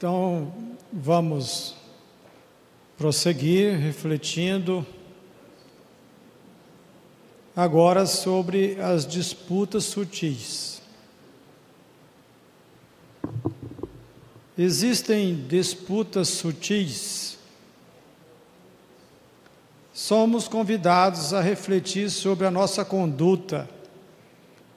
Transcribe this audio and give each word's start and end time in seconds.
Então, 0.00 0.50
vamos 0.90 1.74
prosseguir 2.96 3.78
refletindo 3.78 4.86
agora 7.54 8.06
sobre 8.06 8.80
as 8.80 9.06
disputas 9.06 9.84
sutis. 9.84 10.80
Existem 14.56 15.44
disputas 15.46 16.28
sutis. 16.28 17.38
Somos 19.92 20.48
convidados 20.48 21.34
a 21.34 21.42
refletir 21.42 22.08
sobre 22.08 22.46
a 22.46 22.50
nossa 22.50 22.86
conduta 22.86 23.68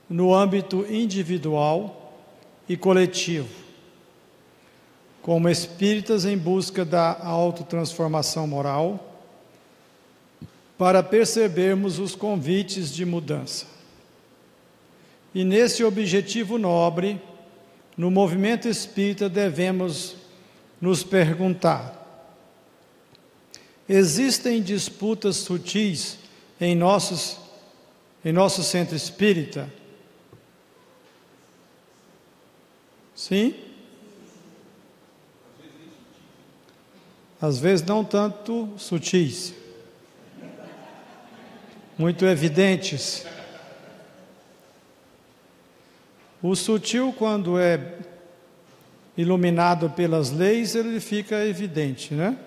no 0.10 0.36
âmbito 0.36 0.86
individual 0.94 2.14
e 2.68 2.76
coletivo 2.76 3.63
como 5.24 5.48
espíritas 5.50 6.26
em 6.26 6.38
busca 6.38 6.84
da 6.84 7.18
autotransformação 7.24 8.46
moral, 8.46 9.10
para 10.78 11.02
percebermos 11.02 11.98
os 11.98 12.14
convites 12.14 12.94
de 12.94 13.06
mudança. 13.06 13.66
E 15.34 15.46
nesse 15.46 15.82
objetivo 15.82 16.58
nobre, 16.58 17.22
no 17.98 18.12
movimento 18.12 18.68
espírita 18.68 19.30
devemos 19.30 20.18
nos 20.82 21.04
perguntar: 21.04 22.30
existem 23.88 24.62
disputas 24.62 25.38
sutis 25.38 26.20
em 26.60 26.76
nossos 26.76 27.38
em 28.26 28.32
nosso 28.32 28.64
centro 28.64 28.96
espírita? 28.96 29.72
Sim? 33.16 33.73
Às 37.44 37.60
vezes 37.60 37.86
não 37.86 38.06
tanto 38.06 38.70
sutis, 38.78 39.54
muito 41.98 42.26
evidentes. 42.26 43.26
O 46.42 46.56
sutil, 46.56 47.14
quando 47.18 47.60
é 47.60 47.98
iluminado 49.18 49.90
pelas 49.90 50.32
leis, 50.32 50.74
ele 50.74 51.02
fica 51.02 51.46
evidente, 51.46 52.14
né? 52.14 52.38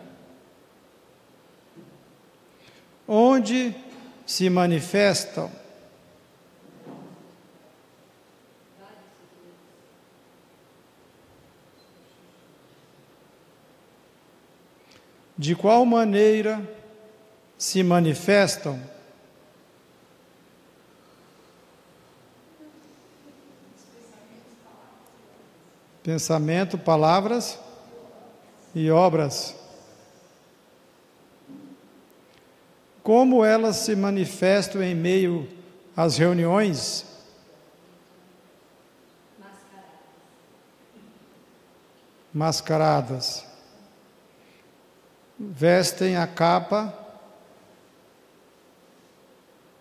Onde 3.06 3.76
se 4.24 4.48
manifestam 4.48 5.52
de 15.36 15.54
qual 15.54 15.84
maneira 15.84 16.62
se 17.58 17.82
manifestam 17.82 18.80
pensamento, 26.02 26.78
palavras 26.78 27.58
e 28.74 28.90
obras. 28.90 29.56
Como 33.02 33.44
elas 33.44 33.76
se 33.76 33.96
manifestam 33.96 34.82
em 34.82 34.94
meio 34.94 35.48
às 35.96 36.16
reuniões? 36.16 37.04
Mascaradas 42.32 43.45
vestem 45.38 46.16
a 46.16 46.26
capa 46.26 46.94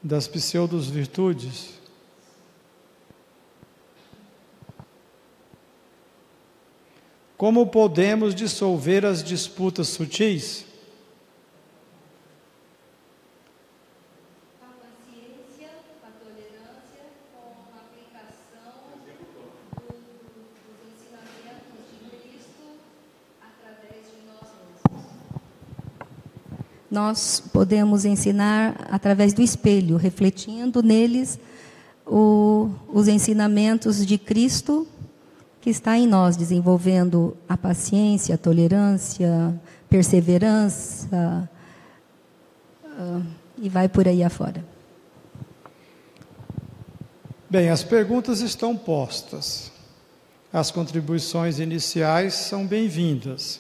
das 0.04 0.28
pseudos 0.28 0.88
virtudes. 0.88 1.80
Como 7.38 7.68
podemos 7.68 8.34
dissolver 8.34 9.06
as 9.06 9.22
disputas 9.24 9.90
sutis? 9.90 10.65
Nós 26.96 27.44
podemos 27.52 28.06
ensinar 28.06 28.88
através 28.90 29.34
do 29.34 29.42
espelho, 29.42 29.98
refletindo 29.98 30.82
neles 30.82 31.38
o, 32.08 32.72
os 32.88 33.10
ensinamentos 33.10 34.06
de 34.06 34.18
Cristo 34.18 34.88
que 35.60 35.70
está 35.70 35.98
em 35.98 36.08
nós, 36.08 36.38
desenvolvendo 36.38 37.36
a 37.50 37.58
paciência, 37.58 38.36
a 38.36 38.38
tolerância, 38.38 39.60
perseverança, 39.90 41.50
uh, 42.86 43.24
e 43.58 43.68
vai 43.68 43.90
por 43.90 44.08
aí 44.08 44.24
afora. 44.24 44.64
Bem, 47.50 47.70
as 47.70 47.84
perguntas 47.84 48.40
estão 48.40 48.78
postas. 48.78 49.70
As 50.54 50.72
contribuições 50.72 51.60
iniciais 51.60 52.36
são 52.36 52.66
bem-vindas. 52.66 53.60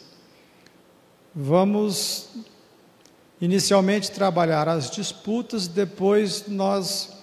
Vamos 1.35 2.29
inicialmente 3.41 4.11
trabalhar 4.11 4.67
as 4.67 4.89
disputas, 4.89 5.67
depois 5.67 6.45
nós 6.47 7.13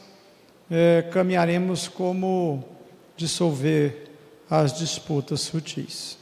é, 0.71 1.03
caminharemos 1.13 1.89
como 1.89 2.65
dissolver 3.17 4.11
as 4.49 4.73
disputas 4.77 5.41
sutis. 5.41 6.19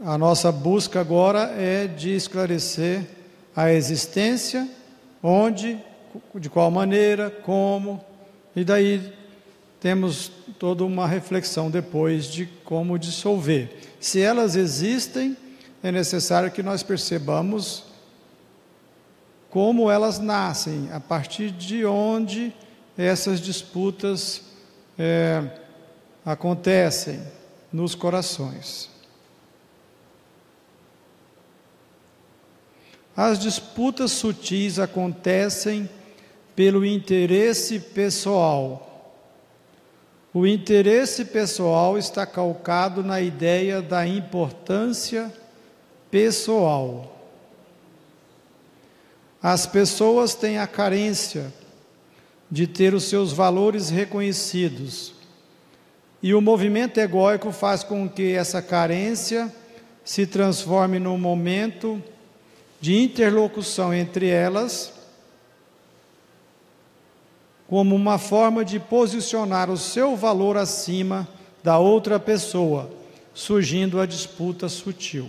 A 0.00 0.18
nossa 0.18 0.50
busca 0.50 1.00
agora 1.00 1.54
é 1.56 1.86
de 1.86 2.14
esclarecer 2.14 3.06
a 3.54 3.72
existência, 3.72 4.68
onde, 5.22 5.78
de 6.34 6.50
qual 6.50 6.70
maneira, 6.70 7.30
como, 7.30 8.04
e 8.56 8.64
daí 8.64 9.12
temos 9.80 10.30
toda 10.58 10.84
uma 10.84 11.06
reflexão 11.06 11.70
depois 11.70 12.26
de 12.26 12.46
como 12.64 12.98
dissolver. 12.98 13.70
Se 14.00 14.20
elas 14.20 14.56
existem, 14.56 15.36
é 15.82 15.92
necessário 15.92 16.50
que 16.50 16.62
nós 16.62 16.82
percebamos 16.82 17.84
como 19.52 19.90
elas 19.90 20.18
nascem, 20.18 20.88
a 20.92 20.98
partir 20.98 21.50
de 21.50 21.84
onde 21.84 22.54
essas 22.96 23.38
disputas 23.38 24.40
é, 24.98 25.44
acontecem 26.24 27.22
nos 27.70 27.94
corações. 27.94 28.88
As 33.14 33.38
disputas 33.38 34.12
sutis 34.12 34.78
acontecem 34.78 35.86
pelo 36.56 36.82
interesse 36.82 37.78
pessoal. 37.78 39.20
O 40.32 40.46
interesse 40.46 41.26
pessoal 41.26 41.98
está 41.98 42.24
calcado 42.24 43.04
na 43.04 43.20
ideia 43.20 43.82
da 43.82 44.06
importância 44.06 45.30
pessoal. 46.10 47.21
As 49.42 49.66
pessoas 49.66 50.34
têm 50.34 50.58
a 50.58 50.66
carência 50.68 51.52
de 52.48 52.66
ter 52.66 52.94
os 52.94 53.04
seus 53.04 53.32
valores 53.32 53.90
reconhecidos. 53.90 55.14
E 56.22 56.32
o 56.32 56.40
movimento 56.40 56.98
egóico 56.98 57.50
faz 57.50 57.82
com 57.82 58.08
que 58.08 58.34
essa 58.34 58.62
carência 58.62 59.52
se 60.04 60.26
transforme 60.26 61.00
num 61.00 61.18
momento 61.18 62.00
de 62.80 62.96
interlocução 63.00 63.92
entre 63.92 64.28
elas, 64.28 64.92
como 67.66 67.96
uma 67.96 68.18
forma 68.18 68.64
de 68.64 68.78
posicionar 68.78 69.70
o 69.70 69.76
seu 69.76 70.14
valor 70.14 70.56
acima 70.56 71.26
da 71.64 71.78
outra 71.78 72.20
pessoa, 72.20 72.90
surgindo 73.32 74.00
a 74.00 74.06
disputa 74.06 74.68
sutil. 74.68 75.28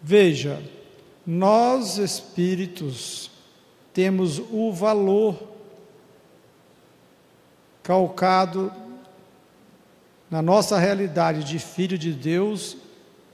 Veja, 0.00 0.62
nós 1.26 1.98
espíritos 1.98 3.30
temos 3.92 4.38
o 4.38 4.72
valor 4.72 5.36
calcado 7.82 8.72
na 10.30 10.42
nossa 10.42 10.78
realidade 10.78 11.44
de 11.44 11.58
filho 11.58 11.96
de 11.96 12.12
Deus 12.12 12.76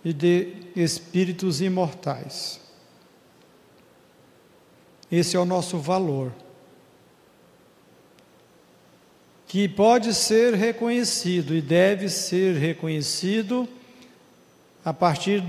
e 0.05 0.13
de 0.13 0.55
espíritos 0.77 1.61
imortais. 1.61 2.61
Esse 5.11 5.37
é 5.37 5.41
o 5.41 5.45
nosso 5.45 5.79
valor. 5.79 6.33
que 9.51 9.69
pode 9.69 10.15
ser 10.15 10.55
reconhecido 10.55 11.57
e 11.57 11.61
deve 11.61 12.09
ser 12.09 12.55
reconhecido 12.55 13.69
a 14.85 14.93
partir 14.93 15.43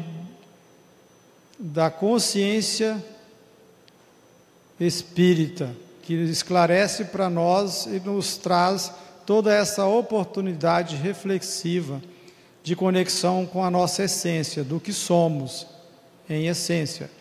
da 1.64 1.92
consciência 1.92 3.04
espírita, 4.80 5.76
que 6.02 6.16
esclarece 6.16 7.06
para 7.06 7.30
nós 7.30 7.86
e 7.86 8.00
nos 8.00 8.36
traz 8.36 8.92
toda 9.28 9.54
essa 9.54 9.86
oportunidade 9.86 10.96
reflexiva 10.96 12.02
de 12.64 12.76
conexão 12.76 13.46
com 13.46 13.64
a 13.64 13.70
nossa 13.70 14.06
essência, 14.06 14.64
do 14.64 14.80
que 14.80 14.92
somos 14.92 15.68
em 16.28 16.48
essência, 16.48 17.12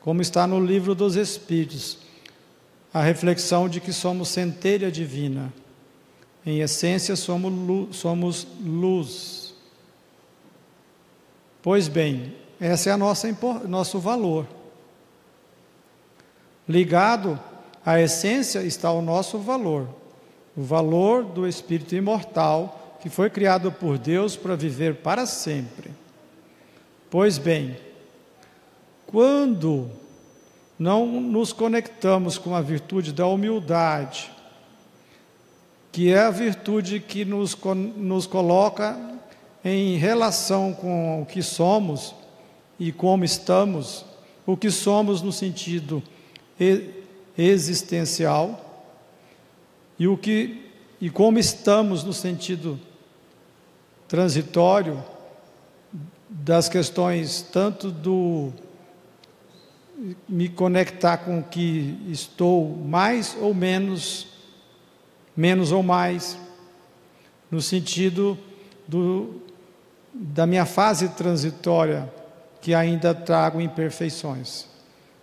como 0.00 0.22
está 0.22 0.46
no 0.46 0.58
livro 0.58 0.94
dos 0.94 1.14
Espíritos, 1.14 1.98
a 2.94 3.02
reflexão 3.02 3.68
de 3.68 3.78
que 3.78 3.92
somos 3.92 4.28
centelha 4.28 4.90
divina. 4.90 5.52
Em 6.46 6.60
essência, 6.60 7.14
somos 7.14 7.52
luz. 7.52 7.96
Somos 7.96 8.46
luz. 8.64 9.54
Pois 11.60 11.88
bem, 11.88 12.32
esse 12.60 12.88
é 12.88 12.92
a 12.92 12.96
nossa, 12.96 13.28
nosso 13.66 13.98
valor. 13.98 14.46
Ligado 16.68 17.38
à 17.84 18.00
essência 18.00 18.60
está 18.60 18.90
o 18.90 19.02
nosso 19.02 19.38
valor, 19.38 19.88
o 20.56 20.62
valor 20.62 21.22
do 21.22 21.46
espírito 21.46 21.94
imortal 21.94 22.98
que 23.00 23.08
foi 23.08 23.30
criado 23.30 23.70
por 23.70 23.98
Deus 23.98 24.36
para 24.36 24.56
viver 24.56 24.96
para 24.96 25.26
sempre. 25.26 25.90
Pois 27.08 27.38
bem, 27.38 27.76
quando 29.06 29.88
não 30.78 31.20
nos 31.20 31.52
conectamos 31.52 32.36
com 32.36 32.54
a 32.54 32.60
virtude 32.60 33.12
da 33.12 33.26
humildade, 33.26 34.30
que 35.92 36.12
é 36.12 36.18
a 36.18 36.30
virtude 36.30 37.00
que 37.00 37.24
nos, 37.24 37.56
nos 37.96 38.26
coloca 38.26 38.98
em 39.64 39.96
relação 39.96 40.72
com 40.72 41.22
o 41.22 41.26
que 41.26 41.42
somos 41.42 42.14
e 42.78 42.92
como 42.92 43.24
estamos, 43.24 44.04
o 44.46 44.56
que 44.56 44.70
somos 44.70 45.22
no 45.22 45.32
sentido 45.32 46.02
existencial 47.36 48.62
e 49.98 50.06
o 50.06 50.16
que 50.16 50.62
e 50.98 51.10
como 51.10 51.38
estamos 51.38 52.02
no 52.04 52.12
sentido 52.12 52.80
transitório 54.08 55.04
das 56.28 56.68
questões 56.68 57.42
tanto 57.42 57.90
do 57.90 58.52
me 60.28 60.48
conectar 60.48 61.18
com 61.18 61.40
o 61.40 61.42
que 61.42 61.98
estou 62.08 62.76
mais 62.76 63.36
ou 63.40 63.54
menos, 63.54 64.26
menos 65.36 65.72
ou 65.72 65.82
mais, 65.82 66.38
no 67.50 67.62
sentido 67.62 68.38
do, 68.86 69.40
da 70.12 70.46
minha 70.46 70.66
fase 70.66 71.08
transitória, 71.10 72.12
que 72.60 72.74
ainda 72.74 73.14
trago 73.14 73.60
imperfeições. 73.60 74.66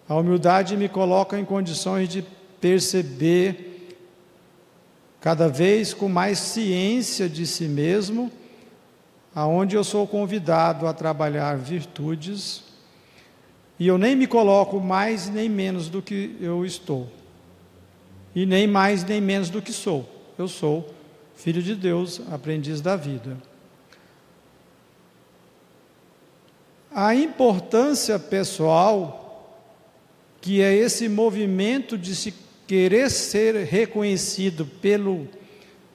A 0.08 0.16
humildade 0.16 0.78
me 0.78 0.90
coloca 0.90 1.40
em 1.40 1.46
condições 1.46 2.10
de 2.10 2.24
perceber 2.60 3.98
cada 5.20 5.48
vez 5.48 5.94
com 5.94 6.10
mais 6.10 6.38
ciência 6.40 7.30
de 7.30 7.48
si 7.48 7.66
mesmo, 7.66 8.32
aonde 9.34 9.76
eu 9.76 9.84
sou 9.84 10.06
convidado 10.06 10.86
a 10.86 10.94
trabalhar 10.94 11.58
virtudes 11.58 12.64
e 13.80 13.88
eu 13.88 13.98
nem 13.98 14.16
me 14.16 14.28
coloco 14.28 14.80
mais 14.80 15.30
nem 15.30 15.50
menos 15.50 15.90
do 15.90 16.02
que 16.02 16.38
eu 16.40 16.66
estou. 16.66 17.10
E 18.36 18.46
nem 18.46 18.68
mais 18.68 19.04
nem 19.04 19.20
menos 19.20 19.50
do 19.50 19.62
que 19.62 19.74
sou. 19.74 20.10
Eu 20.38 20.48
sou 20.48 20.94
filho 21.36 21.62
de 21.62 21.76
Deus, 21.76 22.22
aprendiz 22.32 22.82
da 22.82 22.96
vida. 22.96 23.38
A 26.96 27.16
importância 27.16 28.20
pessoal, 28.20 29.60
que 30.40 30.62
é 30.62 30.74
esse 30.74 31.10
movimento 31.10 31.98
de 31.98 32.16
se 32.16 32.34
querer 32.68 33.10
ser 33.10 33.56
reconhecido 33.66 34.66
pelo, 34.66 35.28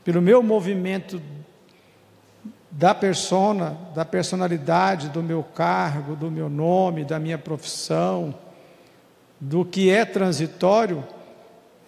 pelo 0.05 0.21
meu 0.21 0.43
movimento 0.43 1.21
da 2.71 2.95
persona, 2.95 3.77
da 3.95 4.05
personalidade, 4.05 5.09
do 5.09 5.23
meu 5.23 5.43
cargo, 5.43 6.17
do 6.17 6.31
meu 6.31 6.49
nome, 6.49 7.05
da 7.05 7.19
minha 7.19 7.39
profissão, 7.39 8.35
do 9.41 9.65
que 9.65 9.91
é 9.91 10.05
transitório, 10.05 11.05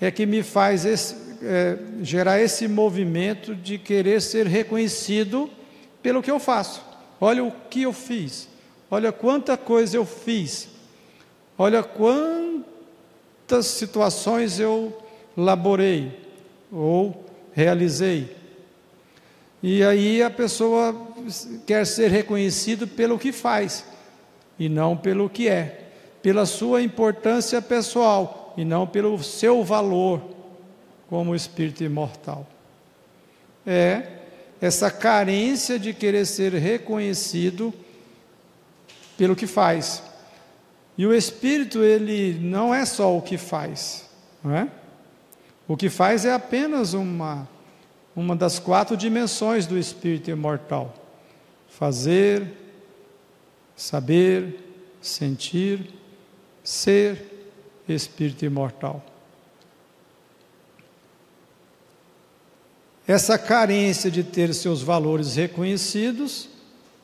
é 0.01 0.11
que 0.11 0.25
me 0.25 0.43
faz 0.43 0.85
esse, 0.85 1.17
é, 1.43 1.79
gerar 2.03 2.41
esse 2.41 2.67
movimento 2.67 3.55
de 3.55 3.77
querer 3.77 4.23
ser 4.23 4.47
reconhecido 4.47 5.51
pelo 6.03 6.23
que 6.23 6.31
eu 6.31 6.39
faço. 6.39 6.85
Olha 7.21 7.45
o 7.45 7.53
que 7.69 7.83
eu 7.83 7.93
fiz, 7.93 8.49
olha 8.91 9.13
quanta 9.13 9.57
coisa 9.57 9.97
eu 9.97 10.05
fiz, 10.05 10.69
olha 11.57 11.83
quantas 11.83 13.67
situações 13.67 14.59
eu 14.59 14.97
laborei 15.37 16.19
ou 16.73 17.25
realizei. 17.53 18.37
E 19.63 19.85
aí 19.85 20.23
a 20.23 20.31
pessoa 20.31 20.95
quer 21.67 21.87
ser 21.87 22.11
reconhecido 22.11 22.89
pelo 22.89 23.19
que 23.19 23.31
faz 23.31 23.85
e 24.59 24.69
não 24.69 24.97
pelo 24.97 25.29
que 25.29 25.49
é, 25.49 25.89
pela 26.23 26.47
sua 26.47 26.83
importância 26.83 27.61
pessoal 27.61 28.55
e 28.57 28.65
não 28.65 28.87
pelo 28.87 29.23
seu 29.23 29.63
valor 29.63 30.23
como 31.09 31.35
espírito 31.35 31.85
imortal. 31.85 32.47
É 33.67 34.03
essa 34.61 34.91
carência 34.91 35.79
de 35.79 35.93
querer 35.93 36.27
ser 36.27 36.53
reconhecido 36.53 37.73
pelo 39.21 39.37
que 39.37 39.47
faz. 39.47 40.03
E 40.97 41.07
o 41.07 41.13
espírito 41.13 41.85
ele 41.85 42.39
não 42.41 42.75
é 42.75 42.87
só 42.87 43.15
o 43.15 43.21
que 43.21 43.37
faz, 43.37 44.09
não 44.43 44.57
é? 44.57 44.67
O 45.69 45.77
que 45.77 45.91
faz 45.91 46.25
é 46.25 46.33
apenas 46.33 46.95
uma 46.95 47.47
uma 48.17 48.35
das 48.35 48.59
quatro 48.59 48.97
dimensões 48.97 49.67
do 49.67 49.79
espírito 49.79 50.31
imortal: 50.31 50.95
fazer, 51.69 52.51
saber, 53.77 54.59
sentir, 55.03 55.93
ser 56.65 57.53
espírito 57.87 58.47
imortal. 58.47 59.05
Essa 63.07 63.37
carência 63.37 64.11
de 64.11 64.25
ter 64.25 64.55
seus 64.55 64.83
valores 64.83 65.37
reconhecidos 65.37 66.49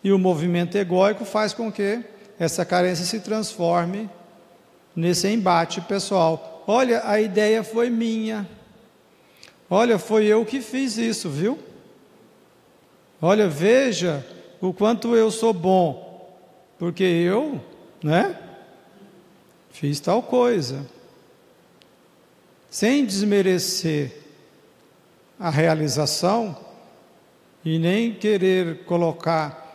e 0.07 0.13
o 0.13 0.19
movimento 0.19 0.79
egóico 0.79 1.25
faz 1.25 1.53
com 1.53 1.73
que 1.73 2.01
essa 2.39 2.65
carência 2.65 3.05
se 3.05 3.19
transforme 3.19 4.09
nesse 4.95 5.27
embate 5.29 5.81
pessoal. 5.81 6.63
Olha, 6.67 7.03
a 7.05 7.21
ideia 7.21 7.65
foi 7.65 7.91
minha, 7.91 8.47
Olha, 9.69 9.99
foi 9.99 10.27
eu 10.27 10.45
que 10.45 10.61
fiz 10.61 10.97
isso, 10.97 11.29
viu? 11.29 11.59
Olha, 13.21 13.49
veja 13.49 14.25
o 14.61 14.73
quanto 14.73 15.17
eu 15.17 15.29
sou 15.29 15.53
bom, 15.53 16.39
porque 16.79 17.03
eu, 17.03 17.61
né? 18.01 18.39
Fiz 19.71 19.99
tal 19.99 20.23
coisa. 20.23 20.87
Sem 22.71 23.05
desmerecer 23.05 24.13
a 25.37 25.51
realização 25.51 26.57
e 27.65 27.77
nem 27.77 28.15
querer 28.15 28.85
colocar 28.85 29.66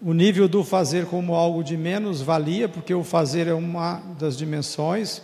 o 0.00 0.12
nível 0.12 0.48
do 0.48 0.62
fazer 0.62 1.06
como 1.06 1.34
algo 1.34 1.62
de 1.62 1.76
menos 1.76 2.20
valia, 2.20 2.68
porque 2.68 2.94
o 2.94 3.02
fazer 3.02 3.46
é 3.46 3.54
uma 3.54 4.02
das 4.18 4.36
dimensões 4.36 5.22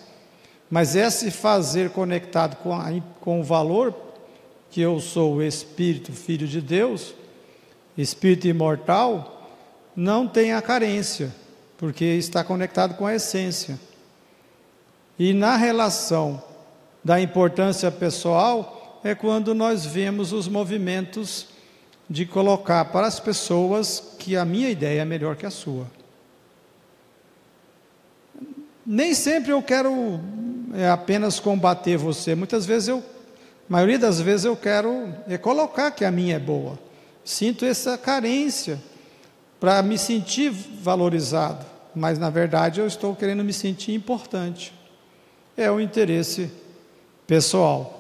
mas 0.75 0.97
esse 0.97 1.31
fazer 1.31 1.91
conectado 1.91 2.57
com, 2.57 2.75
a, 2.75 2.87
com 3.21 3.41
o 3.41 3.45
valor 3.45 3.95
que 4.71 4.81
eu 4.81 4.99
sou 4.99 5.35
o 5.37 5.43
Espírito, 5.43 6.13
Filho 6.13 6.49
de 6.49 6.61
Deus, 6.61 7.15
Espírito 7.97 8.49
imortal, 8.49 9.53
não 9.95 10.27
tem 10.27 10.53
a 10.53 10.61
carência, 10.61 11.33
porque 11.79 12.05
está 12.05 12.43
conectado 12.43 12.97
com 12.97 13.07
a 13.07 13.15
essência. 13.15 13.79
E 15.17 15.33
na 15.33 15.57
relação 15.57 16.43
da 17.05 17.21
importância 17.21 17.89
pessoal 17.93 19.01
é 19.05 19.15
quando 19.15 19.55
nós 19.55 19.87
vemos 19.87 20.33
os 20.33 20.49
movimentos 20.49 21.47
de 22.09 22.27
colocar 22.27 22.85
para 22.87 23.07
as 23.07 23.19
pessoas 23.19 24.15
que 24.19 24.37
a 24.37 24.45
minha 24.45 24.69
ideia 24.69 25.03
é 25.03 25.05
melhor 25.05 25.37
que 25.37 25.47
a 25.47 25.51
sua. 25.51 25.87
Nem 28.87 29.15
sempre 29.15 29.51
eu 29.51 29.63
quero 29.63 30.21
é, 30.75 30.89
apenas 30.89 31.41
combater 31.41 31.97
você, 31.97 32.35
muitas 32.35 32.67
vezes 32.67 32.89
eu, 32.89 33.03
maioria 33.69 33.99
das 33.99 34.21
vezes 34.21 34.45
eu 34.45 34.57
quero 34.57 35.15
é 35.27 35.39
colocar 35.39 35.91
que 35.91 36.05
a 36.05 36.11
minha 36.11 36.37
é 36.37 36.39
boa. 36.39 36.79
Sinto 37.25 37.65
essa 37.65 37.97
carência 37.97 38.79
para 39.59 39.83
me 39.83 39.97
sentir 39.97 40.51
valorizado, 40.51 41.65
mas 41.95 42.19
na 42.19 42.29
verdade 42.29 42.81
eu 42.81 42.87
estou 42.87 43.17
querendo 43.17 43.43
me 43.43 43.53
sentir 43.53 43.95
importante. 43.95 44.75
É 45.57 45.71
o 45.71 45.81
interesse 45.81 46.51
pessoal. 47.27 47.94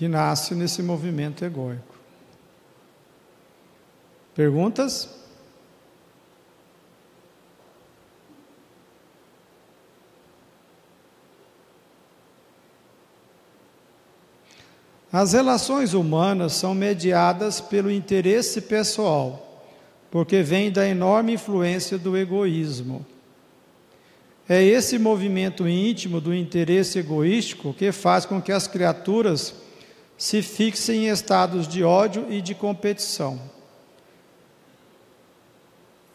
Que 0.00 0.08
nasce 0.08 0.54
nesse 0.54 0.82
movimento 0.82 1.44
egóico. 1.44 1.94
Perguntas? 4.34 5.10
As 15.12 15.34
relações 15.34 15.92
humanas 15.92 16.54
são 16.54 16.74
mediadas 16.74 17.60
pelo 17.60 17.90
interesse 17.90 18.62
pessoal, 18.62 19.62
porque 20.10 20.40
vem 20.42 20.72
da 20.72 20.88
enorme 20.88 21.34
influência 21.34 21.98
do 21.98 22.16
egoísmo. 22.16 23.04
É 24.48 24.64
esse 24.64 24.98
movimento 24.98 25.68
íntimo 25.68 26.22
do 26.22 26.34
interesse 26.34 26.98
egoístico 26.98 27.74
que 27.74 27.92
faz 27.92 28.24
com 28.24 28.40
que 28.40 28.50
as 28.50 28.66
criaturas 28.66 29.68
se 30.20 30.42
fixem 30.42 31.06
em 31.06 31.08
estados 31.08 31.66
de 31.66 31.82
ódio 31.82 32.26
e 32.28 32.42
de 32.42 32.54
competição. 32.54 33.40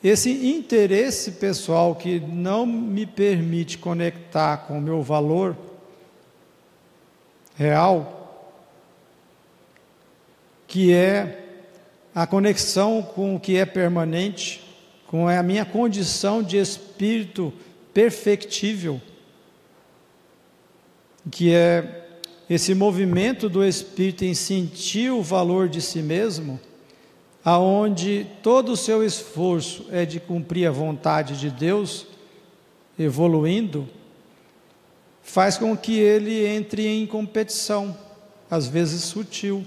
Esse 0.03 0.29
interesse 0.29 1.31
pessoal 1.31 1.95
que 1.95 2.19
não 2.19 2.67
me 2.67 3.07
permite 3.07 3.79
conectar 3.79 4.57
com 4.57 4.77
o 4.77 4.81
meu 4.81 5.01
valor 5.01 5.57
real, 7.55 8.53
que 10.67 10.93
é 10.93 11.43
a 12.13 12.27
conexão 12.27 13.01
com 13.01 13.35
o 13.35 13.39
que 13.39 13.57
é 13.57 13.65
permanente, 13.65 14.63
com 15.07 15.27
a 15.27 15.41
minha 15.41 15.65
condição 15.65 16.43
de 16.43 16.57
espírito 16.57 17.51
perfectível, 17.91 19.01
que 21.31 21.51
é 21.51 22.04
esse 22.49 22.75
movimento 22.75 23.49
do 23.49 23.63
espírito 23.63 24.23
em 24.23 24.33
sentir 24.33 25.11
o 25.11 25.21
valor 25.21 25.67
de 25.67 25.81
si 25.81 26.01
mesmo, 26.01 26.59
aonde 27.43 28.27
todo 28.41 28.71
o 28.71 28.77
seu 28.77 29.03
esforço 29.03 29.87
é 29.91 30.05
de 30.05 30.19
cumprir 30.19 30.67
a 30.67 30.71
vontade 30.71 31.39
de 31.39 31.49
Deus, 31.49 32.07
evoluindo, 32.97 33.87
faz 35.21 35.57
com 35.57 35.75
que 35.75 35.97
ele 35.97 36.45
entre 36.45 36.87
em 36.87 37.05
competição, 37.05 37.97
às 38.49 38.67
vezes 38.67 39.03
sutil, 39.03 39.65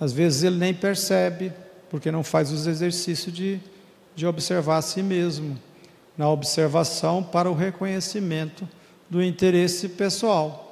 às 0.00 0.12
vezes 0.12 0.42
ele 0.42 0.56
nem 0.56 0.74
percebe, 0.74 1.52
porque 1.90 2.10
não 2.10 2.24
faz 2.24 2.50
os 2.50 2.66
exercícios 2.66 3.34
de, 3.34 3.60
de 4.16 4.26
observar 4.26 4.78
a 4.78 4.82
si 4.82 5.02
mesmo 5.02 5.58
na 6.16 6.28
observação 6.28 7.22
para 7.22 7.50
o 7.50 7.54
reconhecimento 7.54 8.68
do 9.08 9.22
interesse 9.22 9.90
pessoal, 9.90 10.71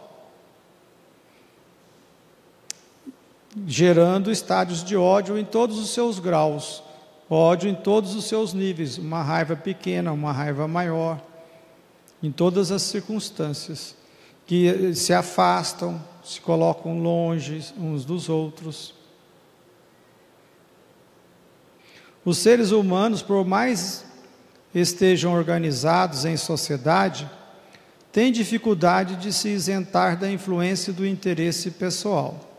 gerando 3.67 4.31
estádios 4.31 4.85
de 4.85 4.97
ódio 4.97 5.39
em 5.39 5.45
todos 5.45 5.79
os 5.79 5.91
seus 5.91 6.19
graus, 6.19 6.83
ódio 7.29 7.69
em 7.69 7.75
todos 7.75 8.15
os 8.15 8.25
seus 8.27 8.53
níveis, 8.53 8.99
uma 8.99 9.23
raiva 9.23 9.57
pequena, 9.57 10.13
uma 10.13 10.33
raiva 10.33 10.69
maior, 10.69 11.21
em 12.23 12.31
todas 12.31 12.71
as 12.71 12.83
circunstâncias, 12.83 13.97
que 14.47 14.95
se 14.95 15.13
afastam, 15.13 16.03
se 16.25 16.41
colocam 16.41 17.01
longe 17.01 17.73
uns 17.79 18.05
dos 18.05 18.29
outros. 18.29 18.95
Os 22.25 22.39
seres 22.39 22.71
humanos, 22.71 23.23
por 23.23 23.45
mais 23.47 24.05
estejam 24.75 25.33
organizados 25.33 26.25
em 26.25 26.37
sociedade, 26.37 27.29
têm 28.13 28.31
dificuldade 28.31 29.17
de 29.17 29.33
se 29.33 29.49
isentar 29.49 30.19
da 30.19 30.31
influência 30.31 30.93
do 30.93 31.07
interesse 31.07 31.71
pessoal. 31.71 32.50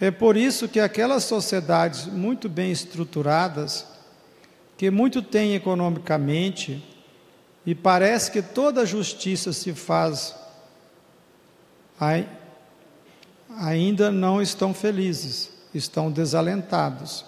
É 0.00 0.10
por 0.10 0.36
isso 0.36 0.68
que 0.68 0.78
aquelas 0.78 1.24
sociedades 1.24 2.06
muito 2.06 2.48
bem 2.48 2.70
estruturadas, 2.70 3.86
que 4.76 4.90
muito 4.90 5.22
têm 5.22 5.54
economicamente, 5.54 6.84
e 7.64 7.74
parece 7.74 8.30
que 8.30 8.42
toda 8.42 8.84
justiça 8.84 9.52
se 9.52 9.72
faz, 9.72 10.34
ainda 13.58 14.12
não 14.12 14.40
estão 14.42 14.74
felizes, 14.74 15.50
estão 15.74 16.10
desalentados. 16.10 17.24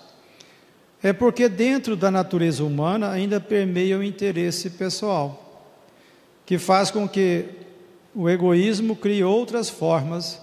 É 1.03 1.13
porque 1.13 1.49
dentro 1.49 1.97
da 1.97 2.11
natureza 2.11 2.63
humana 2.63 3.11
ainda 3.11 3.41
permeia 3.41 3.99
o 3.99 4.03
interesse 4.03 4.71
pessoal, 4.71 5.67
que 6.45 6.59
faz 6.59 6.91
com 6.91 7.09
que 7.09 7.47
o 8.15 8.29
egoísmo 8.29 8.95
crie 8.95 9.25
outras 9.25 9.71
formas, 9.71 10.41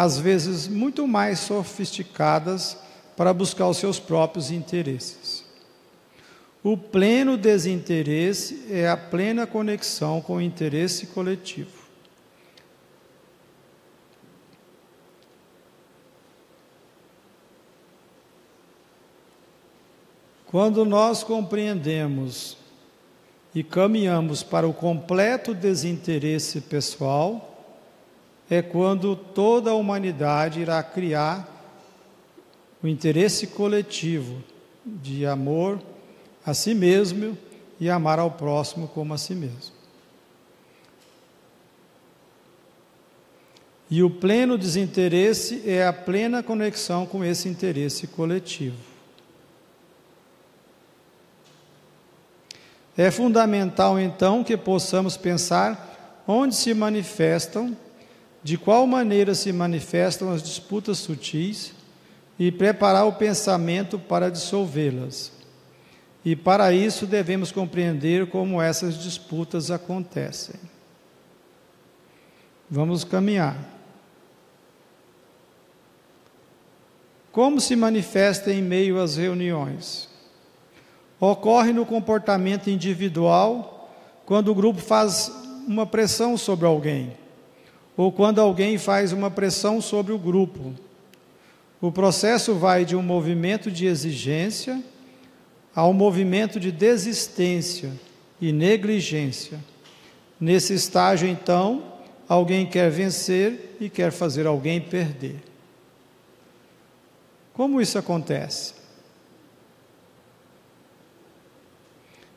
às 0.00 0.16
vezes 0.16 0.68
muito 0.68 1.08
mais 1.08 1.40
sofisticadas, 1.40 2.78
para 3.16 3.34
buscar 3.34 3.66
os 3.66 3.78
seus 3.78 3.98
próprios 3.98 4.52
interesses. 4.52 5.44
O 6.62 6.76
pleno 6.76 7.36
desinteresse 7.36 8.66
é 8.70 8.88
a 8.88 8.96
plena 8.96 9.44
conexão 9.44 10.20
com 10.20 10.36
o 10.36 10.40
interesse 10.40 11.06
coletivo. 11.06 11.88
Quando 20.46 20.84
nós 20.84 21.24
compreendemos 21.24 22.56
e 23.52 23.64
caminhamos 23.64 24.44
para 24.44 24.68
o 24.68 24.72
completo 24.72 25.52
desinteresse 25.52 26.60
pessoal, 26.60 27.57
é 28.50 28.62
quando 28.62 29.14
toda 29.14 29.70
a 29.70 29.74
humanidade 29.74 30.60
irá 30.60 30.82
criar 30.82 31.56
o 32.82 32.88
interesse 32.88 33.48
coletivo 33.48 34.42
de 34.84 35.26
amor 35.26 35.80
a 36.44 36.54
si 36.54 36.74
mesmo 36.74 37.36
e 37.78 37.90
amar 37.90 38.18
ao 38.18 38.30
próximo 38.30 38.88
como 38.88 39.12
a 39.12 39.18
si 39.18 39.34
mesmo. 39.34 39.78
E 43.90 44.02
o 44.02 44.10
pleno 44.10 44.58
desinteresse 44.58 45.62
é 45.68 45.86
a 45.86 45.92
plena 45.92 46.42
conexão 46.42 47.06
com 47.06 47.24
esse 47.24 47.48
interesse 47.48 48.06
coletivo. 48.06 48.76
É 52.96 53.10
fundamental, 53.10 53.98
então, 53.98 54.42
que 54.42 54.56
possamos 54.56 55.16
pensar 55.16 56.22
onde 56.26 56.54
se 56.54 56.74
manifestam, 56.74 57.76
de 58.48 58.56
qual 58.56 58.86
maneira 58.86 59.34
se 59.34 59.52
manifestam 59.52 60.32
as 60.32 60.42
disputas 60.42 60.96
sutis 60.96 61.74
e 62.38 62.50
preparar 62.50 63.06
o 63.06 63.12
pensamento 63.12 63.98
para 63.98 64.30
dissolvê-las. 64.30 65.30
E 66.24 66.34
para 66.34 66.72
isso 66.72 67.06
devemos 67.06 67.52
compreender 67.52 68.30
como 68.30 68.62
essas 68.62 68.96
disputas 68.96 69.70
acontecem. 69.70 70.58
Vamos 72.70 73.04
caminhar. 73.04 73.54
Como 77.30 77.60
se 77.60 77.76
manifesta 77.76 78.50
em 78.50 78.62
meio 78.62 78.98
às 78.98 79.18
reuniões? 79.18 80.08
Ocorre 81.20 81.74
no 81.74 81.84
comportamento 81.84 82.70
individual 82.70 83.92
quando 84.24 84.48
o 84.48 84.54
grupo 84.54 84.80
faz 84.80 85.30
uma 85.66 85.84
pressão 85.84 86.38
sobre 86.38 86.64
alguém, 86.64 87.14
ou 87.98 88.12
quando 88.12 88.40
alguém 88.40 88.78
faz 88.78 89.12
uma 89.12 89.28
pressão 89.28 89.80
sobre 89.80 90.12
o 90.12 90.18
grupo. 90.18 90.72
O 91.80 91.90
processo 91.90 92.54
vai 92.54 92.84
de 92.84 92.94
um 92.94 93.02
movimento 93.02 93.72
de 93.72 93.86
exigência 93.86 94.80
ao 95.74 95.92
movimento 95.92 96.60
de 96.60 96.70
desistência 96.70 97.90
e 98.40 98.52
negligência. 98.52 99.58
Nesse 100.40 100.74
estágio, 100.74 101.28
então, 101.28 101.92
alguém 102.28 102.66
quer 102.66 102.88
vencer 102.88 103.76
e 103.80 103.90
quer 103.90 104.12
fazer 104.12 104.46
alguém 104.46 104.80
perder. 104.80 105.42
Como 107.52 107.80
isso 107.80 107.98
acontece? 107.98 108.74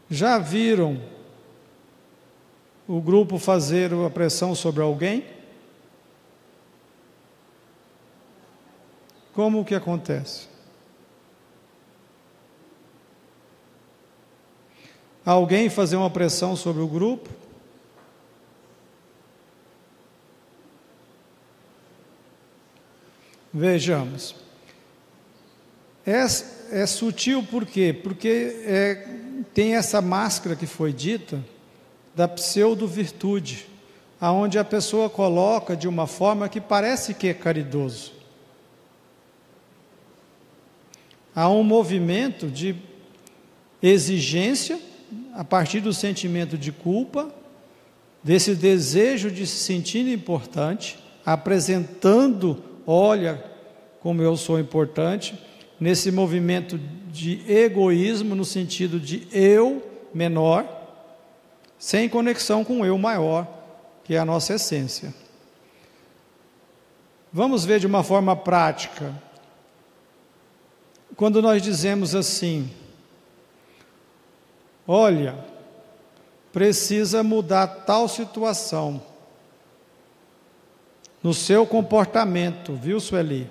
Já 0.09 0.39
viram 0.39 0.99
o 2.87 2.99
grupo 2.99 3.37
fazer 3.37 3.93
uma 3.93 4.09
pressão 4.09 4.55
sobre 4.55 4.81
alguém? 4.81 5.40
Como 9.41 9.65
que 9.65 9.73
acontece? 9.73 10.45
Alguém 15.25 15.67
fazer 15.67 15.95
uma 15.95 16.11
pressão 16.11 16.55
sobre 16.55 16.83
o 16.83 16.87
grupo? 16.87 17.27
Vejamos. 23.51 24.35
É, 26.05 26.23
é 26.69 26.85
sutil 26.85 27.41
por 27.41 27.65
quê? 27.65 27.99
Porque 28.03 28.61
é 28.63 29.07
tem 29.55 29.75
essa 29.75 30.03
máscara 30.03 30.55
que 30.55 30.67
foi 30.67 30.93
dita 30.93 31.43
da 32.13 32.27
pseudo-virtude, 32.27 33.65
aonde 34.19 34.59
a 34.59 34.63
pessoa 34.63 35.09
coloca 35.09 35.75
de 35.75 35.87
uma 35.87 36.05
forma 36.05 36.47
que 36.47 36.61
parece 36.61 37.15
que 37.15 37.27
é 37.27 37.33
caridoso, 37.33 38.20
há 41.35 41.49
um 41.49 41.63
movimento 41.63 42.47
de 42.47 42.75
exigência 43.81 44.79
a 45.33 45.43
partir 45.43 45.79
do 45.79 45.93
sentimento 45.93 46.57
de 46.57 46.71
culpa, 46.71 47.33
desse 48.23 48.55
desejo 48.55 49.31
de 49.31 49.47
se 49.47 49.57
sentir 49.57 50.07
importante, 50.07 50.99
apresentando, 51.25 52.63
olha 52.85 53.43
como 53.99 54.21
eu 54.21 54.35
sou 54.35 54.59
importante, 54.59 55.37
nesse 55.79 56.11
movimento 56.11 56.79
de 57.11 57.41
egoísmo 57.51 58.35
no 58.35 58.45
sentido 58.45 58.99
de 58.99 59.27
eu 59.31 59.81
menor, 60.13 60.65
sem 61.77 62.07
conexão 62.07 62.63
com 62.63 62.81
o 62.81 62.85
eu 62.85 62.97
maior, 62.97 63.47
que 64.03 64.15
é 64.15 64.19
a 64.19 64.25
nossa 64.25 64.55
essência. 64.55 65.13
Vamos 67.33 67.63
ver 67.63 67.79
de 67.79 67.87
uma 67.87 68.03
forma 68.03 68.35
prática. 68.35 69.13
Quando 71.15 71.41
nós 71.41 71.61
dizemos 71.61 72.15
assim, 72.15 72.71
olha, 74.87 75.37
precisa 76.51 77.23
mudar 77.23 77.67
tal 77.67 78.07
situação 78.07 79.01
no 81.21 81.33
seu 81.33 81.65
comportamento, 81.67 82.73
viu, 82.73 82.99
Sueli? 82.99 83.47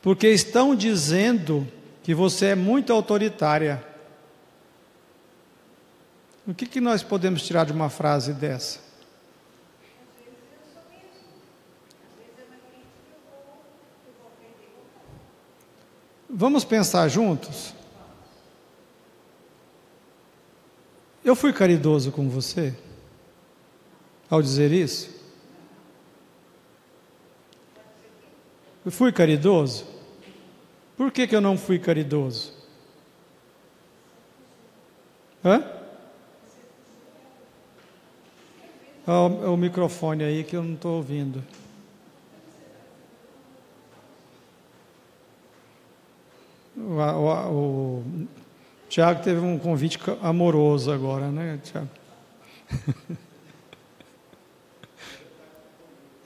Porque 0.00 0.28
estão 0.28 0.74
dizendo 0.76 1.66
que 2.02 2.14
você 2.14 2.46
é 2.46 2.54
muito 2.54 2.92
autoritária. 2.92 3.84
O 6.46 6.54
que, 6.54 6.64
que 6.64 6.80
nós 6.80 7.02
podemos 7.02 7.44
tirar 7.44 7.66
de 7.66 7.72
uma 7.72 7.90
frase 7.90 8.32
dessa? 8.32 8.85
Vamos 16.38 16.66
pensar 16.66 17.08
juntos? 17.08 17.72
Eu 21.24 21.34
fui 21.34 21.50
caridoso 21.50 22.12
com 22.12 22.28
você 22.28 22.76
ao 24.28 24.42
dizer 24.42 24.70
isso? 24.70 25.08
Eu 28.84 28.92
fui 28.92 29.10
caridoso? 29.12 29.86
Por 30.94 31.10
que, 31.10 31.26
que 31.26 31.34
eu 31.34 31.40
não 31.40 31.56
fui 31.56 31.78
caridoso? 31.78 32.52
Hã? 35.42 35.64
O 39.06 39.56
microfone 39.56 40.22
aí 40.22 40.44
que 40.44 40.54
eu 40.54 40.62
não 40.62 40.74
estou 40.74 40.96
ouvindo. 40.98 41.42
O, 46.76 47.00
o, 47.00 47.98
o 48.00 48.04
Tiago 48.88 49.22
teve 49.22 49.40
um 49.40 49.58
convite 49.58 49.98
amoroso 50.22 50.92
agora, 50.92 51.30
né, 51.30 51.58
Tiago? 51.62 51.88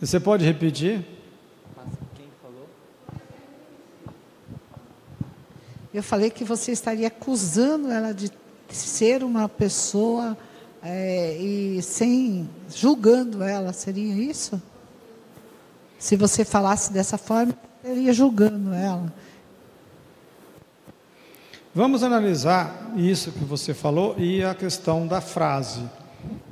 Você 0.01 0.19
pode 0.19 0.45
repetir? 0.45 1.05
Eu 5.93 6.03
falei 6.03 6.31
que 6.31 6.45
você 6.45 6.71
estaria 6.71 7.09
acusando 7.09 7.91
ela 7.91 8.15
de 8.15 8.31
ser 8.69 9.25
uma 9.25 9.49
pessoa 9.49 10.39
é, 10.83 11.37
e 11.37 11.83
sem 11.83 12.49
julgando 12.73 13.43
ela, 13.43 13.73
seria 13.73 14.15
isso? 14.15 14.63
Se 15.99 16.17
você 16.17 16.45
falasse 16.45 16.93
dessa 16.93 17.19
forma, 17.19 17.55
estaria 17.83 18.13
julgando 18.13 18.73
ela. 18.73 19.13
Vamos 21.73 22.03
analisar 22.03 22.93
isso 22.97 23.31
que 23.31 23.45
você 23.45 23.73
falou 23.73 24.17
e 24.19 24.43
a 24.43 24.57
questão 24.57 25.07
da 25.07 25.21
frase. 25.21 25.89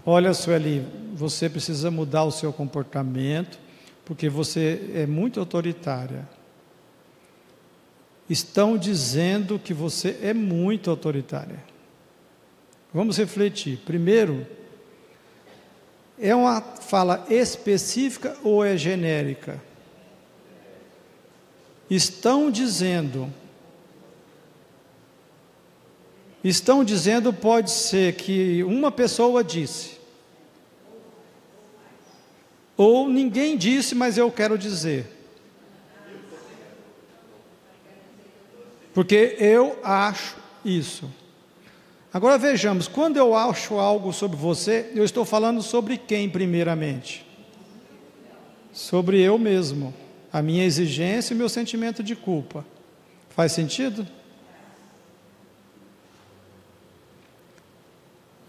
Olha, 0.07 0.33
Sueli, 0.33 0.87
você 1.12 1.48
precisa 1.50 1.90
mudar 1.90 2.22
o 2.22 2.31
seu 2.31 2.52
comportamento, 2.52 3.59
porque 4.04 4.28
você 4.28 4.92
é 4.94 5.07
muito 5.07 5.40
autoritária. 5.40 6.28
Estão 8.31 8.78
dizendo 8.78 9.59
que 9.59 9.74
você 9.74 10.20
é 10.22 10.33
muito 10.33 10.88
autoritária. 10.88 11.64
Vamos 12.94 13.18
refletir. 13.18 13.78
Primeiro, 13.78 14.46
é 16.16 16.33
uma 16.33 16.61
fala 16.61 17.26
específica 17.28 18.37
ou 18.44 18.64
é 18.64 18.76
genérica? 18.76 19.61
Estão 21.90 22.52
dizendo 22.52 23.33
Estão 26.42 26.85
dizendo 26.85 27.33
pode 27.33 27.70
ser 27.70 28.14
que 28.14 28.62
uma 28.64 28.90
pessoa 28.92 29.42
disse, 29.42 29.98
ou 32.77 33.09
ninguém 33.09 33.57
disse, 33.57 33.94
mas 33.94 34.16
eu 34.16 34.31
quero 34.31 34.57
dizer. 34.57 35.05
Porque 38.94 39.37
eu 39.38 39.79
acho 39.83 40.37
isso. 40.64 41.11
Agora 42.12 42.38
vejamos, 42.38 42.88
quando 42.88 43.16
eu 43.16 43.35
acho 43.35 43.74
algo 43.74 44.12
sobre 44.12 44.37
você, 44.37 44.90
eu 44.94 45.05
estou 45.05 45.24
falando 45.24 45.61
sobre 45.61 45.98
quem, 45.98 46.31
primeiramente? 46.31 47.27
Sobre 48.72 49.20
eu 49.20 49.38
mesmo, 49.38 49.92
a 50.33 50.40
minha 50.40 50.64
exigência 50.64 51.35
e 51.35 51.37
meu 51.37 51.48
sentimento 51.48 52.03
de 52.03 52.14
culpa. 52.16 52.64
Faz 53.29 53.53
sentido? 53.53 54.07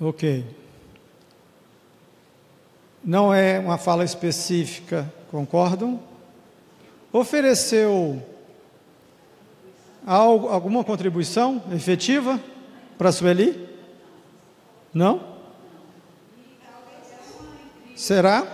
Ok. 0.01 0.45
Não 3.03 3.33
é 3.33 3.59
uma 3.59 3.77
fala 3.77 4.05
específica, 4.05 5.11
concordam? 5.29 5.99
Ofereceu 7.11 8.23
algo, 10.05 10.47
alguma 10.47 10.85
contribuição 10.85 11.61
efetiva 11.73 12.39
para 12.97 13.09
a 13.09 13.11
Sueli? 13.11 13.67
Não? 14.93 15.21
Será? 17.93 18.47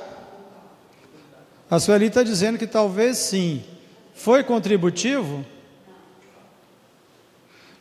A 1.70 1.80
Sueli 1.80 2.08
está 2.08 2.24
dizendo 2.24 2.58
que 2.58 2.66
talvez 2.66 3.18
sim. 3.18 3.64
Foi 4.16 4.44
contributivo? 4.44 5.46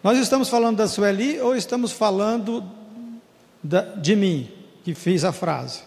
Nós 0.03 0.18
estamos 0.18 0.50
falando 0.50 0.77
da 0.77 0.87
Sueli 0.87 1.40
ou 1.40 1.57
estamos 1.57 1.92
falando 1.92 2.62
de 3.64 4.14
mim, 4.14 4.50
que 4.85 4.94
fiz 4.94 5.24
a 5.24 5.33
frase. 5.33 5.83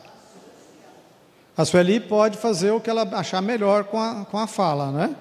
A 1.56 1.64
Sueli 1.64 2.00
pode 2.00 2.38
fazer 2.38 2.72
o 2.72 2.82
que 2.82 2.90
ela 2.90 3.04
achar 3.18 3.42
melhor 3.42 3.86
com 3.86 4.00
a, 4.00 4.26
com 4.26 4.38
a 4.38 4.48
fala, 4.48 4.92
né? 4.92 5.16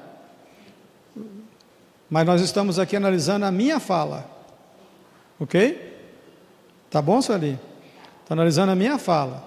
Mas 2.08 2.26
nós 2.26 2.40
estamos 2.40 2.78
aqui 2.78 2.96
analisando 2.96 3.44
a 3.44 3.50
minha 3.50 3.78
fala. 3.78 4.28
Ok? 5.38 5.94
Tá 6.90 7.02
bom, 7.02 7.20
Sueli? 7.20 7.58
Está 8.22 8.34
analisando 8.34 8.72
a 8.72 8.74
minha 8.74 8.98
fala. 8.98 9.44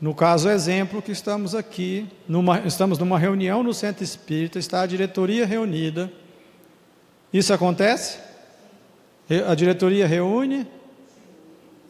No 0.00 0.14
caso, 0.14 0.50
exemplo 0.50 1.00
que 1.00 1.12
estamos 1.12 1.54
aqui, 1.54 2.06
numa, 2.28 2.60
estamos 2.60 2.98
numa 2.98 3.18
reunião 3.18 3.62
no 3.62 3.72
Centro 3.72 4.04
Espírita, 4.04 4.58
está 4.58 4.82
a 4.82 4.86
diretoria 4.86 5.46
reunida. 5.46 6.12
Isso 7.32 7.54
acontece? 7.54 8.18
A 9.48 9.54
diretoria 9.54 10.06
reúne, 10.06 10.66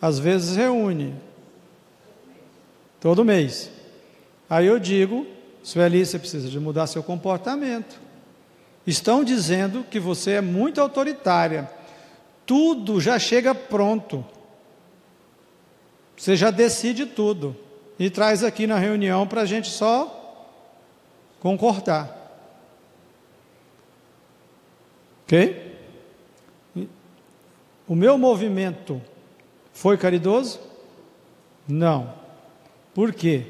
às 0.05 0.19
vezes 0.19 0.55
reúne. 0.55 1.15
Todo 3.01 3.25
mês. 3.25 3.71
Aí 4.51 4.67
eu 4.67 4.79
digo, 4.79 5.27
Sueli, 5.63 6.05
você 6.05 6.19
precisa 6.19 6.47
de 6.51 6.61
mudar 6.61 6.87
seu 6.87 7.03
comportamento. 7.03 7.99
Estão 8.87 9.25
dizendo 9.25 9.83
que 9.83 9.99
você 9.99 10.33
é 10.33 10.41
muito 10.43 10.79
autoritária. 10.79 11.71
Tudo 12.45 13.01
já 13.01 13.19
chega 13.19 13.55
pronto. 13.55 14.23
Você 16.19 16.37
já 16.37 16.51
decide 16.51 17.07
tudo. 17.07 17.57
E 17.99 18.11
traz 18.11 18.45
aqui 18.45 18.67
na 18.67 18.77
reunião 18.77 19.27
para 19.27 19.41
a 19.41 19.47
gente 19.47 19.71
só 19.71 20.53
concordar. 21.41 22.15
Ok? 25.25 25.79
O 27.89 27.95
meu 27.95 28.19
movimento 28.19 29.01
foi 29.75 29.99
caridoso? 29.99 30.61
Não. 31.69 32.15
Por 32.95 33.13
quê? 33.13 33.45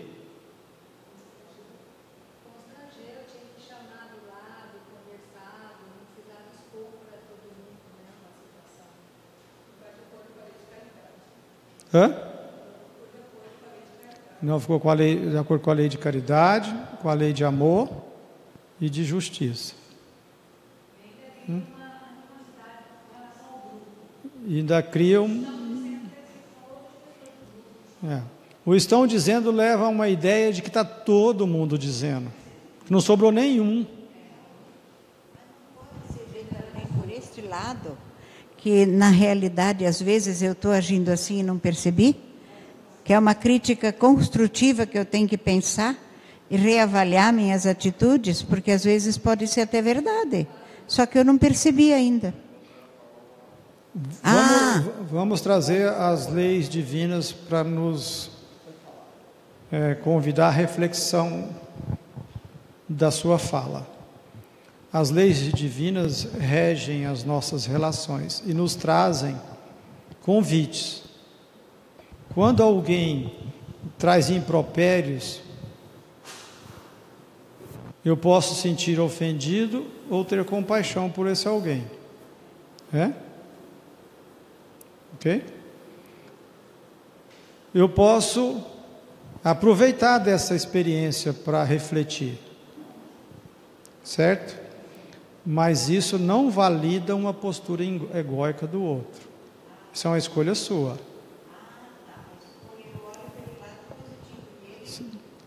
Hã? 11.93 12.13
Não 14.43 14.59
ficou 14.59 14.81
com 14.81 14.91
a 14.91 14.95
lei, 14.95 15.31
de 15.31 15.39
acordo 15.39 15.63
com 15.63 15.71
a 15.71 15.75
lei 15.75 15.89
de 15.89 15.97
caridade, 15.97 16.75
com 17.01 17.09
a 17.09 17.15
lei 17.15 17.33
de 17.33 17.45
amor 17.45 17.89
e 18.81 18.91
de 18.91 19.05
justiça. 19.05 19.75
Hum? 21.49 21.63
E 24.47 24.59
ainda 24.59 24.83
criam. 24.83 25.54
É. 28.05 28.21
O 28.67 28.75
estão 28.75 29.07
dizendo 29.07 29.51
leva 29.51 29.85
a 29.85 29.88
uma 29.88 30.09
ideia 30.09 30.53
de 30.53 30.62
que 30.62 30.69
está 30.69 30.85
todo 30.85 31.47
mundo 31.47 31.79
dizendo. 31.79 32.31
Não 32.88 33.01
sobrou 33.01 33.33
nenhum. 33.33 33.87
Por 37.01 37.11
este 37.11 37.40
lado 37.43 37.97
que 38.59 38.87
na 38.87 39.11
realidade 39.11 39.85
às 39.85 40.01
vezes 40.01 40.43
eu 40.43 40.53
estou 40.53 40.71
agindo 40.71 41.11
assim 41.11 41.40
e 41.40 41.43
não 41.43 41.59
percebi, 41.59 42.17
que 43.05 43.12
é 43.12 43.19
uma 43.19 43.35
crítica 43.35 43.93
construtiva 43.93 44.87
que 44.87 44.99
eu 44.99 45.05
tenho 45.05 45.29
que 45.29 45.37
pensar 45.37 45.95
e 46.51 46.57
reavaliar 46.57 47.33
minhas 47.33 47.67
atitudes, 47.67 48.43
porque 48.43 48.71
às 48.71 48.85
vezes 48.85 49.19
pode 49.19 49.47
ser 49.47 49.62
até 49.62 49.83
verdade, 49.83 50.47
só 50.87 51.05
que 51.05 51.19
eu 51.19 51.25
não 51.25 51.37
percebi 51.37 51.93
ainda. 51.93 52.35
Vamos, 53.94 54.18
ah. 54.24 54.83
vamos 55.09 55.40
trazer 55.40 55.88
as 55.88 56.26
leis 56.26 56.68
divinas 56.68 57.30
para 57.30 57.62
nos 57.62 58.28
é, 59.70 59.94
convidar 59.94 60.48
à 60.48 60.50
reflexão 60.50 61.48
da 62.88 63.12
sua 63.12 63.38
fala. 63.38 63.87
As 64.92 65.11
leis 65.11 65.52
divinas 65.52 66.26
regem 66.40 67.07
as 67.07 67.22
nossas 67.22 67.66
relações 67.66 68.42
e 68.44 68.52
nos 68.52 68.74
trazem 68.74 69.40
convites. 70.22 71.04
Quando 72.35 72.64
alguém 72.64 73.33
traz 73.96 74.28
impropérios, 74.28 75.40
eu 78.04 78.16
posso 78.16 78.61
sentir 78.61 78.98
ofendido 78.98 79.87
ou 80.11 80.24
ter 80.24 80.44
compaixão 80.44 81.09
por 81.09 81.28
esse 81.28 81.46
alguém. 81.46 81.85
É? 82.92 83.24
Ok? 85.25 85.43
Eu 87.75 87.89
posso 87.89 88.63
aproveitar 89.43 90.19
dessa 90.19 90.55
experiência 90.55 91.33
para 91.33 91.65
refletir. 91.65 92.39
Certo? 94.03 94.55
Mas 95.47 95.89
isso 95.89 96.19
não 96.19 96.51
valida 96.51 97.17
uma 97.17 97.33
postura 97.33 97.83
egóica 98.15 98.67
do 98.67 98.83
outro. 98.83 99.23
Isso 99.95 100.07
é 100.07 100.11
uma 100.11 100.19
escolha 100.19 100.55
sua. 100.55 100.99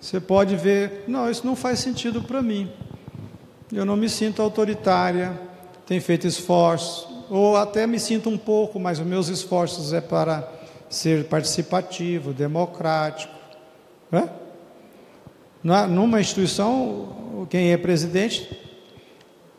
Você 0.02 0.20
pode 0.20 0.56
ver, 0.56 1.04
não, 1.08 1.30
isso 1.30 1.46
não 1.46 1.56
faz 1.56 1.80
sentido 1.80 2.24
para 2.24 2.42
mim. 2.42 2.72
Eu 3.72 3.86
não 3.86 3.96
me 3.96 4.10
sinto 4.10 4.42
autoritária, 4.42 5.40
tenho 5.86 6.02
feito 6.02 6.26
esforços, 6.26 7.07
ou 7.30 7.58
até 7.58 7.86
me 7.86 8.00
sinto 8.00 8.30
um 8.30 8.38
pouco, 8.38 8.80
mas 8.80 9.00
os 9.00 9.06
meus 9.06 9.28
esforços 9.28 9.94
é 9.94 10.02
para 10.02 10.48
ser 10.90 11.26
participativo, 11.26 12.34
democrático. 12.34 13.34
Né? 14.12 14.30
Numa 15.90 16.22
instituição, 16.22 17.46
quem 17.50 17.72
é 17.72 17.78
presidente 17.78 18.66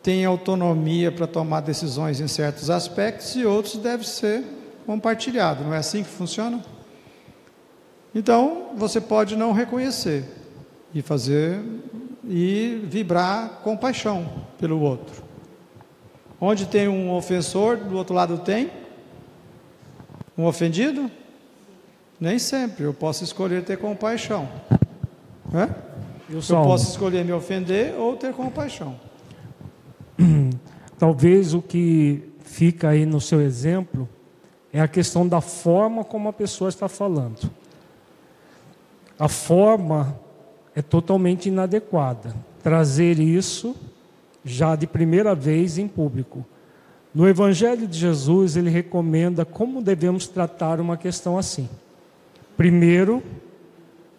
tem 0.01 0.25
autonomia 0.25 1.11
para 1.11 1.27
tomar 1.27 1.61
decisões 1.61 2.19
em 2.19 2.27
certos 2.27 2.69
aspectos 2.69 3.35
e 3.35 3.45
outros 3.45 3.75
deve 3.77 4.07
ser 4.07 4.43
compartilhado. 4.85 5.63
Não 5.63 5.73
é 5.73 5.77
assim 5.77 6.03
que 6.03 6.09
funciona? 6.09 6.63
Então, 8.15 8.69
você 8.75 8.99
pode 8.99 9.35
não 9.35 9.51
reconhecer 9.51 10.25
e 10.93 11.01
fazer 11.01 11.61
e 12.27 12.81
vibrar 12.85 13.59
compaixão 13.63 14.27
pelo 14.57 14.79
outro. 14.79 15.28
Onde 16.41 16.65
tem 16.65 16.87
um 16.87 17.11
ofensor, 17.11 17.77
do 17.77 17.97
outro 17.97 18.15
lado 18.15 18.37
tem 18.37 18.71
um 20.37 20.45
ofendido? 20.45 21.11
Nem 22.19 22.39
sempre. 22.39 22.85
Eu 22.85 22.93
posso 22.93 23.23
escolher 23.23 23.63
ter 23.63 23.77
compaixão. 23.77 24.47
É? 25.53 25.69
Eu 26.29 26.41
posso 26.63 26.91
escolher 26.91 27.25
me 27.25 27.33
ofender 27.33 27.95
ou 27.95 28.15
ter 28.15 28.33
compaixão. 28.33 28.99
Talvez 30.97 31.53
o 31.53 31.61
que 31.61 32.23
fica 32.43 32.89
aí 32.89 33.05
no 33.05 33.19
seu 33.19 33.41
exemplo 33.41 34.07
é 34.71 34.79
a 34.79 34.87
questão 34.87 35.27
da 35.27 35.41
forma 35.41 36.03
como 36.03 36.29
a 36.29 36.33
pessoa 36.33 36.69
está 36.69 36.87
falando. 36.87 37.49
A 39.17 39.27
forma 39.27 40.19
é 40.75 40.81
totalmente 40.81 41.49
inadequada. 41.49 42.35
Trazer 42.61 43.19
isso 43.19 43.75
já 44.43 44.75
de 44.75 44.87
primeira 44.87 45.35
vez 45.35 45.77
em 45.77 45.87
público. 45.87 46.45
No 47.13 47.27
Evangelho 47.27 47.87
de 47.87 47.97
Jesus, 47.97 48.55
ele 48.55 48.69
recomenda 48.69 49.43
como 49.43 49.81
devemos 49.81 50.27
tratar 50.27 50.79
uma 50.79 50.95
questão 50.95 51.37
assim. 51.37 51.67
Primeiro, 52.55 53.23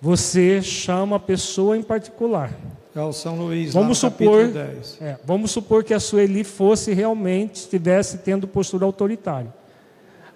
você 0.01 0.61
chama 0.63 1.17
a 1.17 1.21
pessoa 1.21 1.77
em 1.77 1.83
particular. 1.83 2.53
É 2.95 3.01
o 3.01 3.13
São 3.13 3.37
Luís, 3.37 3.73
vamos 3.73 3.99
supor, 3.99 4.51
é, 5.01 5.17
vamos 5.25 5.53
supor 5.53 5.85
que 5.85 5.95
a 5.95 6.01
Sueli 6.01 6.43
fosse 6.43 6.93
realmente, 6.93 7.57
estivesse 7.57 8.19
tendo 8.19 8.49
postura 8.49 8.85
autoritária. 8.85 9.55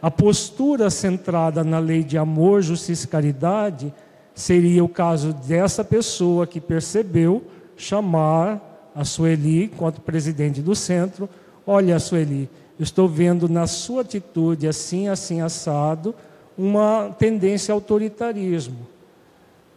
A 0.01 0.11
postura 0.11 0.89
centrada 0.91 1.65
na 1.65 1.79
lei 1.79 2.05
de 2.05 2.17
amor, 2.17 2.63
justiça 2.63 3.07
e 3.07 3.09
caridade 3.09 3.95
seria 4.35 4.85
o 4.85 4.89
caso 4.89 5.33
dessa 5.33 5.83
pessoa 5.83 6.47
que 6.47 6.61
percebeu 6.61 7.43
chamar 7.77 8.74
a 8.95 9.05
Sueli, 9.05 9.65
enquanto 9.65 10.01
presidente 10.01 10.63
do 10.63 10.75
centro, 10.75 11.29
olha 11.67 11.99
Sueli, 11.99 12.49
estou 12.79 13.09
vendo 13.09 13.49
na 13.49 13.67
sua 13.67 14.03
atitude 14.03 14.69
assim, 14.69 15.09
assim, 15.09 15.41
assado, 15.41 16.15
uma 16.57 17.15
tendência 17.19 17.73
ao 17.73 17.79
autoritarismo. 17.79 18.87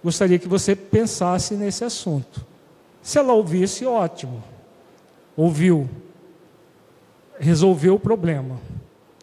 Gostaria 0.04 0.38
que 0.38 0.48
você 0.48 0.76
pensasse 0.76 1.56
nesse 1.56 1.84
assunto. 1.84 2.46
Se 3.02 3.18
ela 3.18 3.34
ouvisse, 3.34 3.86
ótimo. 3.86 4.44
Ouviu. 5.36 5.90
Resolveu 7.40 7.96
o 7.96 8.00
problema. 8.00 8.60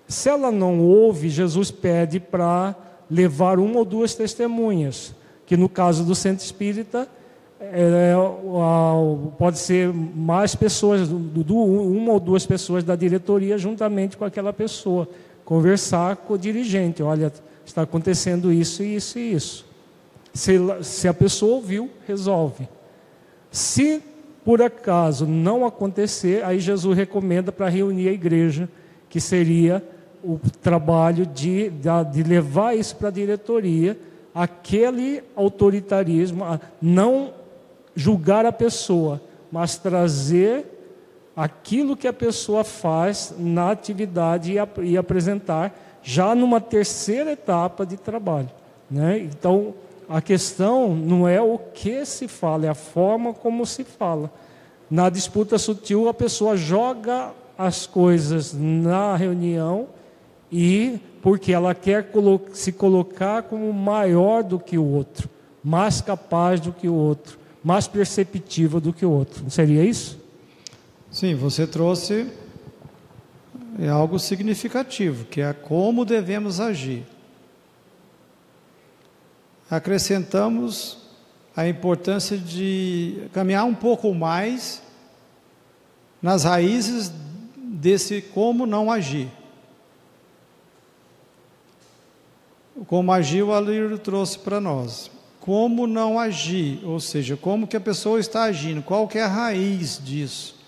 Se 0.09 0.29
ela 0.29 0.51
não 0.51 0.81
ouve, 0.81 1.29
Jesus 1.29 1.71
pede 1.71 2.19
para 2.19 2.75
levar 3.11 3.59
uma 3.59 3.79
ou 3.79 3.85
duas 3.85 4.15
testemunhas 4.15 5.15
que 5.47 5.57
no 5.57 5.69
caso 5.69 6.05
do 6.05 6.15
centro 6.15 6.45
espírita 6.45 7.09
é, 7.61 8.15
pode 9.39 9.59
ser 9.59 9.93
mais 9.93 10.55
pessoas, 10.55 11.09
uma 11.11 12.13
ou 12.13 12.21
duas 12.21 12.45
pessoas 12.45 12.85
da 12.85 12.97
diretoria 12.97 13.57
juntamente 13.57 14.17
com 14.17 14.25
aquela 14.25 14.53
pessoa, 14.53 15.09
conversar 15.45 16.17
com 16.17 16.35
o 16.35 16.39
dirigente, 16.39 17.03
olha, 17.03 17.33
está 17.65 17.83
acontecendo 17.83 18.53
isso, 18.53 18.83
isso 18.83 19.19
e 19.19 19.33
isso. 19.35 19.67
Se, 20.33 20.59
se 20.83 21.09
a 21.09 21.15
pessoa 21.15 21.57
ouviu, 21.57 21.89
resolve. 22.07 22.69
Se 23.51 24.03
por 24.45 24.61
acaso 24.61 25.27
não 25.27 25.65
acontecer, 25.65 26.45
aí 26.45 26.61
Jesus 26.61 26.97
recomenda 26.97 27.51
para 27.51 27.69
reunir 27.69 28.09
a 28.09 28.13
igreja, 28.13 28.69
que 29.09 29.21
seria 29.21 29.83
o 30.23 30.39
trabalho 30.61 31.25
de, 31.25 31.71
de 32.13 32.23
levar 32.23 32.77
isso 32.77 32.97
para 32.97 33.09
a 33.09 33.13
diretoria, 33.13 33.97
aquele 34.35 35.23
autoritarismo, 35.35 36.45
não 36.81 37.33
julgar 37.95 38.45
a 38.47 38.53
pessoa, 38.53 39.21
mas 39.51 39.77
trazer 39.77 40.67
aquilo 41.37 41.97
que 41.97 42.07
a 42.07 42.13
pessoa 42.13 42.65
faz 42.65 43.35
na 43.39 43.71
atividade 43.71 44.53
e, 44.53 44.85
e 44.85 44.97
apresentar 44.97 45.75
já 46.03 46.35
numa 46.35 46.61
terceira 46.61 47.33
etapa 47.33 47.85
de 47.87 47.97
trabalho. 47.97 48.51
Né? 48.91 49.19
Então, 49.19 49.75
a 50.09 50.21
questão 50.21 50.95
não 50.95 51.27
é 51.27 51.41
o 51.41 51.59
que 51.59 52.05
se 52.05 52.29
fala, 52.29 52.67
é 52.67 52.69
a 52.69 52.75
forma 52.75 53.33
como 53.33 53.65
se 53.65 53.85
fala. 53.85 54.31
Na 54.91 55.09
disputa 55.09 55.59
sutil, 55.59 56.09
a 56.09 56.15
pessoa 56.15 56.57
joga 56.57 57.31
as 57.57 57.87
coisas 57.87 58.53
na 58.53 59.17
reunião 59.17 59.89
e 60.53 61.01
porque 61.23 61.53
ela 61.53 61.75
quer 61.75 62.11
se 62.53 62.71
colocar 62.71 63.45
como 63.45 63.73
maior 63.73 64.43
do 64.43 64.59
que 64.59 64.77
o 64.77 64.85
outro, 64.85 65.29
mais 65.63 66.03
capaz 66.03 66.61
do 66.61 66.71
que 66.71 66.87
o 66.87 66.95
outro, 66.95 67.39
mais 67.65 67.89
perceptiva 67.89 68.79
do 68.79 68.93
que 68.93 69.07
o 69.07 69.11
outro. 69.11 69.43
Não 69.43 69.51
seria 69.51 69.83
isso? 69.83 70.23
Sim, 71.11 71.35
você 71.35 71.67
trouxe 71.67 72.31
é 73.79 73.89
algo 73.89 74.19
significativo, 74.19 75.25
que 75.25 75.41
é 75.41 75.53
como 75.53 76.05
devemos 76.05 76.61
agir. 76.61 77.05
Acrescentamos 79.69 80.99
a 81.57 81.67
importância 81.67 82.37
de 82.37 83.29
caminhar 83.33 83.65
um 83.65 83.75
pouco 83.75 84.15
mais 84.15 84.83
nas 86.23 86.45
raízes 86.45 87.13
desse 87.57 88.23
como 88.23 88.67
não 88.67 88.91
agir. 88.91 89.29
Como 92.87 93.13
agiu, 93.13 93.53
a 93.53 93.61
Lírio 93.61 93.99
trouxe 93.99 94.39
para 94.39 94.61
nós. 94.61 95.11
Como 95.45 95.87
não 95.87 96.19
agir, 96.19 96.81
ou 96.85 96.99
seja, 96.99 97.37
como 97.37 97.67
que 97.67 97.77
a 97.77 97.81
pessoa 97.81 98.19
está 98.19 98.45
agindo, 98.45 98.83
qual 98.83 99.07
que 99.07 99.19
é 99.19 99.23
a 99.23 99.29
raiz 99.29 100.01
disso. 100.03 100.59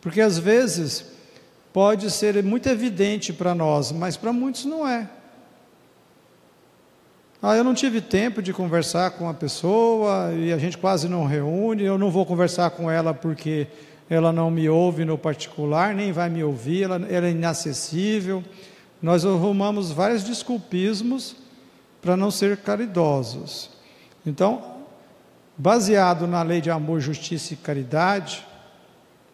Porque 0.00 0.20
às 0.20 0.36
vezes 0.36 1.04
pode 1.72 2.10
ser 2.10 2.42
muito 2.42 2.68
evidente 2.68 3.32
para 3.32 3.54
nós, 3.54 3.92
mas 3.92 4.16
para 4.16 4.32
muitos 4.32 4.64
não 4.64 4.88
é. 4.88 5.08
Ah, 7.40 7.54
eu 7.54 7.62
não 7.62 7.74
tive 7.74 8.00
tempo 8.00 8.42
de 8.42 8.52
conversar 8.52 9.12
com 9.12 9.28
a 9.28 9.34
pessoa 9.34 10.32
e 10.34 10.52
a 10.52 10.58
gente 10.58 10.78
quase 10.78 11.08
não 11.08 11.24
reúne, 11.26 11.84
eu 11.84 11.96
não 11.96 12.10
vou 12.10 12.26
conversar 12.26 12.70
com 12.70 12.90
ela 12.90 13.14
porque 13.14 13.68
ela 14.10 14.32
não 14.32 14.50
me 14.50 14.68
ouve 14.68 15.04
no 15.04 15.16
particular, 15.16 15.94
nem 15.94 16.10
vai 16.10 16.28
me 16.28 16.42
ouvir, 16.42 16.82
ela, 16.82 16.96
ela 17.08 17.28
é 17.28 17.30
inacessível. 17.30 18.42
Nós 19.00 19.24
arrumamos 19.24 19.92
vários 19.92 20.24
desculpismos 20.24 21.36
para 22.02 22.16
não 22.16 22.32
ser 22.32 22.56
caridosos. 22.56 23.73
Então, 24.26 24.76
baseado 25.56 26.26
na 26.26 26.42
lei 26.42 26.60
de 26.60 26.70
amor, 26.70 27.00
justiça 27.00 27.54
e 27.54 27.56
caridade, 27.56 28.46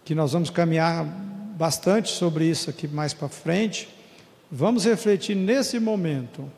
que 0.04 0.14
nós 0.14 0.32
vamos 0.32 0.50
caminhar 0.50 1.04
bastante 1.04 2.10
sobre 2.10 2.46
isso 2.46 2.70
aqui 2.70 2.88
mais 2.88 3.14
para 3.14 3.28
frente, 3.28 3.88
vamos 4.50 4.84
refletir 4.84 5.36
nesse 5.36 5.78
momento. 5.78 6.50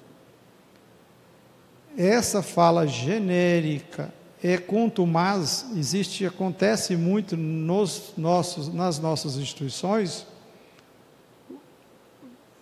Essa 1.97 2.43
fala 2.43 2.87
genérica 2.87 4.13
é 4.43 4.57
contumaz, 4.57 5.67
existe, 5.77 6.27
acontece 6.27 6.97
muito 6.97 7.37
nos 7.37 8.13
nossos, 8.17 8.73
nas 8.73 8.99
nossas 8.99 9.37
instituições, 9.37 10.27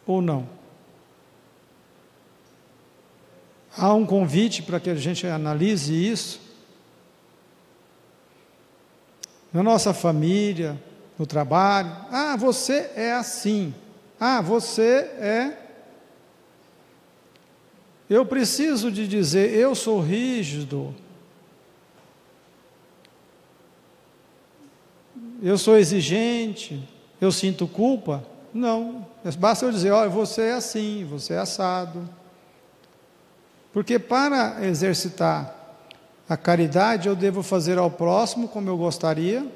ou 0.07 0.21
não? 0.21 0.60
Há 3.77 3.95
um 3.95 4.05
convite 4.05 4.63
para 4.63 4.81
que 4.81 4.91
a 4.91 4.95
gente 4.95 5.27
analise 5.27 5.95
isso. 5.95 6.41
Na 9.53 9.63
nossa 9.63 9.95
família, 9.95 10.81
no 11.19 11.27
trabalho. 11.27 11.91
Ah, 12.11 12.37
você 12.37 12.91
é 12.97 13.13
assim. 13.13 13.75
Ah, 14.19 14.41
você 14.41 14.83
é. 15.19 15.57
Eu 18.09 18.27
preciso 18.27 18.91
de 18.91 19.07
dizer, 19.07 19.55
eu 19.55 19.75
sou 19.75 20.01
rígido. 20.01 20.95
Eu 25.43 25.57
sou 25.57 25.77
exigente. 25.79 26.83
Eu 27.21 27.31
sinto 27.31 27.69
culpa. 27.69 28.25
Não. 28.53 29.07
Basta 29.39 29.65
eu 29.65 29.71
dizer, 29.71 29.91
olha, 29.91 30.11
você 30.11 30.43
é 30.43 30.53
assim, 30.53 31.07
você 31.09 31.35
é 31.35 31.39
assado. 31.39 32.09
Porque 33.73 33.99
para 33.99 34.67
exercitar 34.67 35.55
a 36.29 36.37
caridade, 36.37 37.09
eu 37.09 37.17
devo 37.17 37.43
fazer 37.43 37.79
ao 37.79 37.91
próximo 37.91 38.49
como 38.49 38.69
eu 38.69 38.77
gostaria 38.77 39.47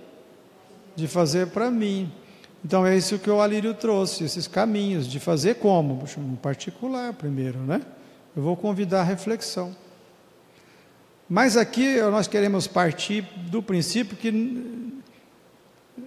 de 0.96 1.06
fazer 1.08 1.48
para 1.48 1.70
mim. 1.70 2.12
Então 2.64 2.86
é 2.86 2.96
isso 2.96 3.18
que 3.18 3.28
o 3.28 3.40
Alírio 3.40 3.74
trouxe, 3.74 4.24
esses 4.24 4.46
caminhos 4.46 5.06
de 5.06 5.20
fazer 5.20 5.56
como, 5.56 6.04
em 6.18 6.36
particular 6.36 7.12
primeiro, 7.12 7.58
né? 7.58 7.82
Eu 8.36 8.42
vou 8.42 8.56
convidar 8.56 9.00
a 9.00 9.04
reflexão. 9.04 9.76
Mas 11.28 11.56
aqui 11.56 12.00
nós 12.02 12.26
queremos 12.26 12.66
partir 12.66 13.22
do 13.50 13.62
princípio 13.62 14.16
que 14.16 14.30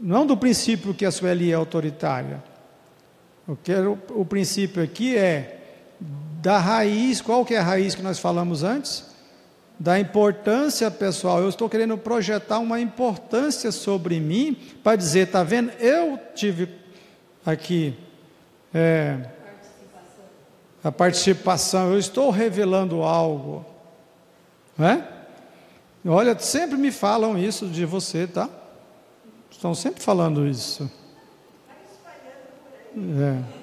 não 0.02 0.26
do 0.26 0.36
princípio 0.36 0.94
que 0.94 1.06
a 1.06 1.12
Sueli 1.12 1.52
é 1.52 1.56
autoritária. 1.56 2.44
Eu 3.48 3.58
quero 3.64 3.98
o 4.10 4.26
princípio 4.26 4.84
aqui 4.84 5.16
é 5.16 5.57
da 6.42 6.60
raiz, 6.60 7.20
qual 7.20 7.44
que 7.44 7.56
é 7.56 7.58
a 7.58 7.64
raiz 7.64 7.96
que 7.96 8.02
nós 8.02 8.20
falamos 8.20 8.64
antes? 8.64 9.06
Da 9.80 10.00
importância 10.00 10.90
pessoal. 10.90 11.42
Eu 11.42 11.50
estou 11.50 11.70
querendo 11.70 11.98
projetar 11.98 12.60
uma 12.60 12.80
importância 12.80 13.72
sobre 13.72 14.20
mim 14.20 14.56
para 14.84 14.96
dizer, 14.96 15.32
tá 15.32 15.44
vendo? 15.44 15.72
Eu 15.80 16.20
tive 16.36 16.70
aqui 17.46 17.96
é, 18.74 19.20
a 20.84 20.92
participação. 20.92 21.92
Eu 21.92 22.00
estou 22.00 22.30
revelando 22.30 23.02
algo, 23.02 23.66
né? 24.78 25.08
Olha, 26.06 26.38
sempre 26.40 26.78
me 26.78 26.92
falam 26.92 27.38
isso 27.38 27.68
de 27.68 27.84
você, 27.84 28.28
tá? 28.28 28.50
Estão 29.50 29.74
sempre 29.74 30.02
falando 30.02 30.48
isso. 30.48 30.90
É. 32.96 33.57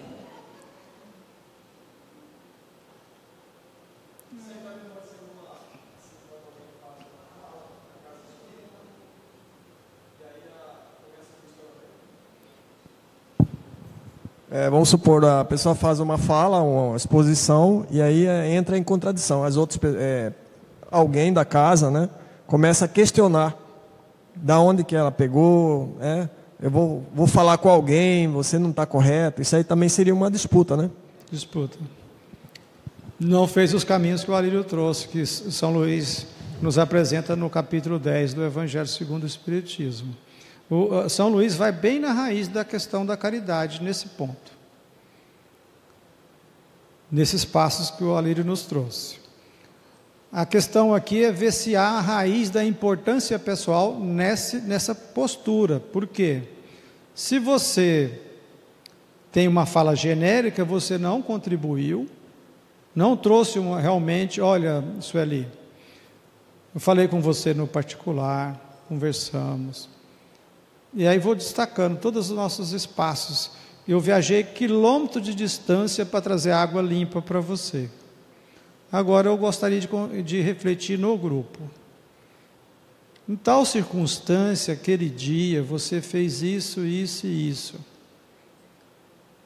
É, 14.55 14.71
vamos 14.71 14.89
supor, 14.89 15.25
a 15.25 15.45
pessoa 15.45 15.75
faz 15.75 15.99
uma 15.99 16.17
fala, 16.17 16.63
uma 16.63 16.97
exposição, 16.97 17.85
e 17.91 18.01
aí 18.01 18.25
é, 18.25 18.55
entra 18.55 18.79
em 18.79 18.85
contradição. 18.85 19.43
As 19.43 19.57
outras, 19.57 19.97
é, 19.97 20.33
alguém 20.93 21.33
da 21.33 21.45
casa 21.45 21.91
né, 21.91 22.09
começa 22.47 22.85
a 22.85 22.89
questionar 22.89 23.59
da 24.37 24.61
onde 24.61 24.85
que 24.85 24.95
ela 24.95 25.11
pegou, 25.11 25.97
é, 26.01 26.29
eu 26.63 26.71
vou, 26.71 27.05
vou 27.13 27.27
falar 27.27 27.59
com 27.59 27.69
alguém, 27.69 28.29
você 28.29 28.57
não 28.57 28.71
está 28.71 28.87
correto. 28.87 29.43
Isso 29.43 29.57
aí 29.57 29.65
também 29.65 29.89
seria 29.89 30.15
uma 30.15 30.31
disputa, 30.31 30.77
né? 30.77 30.89
Disputa. 31.33 31.77
Não 33.19 33.49
fez 33.49 33.75
os 33.75 33.83
caminhos 33.83 34.23
que 34.23 34.31
o 34.31 34.37
Alírio 34.37 34.63
trouxe, 34.63 35.09
que 35.09 35.27
São 35.27 35.73
Luís 35.73 36.29
nos 36.63 36.79
apresenta 36.79 37.35
no 37.35 37.51
capítulo 37.51 37.99
10 37.99 38.35
do 38.35 38.45
Evangelho 38.45 38.87
segundo 38.87 39.25
o 39.25 39.27
Espiritismo. 39.27 40.15
O, 40.71 41.09
São 41.09 41.29
Luís 41.29 41.55
vai 41.55 41.73
bem 41.73 41.99
na 41.99 42.13
raiz 42.13 42.49
da 42.49 42.65
questão 42.65 43.05
da 43.05 43.17
caridade 43.17 43.83
nesse 43.83 44.09
ponto. 44.09 44.53
Nesses 47.11 47.45
passos 47.45 47.91
que 47.91 48.03
o 48.03 48.17
Alírio 48.17 48.45
nos 48.45 48.63
trouxe. 48.63 49.19
A 50.33 50.45
questão 50.45 50.93
aqui 50.93 51.23
é 51.23 51.31
ver 51.31 51.53
se 51.53 51.77
há 51.77 51.91
a 51.91 52.01
raiz 52.01 52.51
da 52.51 52.65
importância 52.65 53.39
pessoal 53.39 53.99
nesse, 54.01 54.57
nessa 54.63 54.95
postura. 54.95 55.79
Por 55.79 56.09
quê? 56.09 56.43
Se 57.15 57.39
você 57.39 58.21
tem 59.31 59.47
uma 59.47 59.65
fala 59.65 59.95
genérica, 59.95 60.65
você 60.65 60.99
não 60.99 61.23
contribuiu, 61.23 62.09
não 62.95 63.17
trouxe 63.17 63.61
uma, 63.61 63.81
realmente, 63.81 64.41
olha, 64.41 64.83
Sueli, 65.01 65.47
eu 66.75 66.81
falei 66.81 67.07
com 67.07 67.21
você 67.21 67.55
no 67.55 67.69
particular, 67.69 68.83
conversamos, 68.89 69.89
e 70.95 71.07
aí 71.07 71.19
vou 71.19 71.35
destacando 71.35 71.99
todos 71.99 72.31
os 72.31 72.37
nossos 72.37 72.73
espaços. 72.73 73.51
Eu 73.87 74.01
viajei 74.01 74.45
quilômetro 74.45 75.21
de 75.21 75.35
distância 75.35 76.07
para 76.07 76.21
trazer 76.21 76.53
água 76.53 76.81
limpa 76.81 77.21
para 77.21 77.41
você. 77.41 77.91
Agora 78.91 79.29
eu 79.29 79.37
gostaria 79.37 79.81
de, 79.81 80.23
de 80.23 80.41
refletir 80.41 80.99
no 80.99 81.19
grupo. 81.19 81.61
Em 83.29 83.35
tal 83.35 83.65
circunstância, 83.65 84.75
aquele 84.75 85.09
dia, 85.09 85.63
você 85.63 86.01
fez 86.01 86.43
isso, 86.43 86.85
isso 86.85 87.27
e 87.27 87.49
isso. 87.49 87.75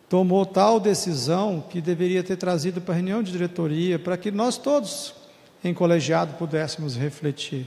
Tomou 0.09 0.45
tal 0.45 0.79
decisão 0.79 1.65
que 1.69 1.81
deveria 1.81 2.23
ter 2.23 2.37
trazido 2.37 2.81
para 2.81 2.93
a 2.93 2.97
reunião 2.97 3.23
de 3.23 3.33
diretoria, 3.33 3.99
para 3.99 4.17
que 4.17 4.31
nós 4.31 4.59
todos, 4.59 5.15
em 5.63 5.73
colegiado, 5.73 6.35
pudéssemos 6.35 6.97
refletir. 6.97 7.67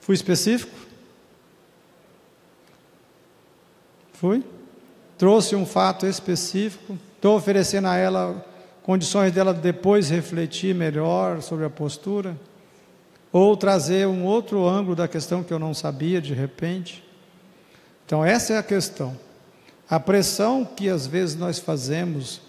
Fui 0.00 0.14
específico? 0.14 0.87
Fui. 4.18 4.42
Trouxe 5.16 5.54
um 5.54 5.64
fato 5.64 6.04
específico. 6.04 6.98
Estou 7.14 7.36
oferecendo 7.36 7.86
a 7.86 7.94
ela 7.94 8.44
condições 8.82 9.30
dela 9.30 9.54
depois 9.54 10.10
refletir 10.10 10.74
melhor 10.74 11.40
sobre 11.40 11.64
a 11.64 11.70
postura. 11.70 12.36
Ou 13.32 13.56
trazer 13.56 14.08
um 14.08 14.24
outro 14.24 14.66
ângulo 14.66 14.96
da 14.96 15.06
questão 15.06 15.44
que 15.44 15.52
eu 15.52 15.58
não 15.58 15.72
sabia 15.72 16.20
de 16.20 16.34
repente. 16.34 17.04
Então, 18.04 18.24
essa 18.24 18.54
é 18.54 18.58
a 18.58 18.62
questão. 18.62 19.16
A 19.88 20.00
pressão 20.00 20.64
que 20.64 20.88
às 20.88 21.06
vezes 21.06 21.36
nós 21.36 21.60
fazemos 21.60 22.40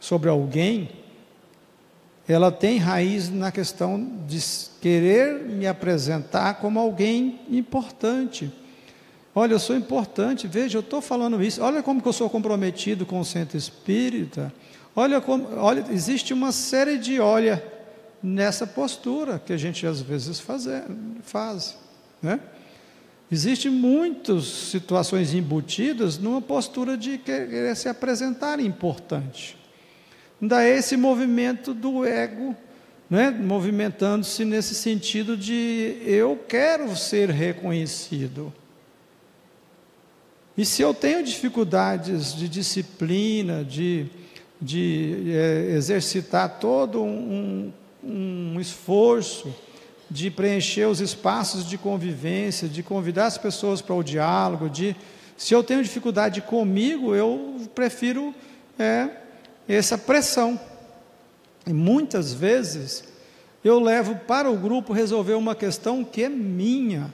sobre 0.00 0.28
alguém, 0.28 0.90
ela 2.26 2.50
tem 2.50 2.78
raiz 2.78 3.30
na 3.30 3.52
questão 3.52 4.24
de 4.26 4.40
querer 4.80 5.38
me 5.38 5.68
apresentar 5.68 6.54
como 6.54 6.80
alguém 6.80 7.38
importante. 7.48 8.50
Olha, 9.34 9.54
eu 9.54 9.58
sou 9.58 9.74
importante, 9.74 10.46
veja, 10.46 10.76
eu 10.76 10.82
estou 10.82 11.00
falando 11.00 11.42
isso. 11.42 11.62
Olha 11.62 11.82
como 11.82 12.02
que 12.02 12.08
eu 12.08 12.12
sou 12.12 12.28
comprometido 12.28 13.06
com 13.06 13.18
o 13.18 13.24
centro 13.24 13.56
espírita. 13.56 14.52
Olha 14.94 15.20
como, 15.20 15.48
olha, 15.56 15.86
existe 15.90 16.34
uma 16.34 16.52
série 16.52 16.98
de 16.98 17.18
olha 17.18 17.64
nessa 18.22 18.66
postura 18.66 19.38
que 19.38 19.52
a 19.52 19.56
gente 19.56 19.86
às 19.86 20.00
vezes 20.00 20.38
faz, 20.38 20.68
faz 21.22 21.78
né? 22.22 22.38
Existem 23.30 23.70
muitas 23.70 24.44
situações 24.44 25.32
embutidas 25.32 26.18
numa 26.18 26.42
postura 26.42 26.98
de 26.98 27.16
querer 27.16 27.74
se 27.74 27.88
apresentar 27.88 28.60
importante. 28.60 29.56
Daí 30.38 30.72
esse 30.72 30.98
movimento 30.98 31.72
do 31.72 32.04
ego, 32.04 32.54
né, 33.08 33.30
movimentando-se 33.30 34.44
nesse 34.44 34.74
sentido 34.74 35.34
de 35.34 35.96
eu 36.04 36.38
quero 36.46 36.94
ser 36.94 37.30
reconhecido. 37.30 38.52
E 40.56 40.64
se 40.66 40.82
eu 40.82 40.92
tenho 40.92 41.22
dificuldades 41.22 42.34
de 42.34 42.48
disciplina, 42.48 43.64
de, 43.64 44.06
de 44.60 45.32
é, 45.34 45.74
exercitar 45.76 46.58
todo 46.58 47.02
um, 47.02 47.72
um 48.04 48.60
esforço, 48.60 49.54
de 50.10 50.30
preencher 50.30 50.86
os 50.86 51.00
espaços 51.00 51.66
de 51.66 51.78
convivência, 51.78 52.68
de 52.68 52.82
convidar 52.82 53.26
as 53.26 53.38
pessoas 53.38 53.80
para 53.80 53.94
o 53.94 54.02
diálogo, 54.02 54.68
de 54.68 54.94
se 55.38 55.54
eu 55.54 55.64
tenho 55.64 55.82
dificuldade 55.82 56.42
comigo, 56.42 57.14
eu 57.14 57.56
prefiro 57.74 58.34
é, 58.78 59.08
essa 59.66 59.96
pressão. 59.96 60.60
E 61.66 61.72
muitas 61.72 62.34
vezes 62.34 63.04
eu 63.64 63.80
levo 63.80 64.16
para 64.16 64.50
o 64.50 64.56
grupo 64.56 64.92
resolver 64.92 65.34
uma 65.34 65.54
questão 65.54 66.04
que 66.04 66.24
é 66.24 66.28
minha, 66.28 67.12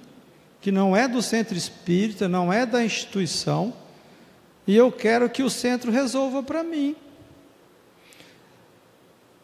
que 0.60 0.72
não 0.72 0.96
é 0.96 1.06
do 1.06 1.22
centro 1.22 1.56
espírita, 1.56 2.28
não 2.28 2.52
é 2.52 2.66
da 2.66 2.84
instituição, 2.84 3.72
e 4.66 4.76
eu 4.76 4.92
quero 4.92 5.30
que 5.30 5.42
o 5.42 5.50
centro 5.50 5.90
resolva 5.90 6.42
para 6.42 6.62
mim. 6.62 6.94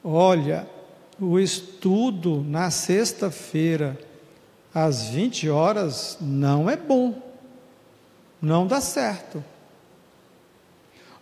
Olha, 0.02 0.68
o 1.18 1.38
estudo 1.38 2.44
na 2.46 2.70
sexta-feira, 2.70 3.98
às 4.74 5.08
20 5.08 5.48
horas, 5.48 6.18
não 6.20 6.68
é 6.68 6.76
bom, 6.76 7.22
não 8.42 8.66
dá 8.66 8.80
certo. 8.80 9.42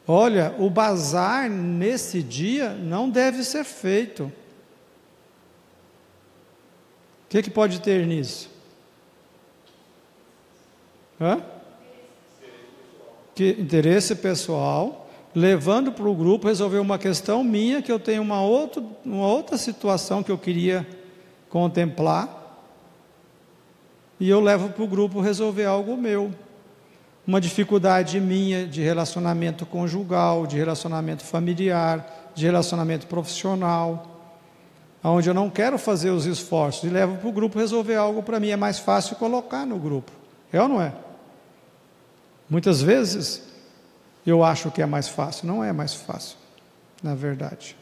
Olha, 0.07 0.55
o 0.59 0.69
bazar 0.69 1.49
nesse 1.49 2.23
dia 2.23 2.71
não 2.71 3.09
deve 3.09 3.45
ser 3.45 3.63
feito. 3.63 4.25
O 4.25 4.33
que, 7.29 7.43
que 7.43 7.51
pode 7.51 7.81
ter 7.81 8.05
nisso? 8.07 8.52
Hã? 11.23 11.41
Que 13.35 13.57
interesse 13.59 14.17
pessoal, 14.17 15.09
levando 15.35 15.93
para 15.93 16.09
o 16.09 16.15
grupo 16.15 16.49
resolver 16.49 16.79
uma 16.79 16.99
questão 16.99 17.45
minha, 17.45 17.81
que 17.81 17.91
eu 17.91 18.01
tenho 18.01 18.23
uma 18.23 18.43
outra, 18.43 18.83
uma 19.05 19.27
outra 19.27 19.57
situação 19.57 20.23
que 20.23 20.33
eu 20.33 20.37
queria 20.37 20.87
contemplar, 21.49 22.41
e 24.19 24.29
eu 24.29 24.41
levo 24.41 24.71
para 24.71 24.83
o 24.83 24.87
grupo 24.87 25.21
resolver 25.21 25.65
algo 25.65 25.97
meu 25.97 26.33
uma 27.27 27.41
dificuldade 27.41 28.19
minha 28.21 28.67
de 28.67 28.83
relacionamento 28.83 29.65
conjugal, 29.65 30.47
de 30.47 30.57
relacionamento 30.57 31.23
familiar, 31.23 32.33
de 32.35 32.45
relacionamento 32.45 33.07
profissional, 33.07 34.07
onde 35.05 35.29
eu 35.29 35.35
não 35.35 35.49
quero 35.49 35.79
fazer 35.79 36.11
os 36.11 36.27
esforços 36.27 36.85
e 36.85 36.89
levo 36.89 37.17
para 37.17 37.29
o 37.29 37.33
grupo 37.33 37.59
resolver 37.59 37.95
algo 37.95 38.23
para 38.23 38.41
mim, 38.41 38.51
é 38.51 38.57
mais 38.57 38.79
fácil 38.79 39.17
colocar 39.17 39.65
no 39.65 39.79
grupo. 39.79 40.11
É 40.53 40.61
ou 40.61 40.69
não 40.69 40.83
é? 40.83 40.93
Muitas 42.53 42.83
vezes 42.83 43.43
eu 44.27 44.45
acho 44.45 44.71
que 44.71 44.83
é 44.83 44.85
mais 44.85 45.09
fácil, 45.09 45.47
não 45.47 45.65
é 45.65 45.73
mais 45.73 45.95
fácil, 45.95 46.37
na 47.03 47.15
verdade. 47.15 47.75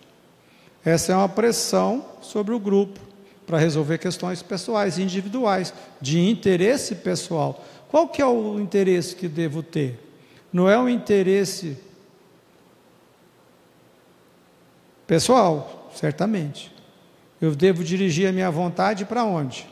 Essa 0.84 1.12
é 1.12 1.16
uma 1.16 1.28
pressão 1.28 2.06
sobre 2.20 2.54
o 2.54 2.60
grupo 2.60 3.00
para 3.44 3.58
resolver 3.58 3.98
questões 3.98 4.44
pessoais, 4.44 4.96
individuais, 4.96 5.74
de 6.00 6.20
interesse 6.20 6.94
pessoal. 6.94 7.64
Qual 7.88 8.06
que 8.06 8.22
é 8.22 8.26
o 8.26 8.60
interesse 8.60 9.16
que 9.16 9.26
devo 9.26 9.60
ter? 9.60 9.98
Não 10.52 10.70
é 10.70 10.78
um 10.78 10.88
interesse 10.88 11.76
pessoal, 15.04 15.90
certamente. 15.96 16.72
Eu 17.40 17.56
devo 17.56 17.82
dirigir 17.82 18.28
a 18.28 18.32
minha 18.32 18.52
vontade 18.52 19.04
para 19.04 19.24
onde? 19.24 19.68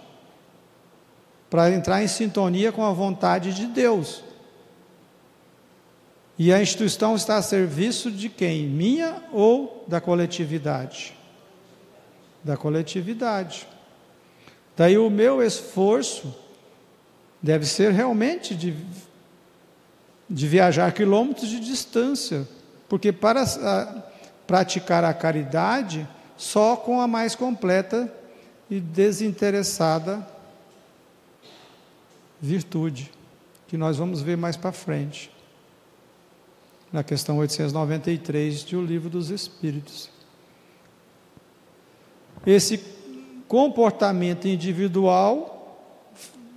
Para 1.49 1.71
entrar 1.71 2.03
em 2.03 2.09
sintonia 2.09 2.73
com 2.73 2.85
a 2.85 2.93
vontade 2.93 3.55
de 3.55 3.67
Deus. 3.67 4.27
E 6.39 6.53
a 6.53 6.63
instituição 6.63 7.17
está 7.17 7.37
a 7.37 7.43
serviço 7.43 8.13
de 8.13 8.29
quem? 8.29 8.69
Minha 8.69 9.25
ou 9.33 9.85
da 9.89 10.01
coletividade? 10.01 11.13
Da 12.45 12.57
coletividade. 12.57 13.67
Daí 14.77 14.97
o 14.97 15.11
meu 15.11 15.43
esforço 15.43 16.33
deve 17.43 17.67
ser 17.67 17.91
realmente 17.91 18.55
de, 18.55 18.77
de 20.31 20.47
viajar 20.47 20.93
quilômetros 20.93 21.49
de 21.49 21.59
distância, 21.59 22.47
porque 22.89 23.11
para 23.11 23.43
a, 23.43 24.03
praticar 24.47 25.03
a 25.03 25.13
caridade, 25.13 26.09
só 26.37 26.77
com 26.77 27.01
a 27.01 27.09
mais 27.09 27.35
completa 27.35 28.13
e 28.71 28.79
desinteressada 28.79 30.25
virtude, 32.41 33.11
que 33.67 33.77
nós 33.77 33.97
vamos 33.97 34.23
ver 34.23 34.37
mais 34.37 34.57
para 34.57 34.71
frente, 34.71 35.33
na 36.93 37.03
questão 37.03 37.39
893 37.39 38.65
de 38.65 38.77
O 38.77 38.83
Livro 38.83 39.11
dos 39.11 39.31
Espíritos. 39.31 40.11
Esse 42.47 42.81
comportamento 43.47 44.49
individual 44.49 45.55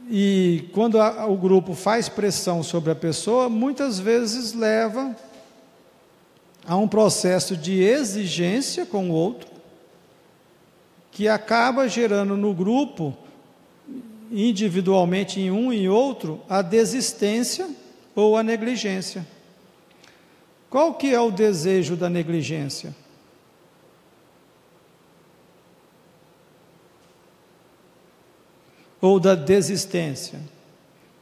e 0.09 0.69
quando 0.73 0.99
a, 0.99 1.25
o 1.25 1.37
grupo 1.37 1.73
faz 1.73 2.09
pressão 2.09 2.63
sobre 2.63 2.91
a 2.91 2.95
pessoa, 2.95 3.47
muitas 3.47 3.99
vezes 3.99 4.53
leva 4.53 5.15
a 6.65 6.75
um 6.75 6.87
processo 6.87 7.55
de 7.55 7.81
exigência 7.81 8.85
com 8.85 9.09
o 9.09 9.13
outro, 9.13 9.49
que 11.11 11.27
acaba 11.27 11.87
gerando 11.87 12.37
no 12.37 12.53
grupo, 12.53 13.15
individualmente 14.31 15.39
em 15.39 15.51
um 15.51 15.73
e 15.73 15.89
outro, 15.89 16.41
a 16.47 16.61
desistência 16.61 17.69
ou 18.15 18.37
a 18.37 18.43
negligência. 18.43 19.25
Qual 20.71 20.95
que 20.95 21.13
é 21.13 21.19
o 21.19 21.29
desejo 21.29 21.95
da 21.95 22.09
negligência? 22.09 22.95
ou 29.01 29.19
da 29.19 29.33
desistência? 29.33 30.39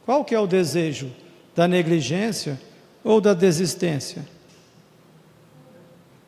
Qual 0.04 0.24
que 0.24 0.34
é 0.34 0.38
o 0.38 0.46
desejo? 0.46 1.10
Da 1.54 1.66
negligência 1.66 2.60
ou 3.02 3.20
da 3.20 3.32
desistência? 3.32 4.28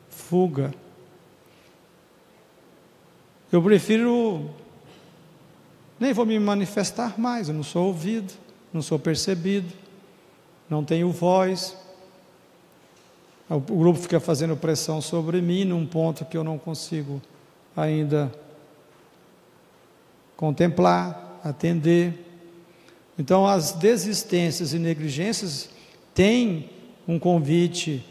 Fuga. 0.09 0.73
Eu 3.51 3.61
prefiro 3.61 4.49
nem 5.99 6.11
vou 6.11 6.25
me 6.25 6.39
manifestar 6.39 7.19
mais, 7.19 7.47
eu 7.47 7.53
não 7.53 7.63
sou 7.63 7.85
ouvido, 7.85 8.33
não 8.73 8.81
sou 8.81 8.97
percebido, 8.97 9.71
não 10.67 10.83
tenho 10.83 11.11
voz. 11.11 11.77
O 13.49 13.59
grupo 13.59 13.99
fica 13.99 14.19
fazendo 14.19 14.55
pressão 14.55 15.01
sobre 15.01 15.41
mim 15.41 15.65
num 15.65 15.85
ponto 15.85 16.23
que 16.25 16.37
eu 16.37 16.43
não 16.43 16.57
consigo 16.57 17.21
ainda 17.75 18.31
contemplar 20.37 21.39
atender. 21.43 22.13
Então, 23.19 23.45
as 23.45 23.73
desistências 23.73 24.73
e 24.73 24.79
negligências 24.79 25.69
têm 26.13 26.69
um 27.07 27.19
convite 27.19 28.03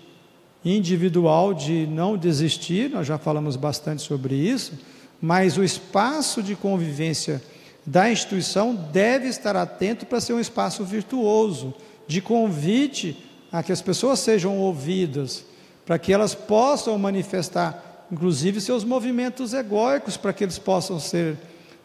individual 0.65 1.55
de 1.55 1.87
não 1.87 2.17
desistir, 2.17 2.91
nós 2.91 3.07
já 3.07 3.19
falamos 3.19 3.57
bastante 3.57 4.03
sobre 4.03 4.35
isso, 4.35 4.79
mas 5.21 5.57
o 5.57 5.65
espaço 5.65 6.43
de 6.43 6.55
convivência 6.55 7.43
da 7.85 8.11
instituição 8.11 8.75
deve 8.75 9.27
estar 9.27 9.57
atento 9.57 10.07
para 10.07 10.21
ser 10.21 10.35
um 10.35 10.41
espaço 10.41 10.85
virtuoso, 10.85 11.75
de 12.07 12.21
convite 12.21 13.17
a 13.53 13.63
que 13.63 13.71
as 13.71 13.83
pessoas 13.83 14.19
sejam 14.21 14.59
ouvidas, 14.59 15.45
para 15.85 15.99
que 15.99 16.13
elas 16.13 16.35
possam 16.35 16.97
manifestar, 16.99 18.07
inclusive, 18.11 18.61
seus 18.61 18.83
movimentos 18.83 19.53
egóicos, 19.53 20.17
para 20.17 20.33
que 20.33 20.43
eles 20.43 20.59
possam 20.59 20.99
ser 20.99 21.37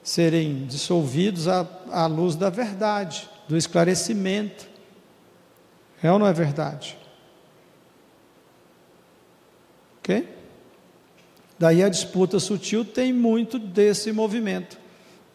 serem 0.01 0.65
dissolvidos 0.65 1.49
à, 1.49 1.67
à 1.91 2.05
luz 2.05 2.35
da 2.35 2.49
verdade, 2.49 3.29
do 3.45 3.57
esclarecimento. 3.57 4.65
É 6.01 6.09
ou 6.09 6.17
não 6.17 6.25
é 6.25 6.31
verdade? 6.31 6.97
Ok? 9.99 10.25
Daí 11.59 11.83
a 11.83 11.89
disputa 11.89 12.39
sutil 12.39 12.85
tem 12.85 13.11
muito 13.11 13.59
desse 13.59 14.13
movimento, 14.13 14.77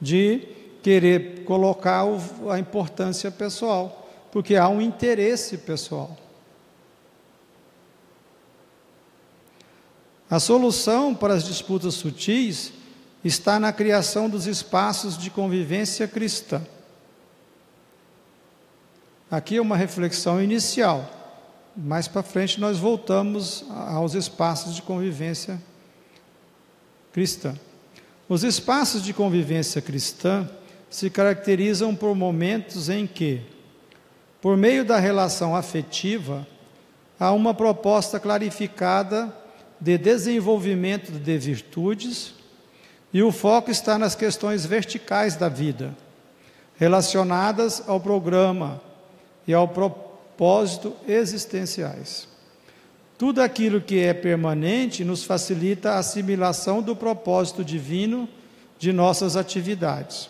de 0.01 0.49
querer 0.83 1.45
colocar 1.45 2.05
a 2.51 2.59
importância 2.59 3.30
pessoal, 3.30 4.01
porque 4.33 4.57
há 4.57 4.68
um 4.68 4.80
interesse 4.80 5.59
pessoal. 5.59 6.16
A 10.28 10.41
solução 10.41 11.14
para 11.14 11.35
as 11.35 11.45
disputas 11.45 11.95
sutis 11.95 12.72
está 13.22 13.61
na 13.61 13.70
criação 13.70 14.30
dos 14.30 14.47
espaços 14.47 15.18
de 15.18 15.28
convivência 15.28 16.09
cristã. 16.09 16.62
Aqui 19.30 19.57
é 19.57 19.62
uma 19.62 19.76
reflexão 19.76 20.43
inicial. 20.43 21.09
Mais 21.76 22.09
para 22.09 22.22
frente 22.22 22.59
nós 22.59 22.78
voltamos 22.78 23.66
aos 23.70 24.14
espaços 24.14 24.74
de 24.74 24.80
convivência 24.80 25.62
cristã. 27.12 27.55
Os 28.26 28.43
espaços 28.43 29.03
de 29.03 29.12
convivência 29.12 29.83
cristã 29.83 30.49
se 30.89 31.11
caracterizam 31.11 31.95
por 31.95 32.14
momentos 32.14 32.89
em 32.89 33.07
que, 33.07 33.43
por 34.43 34.57
meio 34.57 34.84
da 34.84 34.99
relação 34.99 35.55
afetiva, 35.55 36.45
há 37.18 37.30
uma 37.30 37.55
proposta 37.55 38.18
clarificada 38.18 39.32
de 39.80 39.97
desenvolvimento 39.97 41.12
de 41.12 41.38
virtudes 41.38 42.34
e 43.12 43.22
o 43.22 43.30
foco 43.30 43.70
está 43.70 43.97
nas 43.97 44.16
questões 44.16 44.66
verticais 44.66 45.36
da 45.36 45.49
vida, 45.49 45.95
relacionadas 46.76 47.84
ao 47.86 48.01
programa 48.01 48.82
e 49.47 49.55
ao 49.55 49.68
propósito 49.68 50.93
existenciais. 51.07 52.26
Tudo 53.16 53.40
aquilo 53.40 53.80
que 53.80 54.01
é 54.01 54.12
permanente 54.12 55.05
nos 55.05 55.22
facilita 55.22 55.93
a 55.93 55.99
assimilação 55.99 56.82
do 56.82 56.97
propósito 56.97 57.64
divino 57.64 58.28
de 58.76 58.93
nossas 58.93 59.36
atividades. 59.36 60.28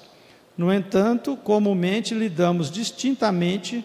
No 0.55 0.71
entanto, 0.71 1.35
comumente 1.35 2.13
lidamos 2.13 2.71
distintamente 2.71 3.83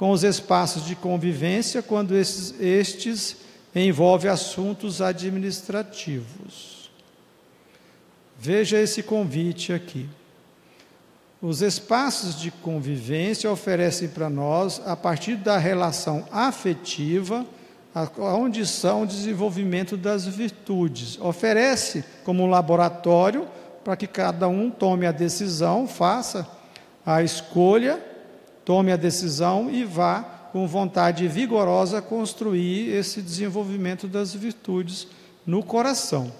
com 0.00 0.12
os 0.12 0.24
espaços 0.24 0.86
de 0.86 0.96
convivência 0.96 1.82
quando 1.82 2.16
estes, 2.16 2.58
estes 2.58 3.36
envolvem 3.76 4.30
assuntos 4.30 5.02
administrativos. 5.02 6.90
Veja 8.38 8.80
esse 8.80 9.02
convite 9.02 9.74
aqui. 9.74 10.08
Os 11.42 11.60
espaços 11.60 12.40
de 12.40 12.50
convivência 12.50 13.50
oferecem 13.50 14.08
para 14.08 14.30
nós, 14.30 14.80
a 14.86 14.96
partir 14.96 15.36
da 15.36 15.58
relação 15.58 16.26
afetiva, 16.32 17.44
onde 18.16 18.64
são 18.64 19.02
o 19.02 19.06
desenvolvimento 19.06 19.98
das 19.98 20.26
virtudes. 20.26 21.20
Oferece 21.20 22.02
como 22.24 22.46
laboratório 22.46 23.46
para 23.84 23.98
que 23.98 24.06
cada 24.06 24.48
um 24.48 24.70
tome 24.70 25.04
a 25.06 25.12
decisão, 25.12 25.86
faça 25.86 26.48
a 27.04 27.22
escolha, 27.22 28.02
tome 28.64 28.92
a 28.92 28.96
decisão 28.96 29.70
e 29.70 29.84
vá 29.84 30.22
com 30.52 30.66
vontade 30.66 31.26
vigorosa 31.28 32.02
construir 32.02 32.94
esse 32.94 33.22
desenvolvimento 33.22 34.08
das 34.08 34.34
virtudes 34.34 35.06
no 35.46 35.62
coração. 35.62 36.32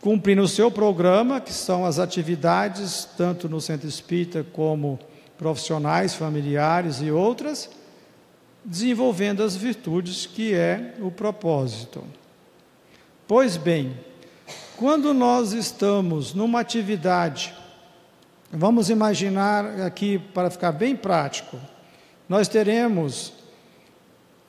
Cumprindo 0.00 0.42
o 0.42 0.48
seu 0.48 0.70
programa, 0.70 1.40
que 1.40 1.52
são 1.52 1.84
as 1.84 1.98
atividades, 1.98 3.08
tanto 3.16 3.48
no 3.48 3.60
centro 3.60 3.88
espírita 3.88 4.46
como 4.52 4.98
profissionais, 5.36 6.14
familiares 6.14 7.00
e 7.00 7.10
outras, 7.10 7.68
desenvolvendo 8.64 9.42
as 9.42 9.56
virtudes 9.56 10.26
que 10.26 10.54
é 10.54 10.94
o 11.00 11.10
propósito. 11.10 12.04
Pois 13.26 13.56
bem, 13.56 13.96
quando 14.76 15.12
nós 15.12 15.52
estamos 15.52 16.32
numa 16.32 16.60
atividade, 16.60 17.52
vamos 18.50 18.90
imaginar 18.90 19.80
aqui 19.82 20.18
para 20.18 20.50
ficar 20.50 20.72
bem 20.72 20.96
prático, 20.96 21.58
nós 22.28 22.48
teremos 22.48 23.32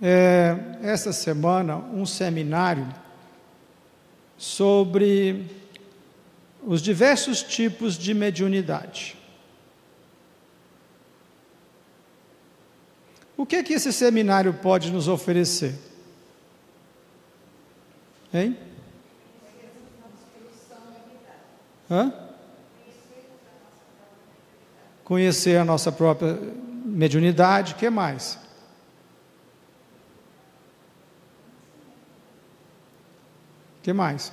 é, 0.02 0.56
essa 0.82 1.12
semana 1.12 1.78
um 1.78 2.06
seminário 2.06 2.88
sobre 4.38 5.45
os 6.66 6.82
diversos 6.82 7.43
tipos 7.43 7.97
de 7.97 8.14
mediunidade. 8.14 9.18
O 13.36 13.45
que 13.45 13.56
é 13.56 13.64
que 13.64 13.74
esse 13.74 13.93
seminário 13.93 14.54
pode 14.54 14.91
nos 14.91 15.08
oferecer? 15.08 15.74
Hein? 18.34 18.58
Hã? 21.89 22.28
Conhecer 25.10 25.57
a 25.57 25.66
nossa 25.66 25.91
própria 25.91 26.38
mediunidade, 26.86 27.74
que 27.74 27.89
mais? 27.89 28.38
Que 33.82 33.91
mais? 33.91 34.32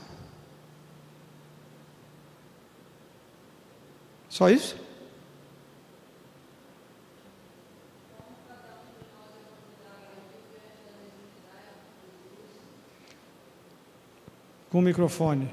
Só 4.29 4.51
isso? 4.51 4.77
Com 14.69 14.81
o 14.81 14.83
microfone. 14.83 15.51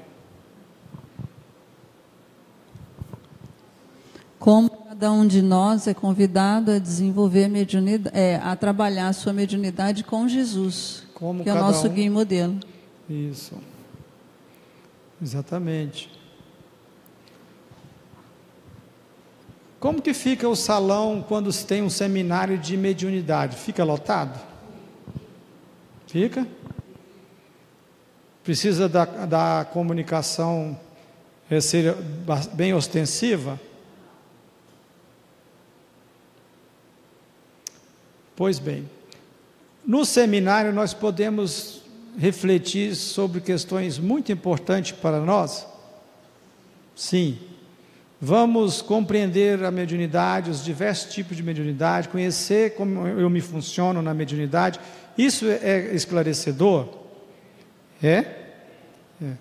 Como 4.38 4.83
cada 4.94 5.10
um 5.10 5.26
de 5.26 5.42
nós 5.42 5.88
é 5.88 5.92
convidado 5.92 6.70
a 6.70 6.78
desenvolver 6.78 7.48
mediunidade, 7.48 8.16
é, 8.16 8.36
a 8.36 8.54
trabalhar 8.54 9.08
a 9.08 9.12
sua 9.12 9.32
mediunidade 9.32 10.04
com 10.04 10.28
Jesus, 10.28 11.02
Como 11.12 11.42
que 11.42 11.50
é 11.50 11.52
o 11.52 11.56
nosso 11.56 11.88
um... 11.88 11.90
guia 11.90 12.04
e 12.04 12.10
modelo. 12.10 12.60
Isso. 13.10 13.56
Exatamente. 15.20 16.08
Como 19.80 20.00
que 20.00 20.14
fica 20.14 20.48
o 20.48 20.54
salão 20.54 21.24
quando 21.26 21.50
se 21.50 21.66
tem 21.66 21.82
um 21.82 21.90
seminário 21.90 22.56
de 22.56 22.76
mediunidade? 22.76 23.56
Fica 23.56 23.82
lotado? 23.82 24.40
Fica? 26.06 26.46
Precisa 28.44 28.88
da, 28.88 29.04
da 29.04 29.66
comunicação 29.72 30.78
é, 31.50 31.60
ser 31.60 31.96
bem 32.52 32.72
ostensiva? 32.72 33.58
Pois 38.36 38.58
bem, 38.58 38.88
no 39.86 40.04
seminário 40.04 40.72
nós 40.72 40.92
podemos 40.92 41.82
refletir 42.18 42.94
sobre 42.94 43.40
questões 43.40 43.98
muito 43.98 44.32
importantes 44.32 44.92
para 44.92 45.20
nós? 45.20 45.66
Sim. 46.94 47.38
Vamos 48.20 48.80
compreender 48.80 49.62
a 49.64 49.70
mediunidade, 49.70 50.50
os 50.50 50.64
diversos 50.64 51.12
tipos 51.12 51.36
de 51.36 51.42
mediunidade, 51.42 52.08
conhecer 52.08 52.74
como 52.74 53.06
eu 53.06 53.28
me 53.28 53.40
funciono 53.40 54.00
na 54.00 54.14
mediunidade. 54.14 54.80
Isso 55.18 55.46
é 55.46 55.94
esclarecedor? 55.94 56.88
É? 58.02 58.24
é? 59.22 59.32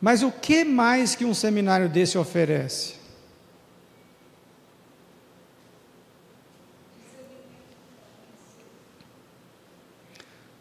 Mas 0.00 0.22
o 0.22 0.30
que 0.30 0.64
mais 0.64 1.14
que 1.14 1.24
um 1.24 1.34
seminário 1.34 1.88
desse 1.88 2.18
oferece? 2.18 2.99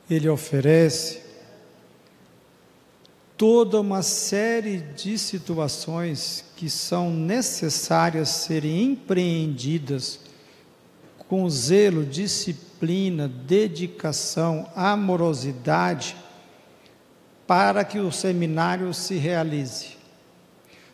Ele 0.10 0.28
oferece 0.28 1.22
toda 3.38 3.80
uma 3.80 4.02
série 4.02 4.80
de 4.80 5.18
situações 5.18 6.44
que 6.58 6.70
são 6.70 7.10
necessárias 7.12 8.28
serem 8.30 8.84
empreendidas 8.84 10.20
com 11.30 11.50
zelo, 11.50 12.04
disciplina, 12.04 13.28
dedicação, 13.28 14.70
amorosidade, 14.76 16.18
para 17.46 17.84
que 17.84 18.00
o 18.00 18.12
seminário 18.12 18.94
se 18.94 19.16
realize. 19.16 19.98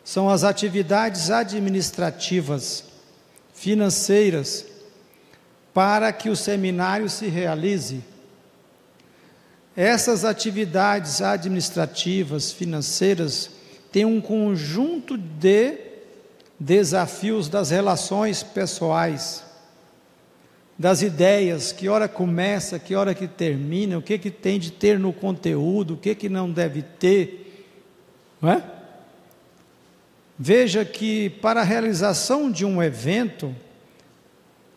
São 0.04 0.28
as 0.28 0.44
atividades 0.44 1.30
administrativas, 1.30 2.84
financeiras, 3.52 4.66
para 5.74 6.12
que 6.12 6.28
o 6.28 6.36
seminário 6.36 7.08
se 7.10 7.26
realize 7.26 8.04
essas 9.76 10.24
atividades 10.24 11.20
administrativas, 11.20 12.50
financeiras, 12.50 13.50
têm 13.92 14.06
um 14.06 14.22
conjunto 14.22 15.18
de 15.18 15.78
desafios 16.58 17.48
das 17.48 17.70
relações 17.70 18.42
pessoais, 18.42 19.44
das 20.78 21.02
ideias, 21.02 21.72
que 21.72 21.88
hora 21.88 22.08
começa, 22.08 22.78
que 22.78 22.94
hora 22.94 23.14
que 23.14 23.28
termina, 23.28 23.98
o 23.98 24.02
que, 24.02 24.18
que 24.18 24.30
tem 24.30 24.58
de 24.58 24.72
ter 24.72 24.98
no 24.98 25.12
conteúdo, 25.12 25.94
o 25.94 25.96
que, 25.98 26.14
que 26.14 26.28
não 26.28 26.50
deve 26.50 26.80
ter. 26.82 27.66
Não 28.40 28.52
é? 28.52 28.64
Veja 30.38 30.84
que 30.84 31.30
para 31.30 31.60
a 31.60 31.64
realização 31.64 32.50
de 32.50 32.64
um 32.64 32.82
evento, 32.82 33.54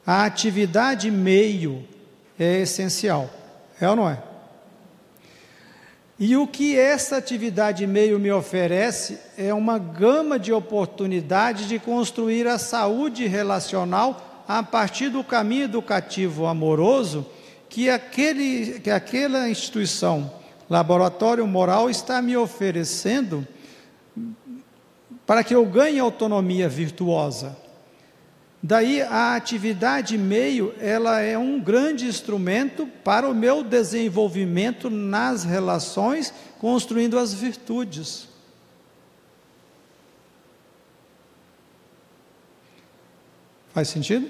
a 0.06 0.26
atividade 0.26 1.12
meio 1.12 1.86
é 2.38 2.62
essencial. 2.62 3.30
É 3.80 3.89
ou 3.89 3.95
não 3.95 4.10
é? 4.10 4.28
E 6.20 6.36
o 6.36 6.45
que 6.45 6.78
essa 6.78 7.15
atividade 7.15 7.88
meio 7.88 8.20
me 8.20 8.30
oferece 8.30 9.17
é 9.38 9.53
uma 9.53 9.78
gama 9.78 10.38
de 10.38 10.51
oportunidades 10.51 11.65
de 11.65 11.80
construir 11.80 12.45
a 12.45 12.59
saúde 12.59 13.26
relacional 13.26 14.43
a 14.45 14.61
partir 14.61 15.07
do 15.07 15.24
caminho 15.24 15.63
educativo 15.63 16.45
amoroso 16.45 17.26
que, 17.70 17.89
aquele, 17.89 18.82
que 18.82 18.89
aquela 18.89 19.47
instituição 19.47 20.30
laboratório 20.70 21.47
moral 21.47 21.89
está 21.89 22.22
me 22.22 22.36
oferecendo 22.36 23.47
para 25.26 25.41
que 25.41 25.55
eu 25.55 25.65
ganhe 25.65 25.99
autonomia 25.99 26.67
virtuosa. 26.67 27.55
Daí 28.62 29.01
a 29.01 29.36
atividade 29.36 30.18
meio, 30.18 30.76
ela 30.80 31.22
é 31.22 31.38
um 31.38 31.60
grande 31.60 32.05
instrumento 32.05 32.86
para 33.03 33.30
o 33.30 33.34
meu 33.34 33.64
desenvolvimento 33.64 34.89
nas 34.89 35.45
relações, 35.45 36.34
construindo 36.60 37.18
as 37.18 37.34
virtudes. 37.34 38.28
Faz 43.74 43.88
sentido? 43.88 44.30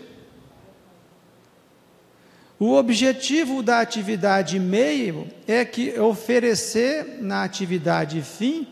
O 2.59 2.73
objetivo 2.73 3.63
da 3.63 3.79
atividade 3.79 4.59
meio 4.59 5.27
é 5.47 5.63
que 5.63 5.97
oferecer 5.97 7.17
na 7.21 7.43
atividade 7.43 8.21
fim 8.21 8.67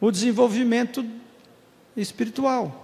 o 0.00 0.10
desenvolvimento 0.10 1.04
espiritual, 1.96 2.83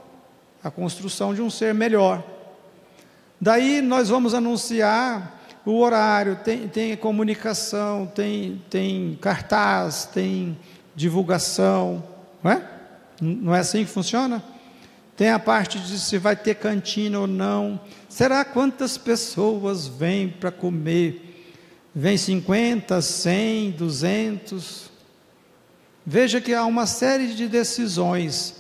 a 0.62 0.70
construção 0.70 1.34
de 1.34 1.40
um 1.40 1.50
ser 1.50 1.74
melhor. 1.74 2.22
Daí 3.40 3.80
nós 3.80 4.08
vamos 4.08 4.34
anunciar 4.34 5.40
o 5.64 5.78
horário, 5.78 6.36
tem, 6.44 6.68
tem 6.68 6.96
comunicação, 6.96 8.06
tem, 8.06 8.62
tem 8.68 9.18
cartaz, 9.20 10.04
tem 10.04 10.56
divulgação, 10.94 12.02
não 12.42 12.50
é? 12.50 12.62
Não 13.20 13.54
é 13.54 13.60
assim 13.60 13.84
que 13.84 13.90
funciona? 13.90 14.42
Tem 15.16 15.30
a 15.30 15.38
parte 15.38 15.78
de 15.78 15.98
se 15.98 16.16
vai 16.16 16.34
ter 16.34 16.54
cantina 16.54 17.20
ou 17.20 17.26
não. 17.26 17.78
Será 18.08 18.44
quantas 18.44 18.96
pessoas 18.96 19.86
vêm 19.86 20.28
para 20.28 20.50
comer? 20.50 21.26
Vem 21.94 22.16
50, 22.16 23.02
100, 23.02 23.70
200? 23.72 24.90
Veja 26.06 26.40
que 26.40 26.54
há 26.54 26.64
uma 26.64 26.86
série 26.86 27.34
de 27.34 27.48
decisões 27.48 28.59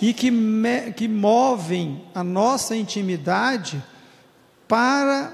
e 0.00 0.14
que, 0.14 0.30
me, 0.30 0.92
que 0.92 1.06
movem 1.06 2.02
a 2.14 2.24
nossa 2.24 2.74
intimidade 2.74 3.82
para 4.66 5.32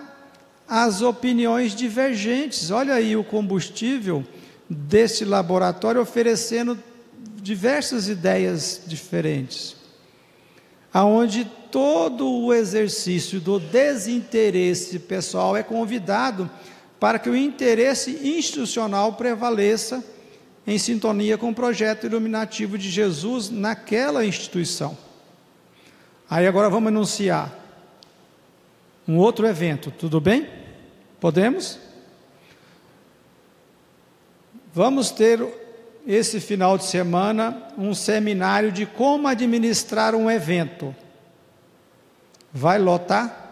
as 0.68 1.02
opiniões 1.02 1.74
divergentes. 1.74 2.70
Olha 2.70 2.94
aí 2.94 3.16
o 3.16 3.22
combustível 3.22 4.24
desse 4.68 5.24
laboratório 5.24 6.00
oferecendo 6.00 6.76
diversas 7.40 8.08
ideias 8.08 8.82
diferentes. 8.86 9.76
Aonde 10.92 11.44
todo 11.70 12.28
o 12.28 12.52
exercício 12.52 13.38
do 13.38 13.60
desinteresse 13.60 14.98
pessoal 14.98 15.56
é 15.56 15.62
convidado 15.62 16.50
para 16.98 17.18
que 17.18 17.28
o 17.28 17.36
interesse 17.36 18.18
institucional 18.24 19.12
prevaleça 19.12 20.02
em 20.66 20.78
sintonia 20.78 21.38
com 21.38 21.50
o 21.50 21.54
projeto 21.54 22.06
iluminativo 22.06 22.76
de 22.76 22.90
Jesus 22.90 23.48
naquela 23.50 24.24
instituição. 24.26 24.96
Aí 26.28 26.46
agora 26.46 26.68
vamos 26.68 26.88
anunciar 26.88 27.54
um 29.06 29.16
outro 29.18 29.46
evento, 29.46 29.92
tudo 29.92 30.20
bem? 30.20 30.48
Podemos? 31.20 31.78
Vamos 34.74 35.10
ter 35.10 35.40
esse 36.06 36.40
final 36.40 36.76
de 36.76 36.84
semana 36.84 37.72
um 37.78 37.94
seminário 37.94 38.72
de 38.72 38.84
como 38.84 39.28
administrar 39.28 40.14
um 40.14 40.30
evento. 40.30 40.94
Vai 42.52 42.78
lotar? 42.78 43.44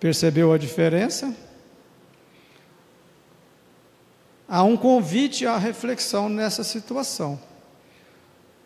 Percebeu 0.00 0.52
a 0.52 0.58
diferença? 0.58 1.34
Há 4.52 4.62
um 4.62 4.76
convite 4.76 5.46
à 5.46 5.56
reflexão 5.56 6.28
nessa 6.28 6.62
situação. 6.62 7.40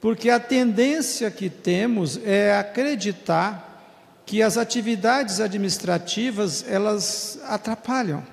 Porque 0.01 0.29
a 0.29 0.41
tendência 0.41 1.31
que 1.31 1.49
temos 1.49 2.19
é 2.25 2.59
acreditar 2.59 4.21
que 4.27 4.43
as 4.43 4.57
atividades 4.57 5.39
administrativas 5.39 6.65
elas 6.69 7.39
atrapalham. 7.45 8.27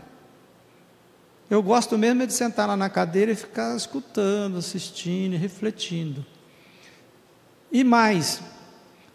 Eu 1.47 1.61
gosto 1.61 1.95
mesmo 1.95 2.25
de 2.25 2.33
sentar 2.33 2.67
lá 2.67 2.75
na 2.75 2.89
cadeira 2.89 3.31
e 3.31 3.35
ficar 3.35 3.77
escutando, 3.77 4.57
assistindo, 4.57 5.37
refletindo. 5.37 6.25
E 7.71 7.83
mais, 7.83 8.41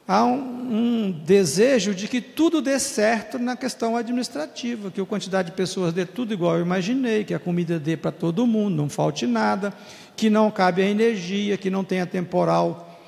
há 0.09 0.25
um, 0.25 0.39
um, 0.39 1.11
desejo 1.13 1.95
de 1.95 2.09
que 2.09 2.23
tudo 2.23 2.63
dê 2.63 2.79
certo 2.79 3.39
na 3.39 3.55
questão 3.55 3.95
administrativa, 3.95 4.91
que 4.91 5.03
a 5.03 5.05
quantidade 5.05 5.51
de 5.51 5.57
pessoas 5.57 5.93
dê 5.93 6.07
tudo 6.07 6.33
igual 6.33 6.57
eu 6.57 6.63
imaginei, 6.63 7.25
que 7.25 7.35
a 7.35 7.39
comida 7.39 7.79
dê 7.79 7.95
para 7.95 8.11
todo 8.11 8.47
mundo, 8.47 8.75
não 8.75 8.89
falte 8.89 9.27
nada, 9.27 9.71
que 10.17 10.31
não 10.31 10.51
cabe 10.51 10.81
a 10.81 10.87
energia, 10.89 11.59
que 11.59 11.69
não 11.69 11.85
tenha 11.85 12.07
temporal, 12.07 12.99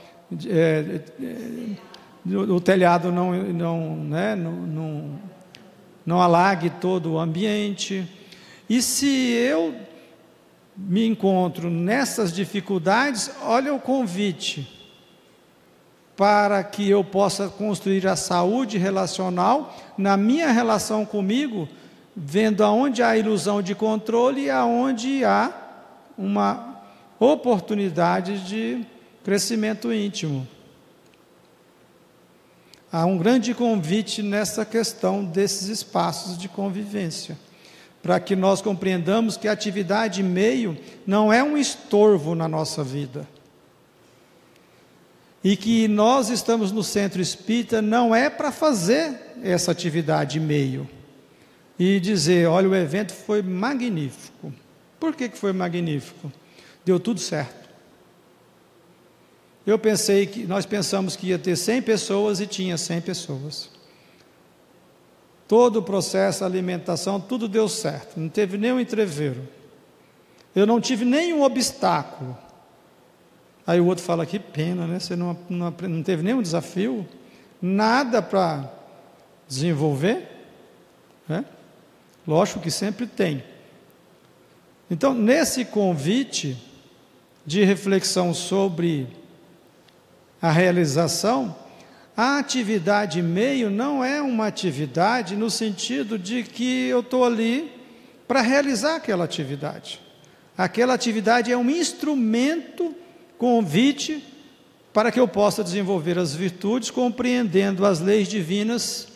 é, 0.46 1.00
é, 1.22 2.34
o 2.34 2.60
telhado 2.60 3.10
não, 3.10 3.32
não, 3.32 3.96
né, 3.96 4.36
não, 4.36 4.52
não, 4.52 5.20
não 6.04 6.20
alague 6.20 6.68
todo 6.68 7.12
o 7.12 7.18
ambiente. 7.18 8.06
E 8.68 8.82
se 8.82 9.06
eu 9.32 9.74
me 10.76 11.06
encontro 11.06 11.70
nessas 11.70 12.30
dificuldades, 12.30 13.30
olha 13.42 13.72
o 13.72 13.80
convite 13.80 14.79
para 16.20 16.62
que 16.62 16.86
eu 16.86 17.02
possa 17.02 17.48
construir 17.48 18.06
a 18.06 18.14
saúde 18.14 18.76
relacional 18.76 19.74
na 19.96 20.18
minha 20.18 20.50
relação 20.50 21.06
comigo, 21.06 21.66
vendo 22.14 22.62
aonde 22.62 23.02
há 23.02 23.16
ilusão 23.16 23.62
de 23.62 23.74
controle 23.74 24.42
e 24.42 24.50
aonde 24.50 25.24
há 25.24 25.50
uma 26.18 26.82
oportunidade 27.18 28.46
de 28.46 28.84
crescimento 29.24 29.90
íntimo. 29.90 30.46
Há 32.92 33.06
um 33.06 33.16
grande 33.16 33.54
convite 33.54 34.22
nessa 34.22 34.66
questão 34.66 35.24
desses 35.24 35.68
espaços 35.68 36.36
de 36.36 36.50
convivência, 36.50 37.38
para 38.02 38.20
que 38.20 38.36
nós 38.36 38.60
compreendamos 38.60 39.38
que 39.38 39.48
a 39.48 39.52
atividade 39.52 40.22
meio 40.22 40.76
não 41.06 41.32
é 41.32 41.42
um 41.42 41.56
estorvo 41.56 42.34
na 42.34 42.46
nossa 42.46 42.84
vida 42.84 43.26
e 45.42 45.56
que 45.56 45.88
nós 45.88 46.28
estamos 46.28 46.70
no 46.70 46.82
centro 46.82 47.20
espírita 47.20 47.80
não 47.80 48.14
é 48.14 48.28
para 48.28 48.52
fazer 48.52 49.18
essa 49.42 49.70
atividade 49.70 50.38
meio 50.38 50.88
e 51.78 51.98
dizer, 51.98 52.46
olha, 52.46 52.68
o 52.68 52.74
evento 52.74 53.14
foi 53.14 53.40
magnífico. 53.40 54.52
Por 54.98 55.16
que, 55.16 55.30
que 55.30 55.38
foi 55.38 55.52
magnífico? 55.52 56.30
Deu 56.84 57.00
tudo 57.00 57.20
certo. 57.20 57.70
Eu 59.66 59.78
pensei 59.78 60.26
que, 60.26 60.44
nós 60.44 60.66
pensamos 60.66 61.16
que 61.16 61.28
ia 61.28 61.38
ter 61.38 61.56
100 61.56 61.82
pessoas 61.82 62.40
e 62.40 62.46
tinha 62.46 62.76
100 62.76 63.00
pessoas. 63.00 63.70
Todo 65.48 65.78
o 65.78 65.82
processo, 65.82 66.44
alimentação, 66.44 67.18
tudo 67.18 67.48
deu 67.48 67.68
certo, 67.68 68.20
não 68.20 68.28
teve 68.28 68.58
nenhum 68.58 68.78
entreveiro. 68.78 69.48
Eu 70.54 70.66
não 70.66 70.80
tive 70.80 71.04
nenhum 71.04 71.42
obstáculo. 71.42 72.36
Aí 73.66 73.80
o 73.80 73.86
outro 73.86 74.04
fala: 74.04 74.26
que 74.26 74.38
pena, 74.38 74.86
né? 74.86 74.98
Você 74.98 75.16
não, 75.16 75.36
não, 75.48 75.74
não 75.82 76.02
teve 76.02 76.22
nenhum 76.22 76.42
desafio, 76.42 77.06
nada 77.60 78.22
para 78.22 78.70
desenvolver. 79.48 80.28
Né? 81.28 81.44
Lógico 82.26 82.60
que 82.60 82.70
sempre 82.70 83.06
tem. 83.06 83.42
Então, 84.90 85.14
nesse 85.14 85.64
convite 85.64 86.56
de 87.46 87.64
reflexão 87.64 88.34
sobre 88.34 89.06
a 90.42 90.50
realização, 90.50 91.54
a 92.16 92.38
atividade 92.38 93.22
meio 93.22 93.70
não 93.70 94.04
é 94.04 94.20
uma 94.20 94.46
atividade 94.46 95.36
no 95.36 95.48
sentido 95.48 96.18
de 96.18 96.42
que 96.42 96.86
eu 96.86 97.00
estou 97.00 97.24
ali 97.24 97.72
para 98.26 98.40
realizar 98.40 98.96
aquela 98.96 99.24
atividade. 99.24 100.00
Aquela 100.56 100.94
atividade 100.94 101.50
é 101.50 101.56
um 101.56 101.70
instrumento 101.70 102.94
convite 103.40 104.22
para 104.92 105.10
que 105.10 105.18
eu 105.18 105.26
possa 105.26 105.64
desenvolver 105.64 106.18
as 106.18 106.34
virtudes, 106.34 106.90
compreendendo 106.90 107.86
as 107.86 107.98
leis 107.98 108.28
divinas 108.28 109.08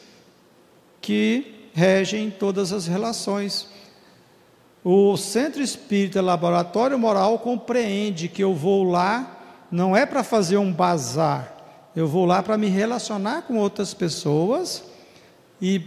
que 0.99 1.69
regem 1.75 2.31
todas 2.31 2.73
as 2.73 2.87
relações. 2.87 3.69
O 4.83 5.15
Centro 5.19 5.63
Espírita 5.63 6.23
Laboratório 6.23 6.99
Moral 6.99 7.39
compreende 7.39 8.27
que 8.27 8.43
eu 8.43 8.55
vou 8.55 8.83
lá 8.83 9.67
não 9.71 9.95
é 9.95 10.07
para 10.07 10.25
fazer 10.25 10.57
um 10.57 10.73
bazar, 10.73 11.55
eu 11.95 12.09
vou 12.09 12.25
lá 12.25 12.43
para 12.43 12.57
me 12.57 12.69
relacionar 12.69 13.43
com 13.43 13.59
outras 13.59 13.93
pessoas 13.93 14.85
e 15.61 15.83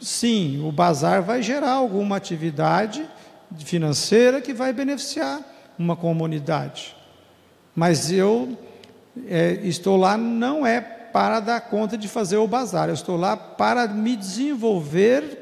sim, 0.00 0.60
o 0.66 0.72
bazar 0.72 1.22
vai 1.22 1.42
gerar 1.42 1.72
alguma 1.72 2.16
atividade 2.16 3.08
financeira 3.58 4.40
que 4.40 4.52
vai 4.52 4.72
beneficiar 4.72 5.40
uma 5.78 5.94
comunidade. 5.94 6.95
Mas 7.76 8.10
eu 8.10 8.56
é, 9.28 9.60
estou 9.62 9.98
lá 9.98 10.16
não 10.16 10.66
é 10.66 10.80
para 10.80 11.40
dar 11.40 11.60
conta 11.60 11.96
de 11.96 12.08
fazer 12.08 12.38
o 12.38 12.48
bazar, 12.48 12.88
eu 12.88 12.94
estou 12.94 13.16
lá 13.16 13.36
para 13.36 13.86
me 13.86 14.16
desenvolver 14.16 15.40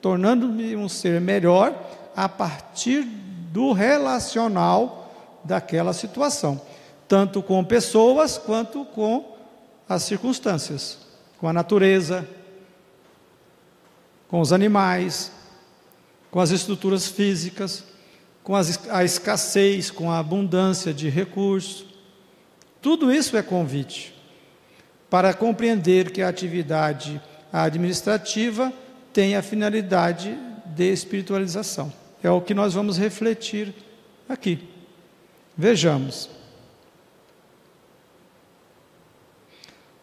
tornando-me 0.00 0.76
um 0.76 0.88
ser 0.88 1.20
melhor 1.20 1.74
a 2.16 2.28
partir 2.28 3.02
do 3.02 3.72
relacional 3.72 5.12
daquela 5.44 5.92
situação, 5.92 6.60
tanto 7.08 7.42
com 7.42 7.64
pessoas 7.64 8.38
quanto 8.38 8.84
com 8.84 9.36
as 9.88 10.02
circunstâncias, 10.02 10.98
com 11.38 11.48
a 11.48 11.52
natureza, 11.52 12.26
com 14.28 14.40
os 14.40 14.52
animais, 14.52 15.32
com 16.30 16.40
as 16.40 16.50
estruturas 16.50 17.08
físicas, 17.08 17.84
com 18.42 18.54
a 18.56 19.04
escassez, 19.04 19.90
com 19.90 20.10
a 20.10 20.18
abundância 20.18 20.92
de 20.92 21.08
recursos. 21.08 21.84
Tudo 22.80 23.12
isso 23.12 23.36
é 23.36 23.42
convite 23.42 24.14
para 25.10 25.34
compreender 25.34 26.10
que 26.10 26.22
a 26.22 26.28
atividade 26.28 27.20
administrativa 27.52 28.72
tem 29.12 29.36
a 29.36 29.42
finalidade 29.42 30.38
de 30.66 30.92
espiritualização. 30.92 31.92
É 32.22 32.30
o 32.30 32.40
que 32.40 32.54
nós 32.54 32.74
vamos 32.74 32.96
refletir 32.96 33.74
aqui. 34.28 34.68
Vejamos. 35.56 36.30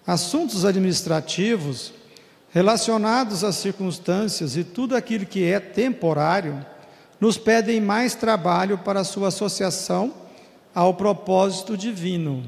Assuntos 0.06 0.66
administrativos 0.66 1.94
relacionados 2.50 3.44
às 3.44 3.56
circunstâncias 3.56 4.56
e 4.56 4.64
tudo 4.64 4.96
aquilo 4.96 5.26
que 5.26 5.44
é 5.46 5.60
temporário 5.60 6.66
nos 7.20 7.38
pedem 7.38 7.82
mais 7.82 8.16
trabalho 8.16 8.78
para 8.78 9.04
sua 9.04 9.30
associação 9.30 10.14
ao 10.74 10.94
propósito 10.94 11.76
divino. 11.76 12.44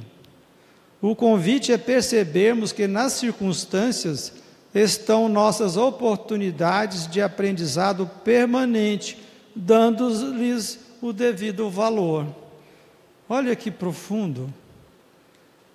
O 1.02 1.16
convite 1.16 1.72
é 1.72 1.78
percebermos 1.78 2.72
que 2.72 2.86
nas 2.86 3.14
circunstâncias 3.14 4.34
estão 4.74 5.28
nossas 5.30 5.78
oportunidades 5.78 7.08
de 7.08 7.22
aprendizado 7.22 8.06
permanente, 8.24 9.18
dando-lhes 9.56 10.80
o 11.02 11.12
devido 11.12 11.70
valor. 11.70 12.28
Olha 13.28 13.56
que 13.56 13.72
profundo. 13.72 14.54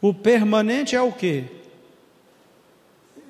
O 0.00 0.12
permanente 0.12 0.94
é 0.94 1.00
o 1.00 1.10
quê? 1.10 1.44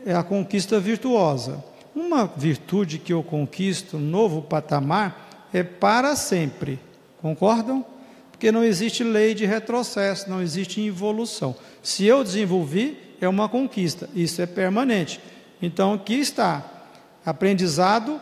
É 0.04 0.14
a 0.14 0.22
conquista 0.22 0.80
virtuosa. 0.80 1.64
Uma 1.94 2.26
virtude 2.26 2.98
que 2.98 3.12
eu 3.12 3.22
conquisto, 3.22 3.96
um 3.96 4.00
novo 4.00 4.42
patamar, 4.42 5.23
é 5.54 5.62
para 5.62 6.16
sempre. 6.16 6.80
Concordam? 7.22 7.86
Porque 8.32 8.50
não 8.50 8.64
existe 8.64 9.04
lei 9.04 9.32
de 9.32 9.46
retrocesso, 9.46 10.28
não 10.28 10.42
existe 10.42 10.84
evolução. 10.84 11.54
Se 11.80 12.04
eu 12.04 12.24
desenvolvi, 12.24 12.98
é 13.20 13.28
uma 13.28 13.48
conquista, 13.48 14.10
isso 14.14 14.42
é 14.42 14.46
permanente. 14.46 15.20
Então 15.62 15.94
aqui 15.94 16.14
está, 16.14 16.84
aprendizado 17.24 18.20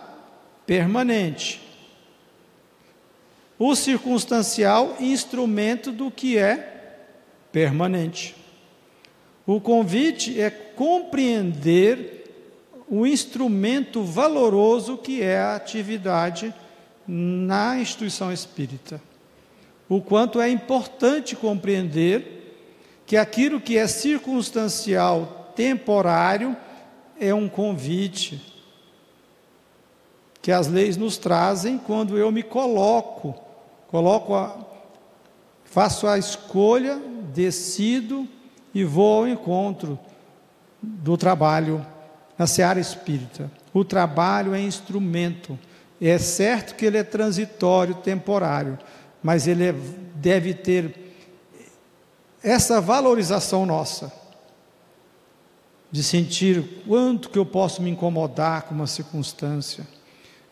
permanente. 0.66 1.60
O 3.58 3.74
circunstancial, 3.74 4.96
instrumento 5.00 5.90
do 5.90 6.10
que 6.10 6.36
é 6.36 6.98
permanente. 7.50 8.36
O 9.46 9.60
convite 9.60 10.38
é 10.40 10.50
compreender 10.50 12.22
o 12.88 13.06
instrumento 13.06 14.02
valoroso 14.02 14.98
que 14.98 15.22
é 15.22 15.38
a 15.38 15.56
atividade 15.56 16.54
na 17.06 17.78
instituição 17.78 18.32
espírita. 18.32 19.00
O 19.88 20.00
quanto 20.00 20.40
é 20.40 20.48
importante 20.48 21.36
compreender 21.36 22.42
que 23.06 23.16
aquilo 23.16 23.60
que 23.60 23.76
é 23.76 23.86
circunstancial, 23.86 25.52
temporário, 25.54 26.56
é 27.20 27.34
um 27.34 27.48
convite 27.48 28.52
que 30.40 30.50
as 30.50 30.66
leis 30.66 30.96
nos 30.96 31.16
trazem 31.16 31.78
quando 31.78 32.18
eu 32.18 32.32
me 32.32 32.42
coloco, 32.42 33.34
coloco 33.88 34.34
a, 34.34 34.58
faço 35.64 36.08
a 36.08 36.18
escolha, 36.18 37.00
decido 37.32 38.26
e 38.74 38.82
vou 38.82 39.20
ao 39.20 39.28
encontro 39.28 39.98
do 40.82 41.16
trabalho 41.16 41.86
na 42.36 42.46
seara 42.46 42.80
espírita. 42.80 43.50
O 43.72 43.84
trabalho 43.84 44.52
é 44.52 44.60
instrumento. 44.60 45.56
É 46.04 46.18
certo 46.18 46.74
que 46.74 46.84
ele 46.84 46.98
é 46.98 47.04
transitório, 47.04 47.94
temporário, 47.94 48.76
mas 49.22 49.46
ele 49.46 49.68
é, 49.68 49.74
deve 50.16 50.52
ter 50.52 50.94
essa 52.42 52.80
valorização 52.80 53.64
nossa 53.64 54.12
de 55.92 56.02
sentir 56.02 56.82
quanto 56.88 57.30
que 57.30 57.38
eu 57.38 57.46
posso 57.46 57.80
me 57.80 57.88
incomodar 57.88 58.62
com 58.62 58.74
uma 58.74 58.88
circunstância. 58.88 59.86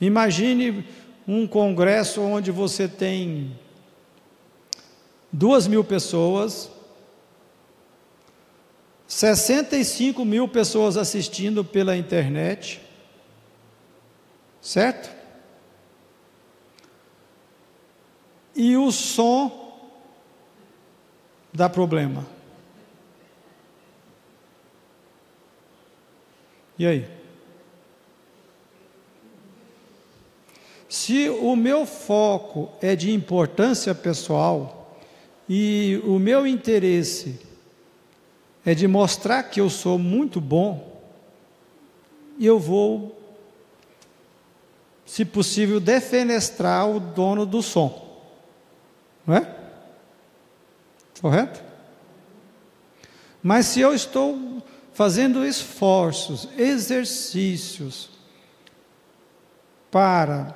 Imagine 0.01 0.87
um 1.27 1.49
congresso 1.49 2.21
onde 2.21 2.53
você 2.53 2.87
tem 2.87 3.59
duas 5.33 5.67
mil 5.67 5.83
pessoas, 5.83 6.71
65 9.09 10.25
mil 10.25 10.47
pessoas 10.47 10.97
assistindo 10.97 11.65
pela 11.65 11.97
internet, 11.97 12.81
certo? 14.61 15.20
E 18.63 18.77
o 18.77 18.93
som 18.93 19.75
dá 21.51 21.67
problema. 21.67 22.27
E 26.79 26.87
aí? 26.87 27.09
Se 30.91 31.31
o 31.31 31.57
meu 31.57 31.87
foco 31.87 32.71
é 32.83 32.95
de 32.95 33.11
importância 33.13 33.95
pessoal 33.95 34.95
e 35.49 35.99
o 36.05 36.19
meu 36.19 36.47
interesse 36.47 37.41
é 38.63 38.75
de 38.75 38.87
mostrar 38.87 39.45
que 39.45 39.59
eu 39.59 39.71
sou 39.71 39.99
muito 39.99 40.39
bom, 40.39 41.01
eu 42.39 42.59
vou, 42.59 43.19
se 45.07 45.25
possível, 45.25 45.81
defenestrar 45.81 46.87
o 46.87 47.01
dono 47.01 47.47
do 47.47 47.63
som. 47.63 48.10
Não 49.31 49.37
é? 49.37 49.47
Correto? 51.21 51.63
Mas 53.41 53.67
se 53.67 53.81
eu 53.81 53.95
estou 53.95 54.61
fazendo 54.93 55.47
esforços, 55.47 56.49
exercícios 56.59 58.11
para 59.89 60.53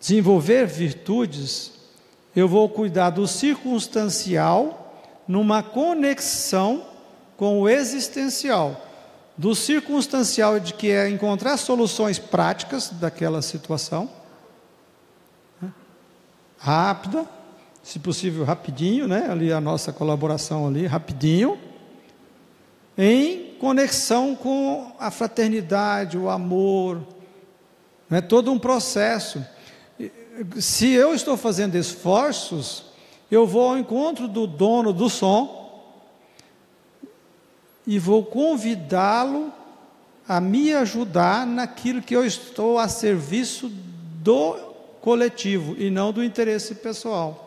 desenvolver 0.00 0.66
virtudes, 0.66 1.70
eu 2.34 2.48
vou 2.48 2.68
cuidar 2.68 3.10
do 3.10 3.28
circunstancial 3.28 5.00
numa 5.28 5.62
conexão 5.62 6.84
com 7.36 7.60
o 7.60 7.68
existencial. 7.68 8.84
Do 9.36 9.54
circunstancial 9.54 10.58
de 10.58 10.74
que 10.74 10.90
é 10.90 11.08
encontrar 11.08 11.58
soluções 11.58 12.18
práticas 12.18 12.90
daquela 12.90 13.40
situação, 13.40 14.10
né? 15.62 15.72
rápida, 16.58 17.35
se 17.86 18.00
possível 18.00 18.42
rapidinho, 18.44 19.06
né? 19.06 19.28
Ali 19.30 19.52
a 19.52 19.60
nossa 19.60 19.92
colaboração 19.92 20.66
ali, 20.66 20.86
rapidinho 20.86 21.56
em 22.98 23.54
conexão 23.60 24.34
com 24.34 24.90
a 24.98 25.08
fraternidade, 25.08 26.18
o 26.18 26.28
amor, 26.28 27.00
é 28.10 28.20
todo 28.20 28.50
um 28.50 28.58
processo. 28.58 29.44
Se 30.58 30.90
eu 30.90 31.14
estou 31.14 31.36
fazendo 31.36 31.76
esforços, 31.76 32.86
eu 33.30 33.46
vou 33.46 33.68
ao 33.68 33.78
encontro 33.78 34.26
do 34.26 34.48
dono 34.48 34.92
do 34.92 35.08
som 35.08 35.94
e 37.86 38.00
vou 38.00 38.24
convidá-lo 38.24 39.52
a 40.26 40.40
me 40.40 40.74
ajudar 40.74 41.46
naquilo 41.46 42.02
que 42.02 42.16
eu 42.16 42.26
estou 42.26 42.80
a 42.80 42.88
serviço 42.88 43.70
do 43.70 44.56
coletivo 45.00 45.76
e 45.78 45.88
não 45.88 46.12
do 46.12 46.24
interesse 46.24 46.74
pessoal. 46.74 47.45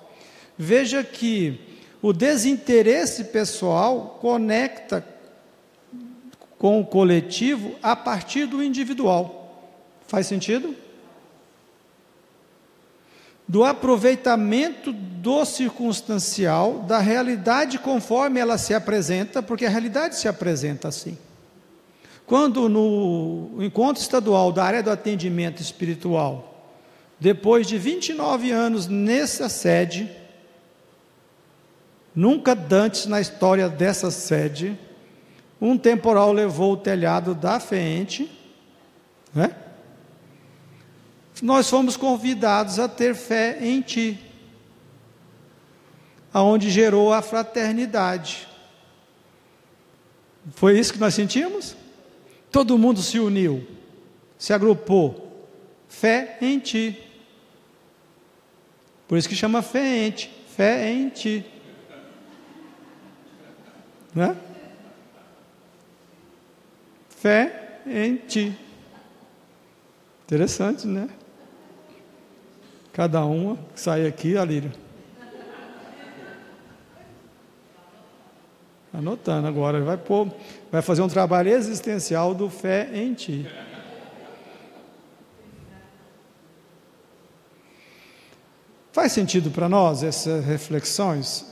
Veja 0.62 1.02
que 1.06 1.58
o 2.02 2.12
desinteresse 2.12 3.24
pessoal 3.26 4.18
conecta 4.20 5.08
com 6.58 6.82
o 6.82 6.86
coletivo 6.86 7.76
a 7.82 7.96
partir 7.96 8.46
do 8.46 8.62
individual. 8.62 9.72
Faz 10.06 10.28
sentido? 10.28 10.76
Do 13.48 13.64
aproveitamento 13.64 14.92
do 14.92 15.46
circunstancial, 15.46 16.80
da 16.80 17.00
realidade 17.00 17.80
conforme 17.80 18.42
ela 18.42 18.58
se 18.58 18.74
apresenta, 18.74 19.42
porque 19.42 19.66
a 19.66 19.70
realidade 19.70 20.18
se 20.18 20.28
apresenta 20.28 20.90
assim. 20.90 21.18
Quando 22.26 22.68
no 22.68 23.64
encontro 23.64 24.02
estadual 24.02 24.52
da 24.52 24.66
área 24.66 24.84
do 24.84 24.92
atendimento 24.92 25.62
espiritual, 25.62 26.76
depois 27.18 27.66
de 27.66 27.78
29 27.78 28.52
anos 28.52 28.88
nessa 28.88 29.48
sede, 29.48 30.20
nunca 32.16 32.58
antes 32.72 33.06
na 33.06 33.22
história 33.22 33.70
dessa 33.70 34.12
sede, 34.12 34.78
um 35.62 35.78
temporal 35.78 36.32
levou 36.32 36.74
o 36.74 36.78
telhado 36.78 37.36
da 37.36 37.60
FEENTE, 37.60 38.30
né? 39.34 39.56
nós 41.42 41.70
fomos 41.70 41.96
convidados 41.96 42.80
a 42.80 42.88
ter 42.88 43.16
fé 43.16 43.58
em 43.62 43.82
Ti, 43.82 44.20
aonde 46.34 46.70
gerou 46.70 47.14
a 47.14 47.22
fraternidade. 47.22 48.48
Foi 50.56 50.78
isso 50.80 50.94
que 50.94 51.00
nós 51.00 51.14
sentimos? 51.14 51.76
Todo 52.52 52.78
mundo 52.78 53.02
se 53.02 53.20
uniu, 53.20 53.66
se 54.38 54.54
agrupou. 54.54 55.28
Fé 55.88 56.38
em 56.42 56.60
Ti. 56.60 56.98
Por 59.08 59.18
isso 59.18 59.28
que 59.28 59.36
chama 59.36 59.62
fé 59.62 60.06
em 60.06 60.12
Ti. 60.12 60.32
Fé 60.56 60.90
em 60.90 61.10
Ti. 61.10 61.46
Né? 64.14 64.36
Fé 67.10 67.82
em 67.86 68.16
Ti. 68.16 68.58
Interessante, 70.26 70.86
né? 70.86 71.10
Cada 72.94 73.26
uma 73.26 73.58
que 73.74 73.82
sai 73.82 74.06
aqui, 74.06 74.38
Alírio. 74.38 74.72
Anotando 78.94 79.48
agora, 79.48 79.82
vai 79.82 79.98
pôr, 79.98 80.32
vai 80.72 80.82
fazer 80.82 81.02
um 81.02 81.08
trabalho 81.08 81.50
existencial 81.50 82.36
do 82.36 82.50
fé 82.50 82.90
em 82.94 83.14
ti. 83.14 83.48
Faz 88.92 89.12
sentido 89.12 89.52
para 89.52 89.70
nós 89.70 90.04
essas 90.04 90.44
reflexões? 90.44 91.46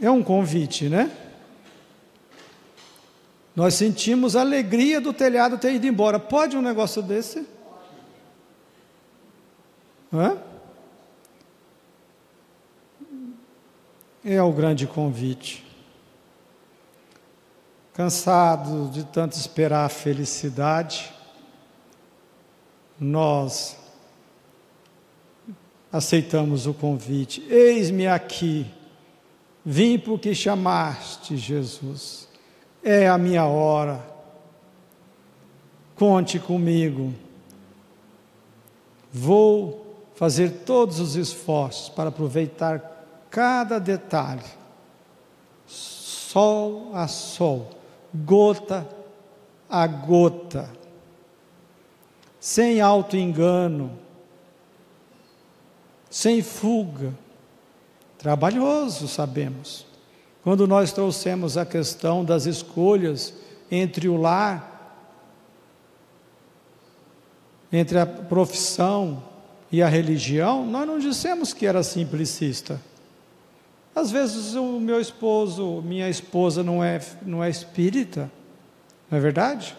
É 0.00 0.10
um 0.10 0.22
convite, 0.22 0.88
né? 0.88 1.10
Nós 3.56 3.72
sentimos 3.72 4.36
alegria 4.36 5.00
do 5.00 5.14
telhado 5.14 5.56
ter 5.56 5.72
ido 5.72 5.86
embora. 5.86 6.20
Pode 6.20 6.58
um 6.58 6.62
negócio 6.62 7.00
desse? 7.00 7.46
Hã? 10.12 10.36
É 14.22 14.42
o 14.42 14.52
grande 14.52 14.86
convite. 14.86 15.64
Cansado 17.94 18.90
de 18.90 19.04
tanto 19.04 19.32
esperar 19.32 19.86
a 19.86 19.88
felicidade, 19.88 21.10
nós 23.00 23.74
aceitamos 25.90 26.66
o 26.66 26.74
convite. 26.74 27.42
Eis-me 27.48 28.06
aqui, 28.06 28.66
vim 29.64 29.98
porque 29.98 30.34
chamaste, 30.34 31.38
Jesus. 31.38 32.28
É 32.88 33.08
a 33.08 33.18
minha 33.18 33.44
hora. 33.44 34.00
Conte 35.96 36.38
comigo. 36.38 37.12
Vou 39.12 40.04
fazer 40.14 40.62
todos 40.64 41.00
os 41.00 41.16
esforços 41.16 41.88
para 41.88 42.10
aproveitar 42.10 43.26
cada 43.28 43.80
detalhe, 43.80 44.44
sol 45.66 46.92
a 46.94 47.08
sol, 47.08 47.70
gota 48.14 48.88
a 49.68 49.84
gota, 49.88 50.70
sem 52.38 52.80
auto-engano, 52.80 53.98
sem 56.08 56.40
fuga. 56.40 57.12
Trabalhoso, 58.16 59.08
sabemos. 59.08 59.85
Quando 60.46 60.64
nós 60.64 60.92
trouxemos 60.92 61.56
a 61.56 61.66
questão 61.66 62.24
das 62.24 62.46
escolhas 62.46 63.34
entre 63.68 64.08
o 64.08 64.16
lar, 64.16 64.94
entre 67.72 67.98
a 67.98 68.06
profissão 68.06 69.24
e 69.72 69.82
a 69.82 69.88
religião, 69.88 70.64
nós 70.64 70.86
não 70.86 71.00
dissemos 71.00 71.52
que 71.52 71.66
era 71.66 71.82
simplicista. 71.82 72.80
Às 73.92 74.12
vezes 74.12 74.54
o 74.54 74.78
meu 74.78 75.00
esposo, 75.00 75.82
minha 75.82 76.08
esposa 76.08 76.62
não 76.62 76.84
é, 76.84 77.00
não 77.22 77.42
é 77.42 77.50
espírita, 77.50 78.30
não 79.10 79.18
é 79.18 79.20
verdade? 79.20 79.76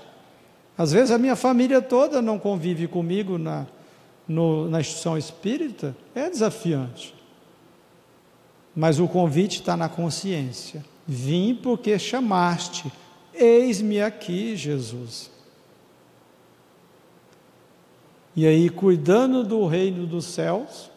Às 0.77 0.91
vezes 0.91 1.11
a 1.11 1.17
minha 1.17 1.37
família 1.37 1.81
toda 1.81 2.21
não 2.21 2.37
convive 2.37 2.89
comigo 2.89 3.37
na, 3.37 3.65
no, 4.27 4.69
na 4.69 4.81
instituição 4.81 5.17
espírita, 5.17 5.95
é 6.13 6.29
desafiante. 6.29 7.16
Mas 8.77 8.99
o 8.99 9.07
convite 9.07 9.61
está 9.61 9.75
na 9.75 9.89
consciência. 9.89 10.85
Vim 11.07 11.55
porque 11.55 11.97
chamaste, 11.97 12.93
eis-me 13.33 13.99
aqui, 13.99 14.55
Jesus. 14.55 15.31
E 18.35 18.45
aí, 18.45 18.69
cuidando 18.69 19.43
do 19.43 19.65
reino 19.65 20.05
dos 20.05 20.25
céus, 20.25 20.91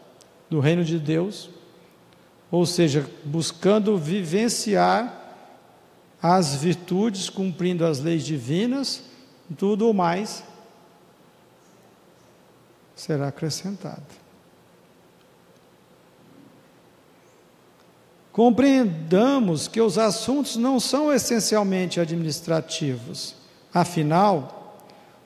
do 0.50 0.60
reino 0.60 0.84
de 0.84 0.98
Deus, 0.98 1.48
ou 2.50 2.66
seja, 2.66 3.08
buscando 3.24 3.96
vivenciar 3.96 5.34
as 6.22 6.56
virtudes, 6.56 7.30
cumprindo 7.30 7.86
as 7.86 7.98
leis 7.98 8.26
divinas, 8.26 9.04
tudo 9.56 9.94
mais 9.94 10.44
será 12.94 13.28
acrescentado. 13.28 14.19
Compreendamos 18.32 19.66
que 19.66 19.80
os 19.80 19.98
assuntos 19.98 20.56
não 20.56 20.78
são 20.78 21.12
essencialmente 21.12 21.98
administrativos. 21.98 23.34
Afinal, 23.74 24.78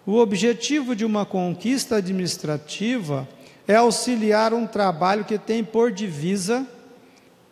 o 0.07 0.17
objetivo 0.17 0.97
de 0.97 1.05
uma 1.05 1.27
conquista 1.27 1.97
administrativa 1.97 3.29
é 3.69 3.77
auxiliar 3.77 4.55
um 4.55 4.67
trabalho 4.67 5.25
que 5.25 5.39
tem 5.39 5.63
por 5.63 5.91
divisa 5.91 6.67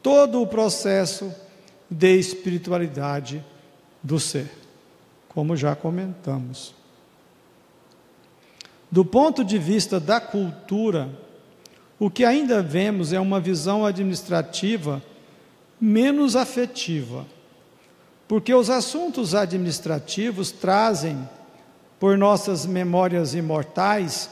todo 0.03 0.41
o 0.41 0.47
processo 0.47 1.33
de 1.91 2.19
espiritualidade 2.19 3.45
do 4.03 4.19
ser, 4.19 4.51
como 5.29 5.57
já 5.57 5.77
comentamos. 5.77 6.75
Do 8.91 9.05
ponto 9.05 9.45
de 9.45 9.59
vista 9.59 9.99
da 10.01 10.21
cultura, 10.21 11.09
o 11.99 12.11
que 12.11 12.25
ainda 12.25 12.63
vemos 12.63 13.13
é 13.13 13.21
uma 13.21 13.41
visão 13.41 13.87
administrativa 13.87 15.03
menos 15.85 16.37
afetiva, 16.37 17.27
porque 18.29 18.55
os 18.55 18.71
assuntos 18.71 19.35
administrativos 19.35 20.53
trazem, 20.53 21.29
por 21.99 22.17
nossas 22.17 22.65
memórias 22.65 23.35
imortais, 23.35 24.31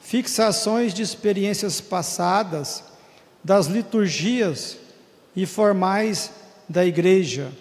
fixações 0.00 0.94
de 0.94 1.02
experiências 1.02 1.78
passadas, 1.78 2.82
das 3.44 3.66
liturgias 3.66 4.78
e 5.36 5.44
formais 5.44 6.30
da 6.66 6.86
Igreja, 6.86 7.52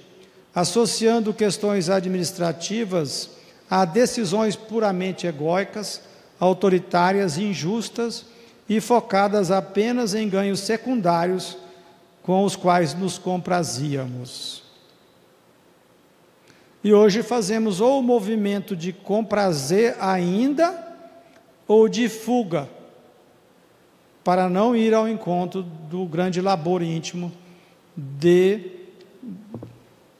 associando 0.56 1.34
questões 1.34 1.90
administrativas 1.90 3.30
a 3.70 3.84
decisões 3.84 4.56
puramente 4.56 5.28
egóicas, 5.28 6.02
autoritárias, 6.40 7.38
injustas 7.38 8.26
e 8.70 8.80
focadas 8.80 9.52
apenas 9.52 10.14
em 10.14 10.30
ganhos 10.30 10.62
secundários 10.62 11.58
com 12.24 12.44
os 12.44 12.56
quais 12.56 12.94
nos 12.94 13.18
comprazíamos. 13.18 14.64
E 16.84 16.94
hoje 16.94 17.22
fazemos 17.22 17.80
ou 17.80 18.00
o 18.00 18.04
movimento 18.04 18.76
de 18.76 18.92
comprazer 18.92 19.96
ainda 20.00 20.90
ou 21.68 21.88
de 21.88 22.10
fuga, 22.10 22.68
para 24.24 24.50
não 24.50 24.76
ir 24.76 24.94
ao 24.94 25.08
encontro 25.08 25.64
do 25.64 26.06
grande 26.06 26.42
labor 26.42 26.82
íntimo 26.82 27.32
de 27.96 28.72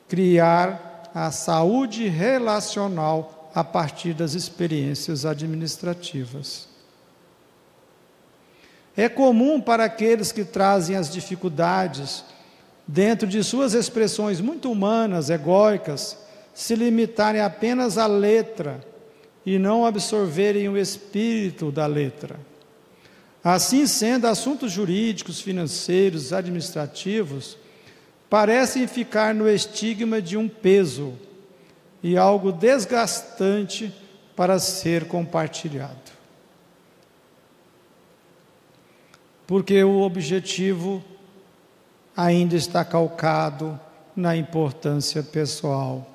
criar 0.08 1.10
a 1.14 1.32
saúde 1.32 2.08
relacional 2.08 3.52
a 3.54 3.64
partir 3.64 4.14
das 4.14 4.34
experiências 4.34 5.26
administrativas. 5.26 6.71
É 8.96 9.08
comum 9.08 9.62
para 9.62 9.86
aqueles 9.86 10.32
que 10.32 10.44
trazem 10.44 10.96
as 10.96 11.12
dificuldades 11.12 12.24
dentro 12.86 13.28
de 13.28 13.44
suas 13.44 13.74
expressões 13.74 14.42
muito 14.42 14.72
humanas, 14.72 15.30
egóicas, 15.30 16.18
se 16.54 16.76
limitarem 16.76 17.42
apenas 17.42 17.98
à 17.98 18.06
letra 18.06 18.82
e 19.46 19.58
não 19.58 19.86
absorverem 19.86 20.68
o 20.68 20.78
espírito 20.78 21.72
da 21.72 21.86
letra. 21.86 22.40
Assim 23.44 23.88
sendo, 23.88 24.28
assuntos 24.28 24.72
jurídicos, 24.72 25.42
financeiros, 25.42 26.32
administrativos 26.32 27.58
parecem 28.30 28.86
ficar 28.88 29.34
no 29.34 29.50
estigma 29.50 30.22
de 30.22 30.38
um 30.38 30.48
peso 30.48 31.14
e 32.04 32.18
algo 32.18 32.52
desgastante 32.52 33.94
para 34.36 34.60
ser 34.60 35.06
compartilhado. 35.06 36.01
Porque 39.52 39.84
o 39.84 40.00
objetivo 40.00 41.04
ainda 42.16 42.56
está 42.56 42.86
calcado 42.86 43.78
na 44.16 44.34
importância 44.34 45.22
pessoal, 45.22 46.08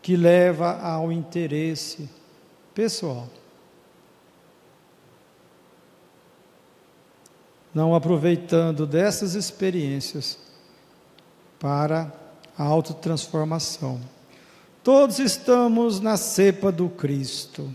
que 0.00 0.16
leva 0.16 0.80
ao 0.80 1.12
interesse 1.12 2.08
pessoal. 2.74 3.28
não 7.74 7.94
aproveitando 7.94 8.86
dessas 8.86 9.34
experiências 9.34 10.38
para 11.60 12.10
a 12.56 12.64
autotransformação. 12.64 14.00
Todos 14.82 15.18
estamos 15.18 16.00
na 16.00 16.16
cepa 16.16 16.72
do 16.72 16.88
Cristo. 16.88 17.70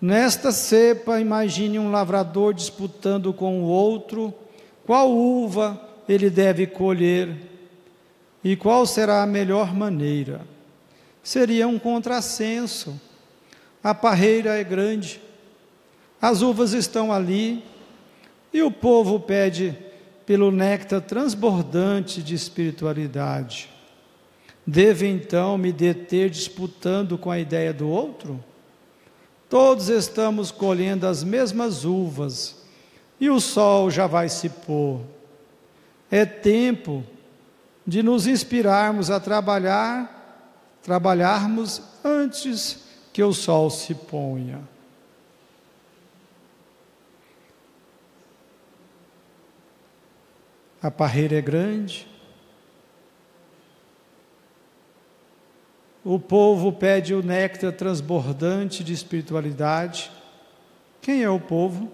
Nesta 0.00 0.52
cepa, 0.52 1.20
imagine 1.20 1.78
um 1.78 1.90
lavrador 1.90 2.52
disputando 2.52 3.32
com 3.32 3.62
o 3.62 3.64
outro 3.64 4.32
qual 4.84 5.10
uva 5.10 5.80
ele 6.08 6.30
deve 6.30 6.66
colher 6.66 7.34
e 8.44 8.54
qual 8.54 8.86
será 8.86 9.22
a 9.22 9.26
melhor 9.26 9.74
maneira. 9.74 10.42
Seria 11.22 11.66
um 11.66 11.78
contrassenso. 11.78 13.00
A 13.82 13.94
parreira 13.94 14.58
é 14.58 14.64
grande, 14.64 15.20
as 16.20 16.42
uvas 16.42 16.72
estão 16.72 17.12
ali 17.12 17.64
e 18.52 18.62
o 18.62 18.70
povo 18.70 19.20
pede 19.20 19.76
pelo 20.24 20.50
néctar 20.50 21.00
transbordante 21.00 22.22
de 22.22 22.34
espiritualidade. 22.34 23.70
Devo 24.66 25.04
então 25.04 25.56
me 25.56 25.72
deter 25.72 26.28
disputando 26.28 27.16
com 27.16 27.30
a 27.30 27.38
ideia 27.38 27.72
do 27.72 27.88
outro? 27.88 28.42
Todos 29.48 29.88
estamos 29.88 30.50
colhendo 30.50 31.06
as 31.06 31.22
mesmas 31.22 31.84
uvas 31.84 32.56
e 33.20 33.30
o 33.30 33.40
sol 33.40 33.90
já 33.90 34.06
vai 34.06 34.28
se 34.28 34.48
pôr. 34.48 35.00
É 36.10 36.24
tempo 36.24 37.04
de 37.86 38.02
nos 38.02 38.26
inspirarmos 38.26 39.10
a 39.10 39.20
trabalhar, 39.20 40.80
trabalharmos 40.82 41.80
antes 42.04 42.84
que 43.12 43.22
o 43.22 43.32
sol 43.32 43.70
se 43.70 43.94
ponha. 43.94 44.60
A 50.82 50.90
parreira 50.90 51.36
é 51.36 51.40
grande, 51.40 52.08
O 56.08 56.20
povo 56.20 56.72
pede 56.72 57.12
o 57.12 57.20
néctar 57.20 57.72
transbordante 57.72 58.84
de 58.84 58.92
espiritualidade. 58.92 60.12
Quem 61.02 61.24
é 61.24 61.28
o 61.28 61.40
povo? 61.40 61.90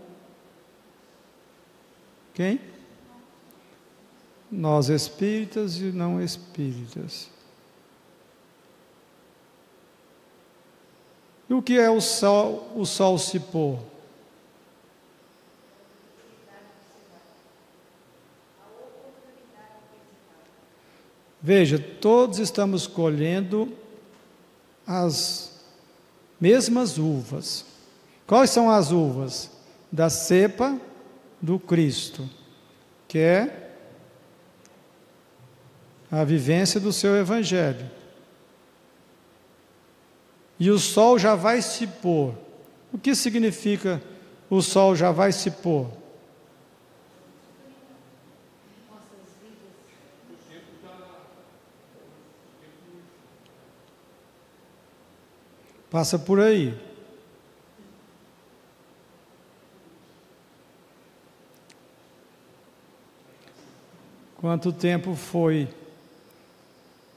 Quem? 2.35 2.61
Nós 4.51 4.91
espíritas 4.91 5.79
e 5.79 5.85
não 5.85 6.21
espíritas. 6.21 7.31
E 11.49 11.55
o 11.55 11.63
que 11.63 11.79
é 11.79 11.89
o 11.89 12.03
sol, 12.03 12.71
o 12.77 12.85
sol 12.85 13.19
se 13.19 13.41
pôr? 13.41 13.79
Veja, 21.41 21.79
todos 21.79 22.39
estamos 22.39 22.87
colhendo 22.87 23.81
as 24.87 25.53
mesmas 26.41 26.99
uvas. 26.99 27.65
Quais 28.27 28.51
são 28.51 28.71
as 28.71 28.91
uvas? 28.91 29.51
Da 29.91 30.09
cepa 30.09 30.79
do 31.41 31.59
Cristo, 31.59 32.29
que 33.07 33.19
é 33.19 33.71
a 36.11 36.25
vivência 36.25 36.79
do 36.79 36.93
seu 36.93 37.17
Evangelho. 37.17 37.91
E 40.59 40.71
o 40.71 40.79
sol 40.79 41.19
já 41.19 41.35
vai 41.35 41.61
se 41.63 41.87
pôr. 41.87 42.35
O 42.93 42.99
que 42.99 43.15
significa 43.15 44.03
o 44.49 44.61
sol 44.61 44.95
já 44.95 45.11
vai 45.11 45.33
se 45.33 45.51
pôr? 45.51 46.02
Passa 55.93 56.19
por 56.19 56.41
aí. 56.41 56.75
Quanto 64.39 64.73
tempo 64.73 65.15
foi 65.15 65.69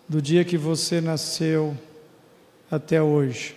do 0.09 0.21
dia 0.21 0.43
que 0.43 0.57
você 0.57 0.99
nasceu 0.99 1.77
até 2.69 3.01
hoje? 3.01 3.55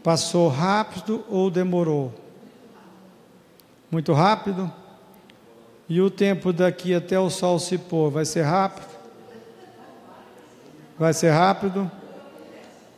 Passou 0.00 0.46
rápido 0.46 1.24
ou 1.28 1.50
demorou? 1.50 2.14
Muito 3.90 4.12
rápido? 4.12 4.72
E 5.88 6.00
o 6.00 6.08
tempo 6.08 6.52
daqui 6.52 6.94
até 6.94 7.18
o 7.18 7.28
sol 7.28 7.58
se 7.58 7.76
pôr 7.76 8.12
vai 8.12 8.24
ser 8.24 8.42
rápido? 8.42 8.95
Vai 10.98 11.12
ser 11.12 11.30
rápido? 11.30 11.90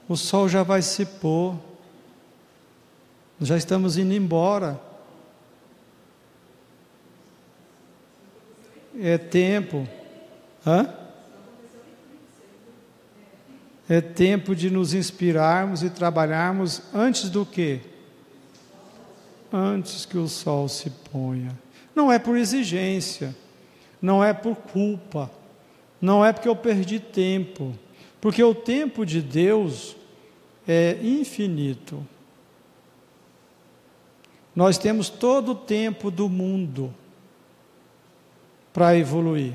O 0.09 0.17
sol 0.17 0.49
já 0.49 0.63
vai 0.63 0.83
se 0.83 1.05
pôr. 1.05 1.57
Já 3.41 3.57
estamos 3.57 3.99
indo 3.99 4.15
embora. 4.15 4.81
É 9.01 9.19
tempo. 9.19 9.87
Hã? 10.65 10.95
É 13.89 14.01
tempo 14.01 14.55
de 14.55 14.71
nos 14.71 14.95
inspirarmos 14.95 15.83
e 15.83 15.91
trabalharmos 15.91 16.83
antes 16.95 17.29
do 17.29 17.45
que? 17.45 17.81
Antes 19.53 20.05
que 20.05 20.19
o 20.19 20.29
sol 20.29 20.69
se 20.69 20.91
ponha. 20.91 21.59
Não 21.97 22.13
é 22.13 22.19
por 22.19 22.37
exigência, 22.37 23.35
não 24.01 24.23
é 24.23 24.33
por 24.33 24.55
culpa, 24.55 25.31
não 26.01 26.25
é 26.25 26.33
porque 26.33 26.49
eu 26.49 26.55
perdi 26.55 27.01
tempo 27.01 27.75
porque 28.21 28.43
o 28.43 28.55
tempo 28.55 29.07
de 29.07 29.21
Deus 29.21 29.97
é 30.67 30.99
infinito. 31.03 32.07
Nós 34.55 34.77
temos 34.77 35.09
todo 35.09 35.53
o 35.53 35.55
tempo 35.55 36.11
do 36.11 36.29
mundo 36.29 36.93
para 38.73 38.97
evoluir. 38.97 39.53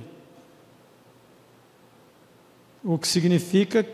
O 2.83 2.97
que 2.97 3.07
significa 3.07 3.85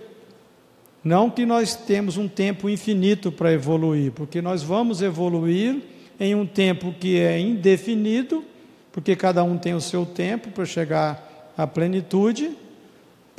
não 1.04 1.30
que 1.30 1.46
nós 1.46 1.76
temos 1.76 2.18
um 2.18 2.28
tempo 2.28 2.70
infinito 2.70 3.32
para 3.32 3.54
evoluir, 3.54 4.12
porque 4.12 4.42
nós 4.42 4.62
vamos 4.62 5.02
evoluir 5.02 5.82
em 6.20 6.36
um 6.36 6.46
tempo 6.46 6.94
que 7.00 7.18
é 7.20 7.40
indefinido, 7.40 8.44
porque 8.92 9.16
cada 9.16 9.44
um 9.44 9.58
tem 9.58 9.74
o 9.74 9.82
seu 9.82 10.06
tempo 10.06 10.52
para 10.52 10.66
chegar 10.66 11.54
à 11.58 11.66
plenitude 11.66 12.56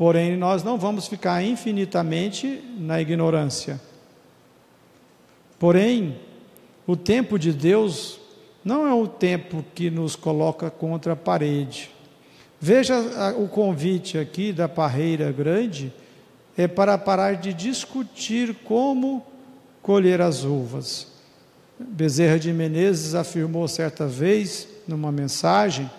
Porém, 0.00 0.34
nós 0.34 0.64
não 0.64 0.78
vamos 0.78 1.08
ficar 1.08 1.44
infinitamente 1.44 2.64
na 2.78 3.02
ignorância. 3.02 3.78
Porém, 5.58 6.16
o 6.86 6.96
tempo 6.96 7.38
de 7.38 7.52
Deus 7.52 8.18
não 8.64 8.86
é 8.86 8.94
o 8.94 9.06
tempo 9.06 9.62
que 9.74 9.90
nos 9.90 10.16
coloca 10.16 10.70
contra 10.70 11.12
a 11.12 11.16
parede. 11.16 11.90
Veja 12.58 12.98
o 13.36 13.46
convite 13.46 14.16
aqui 14.16 14.54
da 14.54 14.66
parreira 14.66 15.30
grande 15.30 15.92
é 16.56 16.66
para 16.66 16.96
parar 16.96 17.34
de 17.34 17.52
discutir 17.52 18.54
como 18.64 19.22
colher 19.82 20.22
as 20.22 20.44
uvas. 20.44 21.08
Bezerra 21.78 22.38
de 22.38 22.54
Menezes 22.54 23.14
afirmou 23.14 23.68
certa 23.68 24.06
vez, 24.06 24.66
numa 24.88 25.12
mensagem, 25.12 25.90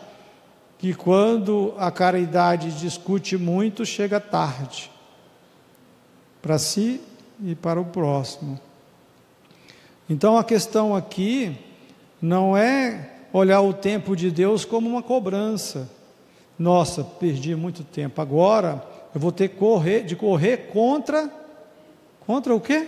que 0.82 0.96
quando 0.96 1.76
a 1.78 1.92
caridade 1.92 2.72
discute 2.72 3.38
muito, 3.38 3.86
chega 3.86 4.20
tarde 4.20 4.90
para 6.42 6.58
si 6.58 7.00
e 7.40 7.54
para 7.54 7.80
o 7.80 7.86
próximo. 7.86 8.60
Então 10.10 10.40
a 10.40 10.44
questão 10.44 10.96
aqui 10.96 11.56
não 12.20 12.58
é 12.58 13.12
olhar 13.32 13.62
o 13.62 13.76
tempo 13.76 14.16
de 14.16 14.32
Deus 14.32 14.66
como 14.66 14.90
uma 14.90 15.04
cobrança. 15.04 15.88
Nossa, 16.58 17.04
perdi 17.04 17.56
muito 17.56 17.84
tempo. 17.84 18.20
Agora 18.20 18.84
eu 19.14 19.22
vou 19.22 19.32
ter 19.32 19.50
correr, 19.50 20.02
de 20.02 20.16
correr 20.16 20.72
contra 20.74 21.32
contra 22.26 22.56
o 22.56 22.60
quê? 22.60 22.88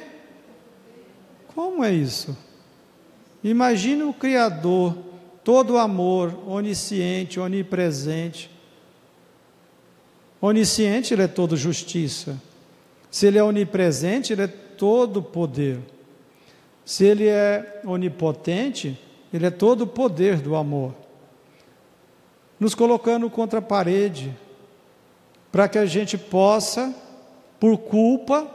Como 1.54 1.84
é 1.84 1.92
isso? 1.92 2.36
Imagine 3.44 4.02
o 4.02 4.14
criador 4.14 5.13
todo 5.44 5.78
amor, 5.78 6.34
onisciente, 6.48 7.40
onipresente. 7.40 8.50
Onisciente, 10.42 11.14
ele 11.14 11.24
é 11.24 11.28
todo 11.28 11.58
justiça. 11.58 12.42
Se 13.12 13.28
ele 13.28 13.38
é 13.38 13.44
onipresente, 13.44 14.34
ele 14.34 14.44
é 14.44 14.48
todo 14.48 15.22
poder. 15.22 15.80
Se 16.86 17.06
ele 17.06 17.28
é 17.28 17.82
onipotente, 17.86 19.00
ele 19.34 19.46
é 19.46 19.52
todo 19.52 19.88
poder 19.88 20.40
do 20.40 20.56
amor. 20.56 20.94
Nos 22.60 22.76
colocando 22.76 23.30
contra 23.30 23.60
a 23.60 23.62
parede, 23.62 24.36
para 25.52 25.68
que 25.68 25.78
a 25.78 25.86
gente 25.86 26.18
possa, 26.18 26.94
por 27.60 27.78
culpa, 27.78 28.48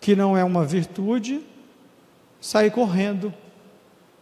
que 0.00 0.16
não 0.16 0.36
é 0.36 0.42
uma 0.42 0.64
virtude, 0.64 1.40
sair 2.40 2.70
correndo 2.70 3.32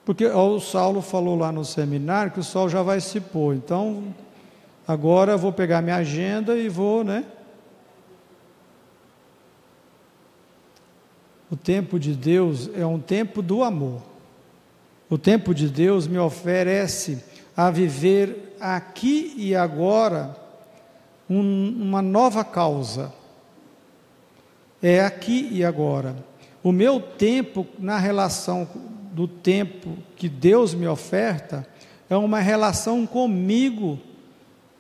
Porque 0.05 0.26
o 0.26 0.61
Saulo 0.61 1.00
falou 1.00 1.36
lá 1.36 1.50
no 1.50 1.64
seminário 1.64 2.32
que 2.32 2.40
o 2.40 2.44
sol 2.44 2.68
já 2.68 2.82
vai 2.82 3.00
se 3.00 3.20
pôr. 3.20 3.55
Então, 3.55 4.14
agora 4.86 5.36
vou 5.36 5.52
pegar 5.52 5.80
minha 5.80 5.96
agenda 5.96 6.57
e 6.57 6.68
vou, 6.68 7.02
né? 7.02 7.24
O 11.50 11.57
tempo 11.57 11.98
de 11.98 12.12
Deus 12.14 12.68
é 12.74 12.84
um 12.84 12.98
tempo 12.98 13.40
do 13.40 13.62
amor. 13.62 14.02
O 15.09 15.16
tempo 15.16 15.55
de 15.55 15.68
Deus 15.68 16.07
me 16.07 16.18
oferece 16.18 17.24
a 17.57 17.70
viver 17.70 18.57
aqui 18.61 19.32
e 19.36 19.55
agora 19.55 20.36
um, 21.30 21.68
uma 21.80 22.02
nova 22.02 22.44
causa. 22.44 23.12
É 24.82 25.02
aqui 25.02 25.48
e 25.50 25.64
agora. 25.64 26.16
O 26.62 26.72
meu 26.72 27.00
tempo, 27.00 27.66
na 27.78 27.98
relação 27.98 28.68
do 29.14 29.28
tempo 29.28 29.96
que 30.16 30.28
Deus 30.28 30.74
me 30.74 30.88
oferta, 30.88 31.66
é 32.10 32.16
uma 32.16 32.40
relação 32.40 33.06
comigo 33.06 33.98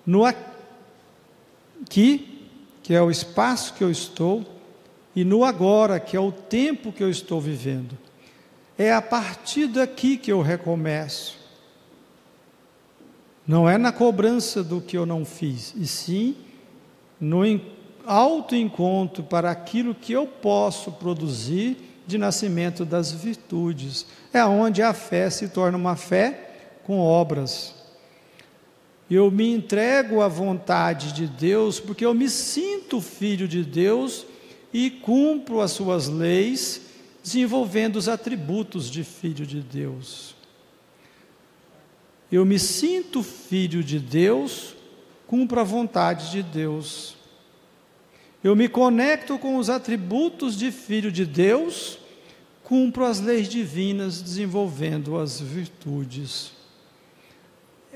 no 0.04 0.24
aqui, 0.24 2.40
que 2.82 2.92
é 2.92 3.00
o 3.00 3.12
espaço 3.12 3.74
que 3.74 3.84
eu 3.84 3.90
estou, 3.90 4.44
e 5.14 5.24
no 5.24 5.44
agora, 5.44 6.00
que 6.00 6.16
é 6.16 6.20
o 6.20 6.32
tempo 6.32 6.92
que 6.92 7.02
eu 7.02 7.08
estou 7.08 7.40
vivendo. 7.40 7.96
É 8.76 8.92
a 8.92 9.00
partir 9.00 9.68
daqui 9.68 10.16
que 10.16 10.32
eu 10.32 10.42
recomeço. 10.42 11.38
Não 13.46 13.70
é 13.70 13.78
na 13.78 13.92
cobrança 13.92 14.64
do 14.64 14.80
que 14.80 14.98
eu 14.98 15.06
não 15.06 15.24
fiz, 15.24 15.72
e 15.76 15.86
sim 15.86 16.36
no 17.20 17.42
autoencontro 18.04 19.22
para 19.22 19.50
aquilo 19.50 19.94
que 19.94 20.12
eu 20.12 20.26
posso 20.26 20.90
produzir 20.90 21.93
de 22.06 22.18
nascimento 22.18 22.84
das 22.84 23.12
virtudes. 23.12 24.06
É 24.32 24.44
onde 24.44 24.82
a 24.82 24.92
fé 24.92 25.30
se 25.30 25.48
torna 25.48 25.76
uma 25.76 25.96
fé 25.96 26.50
com 26.84 26.98
obras. 26.98 27.74
Eu 29.10 29.30
me 29.30 29.52
entrego 29.52 30.22
à 30.22 30.28
vontade 30.28 31.12
de 31.12 31.26
Deus 31.26 31.78
porque 31.78 32.04
eu 32.04 32.14
me 32.14 32.28
sinto 32.28 33.00
filho 33.00 33.46
de 33.46 33.62
Deus 33.62 34.26
e 34.72 34.90
cumpro 34.90 35.60
as 35.60 35.70
suas 35.70 36.08
leis, 36.08 36.80
desenvolvendo 37.22 37.96
os 37.96 38.08
atributos 38.08 38.90
de 38.90 39.04
filho 39.04 39.46
de 39.46 39.60
Deus. 39.60 40.34
Eu 42.32 42.44
me 42.44 42.58
sinto 42.58 43.22
filho 43.22 43.84
de 43.84 44.00
Deus, 44.00 44.74
cumpro 45.26 45.60
a 45.60 45.64
vontade 45.64 46.32
de 46.32 46.42
Deus. 46.42 47.13
Eu 48.44 48.54
me 48.54 48.68
conecto 48.68 49.38
com 49.38 49.56
os 49.56 49.70
atributos 49.70 50.54
de 50.54 50.70
filho 50.70 51.10
de 51.10 51.24
Deus, 51.24 51.98
cumpro 52.62 53.06
as 53.06 53.18
leis 53.18 53.48
divinas, 53.48 54.20
desenvolvendo 54.20 55.16
as 55.16 55.40
virtudes. 55.40 56.52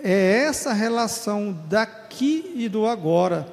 É 0.03 0.45
essa 0.45 0.73
relação 0.73 1.55
daqui 1.69 2.51
e 2.57 2.67
do 2.67 2.87
agora, 2.87 3.47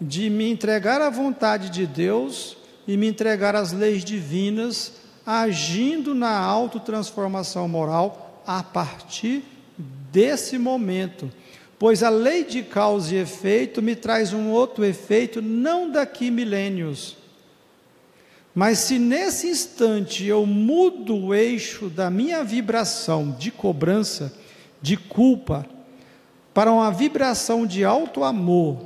de 0.00 0.30
me 0.30 0.50
entregar 0.50 1.02
à 1.02 1.10
vontade 1.10 1.68
de 1.68 1.86
Deus 1.86 2.56
e 2.86 2.96
me 2.96 3.06
entregar 3.06 3.54
às 3.54 3.72
leis 3.72 4.02
divinas, 4.02 4.94
agindo 5.26 6.14
na 6.14 6.34
autotransformação 6.34 7.68
moral 7.68 8.42
a 8.46 8.62
partir 8.62 9.44
desse 10.10 10.56
momento. 10.56 11.30
Pois 11.78 12.02
a 12.02 12.08
lei 12.08 12.44
de 12.44 12.62
causa 12.62 13.14
e 13.14 13.18
efeito 13.18 13.80
me 13.80 13.94
traz 13.94 14.32
um 14.32 14.50
outro 14.50 14.84
efeito, 14.84 15.40
não 15.40 15.90
daqui 15.90 16.30
milênios. 16.30 17.16
Mas 18.54 18.80
se 18.80 18.98
nesse 18.98 19.46
instante 19.46 20.24
eu 20.24 20.44
mudo 20.44 21.16
o 21.16 21.34
eixo 21.34 21.88
da 21.88 22.10
minha 22.10 22.42
vibração 22.42 23.30
de 23.30 23.52
cobrança, 23.52 24.36
de 24.82 24.96
culpa, 24.96 25.64
para 26.52 26.72
uma 26.72 26.90
vibração 26.90 27.64
de 27.64 27.84
alto 27.84 28.24
amor, 28.24 28.80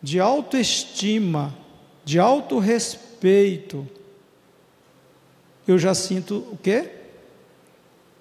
de 0.00 0.20
autoestima, 0.20 1.52
de 2.04 2.20
autorrespeito, 2.20 3.88
eu 5.66 5.76
já 5.76 5.92
sinto 5.94 6.46
o 6.52 6.56
quê? 6.56 6.90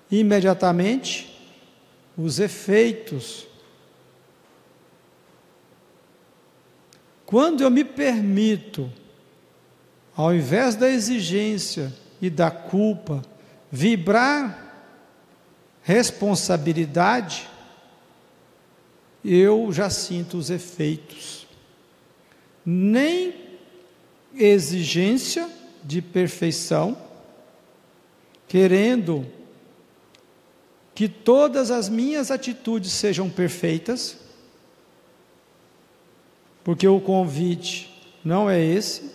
Imediatamente 0.09 1.39
os 2.17 2.39
efeitos. 2.39 3.48
Quando 7.29 7.61
eu 7.61 7.69
me 7.69 7.83
permito, 7.83 8.91
ao 10.15 10.33
invés 10.33 10.73
da 10.73 10.89
exigência 10.89 11.93
e 12.19 12.27
da 12.27 12.49
culpa, 12.49 13.21
vibrar 13.71 14.73
responsabilidade, 15.83 17.47
eu 19.23 19.71
já 19.71 19.91
sinto 19.91 20.39
os 20.39 20.49
efeitos. 20.49 21.45
Nem 22.65 23.35
exigência 24.33 25.47
de 25.83 26.01
perfeição, 26.01 26.97
querendo 28.47 29.23
que 30.95 31.07
todas 31.07 31.69
as 31.69 31.89
minhas 31.89 32.31
atitudes 32.31 32.91
sejam 32.91 33.29
perfeitas, 33.29 34.17
porque 36.63 36.87
o 36.87 36.99
convite 36.99 37.89
não 38.23 38.49
é 38.49 38.63
esse, 38.63 39.11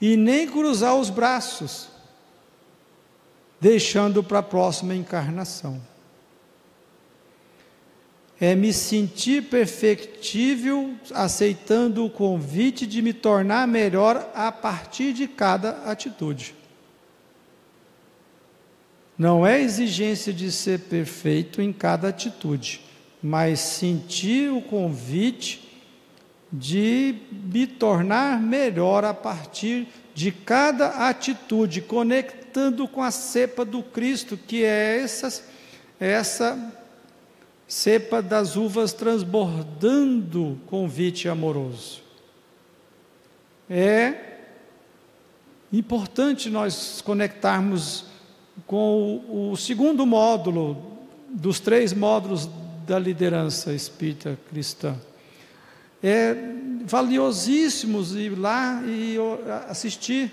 e 0.00 0.16
nem 0.16 0.48
cruzar 0.48 0.96
os 0.96 1.10
braços, 1.10 1.88
deixando 3.60 4.22
para 4.22 4.40
a 4.40 4.42
próxima 4.42 4.94
encarnação 4.94 5.80
é 8.42 8.56
me 8.56 8.72
sentir 8.72 9.44
perfectível, 9.44 10.96
aceitando 11.14 12.04
o 12.04 12.10
convite 12.10 12.88
de 12.88 13.00
me 13.00 13.12
tornar 13.12 13.68
melhor 13.68 14.32
a 14.34 14.50
partir 14.50 15.12
de 15.12 15.28
cada 15.28 15.84
atitude. 15.88 16.52
Não 19.16 19.46
é 19.46 19.62
exigência 19.62 20.32
de 20.32 20.50
ser 20.50 20.80
perfeito 20.80 21.62
em 21.62 21.72
cada 21.72 22.08
atitude, 22.08 22.80
mas 23.22 23.60
sentir 23.60 24.50
o 24.50 24.60
convite 24.60 25.61
de 26.52 27.14
me 27.30 27.66
tornar 27.66 28.38
melhor 28.40 29.04
a 29.04 29.14
partir 29.14 29.88
de 30.14 30.30
cada 30.30 31.08
atitude, 31.08 31.80
conectando 31.80 32.86
com 32.86 33.02
a 33.02 33.10
cepa 33.10 33.64
do 33.64 33.82
Cristo, 33.82 34.36
que 34.36 34.62
é 34.62 34.98
essa, 34.98 35.42
essa 35.98 36.72
cepa 37.66 38.20
das 38.20 38.54
uvas 38.54 38.92
transbordando 38.92 40.60
convite 40.66 41.26
amoroso. 41.26 42.02
É 43.70 44.14
importante 45.72 46.50
nós 46.50 47.00
conectarmos 47.00 48.04
com 48.66 49.22
o, 49.26 49.52
o 49.52 49.56
segundo 49.56 50.04
módulo 50.04 50.98
dos 51.30 51.58
três 51.58 51.94
módulos 51.94 52.46
da 52.86 52.98
liderança 52.98 53.72
espírita 53.72 54.38
cristã. 54.50 54.94
É 56.02 56.34
valiosíssimos 56.84 58.14
ir 58.14 58.30
lá 58.30 58.82
e 58.84 59.16
assistir 59.68 60.32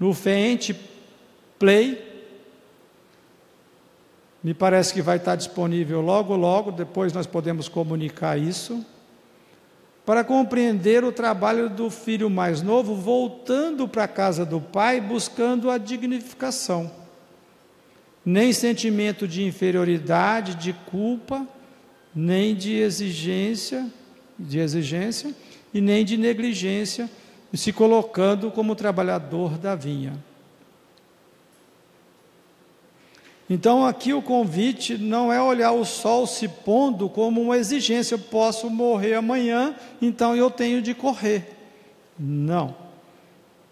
no 0.00 0.14
Fente 0.14 0.74
Play 1.58 2.08
me 4.42 4.54
parece 4.54 4.94
que 4.94 5.02
vai 5.02 5.16
estar 5.16 5.34
disponível 5.34 6.00
logo, 6.00 6.36
logo, 6.36 6.70
depois 6.70 7.12
nós 7.12 7.26
podemos 7.26 7.68
comunicar 7.68 8.38
isso. 8.38 8.84
Para 10.06 10.24
compreender 10.24 11.04
o 11.04 11.12
trabalho 11.12 11.68
do 11.68 11.90
filho 11.90 12.30
mais 12.30 12.62
novo, 12.62 12.94
voltando 12.94 13.86
para 13.88 14.04
a 14.04 14.08
casa 14.08 14.46
do 14.46 14.60
pai, 14.60 15.00
buscando 15.00 15.70
a 15.70 15.76
dignificação. 15.76 16.90
Nem 18.24 18.52
sentimento 18.52 19.26
de 19.26 19.44
inferioridade, 19.44 20.54
de 20.54 20.72
culpa, 20.72 21.46
nem 22.14 22.54
de 22.54 22.74
exigência, 22.74 23.86
de 24.38 24.58
exigência 24.58 25.34
e 25.72 25.80
nem 25.80 26.04
de 26.04 26.16
negligência, 26.16 27.10
se 27.54 27.72
colocando 27.72 28.50
como 28.50 28.76
trabalhador 28.76 29.58
da 29.58 29.74
vinha. 29.74 30.12
Então 33.50 33.86
aqui 33.86 34.12
o 34.12 34.20
convite 34.20 34.98
não 34.98 35.32
é 35.32 35.40
olhar 35.40 35.72
o 35.72 35.84
sol 35.84 36.26
se 36.26 36.46
pondo 36.46 37.08
como 37.08 37.40
uma 37.40 37.56
exigência, 37.56 38.14
eu 38.14 38.18
posso 38.18 38.68
morrer 38.68 39.14
amanhã, 39.14 39.74
então 40.02 40.36
eu 40.36 40.50
tenho 40.50 40.82
de 40.82 40.94
correr. 40.94 41.56
Não. 42.18 42.74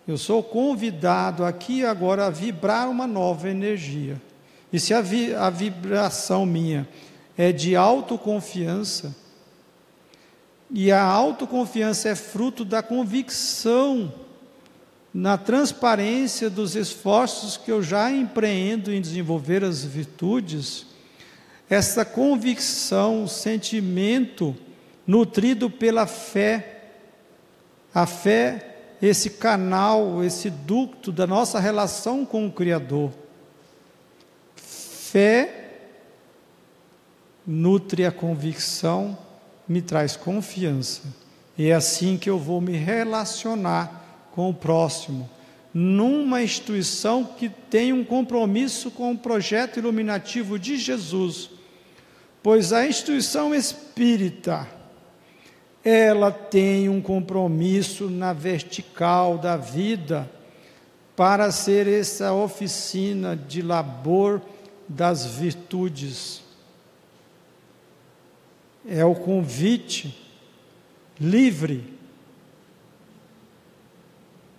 Eu 0.09 0.17
sou 0.17 0.43
convidado 0.43 1.45
aqui 1.45 1.85
agora 1.85 2.27
a 2.27 2.31
vibrar 2.31 2.89
uma 2.89 3.07
nova 3.07 3.51
energia. 3.51 4.21
E 4.73 4.81
se 4.81 4.95
a, 4.95 5.01
vi, 5.01 5.35
a 5.35 5.51
vibração 5.51 6.47
minha 6.47 6.89
é 7.37 7.53
de 7.53 7.77
autoconfiança, 7.77 9.14
e 10.71 10.91
a 10.91 11.03
autoconfiança 11.03 12.09
é 12.09 12.14
fruto 12.14 12.64
da 12.64 12.83
convicção 12.83 14.12
na 15.17 15.39
transparência 15.39 16.51
dos 16.51 16.77
esforços 16.77 17.57
que 17.57 17.73
eu 17.73 17.83
já 17.83 18.11
empreendo 18.11 18.93
em 18.93 19.01
desenvolver 19.01 19.64
as 19.64 19.83
virtudes, 19.83 20.85
essa 21.71 22.05
convicção, 22.05 23.27
sentimento 23.27 24.55
nutrido 25.07 25.71
pela 25.71 26.07
fé, 26.07 26.83
a 27.95 28.05
fé, 28.05 28.77
esse 29.01 29.31
canal, 29.31 30.23
esse 30.23 30.51
ducto 30.51 31.11
da 31.11 31.27
nossa 31.27 31.59
relação 31.59 32.27
com 32.27 32.47
o 32.47 32.53
Criador. 32.53 33.11
Fé 34.55 35.71
nutre 37.47 38.05
a 38.05 38.12
convicção, 38.12 39.17
me 39.69 39.83
traz 39.83 40.17
confiança. 40.17 41.03
E 41.59 41.69
é 41.69 41.75
assim 41.75 42.17
que 42.17 42.29
eu 42.29 42.39
vou 42.39 42.61
me 42.61 42.77
relacionar 42.77 44.29
com 44.33 44.51
o 44.51 44.55
próximo, 44.55 45.29
numa 45.73 46.43
instituição 46.43 47.25
que 47.25 47.49
tem 47.49 47.93
um 47.93 48.05
compromisso 48.05 48.91
com 48.91 49.12
o 49.12 49.19
projeto 49.19 49.79
iluminativo 49.79 50.59
de 50.59 50.77
Jesus, 50.77 51.51
pois 52.43 52.73
a 52.73 52.87
instituição 52.87 53.55
espírita, 53.55 54.69
ela 55.83 56.31
tem 56.31 56.89
um 56.89 57.01
compromisso 57.01 58.11
na 58.11 58.33
vertical 58.33 59.39
da 59.39 59.57
vida 59.57 60.31
para 61.14 61.51
ser 61.51 61.87
essa 61.87 62.33
oficina 62.33 63.35
de 63.35 63.62
labor 63.62 64.43
das 64.89 65.25
virtudes. 65.25 66.43
É 68.89 69.05
o 69.05 69.14
convite 69.14 70.16
livre 71.20 71.97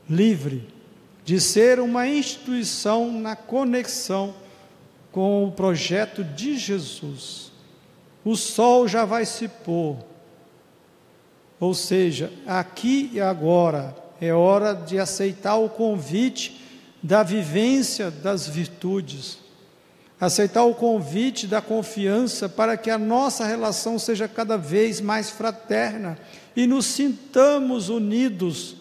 livre 0.10 0.68
de 1.26 1.42
ser 1.42 1.80
uma 1.80 2.08
instituição 2.08 3.12
na 3.12 3.36
conexão 3.36 4.34
com 5.12 5.46
o 5.46 5.52
projeto 5.52 6.24
de 6.24 6.58
Jesus. 6.58 7.52
O 8.24 8.36
sol 8.36 8.88
já 8.88 9.04
vai 9.04 9.26
se 9.26 9.48
pôr. 9.48 9.98
Ou 11.60 11.74
seja, 11.74 12.32
aqui 12.46 13.10
e 13.14 13.20
agora 13.20 13.96
é 14.22 14.34
hora 14.34 14.74
de 14.74 15.00
aceitar 15.00 15.58
o 15.58 15.70
convite 15.70 16.66
da 17.02 17.24
vivência 17.24 18.10
das 18.10 18.48
virtudes, 18.48 19.40
aceitar 20.20 20.64
o 20.64 20.76
convite 20.76 21.46
da 21.46 21.62
confiança 21.62 22.50
para 22.50 22.76
que 22.76 22.90
a 22.90 22.98
nossa 22.98 23.46
relação 23.46 24.00
seja 24.00 24.28
cada 24.28 24.58
vez 24.58 25.00
mais 25.00 25.30
fraterna 25.30 26.18
e 26.56 26.66
nos 26.66 26.86
sintamos 26.88 27.90
unidos 27.90 28.78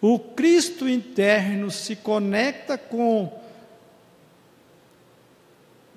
o 0.00 0.18
Cristo 0.18 0.88
interno 0.88 1.70
se 1.70 1.96
conecta 1.96 2.78
com 2.78 3.32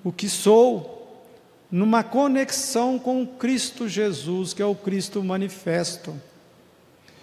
o 0.02 0.10
que 0.10 0.28
sou, 0.28 1.24
numa 1.70 2.02
conexão 2.02 2.98
com 2.98 3.24
Cristo 3.24 3.88
Jesus, 3.88 4.52
que 4.52 4.60
é 4.60 4.66
o 4.66 4.74
Cristo 4.74 5.22
manifesto. 5.22 6.20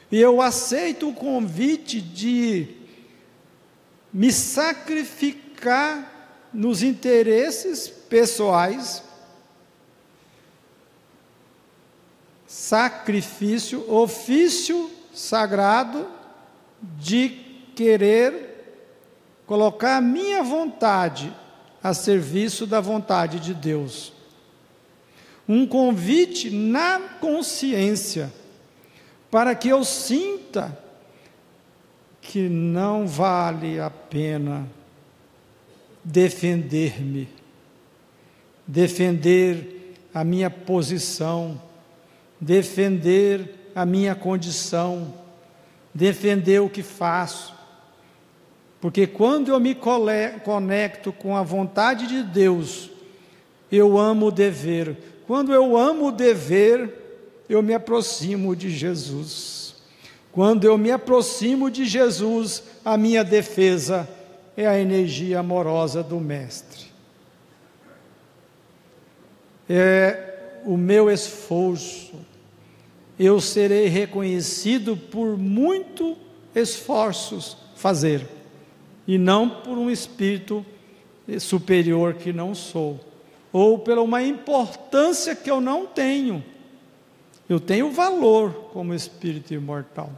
E 0.10 0.18
eu 0.18 0.42
aceito 0.42 1.10
o 1.10 1.14
convite 1.14 2.02
de 2.02 2.68
me 4.12 4.32
sacrificar 4.32 6.19
nos 6.54 6.82
interesses 6.82 7.88
pessoais, 7.88 9.04
sacrifício, 12.48 13.90
ofício 13.92 14.90
sagrado 15.14 16.08
de 16.82 17.30
querer 17.76 18.50
colocar 19.46 19.98
a 19.98 20.02
minha 20.02 20.44
vontade 20.44 21.36
a 21.82 21.94
serviço 21.94 22.66
da 22.66 22.80
vontade 22.80 23.40
de 23.40 23.54
Deus. 23.54 24.14
Um 25.48 25.66
convite 25.66 26.50
na 26.50 27.00
consciência, 27.20 28.32
para 29.32 29.56
que 29.56 29.70
eu 29.70 29.84
sinta 29.84 30.78
que 32.22 32.48
não 32.48 33.08
vale 33.08 33.80
a 33.80 33.90
pena 33.90 34.68
defender-me, 36.10 37.28
defender 38.66 39.96
a 40.14 40.24
minha 40.24 40.50
posição, 40.50 41.62
defender 42.40 43.72
a 43.76 43.86
minha 43.86 44.16
condição 44.16 45.14
defender 45.94 46.60
o 46.62 46.70
que 46.70 46.84
faço. 46.84 47.54
Porque 48.80 49.06
quando 49.06 49.50
eu 49.50 49.60
me 49.60 49.76
conecto 49.76 51.12
com 51.12 51.36
a 51.36 51.44
vontade 51.44 52.08
de 52.08 52.24
Deus, 52.24 52.90
eu 53.72 53.98
amo 53.98 54.28
o 54.28 54.32
dever. 54.32 54.96
Quando 55.28 55.54
eu 55.54 55.78
amo 55.78 56.08
o 56.08 56.12
dever, 56.12 56.90
eu 57.50 57.62
me 57.62 57.74
aproximo 57.74 58.56
de 58.56 58.70
Jesus. 58.70 59.76
Quando 60.32 60.64
eu 60.64 60.78
me 60.78 60.92
aproximo 60.92 61.70
de 61.70 61.86
Jesus, 61.86 62.64
a 62.86 62.98
minha 62.98 63.24
defesa 63.24 64.08
é 64.60 64.68
a 64.68 64.78
energia 64.78 65.40
amorosa 65.40 66.04
do 66.04 66.20
Mestre. 66.20 66.88
É 69.70 70.60
o 70.66 70.76
meu 70.76 71.10
esforço, 71.10 72.14
eu 73.18 73.40
serei 73.40 73.88
reconhecido 73.88 74.98
por 74.98 75.38
muito 75.38 76.18
esforços 76.54 77.56
fazer, 77.74 78.28
e 79.08 79.18
não 79.18 79.50
por 79.50 79.78
um 79.78 79.90
espírito 79.90 80.66
superior 81.40 82.16
que 82.16 82.34
não 82.34 82.54
sou, 82.54 83.00
ou 83.54 83.80
pela 83.80 84.02
uma 84.02 84.22
importância 84.22 85.38
que 85.38 85.50
eu 85.50 85.62
não 85.62 85.86
tenho. 85.86 86.44
Eu 87.48 87.62
tenho 87.62 87.90
valor 87.92 88.72
como 88.74 88.94
espírito 88.94 89.54
imortal. 89.54 90.12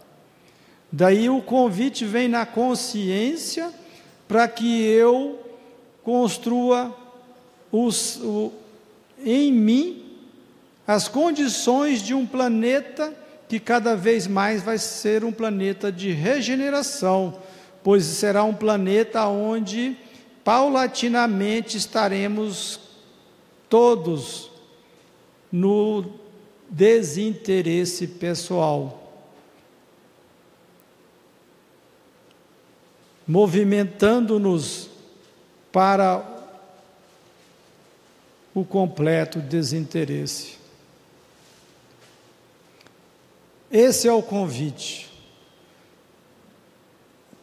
Daí 0.92 1.30
o 1.30 1.44
convite 1.44 2.06
vem 2.06 2.28
na 2.28 2.44
consciência 2.44 3.72
para 4.32 4.48
que 4.48 4.82
eu 4.86 5.42
construa 6.06 6.96
os, 7.70 8.16
o, 8.24 8.54
em 9.26 9.52
mim 9.52 10.06
as 10.88 11.10
condições 11.10 12.02
de 12.02 12.14
um 12.14 12.26
planeta 12.26 13.14
que 13.50 13.60
cada 13.60 13.94
vez 13.94 14.28
mais 14.28 14.64
vai 14.64 14.78
ser 14.78 15.26
um 15.26 15.34
planeta 15.34 15.91
de 15.91 16.14
regeneração, 16.14 17.41
pois 17.84 18.06
será 18.06 18.41
um 18.45 18.53
planeta 18.53 19.28
onde 19.28 19.98
paulatinamente 20.45 21.76
estaremos 21.76 22.80
todos 23.68 24.49
no 25.52 26.06
desinteresse 26.70 28.08
pessoal. 28.08 29.01
Movimentando-nos 33.32 34.90
para 35.72 36.22
o 38.53 38.66
completo 38.66 39.40
desinteresse. 39.40 40.58
Esse 43.72 44.06
é 44.06 44.12
o 44.12 44.22
convite. 44.22 45.10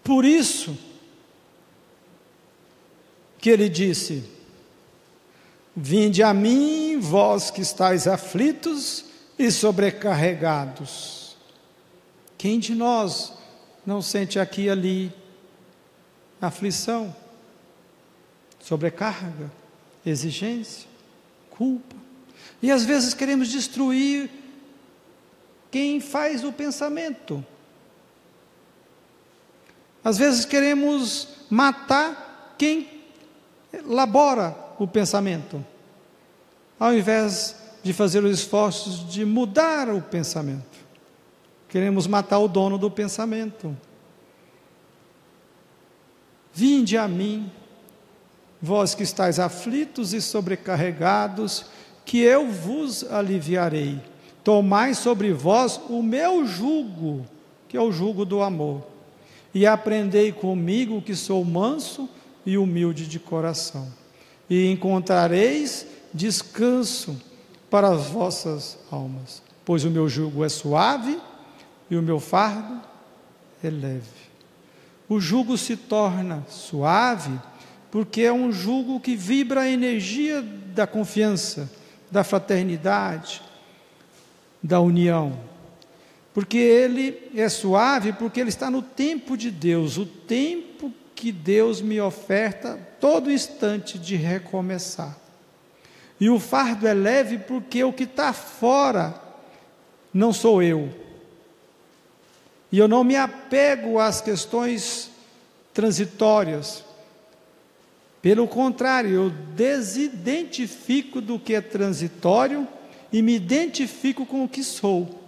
Por 0.05 0.27
isso 0.27 0.77
que 3.39 3.49
ele 3.49 3.71
disse: 3.71 4.25
Vinde 5.75 6.23
a 6.23 6.35
mim, 6.35 7.01
vós 7.01 7.51
que 7.51 7.63
estáis 7.63 8.07
aflitos 8.07 9.07
e 9.39 9.51
sobrecarregados. 9.51 11.35
Quem 12.37 12.59
de 12.59 12.75
nós 12.75 13.33
não 13.87 14.03
sente 14.03 14.39
aqui 14.39 14.65
e 14.65 14.71
ali 14.71 15.28
aflição, 16.41 17.15
sobrecarga, 18.61 19.51
exigência, 20.05 20.89
culpa? 21.51 21.97
E 22.63 22.71
às 22.71 22.85
vezes 22.85 23.15
queremos 23.15 23.49
destruir 23.49 24.31
quem 25.71 26.01
faz 26.01 26.45
o 26.45 26.53
pensamento. 26.53 27.45
Às 30.03 30.17
vezes 30.19 30.45
queremos 30.45 31.29
matar 31.51 32.55
quem 32.57 32.89
elabora 33.73 34.57
o 34.79 34.87
pensamento, 34.87 35.65
ao 36.79 36.95
invés 36.95 37.57
de 37.83 37.93
fazer 37.93 38.25
os 38.25 38.39
esforços 38.39 39.09
de 39.09 39.25
mudar 39.25 39.89
o 39.89 40.01
pensamento. 40.01 40.79
Queremos 41.69 42.07
matar 42.07 42.39
o 42.39 42.49
dono 42.49 42.79
do 42.79 42.91
pensamento. 42.91 43.77
Vinde 46.59 46.99
a 46.99 47.07
mim, 47.07 47.49
vós 48.61 48.93
que 48.93 49.05
estáis 49.05 49.39
aflitos 49.39 50.13
e 50.13 50.21
sobrecarregados, 50.21 51.67
que 52.05 52.19
eu 52.19 52.51
vos 52.51 53.05
aliviarei. 53.05 54.01
Tomai 54.43 54.93
sobre 54.93 55.33
vós 55.33 55.81
o 55.89 56.03
meu 56.03 56.45
jugo, 56.45 57.25
que 57.69 57.77
é 57.77 57.81
o 57.81 57.93
jugo 57.93 58.25
do 58.25 58.43
amor, 58.43 58.83
e 59.55 59.69
aprendei 59.69 60.33
comigo 60.33 61.01
que 61.01 61.15
sou 61.15 61.45
manso 61.45 62.09
e 62.45 62.59
humilde 62.59 63.07
de 63.07 63.21
coração, 63.21 63.87
e 64.51 64.69
encontrareis 64.69 65.87
descanso 66.13 67.23
para 67.71 67.89
as 67.89 68.09
vossas 68.09 68.77
almas, 68.91 69.45
pois 69.65 69.85
o 69.85 69.91
meu 69.91 70.09
jugo 70.09 70.45
é 70.45 70.49
suave 70.49 71.21
e 71.89 71.95
o 71.95 72.03
meu 72.03 72.19
fardo 72.19 72.81
é 73.63 73.71
leve. 73.71 74.28
O 75.09 75.19
jugo 75.19 75.57
se 75.57 75.77
torna 75.77 76.45
suave 76.49 77.39
porque 77.91 78.23
é 78.23 78.33
um 78.33 78.53
jugo 78.53 79.01
que 79.01 79.17
vibra 79.17 79.63
a 79.63 79.69
energia 79.69 80.43
da 80.43 80.87
confiança, 80.87 81.71
da 82.11 82.23
fraternidade, 82.23 83.43
da 84.63 84.81
união. 84.81 85.39
Porque 86.35 86.59
ele 86.59 87.31
é 87.35 87.49
suave, 87.49 88.13
porque 88.13 88.39
ele 88.39 88.51
está 88.51 88.71
no 88.71 88.83
tempo 88.83 89.37
de 89.37 89.51
Deus, 89.51 89.97
o 89.97 90.05
tempo 90.05 90.93
que 91.15 91.33
Deus 91.33 91.81
me 91.81 92.01
oferta 92.01 92.79
todo 93.01 93.33
instante 93.33 93.99
de 93.99 94.15
recomeçar. 94.15 95.17
E 96.21 96.29
o 96.29 96.39
fardo 96.39 96.87
é 96.87 96.95
leve 96.95 97.39
porque 97.39 97.83
o 97.83 97.93
que 97.93 98.05
está 98.05 98.33
fora 98.33 99.21
não 100.13 100.33
sou 100.33 100.63
eu. 100.63 100.93
E 102.71 102.79
eu 102.79 102.87
não 102.87 103.03
me 103.03 103.17
apego 103.17 103.99
às 103.99 104.21
questões 104.21 105.11
transitórias. 105.73 106.85
Pelo 108.21 108.47
contrário, 108.49 109.11
eu 109.11 109.31
desidentifico 109.31 111.21
do 111.21 111.39
que 111.39 111.55
é 111.55 111.61
transitório 111.61 112.67
e 113.13 113.23
me 113.23 113.35
identifico 113.35 114.27
com 114.27 114.45
o 114.45 114.49
que 114.49 114.63
sou. 114.63 115.23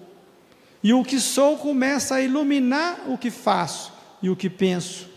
E 0.83 0.93
o 0.93 1.05
que 1.05 1.21
sou 1.21 1.57
começa 1.57 2.17
a 2.17 2.23
iluminar 2.23 3.05
o 3.09 3.17
que 3.17 3.31
faço 3.31 3.93
e 4.23 4.29
o 4.29 4.37
que 4.37 4.51
penso. 4.51 5.09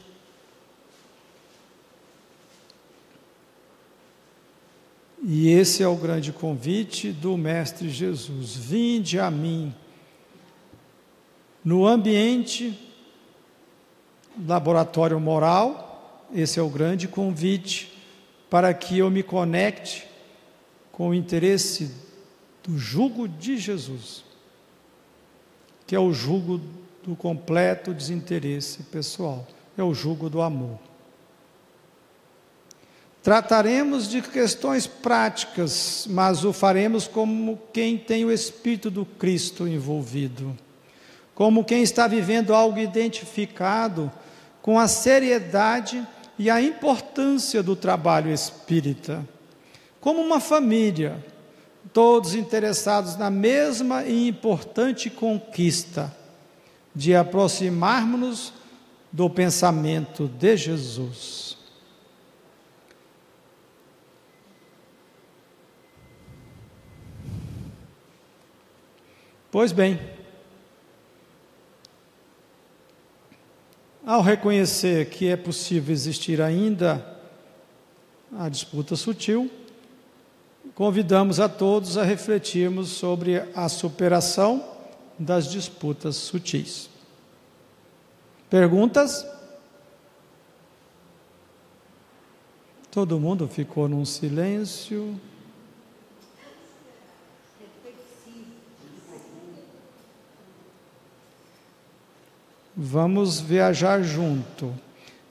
E 5.25 5.49
esse 5.49 5.81
é 5.81 5.87
o 5.87 5.95
grande 5.95 6.33
convite 6.33 7.11
do 7.11 7.37
Mestre 7.37 7.89
Jesus: 7.89 8.55
vinde 8.55 9.17
a 9.19 9.31
mim. 9.31 9.73
No 11.63 11.87
ambiente 11.87 12.77
laboratório 14.47 15.19
moral, 15.19 16.27
esse 16.33 16.59
é 16.59 16.61
o 16.61 16.69
grande 16.69 17.07
convite 17.07 17.93
para 18.49 18.73
que 18.73 18.97
eu 18.97 19.09
me 19.09 19.23
conecte 19.23 20.07
com 20.91 21.09
o 21.09 21.13
interesse 21.13 21.91
do 22.63 22.77
jugo 22.77 23.27
de 23.27 23.57
Jesus, 23.57 24.23
que 25.87 25.95
é 25.95 25.99
o 25.99 26.13
jugo 26.13 26.61
do 27.03 27.15
completo 27.15 27.93
desinteresse 27.93 28.83
pessoal, 28.83 29.47
é 29.77 29.83
o 29.83 29.93
jugo 29.93 30.29
do 30.29 30.41
amor. 30.41 30.79
Trataremos 33.21 34.09
de 34.09 34.21
questões 34.21 34.85
práticas, 34.85 36.05
mas 36.09 36.43
o 36.43 36.51
faremos 36.51 37.07
como 37.07 37.57
quem 37.71 37.97
tem 37.97 38.25
o 38.25 38.31
Espírito 38.31 38.91
do 38.91 39.05
Cristo 39.05 39.65
envolvido, 39.65 40.57
como 41.35 41.63
quem 41.63 41.81
está 41.81 42.07
vivendo 42.07 42.53
algo 42.53 42.79
identificado 42.79 44.11
com 44.61 44.79
a 44.79 44.87
seriedade 44.87 46.05
e 46.37 46.49
a 46.49 46.61
importância 46.61 47.61
do 47.61 47.75
trabalho 47.75 48.31
espírita, 48.31 49.27
como 49.99 50.21
uma 50.21 50.39
família, 50.39 51.23
todos 51.91 52.33
interessados 52.33 53.15
na 53.15 53.29
mesma 53.29 54.03
e 54.03 54.27
importante 54.27 55.09
conquista 55.09 56.15
de 56.95 57.15
aproximarmos-nos 57.15 58.53
do 59.11 59.29
pensamento 59.29 60.27
de 60.27 60.57
Jesus. 60.57 61.57
Pois 69.51 69.71
bem, 69.71 69.99
ao 74.05 74.21
reconhecer 74.21 75.09
que 75.09 75.27
é 75.27 75.37
possível 75.37 75.93
existir 75.93 76.41
ainda 76.41 77.05
a 78.37 78.49
disputa 78.49 78.95
sutil, 78.95 79.49
convidamos 80.75 81.39
a 81.39 81.47
todos 81.47 81.97
a 81.97 82.03
refletirmos 82.03 82.89
sobre 82.89 83.43
a 83.55 83.69
superação 83.69 84.63
das 85.17 85.49
disputas 85.49 86.15
sutis. 86.15 86.89
Perguntas? 88.49 89.25
Todo 92.91 93.19
mundo 93.19 93.47
ficou 93.47 93.87
num 93.87 94.05
silêncio. 94.05 95.19
Vamos 102.75 103.39
viajar 103.39 104.01
junto, 104.01 104.73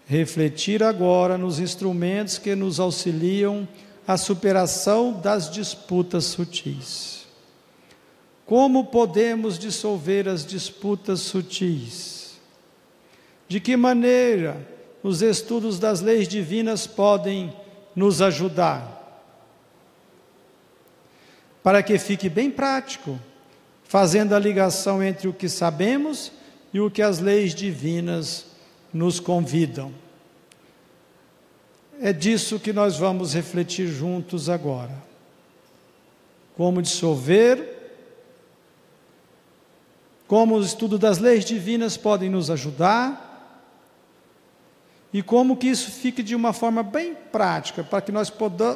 refletir 0.06 0.80
agora 0.80 1.36
nos 1.36 1.58
instrumentos 1.58 2.38
que 2.38 2.54
nos 2.54 2.78
auxiliam 2.78 3.66
à 4.06 4.16
superação 4.16 5.12
das 5.12 5.50
disputas 5.50 6.24
sutis. 6.24 7.26
Como 8.46 8.86
podemos 8.86 9.58
dissolver 9.58 10.28
as 10.28 10.46
disputas 10.46 11.20
sutis? 11.20 12.38
De 13.48 13.58
que 13.58 13.76
maneira 13.76 14.56
os 15.02 15.20
estudos 15.20 15.80
das 15.80 16.00
leis 16.00 16.28
divinas 16.28 16.86
podem 16.86 17.52
nos 17.96 18.22
ajudar? 18.22 19.00
Para 21.60 21.82
que 21.82 21.98
fique 21.98 22.28
bem 22.28 22.52
prático, 22.52 23.18
fazendo 23.82 24.32
a 24.32 24.38
ligação 24.38 25.02
entre 25.02 25.26
o 25.26 25.32
que 25.32 25.48
sabemos 25.48 26.30
e 26.72 26.80
o 26.80 26.90
que 26.90 27.02
as 27.02 27.18
leis 27.18 27.54
divinas 27.54 28.46
nos 28.92 29.20
convidam. 29.20 29.92
É 32.00 32.12
disso 32.12 32.58
que 32.58 32.72
nós 32.72 32.96
vamos 32.96 33.34
refletir 33.34 33.86
juntos 33.86 34.48
agora. 34.48 35.02
Como 36.56 36.82
dissolver, 36.82 37.72
como 40.26 40.56
o 40.56 40.62
estudo 40.62 40.98
das 40.98 41.18
leis 41.18 41.44
divinas 41.44 41.96
podem 41.96 42.30
nos 42.30 42.50
ajudar 42.50 43.30
e 45.12 45.22
como 45.22 45.58
que 45.58 45.68
isso 45.68 45.90
fique 45.90 46.22
de 46.22 46.34
uma 46.34 46.54
forma 46.54 46.82
bem 46.82 47.14
prática, 47.14 47.84
para 47.84 48.00
que 48.00 48.10
nós 48.10 48.32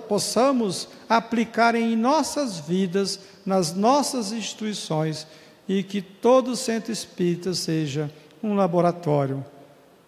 possamos 0.06 0.86
aplicar 1.09 1.74
em 1.74 1.97
nossas 1.97 2.59
vidas, 2.59 3.18
nas 3.44 3.73
nossas 3.74 4.32
instituições 4.32 5.27
e 5.69 5.83
que 5.83 6.01
todo 6.01 6.57
centro 6.57 6.93
espírita 6.93 7.55
seja 7.55 8.11
um 8.43 8.55
laboratório 8.55 9.45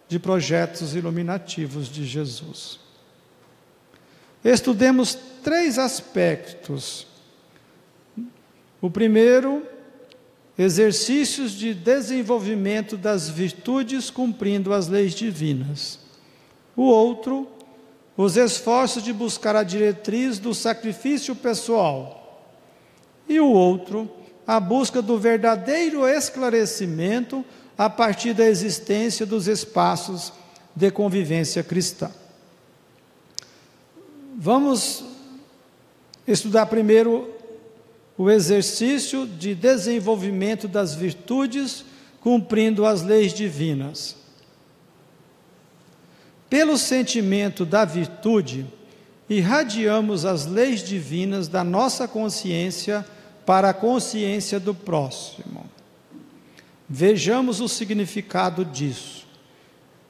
de 0.07 0.17
projetos 0.17 0.95
iluminativos 0.95 1.87
de 1.87 2.05
Jesus. 2.05 2.79
Estudemos 4.43 5.17
três 5.43 5.77
aspectos. 5.77 7.05
O 8.81 8.89
primeiro, 8.89 9.63
exercícios 10.57 11.51
de 11.51 11.73
desenvolvimento 11.73 12.97
das 12.97 13.29
virtudes 13.29 14.09
cumprindo 14.09 14.73
as 14.73 14.87
leis 14.87 15.13
divinas. 15.13 15.99
O 16.75 16.83
outro, 16.83 17.47
os 18.15 18.37
esforços 18.37 19.03
de 19.03 19.13
buscar 19.13 19.55
a 19.55 19.63
diretriz 19.63 20.39
do 20.39 20.53
sacrifício 20.53 21.35
pessoal. 21.35 22.55
E 23.27 23.39
o 23.39 23.49
outro, 23.49 24.09
a 24.49 24.59
busca 24.59 24.99
do 24.99 25.15
verdadeiro 25.15 26.07
esclarecimento 26.07 27.45
a 27.77 27.87
partir 27.87 28.33
da 28.33 28.47
existência 28.47 29.23
dos 29.23 29.47
espaços 29.47 30.33
de 30.75 30.89
convivência 30.89 31.61
cristã. 31.61 32.09
Vamos 34.35 35.05
estudar 36.25 36.65
primeiro 36.65 37.31
o 38.17 38.27
exercício 38.27 39.27
de 39.27 39.53
desenvolvimento 39.53 40.67
das 40.67 40.95
virtudes 40.95 41.85
cumprindo 42.19 42.87
as 42.87 43.03
leis 43.03 43.31
divinas. 43.31 44.15
Pelo 46.49 46.75
sentimento 46.75 47.67
da 47.67 47.85
virtude, 47.85 48.65
irradiamos 49.29 50.25
as 50.25 50.47
leis 50.47 50.81
divinas 50.83 51.47
da 51.47 51.63
nossa 51.63 52.07
consciência 52.07 53.05
para 53.49 53.71
a 53.71 53.73
consciência 53.73 54.59
do 54.59 54.75
próximo. 54.75 55.65
Vejamos 56.87 57.59
o 57.59 57.67
significado 57.67 58.63
disso. 58.63 59.25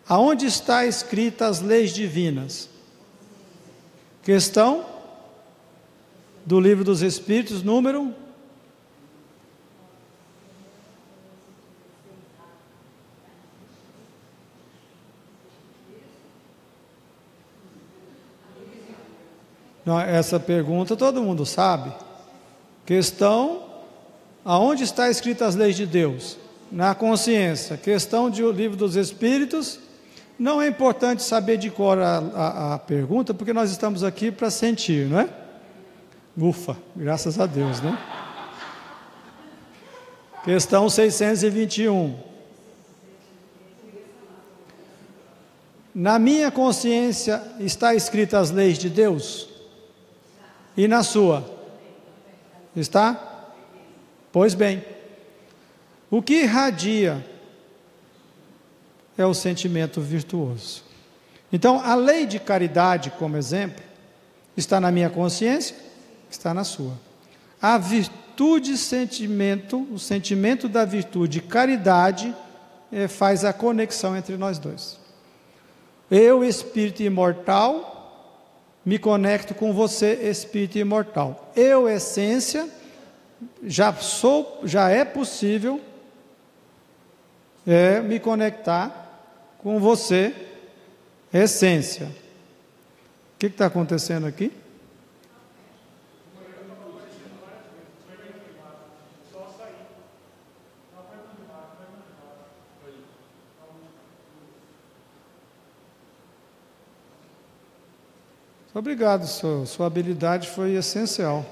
Aonde 0.10 0.46
está 0.46 0.86
escrita 0.86 1.48
as 1.48 1.62
leis 1.62 1.94
divinas? 1.94 2.70
Questão 4.24 4.86
do 6.46 6.60
Livro 6.60 6.84
dos 6.84 7.02
Espíritos, 7.02 7.64
número 7.64 8.14
essa 20.10 20.38
pergunta 20.42 20.98
todo 20.98 21.24
mundo 21.24 21.46
sabe. 21.46 22.09
Questão: 22.90 23.62
aonde 24.44 24.84
está 24.84 25.12
escritas 25.12 25.50
as 25.50 25.56
leis 25.56 25.76
de 25.76 25.86
Deus? 25.86 26.38
Na 26.72 26.96
consciência. 26.96 27.78
Questão 27.78 28.32
de 28.32 28.44
o 28.44 28.52
livro 28.52 28.76
dos 28.76 28.96
Espíritos. 28.96 29.78
Não 30.40 30.60
é 30.60 30.68
importante 30.68 31.22
saber 31.22 31.58
de 31.58 31.70
cor 31.70 32.00
a, 32.00 32.18
a, 32.18 32.74
a 32.74 32.80
pergunta, 32.80 33.32
porque 33.32 33.54
nós 33.54 33.70
estamos 33.70 34.04
aqui 34.04 34.32
para 34.32 34.50
sentir, 34.50 35.06
não 35.06 35.20
é? 35.20 35.30
Ufa, 36.36 36.76
graças 36.96 37.40
a 37.40 37.46
Deus, 37.46 37.80
né? 37.80 37.96
Questão 40.44 40.90
621. 40.90 42.18
Na 45.94 46.18
minha 46.18 46.50
consciência 46.50 47.40
está 47.60 47.94
escrita 47.94 48.40
as 48.40 48.50
leis 48.50 48.80
de 48.80 48.90
Deus? 48.90 49.48
E 50.76 50.88
na 50.88 51.04
sua? 51.04 51.59
Está? 52.76 53.48
Pois 54.32 54.54
bem, 54.54 54.84
o 56.10 56.22
que 56.22 56.42
irradia 56.42 57.26
é 59.18 59.26
o 59.26 59.34
sentimento 59.34 60.00
virtuoso. 60.00 60.84
Então, 61.52 61.82
a 61.82 61.96
lei 61.96 62.26
de 62.26 62.40
caridade, 62.40 63.12
como 63.12 63.36
exemplo, 63.36 63.84
está 64.56 64.80
na 64.80 64.92
minha 64.92 65.10
consciência, 65.10 65.76
está 66.30 66.54
na 66.54 66.64
sua. 66.64 66.94
A 67.62 67.78
virtude 67.78 68.78
sentimento, 68.78 69.86
o 69.92 70.00
sentimento 70.00 70.70
da 70.70 70.86
virtude 70.86 71.42
caridade 71.42 72.34
é, 72.92 73.08
faz 73.08 73.44
a 73.44 73.52
conexão 73.52 74.16
entre 74.16 74.38
nós 74.38 74.58
dois. 74.58 74.98
Eu, 76.10 76.44
espírito 76.44 77.04
imortal, 77.04 77.99
me 78.86 78.98
conecto 78.98 79.54
com 79.54 79.74
você, 79.74 80.14
espírito 80.30 80.78
imortal. 80.78 81.52
Eu, 81.56 81.88
essência, 81.88 82.68
já 83.64 83.94
sou, 83.94 84.62
já 84.64 84.90
é 84.90 85.04
possível 85.06 85.82
é, 87.66 88.00
me 88.02 88.20
conectar 88.20 89.08
com 89.60 89.80
você, 89.80 90.34
essência. 91.34 92.08
O 92.08 93.40
que 93.40 93.48
está 93.48 93.66
acontecendo 93.66 94.26
aqui? 94.26 94.52
Obrigado, 108.80 109.28
sua, 109.28 109.86
habilidade 109.86 110.48
foi 110.48 110.76
essencial. 110.76 111.46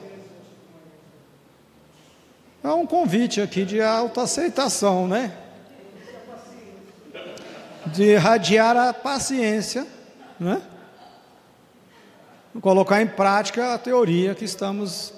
É 2.63 2.69
um 2.69 2.87
convite 2.87 3.41
aqui 3.41 3.65
de 3.65 3.81
autoaceitação, 3.81 5.09
né? 5.09 5.33
De 7.87 8.03
irradiar 8.03 8.77
a 8.77 8.93
paciência, 8.93 9.85
né? 10.39 10.61
Colocar 12.61 13.01
em 13.01 13.07
prática 13.07 13.73
a 13.73 13.77
teoria 13.77 14.33
que 14.33 14.45
estamos. 14.45 15.13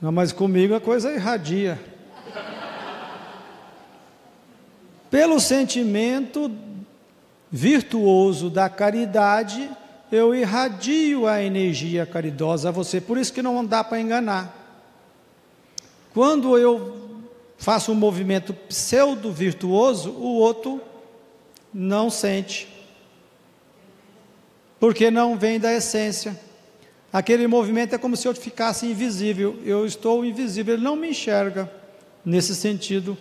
Não, 0.00 0.10
mas 0.10 0.32
comigo 0.32 0.74
a 0.74 0.80
coisa 0.80 1.14
irradia. 1.14 1.80
Pelo 5.08 5.38
sentimento 5.38 6.50
virtuoso 7.52 8.48
da 8.48 8.70
caridade, 8.70 9.70
eu 10.10 10.34
irradio 10.34 11.26
a 11.26 11.42
energia 11.42 12.06
caridosa 12.06 12.70
a 12.70 12.72
você. 12.72 12.98
Por 12.98 13.18
isso 13.18 13.32
que 13.32 13.42
não 13.42 13.62
dá 13.62 13.84
para 13.84 14.00
enganar. 14.00 14.58
Quando 16.14 16.56
eu 16.56 17.20
faço 17.58 17.92
um 17.92 17.94
movimento 17.94 18.54
pseudo-virtuoso, 18.54 20.10
o 20.12 20.36
outro 20.38 20.80
não 21.72 22.08
sente. 22.08 22.68
Porque 24.80 25.10
não 25.10 25.38
vem 25.38 25.60
da 25.60 25.72
essência. 25.72 26.38
Aquele 27.12 27.46
movimento 27.46 27.94
é 27.94 27.98
como 27.98 28.16
se 28.16 28.26
eu 28.26 28.34
ficasse 28.34 28.86
invisível. 28.86 29.58
Eu 29.64 29.84
estou 29.84 30.24
invisível, 30.24 30.74
ele 30.74 30.82
não 30.82 30.96
me 30.96 31.10
enxerga 31.10 31.70
nesse 32.24 32.54
sentido 32.54 33.16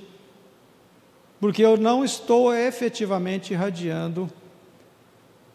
porque 1.41 1.65
eu 1.65 1.75
não 1.75 2.05
estou 2.05 2.53
efetivamente 2.53 3.51
irradiando 3.51 4.31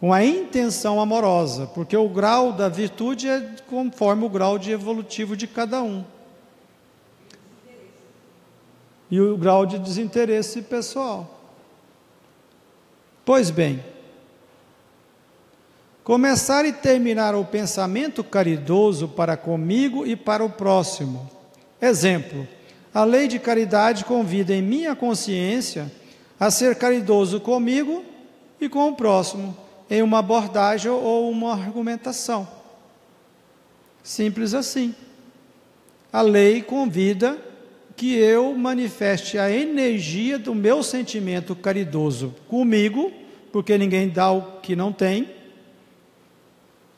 com 0.01 0.13
a 0.13 0.23
intenção 0.25 1.01
amorosa, 1.01 1.69
porque 1.69 1.97
o 1.97 2.09
grau 2.09 2.53
da 2.53 2.69
virtude 2.69 3.29
é 3.29 3.55
conforme 3.69 4.25
o 4.27 4.29
grau 4.29 4.59
de 4.59 4.73
evolutivo 4.73 5.37
de 5.37 5.47
cada 5.47 5.81
um. 5.81 6.05
E 9.09 9.21
o 9.21 9.39
grau 9.39 9.65
de 9.65 9.79
desinteresse 9.79 10.61
pessoal. 10.61 11.41
Pois 13.25 13.49
bem, 13.49 13.83
começar 16.03 16.65
e 16.65 16.73
terminar 16.73 17.37
o 17.37 17.45
pensamento 17.45 18.25
caridoso 18.25 19.07
para 19.07 19.37
comigo 19.37 20.05
e 20.05 20.17
para 20.17 20.45
o 20.45 20.51
próximo. 20.51 21.31
Exemplo: 21.81 22.47
a 22.97 23.05
lei 23.05 23.29
de 23.29 23.39
caridade 23.39 24.07
convida 24.07 24.55
em 24.55 24.63
minha 24.63 24.97
consciência 24.97 25.93
a 26.41 26.51
ser 26.51 26.77
caridoso 26.77 27.39
comigo 27.39 28.03
e 28.59 28.71
com 28.71 28.89
o 28.89 28.97
próximo, 28.97 29.55
em 29.91 30.01
uma 30.01 30.21
abordagem 30.21 30.91
ou 30.91 31.31
uma 31.31 31.53
argumentação. 31.53 32.49
Simples 34.03 34.55
assim. 34.55 34.95
A 36.11 36.23
lei 36.23 36.63
convida 36.63 37.37
que 37.95 38.15
eu 38.15 38.57
manifeste 38.57 39.37
a 39.37 39.51
energia 39.51 40.39
do 40.39 40.55
meu 40.55 40.83
sentimento 40.83 41.55
caridoso 41.55 42.35
comigo, 42.49 43.13
porque 43.53 43.77
ninguém 43.77 44.09
dá 44.09 44.31
o 44.31 44.61
que 44.63 44.75
não 44.75 44.91
tem, 44.91 45.29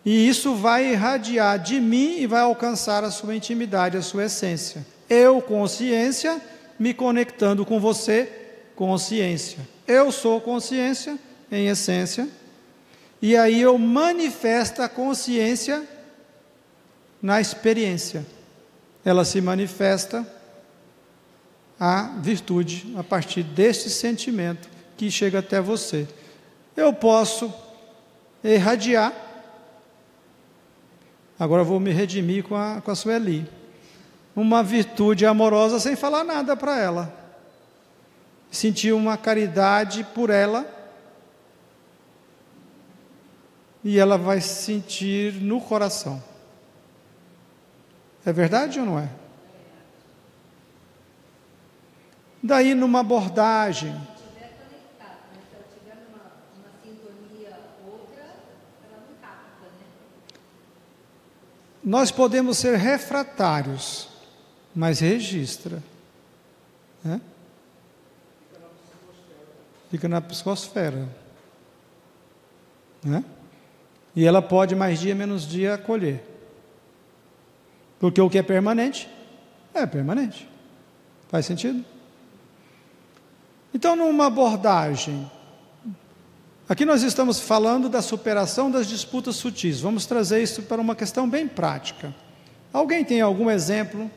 e 0.05 0.29
isso 0.29 0.55
vai 0.55 0.93
irradiar 0.93 1.59
de 1.59 1.81
mim 1.81 2.21
e 2.21 2.27
vai 2.29 2.43
alcançar 2.43 3.03
a 3.03 3.11
sua 3.11 3.35
intimidade, 3.35 3.97
a 3.97 4.03
sua 4.03 4.27
essência. 4.27 4.87
Eu, 5.09 5.41
consciência, 5.41 6.41
me 6.79 6.93
conectando 6.95 7.65
com 7.65 7.81
você, 7.81 8.31
consciência. 8.77 9.59
Eu 9.87 10.13
sou 10.13 10.41
consciência, 10.41 11.19
em 11.51 11.69
essência, 11.69 12.29
e 13.21 13.37
aí 13.37 13.61
eu 13.61 13.77
manifesto 13.79 14.83
a 14.83 14.89
consciência 14.89 15.83
na 17.21 17.41
experiência. 17.41 18.25
Ela 19.05 19.25
se 19.25 19.41
manifesta 19.41 20.27
a 21.81 22.15
virtude 22.21 22.93
a 22.97 23.03
partir 23.03 23.43
deste 23.43 23.89
sentimento 23.89 24.69
que 24.97 25.11
chega 25.11 25.39
até 25.39 25.61
você. 25.61 26.07
Eu 26.77 26.93
posso 26.93 27.53
irradiar. 28.45 29.13
Agora 31.39 31.65
vou 31.65 31.81
me 31.81 31.93
redimir 31.93 32.45
com 32.45 32.55
a, 32.55 32.81
com 32.81 32.91
a 32.91 32.95
Sueli 32.95 33.58
uma 34.41 34.63
virtude 34.63 35.27
amorosa 35.27 35.81
sem 35.81 35.97
falar 35.97 36.23
nada 36.23 36.57
para 36.57 36.79
ela. 36.79 37.13
Sentir 38.53 38.93
uma 38.93 39.17
caridade 39.17 40.05
por 40.15 40.31
ela. 40.31 40.65
E 43.83 43.99
ela 43.99 44.17
vai 44.17 44.41
sentir 44.41 45.35
no 45.35 45.61
coração. 45.61 46.23
É 48.25 48.33
verdade 48.33 48.79
ou 48.79 48.87
não 48.87 48.99
é? 49.01 49.09
Daí, 52.41 52.77
numa 52.77 53.01
abordagem, 53.01 54.01
nós 61.83 62.13
podemos 62.13 62.59
ser 62.59 62.77
refratários 62.77 64.08
mas 64.75 65.01
registra. 65.01 65.83
Né? 67.03 67.21
Fica 69.91 70.09
na 70.09 70.21
psicosfera. 70.21 71.09
Né? 73.03 73.25
E 74.15 74.27
ela 74.27 74.43
pode 74.43 74.75
mais 74.75 75.01
dia 75.01 75.15
menos 75.15 75.47
dia 75.47 75.75
acolher. 75.75 76.23
Porque 77.99 78.21
o 78.21 78.31
que 78.31 78.39
é 78.39 78.43
permanente 78.43 79.09
é 79.75 79.87
permanente. 79.87 80.49
Faz 81.29 81.47
sentido? 81.47 81.85
Então, 83.73 83.95
numa 83.95 84.27
abordagem, 84.27 85.31
aqui 86.69 86.85
nós 86.85 87.03
estamos 87.03 87.39
falando 87.39 87.89
da 87.89 88.01
superação 88.01 88.71
das 88.71 88.87
disputas 88.87 89.37
sutis. 89.37 89.81
Vamos 89.81 90.07
trazer 90.07 90.43
isso 90.43 90.63
para 90.63 90.81
uma 90.81 90.97
questão 90.97 91.29
bem 91.29 91.47
prática. 91.47 92.15
Alguém 92.73 93.05
tem 93.05 93.21
algum 93.21 93.51
exemplo 93.51 94.11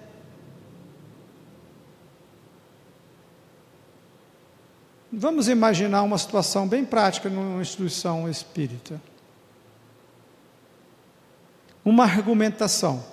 Vamos 5.12 5.50
imaginar 5.50 6.04
uma 6.04 6.18
situação 6.18 6.68
bem 6.68 6.86
prática 6.86 7.30
numa 7.30 7.62
instituição 7.62 8.30
espírita. 8.30 9.02
uma 11.84 12.04
argumentação. 12.04 13.04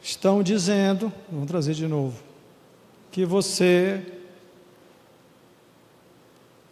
Estão 0.00 0.42
dizendo, 0.42 1.12
vamos 1.30 1.48
trazer 1.48 1.74
de 1.74 1.86
novo, 1.86 2.22
que 3.10 3.24
você. 3.24 4.04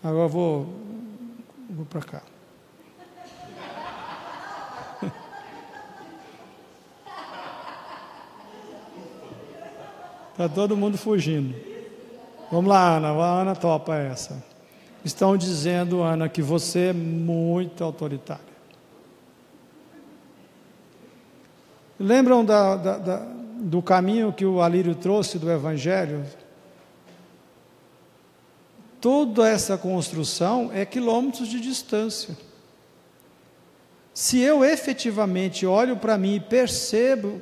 Agora 0.03 0.28
vou, 0.28 0.73
vou 1.69 1.85
para 1.86 2.03
cá. 2.03 2.23
Está 10.35 10.48
todo 10.48 10.77
mundo 10.77 10.98
fugindo. 10.98 11.55
Vamos 12.51 12.69
lá, 12.69 12.97
Ana. 12.97 13.11
A 13.11 13.40
Ana 13.40 13.55
topa 13.55 13.94
essa. 13.94 14.43
Estão 15.05 15.36
dizendo, 15.36 16.02
Ana, 16.02 16.28
que 16.28 16.43
você 16.43 16.86
é 16.86 16.93
muito 16.93 17.85
autoritária. 17.85 18.43
Lembram 22.01 22.44
da, 22.44 22.74
da, 22.74 22.98
da, 22.98 23.16
do 23.61 23.81
caminho 23.81 24.32
que 24.32 24.44
o 24.44 24.61
Alírio 24.61 24.97
trouxe 24.97 25.39
do 25.39 25.48
Evangelho? 25.48 26.24
Toda 29.01 29.48
essa 29.48 29.78
construção 29.78 30.69
é 30.74 30.85
quilômetros 30.85 31.47
de 31.47 31.61
distância. 31.61 32.36
Se 34.12 34.40
eu 34.40 34.65
efetivamente 34.65 35.65
olho 35.65 35.97
para 35.97 36.19
mim 36.19 36.35
e 36.35 36.40
percebo 36.40 37.40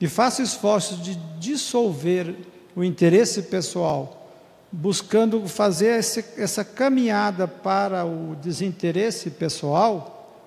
e 0.00 0.08
faço 0.08 0.42
esforços 0.42 1.02
de 1.02 1.14
dissolver 1.38 2.34
o 2.74 2.84
interesse 2.84 3.42
pessoal, 3.42 4.30
buscando 4.70 5.48
fazer 5.48 5.98
esse, 5.98 6.24
essa 6.36 6.64
caminhada 6.64 7.48
para 7.48 8.04
o 8.04 8.36
desinteresse 8.36 9.30
pessoal, 9.30 10.44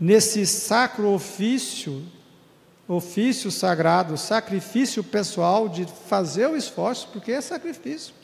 nesse 0.00 0.46
sacro 0.46 1.08
ofício, 1.10 2.02
ofício 2.88 3.50
sagrado, 3.50 4.16
sacrifício 4.16 5.04
pessoal 5.04 5.68
de 5.68 5.86
fazer 6.08 6.46
o 6.46 6.56
esforço, 6.56 7.08
porque 7.12 7.32
é 7.32 7.40
sacrifício. 7.40 8.14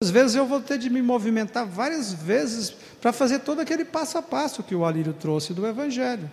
Às 0.00 0.10
vezes 0.10 0.36
eu 0.36 0.46
vou 0.46 0.60
ter 0.60 0.78
de 0.78 0.88
me 0.88 1.02
movimentar 1.02 1.66
várias 1.66 2.12
vezes 2.12 2.70
para 3.00 3.12
fazer 3.12 3.40
todo 3.40 3.60
aquele 3.60 3.84
passo 3.84 4.16
a 4.16 4.22
passo 4.22 4.62
que 4.62 4.74
o 4.74 4.84
Alírio 4.84 5.12
trouxe 5.12 5.52
do 5.52 5.66
Evangelho. 5.66 6.30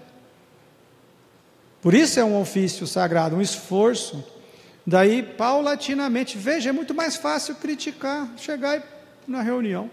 Por 1.85 1.93
isso 1.93 2.19
é 2.19 2.23
um 2.25 2.41
ofício 2.41 2.87
sagrado, 2.87 3.35
um 3.35 3.41
esforço. 3.41 4.23
Daí, 4.87 5.21
paulatinamente, 5.21 6.35
veja, 6.35 6.71
é 6.71 6.73
muito 6.73 6.95
mais 6.95 7.15
fácil 7.15 7.53
criticar, 7.53 8.27
chegar 8.37 8.81
na 9.27 9.43
reunião. 9.43 9.87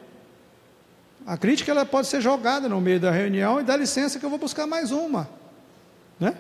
A 1.26 1.36
crítica 1.36 1.70
ela 1.70 1.84
pode 1.84 2.06
ser 2.06 2.22
jogada 2.22 2.66
no 2.66 2.80
meio 2.80 2.98
da 2.98 3.10
reunião 3.10 3.60
e 3.60 3.62
dá 3.62 3.76
licença 3.76 4.18
que 4.18 4.24
eu 4.24 4.30
vou 4.30 4.38
buscar 4.38 4.66
mais 4.66 4.90
uma, 4.90 5.28
né? 6.18 6.34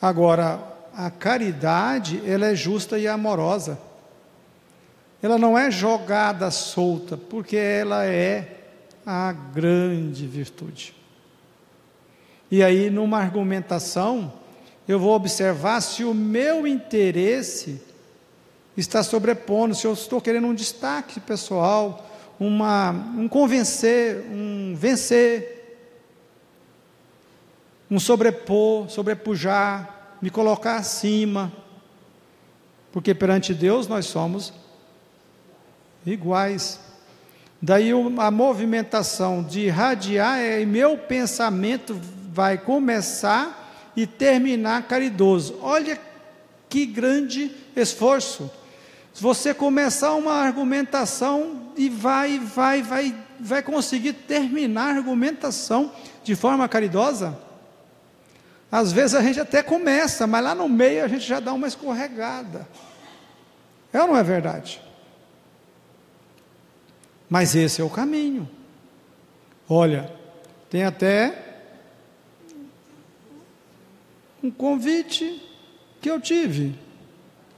Agora, 0.00 0.58
a 0.94 1.10
caridade, 1.10 2.22
ela 2.26 2.46
é 2.46 2.54
justa 2.54 2.98
e 2.98 3.06
amorosa. 3.06 3.78
Ela 5.22 5.36
não 5.36 5.58
é 5.58 5.70
jogada 5.70 6.50
solta, 6.50 7.14
porque 7.14 7.58
ela 7.58 8.06
é 8.06 8.56
a 9.04 9.32
grande 9.32 10.26
virtude. 10.26 10.96
E 12.50 12.62
aí, 12.62 12.90
numa 12.90 13.18
argumentação, 13.18 14.32
eu 14.86 15.00
vou 15.00 15.14
observar 15.14 15.80
se 15.80 16.04
o 16.04 16.14
meu 16.14 16.66
interesse 16.66 17.82
está 18.76 19.02
sobrepondo, 19.02 19.74
se 19.74 19.86
eu 19.86 19.92
estou 19.92 20.20
querendo 20.20 20.46
um 20.46 20.54
destaque 20.54 21.18
pessoal, 21.18 22.08
uma, 22.38 22.90
um 22.90 23.28
convencer, 23.28 24.24
um 24.30 24.74
vencer, 24.76 25.56
um 27.90 27.98
sobrepor, 27.98 28.88
sobrepujar, 28.88 30.16
me 30.22 30.30
colocar 30.30 30.76
acima, 30.76 31.52
porque 32.92 33.14
perante 33.14 33.52
Deus 33.52 33.88
nós 33.88 34.06
somos 34.06 34.52
iguais. 36.04 36.80
Daí 37.60 37.90
a 38.18 38.30
movimentação 38.30 39.42
de 39.42 39.60
irradiar 39.62 40.38
é 40.38 40.64
meu 40.64 40.96
pensamento 40.96 41.98
vai 42.36 42.58
começar 42.58 43.90
e 43.96 44.06
terminar 44.06 44.82
caridoso. 44.82 45.58
Olha 45.62 45.98
que 46.68 46.84
grande 46.84 47.50
esforço. 47.74 48.50
Se 49.14 49.22
você 49.22 49.54
começar 49.54 50.12
uma 50.12 50.34
argumentação 50.34 51.72
e 51.78 51.88
vai, 51.88 52.38
vai, 52.38 52.82
vai, 52.82 53.14
vai 53.40 53.62
conseguir 53.62 54.12
terminar 54.12 54.88
a 54.88 54.98
argumentação 54.98 55.90
de 56.22 56.34
forma 56.34 56.68
caridosa, 56.68 57.38
às 58.70 58.92
vezes 58.92 59.14
a 59.14 59.22
gente 59.22 59.40
até 59.40 59.62
começa, 59.62 60.26
mas 60.26 60.44
lá 60.44 60.54
no 60.54 60.68
meio 60.68 61.02
a 61.06 61.08
gente 61.08 61.26
já 61.26 61.40
dá 61.40 61.54
uma 61.54 61.66
escorregada. 61.66 62.68
É 63.94 64.02
ou 64.02 64.08
não 64.08 64.16
é 64.18 64.22
verdade? 64.22 64.82
Mas 67.30 67.54
esse 67.54 67.80
é 67.80 67.84
o 67.84 67.88
caminho. 67.88 68.46
Olha, 69.66 70.12
tem 70.68 70.84
até 70.84 71.45
um 74.46 74.50
convite 74.50 75.42
que 76.00 76.10
eu 76.10 76.20
tive. 76.20 76.74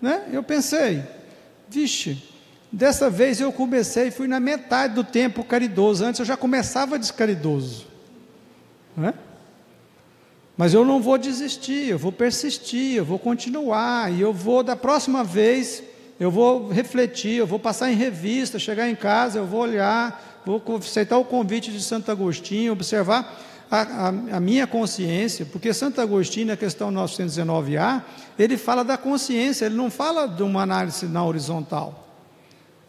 Né? 0.01 0.29
Eu 0.33 0.43
pensei, 0.43 1.03
vixe, 1.69 2.23
dessa 2.73 3.11
vez 3.11 3.41
eu 3.41 3.53
comecei, 3.53 4.11
fui 4.11 4.27
na 4.27 4.41
metade 4.41 4.95
do 4.95 5.05
tempo 5.05 5.45
caridoso, 5.45 6.05
antes 6.05 6.21
eu 6.21 6.27
já 6.27 6.37
começava 6.37 6.99
descaridoso. 6.99 7.87
Né? 8.97 9.13
Mas 10.57 10.75
eu 10.75 10.85
não 10.85 11.01
vou 11.01 11.19
desistir, 11.19 11.89
eu 11.89 11.99
vou 11.99 12.11
persistir, 12.11 12.97
eu 12.97 13.05
vou 13.05 13.19
continuar, 13.19 14.13
e 14.13 14.21
eu 14.21 14.33
vou, 14.33 14.63
da 14.63 14.75
próxima 14.75 15.23
vez, 15.23 15.83
eu 16.19 16.31
vou 16.31 16.69
refletir, 16.69 17.37
eu 17.37 17.47
vou 17.47 17.59
passar 17.59 17.93
em 17.93 17.95
revista, 17.95 18.59
chegar 18.59 18.89
em 18.89 18.97
casa, 18.97 19.39
eu 19.39 19.47
vou 19.47 19.61
olhar, 19.61 20.43
vou 20.45 20.63
aceitar 20.77 21.19
o 21.19 21.25
convite 21.25 21.71
de 21.71 21.81
Santo 21.81 22.11
Agostinho, 22.11 22.73
observar 22.73 23.41
a, 23.71 23.81
a, 23.81 24.09
a, 24.09 24.41
minha 24.41 24.67
consciência, 24.67 25.47
porque 25.47 25.75
Santo 25.75 26.01
Agostinho, 26.01 26.47
na 26.47 26.57
questão 26.57 26.91
919A, 26.93 28.03
ele 28.39 28.57
fala 28.57 28.83
da 28.83 28.97
consciência, 28.97 29.67
ele 29.67 29.75
não 29.75 29.91
fala 29.91 30.27
de 30.27 30.43
uma 30.43 30.63
análise 30.63 31.07
na 31.07 31.25
horizontal. 31.25 32.07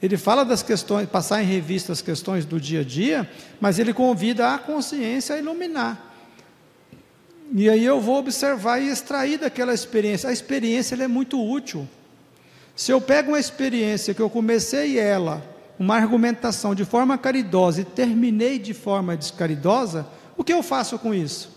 Ele 0.01 0.17
fala 0.17 0.45
das 0.45 0.63
questões, 0.63 1.09
passar 1.09 1.43
em 1.43 1.45
revista 1.45 1.91
as 1.91 2.01
questões 2.01 2.45
do 2.45 2.59
dia 2.59 2.79
a 2.81 2.83
dia, 2.83 3.29
mas 3.59 3.79
ele 3.79 3.93
convida 3.93 4.53
a 4.53 4.57
consciência 4.57 5.35
a 5.35 5.39
iluminar. 5.39 6.09
E 7.53 7.69
aí 7.69 7.83
eu 7.83 7.99
vou 7.99 8.17
observar 8.17 8.79
e 8.79 8.89
extrair 8.89 9.39
daquela 9.39 9.73
experiência. 9.73 10.29
A 10.29 10.33
experiência 10.33 10.95
é 10.95 11.07
muito 11.07 11.43
útil. 11.43 11.87
Se 12.75 12.91
eu 12.91 13.01
pego 13.01 13.31
uma 13.31 13.39
experiência 13.39 14.13
que 14.13 14.21
eu 14.21 14.29
comecei 14.29 14.97
ela, 14.97 15.43
uma 15.77 15.95
argumentação 15.95 16.73
de 16.73 16.85
forma 16.85 17.17
caridosa 17.17 17.81
e 17.81 17.85
terminei 17.85 18.57
de 18.59 18.73
forma 18.73 19.17
descaridosa, 19.17 20.07
o 20.39 20.43
que 20.43 20.53
eu 20.53 20.63
faço 20.63 20.97
com 20.97 21.13
isso? 21.13 21.51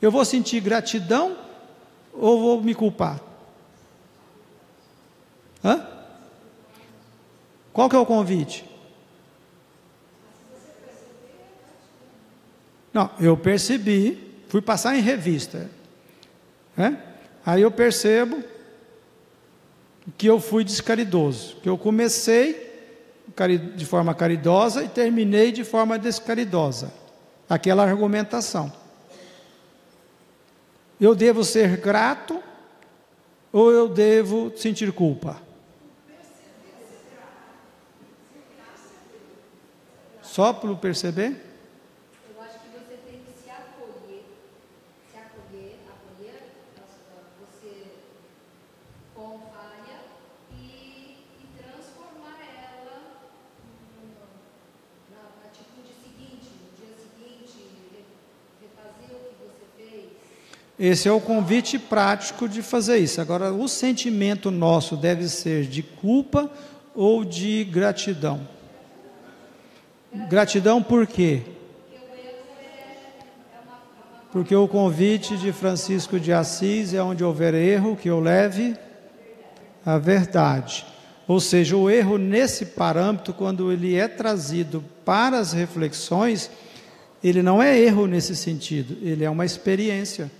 Eu 0.00 0.12
vou 0.12 0.24
sentir 0.24 0.60
gratidão 0.60 1.36
ou 2.12 2.40
vou 2.40 2.62
me 2.62 2.72
culpar? 2.72 3.20
Hã? 5.62 5.84
Qual 7.72 7.90
que 7.90 7.96
é 7.96 7.98
o 7.98 8.06
convite? 8.06 8.64
Não, 12.94 13.10
eu 13.18 13.36
percebi, 13.36 14.40
fui 14.48 14.62
passar 14.62 14.96
em 14.96 15.00
revista. 15.00 15.68
Né? 16.76 16.96
Aí 17.44 17.62
eu 17.62 17.72
percebo 17.72 18.40
que 20.16 20.28
eu 20.28 20.38
fui 20.38 20.62
descaridoso, 20.62 21.56
que 21.56 21.68
eu 21.68 21.76
comecei 21.76 22.70
de 23.74 23.84
forma 23.84 24.14
caridosa 24.14 24.84
e 24.84 24.88
terminei 24.88 25.50
de 25.50 25.64
forma 25.64 25.98
descaridosa 25.98 26.99
aquela 27.50 27.82
argumentação. 27.82 28.72
Eu 31.00 31.16
devo 31.16 31.42
ser 31.42 31.78
grato 31.78 32.40
ou 33.52 33.72
eu 33.72 33.88
devo 33.88 34.56
sentir 34.56 34.92
culpa? 34.92 35.42
Só 40.22 40.52
para 40.52 40.72
perceber? 40.76 41.49
Esse 60.80 61.06
é 61.06 61.12
o 61.12 61.20
convite 61.20 61.78
prático 61.78 62.48
de 62.48 62.62
fazer 62.62 62.96
isso. 62.96 63.20
Agora, 63.20 63.52
o 63.52 63.68
sentimento 63.68 64.50
nosso 64.50 64.96
deve 64.96 65.28
ser 65.28 65.66
de 65.66 65.82
culpa 65.82 66.50
ou 66.94 67.22
de 67.22 67.64
gratidão? 67.64 68.48
Gratidão 70.30 70.82
por 70.82 71.06
quê? 71.06 71.42
Porque 74.32 74.56
o 74.56 74.66
convite 74.66 75.36
de 75.36 75.52
Francisco 75.52 76.18
de 76.18 76.32
Assis 76.32 76.94
é 76.94 77.02
onde 77.02 77.22
houver 77.22 77.52
erro, 77.52 77.94
que 77.94 78.08
eu 78.08 78.18
leve 78.18 78.74
a 79.84 79.98
verdade. 79.98 80.86
Ou 81.28 81.40
seja, 81.40 81.76
o 81.76 81.90
erro 81.90 82.16
nesse 82.16 82.64
parâmetro, 82.64 83.34
quando 83.34 83.70
ele 83.70 83.96
é 83.96 84.08
trazido 84.08 84.82
para 85.04 85.38
as 85.38 85.52
reflexões, 85.52 86.50
ele 87.22 87.42
não 87.42 87.62
é 87.62 87.78
erro 87.78 88.06
nesse 88.06 88.34
sentido, 88.34 88.96
ele 89.02 89.24
é 89.24 89.28
uma 89.28 89.44
experiência. 89.44 90.39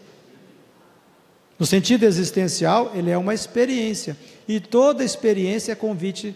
No 1.61 1.67
sentido 1.67 2.05
existencial, 2.05 2.91
ele 2.95 3.11
é 3.11 3.19
uma 3.19 3.35
experiência. 3.35 4.17
E 4.49 4.59
toda 4.59 5.05
experiência 5.05 5.73
é 5.73 5.75
convite 5.75 6.35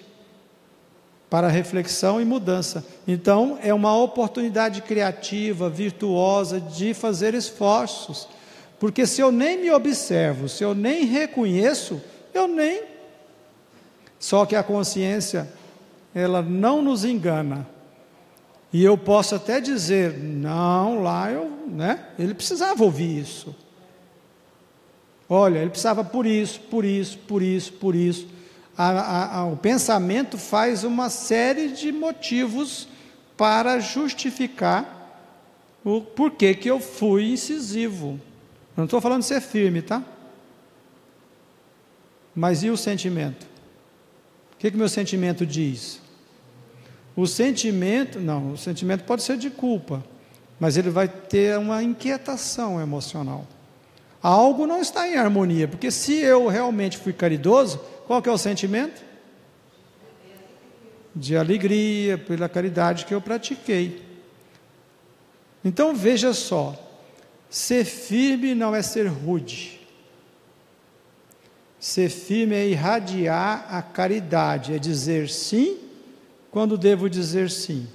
para 1.31 1.49
reflexão 1.49 2.21
e 2.21 2.27
mudança. 2.27 2.85
Então, 3.09 3.59
é 3.63 3.73
uma 3.73 3.97
oportunidade 3.97 4.83
criativa, 4.83 5.71
virtuosa 5.71 6.61
de 6.61 6.93
fazer 6.93 7.33
esforços. 7.33 8.29
Porque 8.79 9.07
se 9.07 9.23
eu 9.23 9.33
nem 9.33 9.63
me 9.63 9.71
observo, 9.71 10.47
se 10.47 10.63
eu 10.63 10.75
nem 10.75 11.07
reconheço, 11.07 12.03
eu 12.35 12.47
nem. 12.47 12.83
Só 14.19 14.45
que 14.45 14.55
a 14.55 14.63
consciência, 14.63 15.49
ela 16.15 16.43
não 16.43 16.83
nos 16.83 17.03
engana. 17.03 17.67
E 18.71 18.85
eu 18.85 18.99
posso 18.99 19.35
até 19.35 19.59
dizer, 19.59 20.19
não, 20.19 21.03
lá 21.03 21.33
eu, 21.33 21.51
né? 21.67 22.09
Ele 22.19 22.35
precisava 22.35 22.85
ouvir 22.85 23.21
isso. 23.21 23.64
Olha, 25.35 25.59
ele 25.59 25.71
precisava 25.71 26.05
por 26.05 26.27
isso, 26.27 26.61
por 26.61 26.85
isso, 26.85 27.19
por 27.19 27.43
isso, 27.43 27.73
por 27.73 27.95
isso 27.95 28.29
a, 28.77 29.39
a, 29.39 29.47
o 29.47 29.57
pensamento 29.57 30.37
faz 30.37 30.85
uma 30.85 31.09
série 31.09 31.69
de 31.69 31.93
motivos 31.93 32.89
para 33.37 33.79
justificar 33.79 34.91
o 35.85 36.01
porquê 36.01 36.55
que 36.55 36.69
eu 36.69 36.81
fui 36.81 37.33
incisivo. 37.33 38.21
Eu 38.77 38.79
não 38.79 38.85
estou 38.85 39.01
falando 39.01 39.21
de 39.21 39.27
ser 39.27 39.41
firme, 39.41 39.83
tá? 39.83 40.03
Mas 42.35 42.63
e 42.63 42.71
o 42.71 42.77
sentimento? 42.77 43.45
O 44.55 44.57
que, 44.59 44.71
que 44.71 44.77
meu 44.77 44.89
sentimento 44.89 45.47
diz? 45.47 46.01
O 47.15 47.27
sentimento, 47.27 48.19
não, 48.19 48.53
o 48.53 48.57
sentimento 48.57 49.05
pode 49.05 49.23
ser 49.23 49.37
de 49.37 49.51
culpa, 49.51 50.05
mas 50.59 50.77
ele 50.77 50.91
vai 50.91 51.07
ter 51.07 51.59
uma 51.59 51.83
inquietação 51.83 52.81
emocional. 52.81 53.47
Algo 54.25 54.67
não 54.67 54.81
está 54.81 55.07
em 55.07 55.17
harmonia, 55.17 55.69
porque 55.69 55.91
se 55.91 56.15
eu 56.15 56.47
realmente 56.49 56.97
fui 56.97 57.13
caridoso, 57.13 57.79
qual 58.07 58.23
que 58.23 58.29
é 58.31 58.33
o 58.33 58.39
sentimento? 58.39 59.05
De 61.15 61.37
alegria 61.37 62.17
pela 62.17 62.49
caridade 62.49 63.05
que 63.05 63.13
eu 63.13 63.21
pratiquei. 63.21 64.03
Então 65.63 65.95
veja 65.95 66.33
só, 66.33 66.75
ser 67.51 67.85
firme 67.85 68.55
não 68.55 68.75
é 68.75 68.81
ser 68.81 69.09
rude. 69.09 69.79
Ser 71.79 72.09
firme 72.09 72.55
é 72.55 72.67
irradiar 72.67 73.67
a 73.69 73.83
caridade, 73.83 74.73
é 74.73 74.79
dizer 74.79 75.29
sim 75.29 75.81
quando 76.51 76.79
devo 76.79 77.11
dizer 77.11 77.51
sim, 77.51 77.87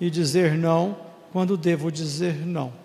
e 0.00 0.08
dizer 0.08 0.56
não 0.56 0.96
quando 1.30 1.58
devo 1.58 1.92
dizer 1.92 2.46
não. 2.46 2.83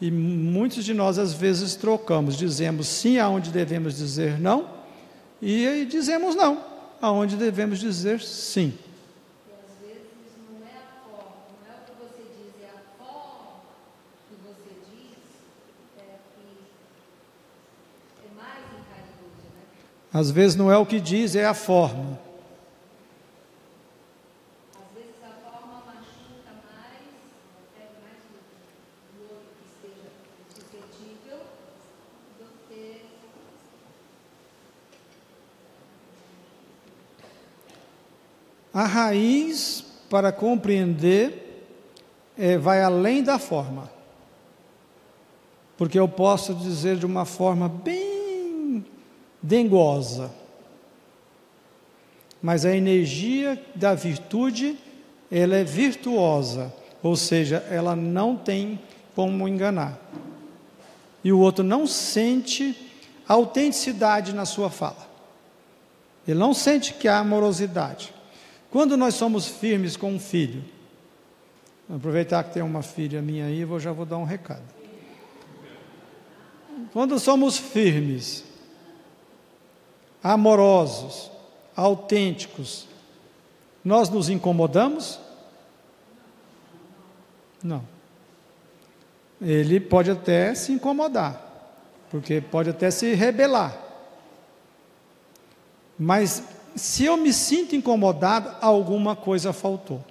E 0.00 0.10
muitos 0.10 0.84
de 0.84 0.92
nós 0.92 1.18
às 1.18 1.32
vezes 1.32 1.74
trocamos, 1.74 2.36
dizemos 2.36 2.86
sim 2.86 3.18
aonde 3.18 3.50
devemos 3.50 3.96
dizer 3.96 4.38
não, 4.38 4.68
e 5.40 5.66
aí 5.66 5.86
dizemos 5.86 6.34
não, 6.34 6.62
aonde 7.00 7.36
devemos 7.36 7.78
dizer 7.78 8.20
sim. 8.20 8.74
Às 9.58 9.78
vezes 9.80 10.34
não 10.38 10.66
é 10.66 10.74
o 10.74 11.24
que 12.14 12.22
diz, 12.34 12.62
é 12.62 12.68
a 12.68 12.80
forma 12.98 13.60
que 14.28 14.34
você 14.44 14.72
diz 14.90 15.16
é 15.98 16.18
que 16.34 16.46
é 18.24 18.28
mais 18.34 18.64
encaridoso, 18.64 19.46
né? 19.54 19.62
Às 20.12 20.30
vezes 20.30 20.56
não 20.56 20.70
é 20.70 20.76
o 20.76 20.86
que 20.86 21.00
diz, 21.00 21.34
é 21.36 21.46
a 21.46 21.54
forma. 21.54 22.18
Às 24.74 24.88
vezes 24.94 25.16
a 25.22 25.50
forma 25.50 25.82
machuca 25.86 26.52
mais, 26.64 27.04
pega 27.74 27.96
mais 28.02 28.20
do, 28.32 28.38
do 29.12 29.22
outro 29.34 29.52
que 29.60 29.66
esteja 29.68 30.08
suscetível 30.54 31.40
do 32.38 32.46
que 32.68 33.04
A 38.76 38.84
raiz 38.84 39.82
para 40.10 40.30
compreender 40.30 41.66
é, 42.36 42.58
vai 42.58 42.82
além 42.82 43.22
da 43.22 43.38
forma. 43.38 43.90
Porque 45.78 45.98
eu 45.98 46.06
posso 46.06 46.52
dizer 46.52 46.98
de 46.98 47.06
uma 47.06 47.24
forma 47.24 47.70
bem 47.70 48.84
dengosa. 49.40 50.30
Mas 52.42 52.66
a 52.66 52.76
energia 52.76 53.58
da 53.74 53.94
virtude, 53.94 54.76
ela 55.32 55.56
é 55.56 55.64
virtuosa, 55.64 56.70
ou 57.02 57.16
seja, 57.16 57.66
ela 57.70 57.96
não 57.96 58.36
tem 58.36 58.78
como 59.14 59.48
enganar. 59.48 59.98
E 61.24 61.32
o 61.32 61.38
outro 61.38 61.64
não 61.64 61.86
sente 61.86 62.76
autenticidade 63.26 64.34
na 64.34 64.44
sua 64.44 64.68
fala. 64.68 65.08
Ele 66.28 66.38
não 66.38 66.52
sente 66.52 66.92
que 66.92 67.08
há 67.08 67.20
amorosidade. 67.20 68.14
Quando 68.70 68.96
nós 68.96 69.14
somos 69.14 69.46
firmes 69.46 69.96
com 69.96 70.12
um 70.12 70.20
filho, 70.20 70.64
aproveitar 71.88 72.44
que 72.44 72.54
tem 72.54 72.62
uma 72.62 72.82
filha 72.82 73.22
minha 73.22 73.46
aí, 73.46 73.60
eu 73.60 73.80
já 73.80 73.92
vou 73.92 74.04
dar 74.04 74.18
um 74.18 74.24
recado. 74.24 74.64
Quando 76.92 77.18
somos 77.18 77.56
firmes, 77.56 78.44
amorosos, 80.22 81.30
autênticos, 81.74 82.86
nós 83.84 84.08
nos 84.08 84.28
incomodamos? 84.28 85.20
Não. 87.62 87.84
Ele 89.40 89.78
pode 89.78 90.10
até 90.10 90.54
se 90.54 90.72
incomodar, 90.72 91.40
porque 92.10 92.40
pode 92.40 92.70
até 92.70 92.90
se 92.90 93.14
rebelar. 93.14 93.76
Mas 95.98 96.42
se 96.76 97.04
eu 97.04 97.16
me 97.16 97.32
sinto 97.32 97.74
incomodado, 97.74 98.54
alguma 98.60 99.16
coisa 99.16 99.52
faltou. 99.52 100.04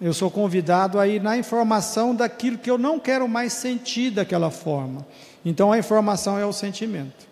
Eu 0.00 0.14
sou 0.14 0.30
convidado 0.30 1.00
a 1.00 1.08
ir 1.08 1.20
na 1.20 1.36
informação 1.36 2.14
daquilo 2.14 2.56
que 2.56 2.70
eu 2.70 2.78
não 2.78 3.00
quero 3.00 3.28
mais 3.28 3.52
sentir 3.52 4.12
daquela 4.12 4.48
forma. 4.48 5.04
Então 5.44 5.72
a 5.72 5.78
informação 5.78 6.38
é 6.38 6.46
o 6.46 6.52
sentimento. 6.52 7.26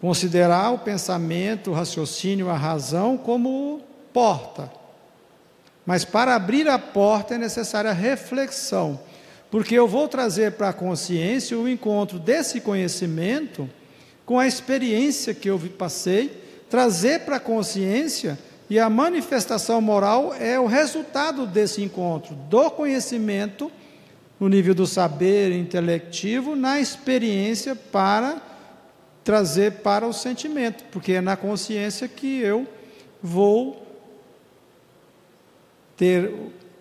Considerar 0.00 0.70
o 0.70 0.78
pensamento, 0.78 1.70
o 1.70 1.74
raciocínio, 1.74 2.50
a 2.50 2.56
razão 2.56 3.16
como 3.16 3.80
porta. 4.12 4.70
Mas 5.86 6.04
para 6.04 6.34
abrir 6.34 6.68
a 6.68 6.78
porta 6.78 7.36
é 7.36 7.38
necessária 7.38 7.90
reflexão, 7.92 9.00
porque 9.50 9.74
eu 9.74 9.88
vou 9.88 10.06
trazer 10.06 10.52
para 10.52 10.68
a 10.68 10.74
consciência 10.74 11.58
o 11.58 11.66
encontro 11.66 12.18
desse 12.18 12.60
conhecimento 12.60 13.68
com 14.28 14.38
a 14.38 14.46
experiência 14.46 15.32
que 15.32 15.48
eu 15.48 15.58
passei, 15.78 16.44
trazer 16.68 17.20
para 17.20 17.36
a 17.36 17.40
consciência 17.40 18.38
e 18.68 18.78
a 18.78 18.90
manifestação 18.90 19.80
moral 19.80 20.34
é 20.34 20.60
o 20.60 20.66
resultado 20.66 21.46
desse 21.46 21.82
encontro, 21.82 22.34
do 22.34 22.70
conhecimento 22.70 23.72
no 24.38 24.46
nível 24.46 24.74
do 24.74 24.86
saber 24.86 25.50
intelectivo, 25.52 26.54
na 26.54 26.78
experiência 26.78 27.74
para 27.74 28.36
trazer 29.24 29.76
para 29.76 30.06
o 30.06 30.12
sentimento, 30.12 30.84
porque 30.92 31.12
é 31.12 31.22
na 31.22 31.34
consciência 31.34 32.06
que 32.06 32.38
eu 32.38 32.68
vou 33.22 33.82
ter 35.96 36.34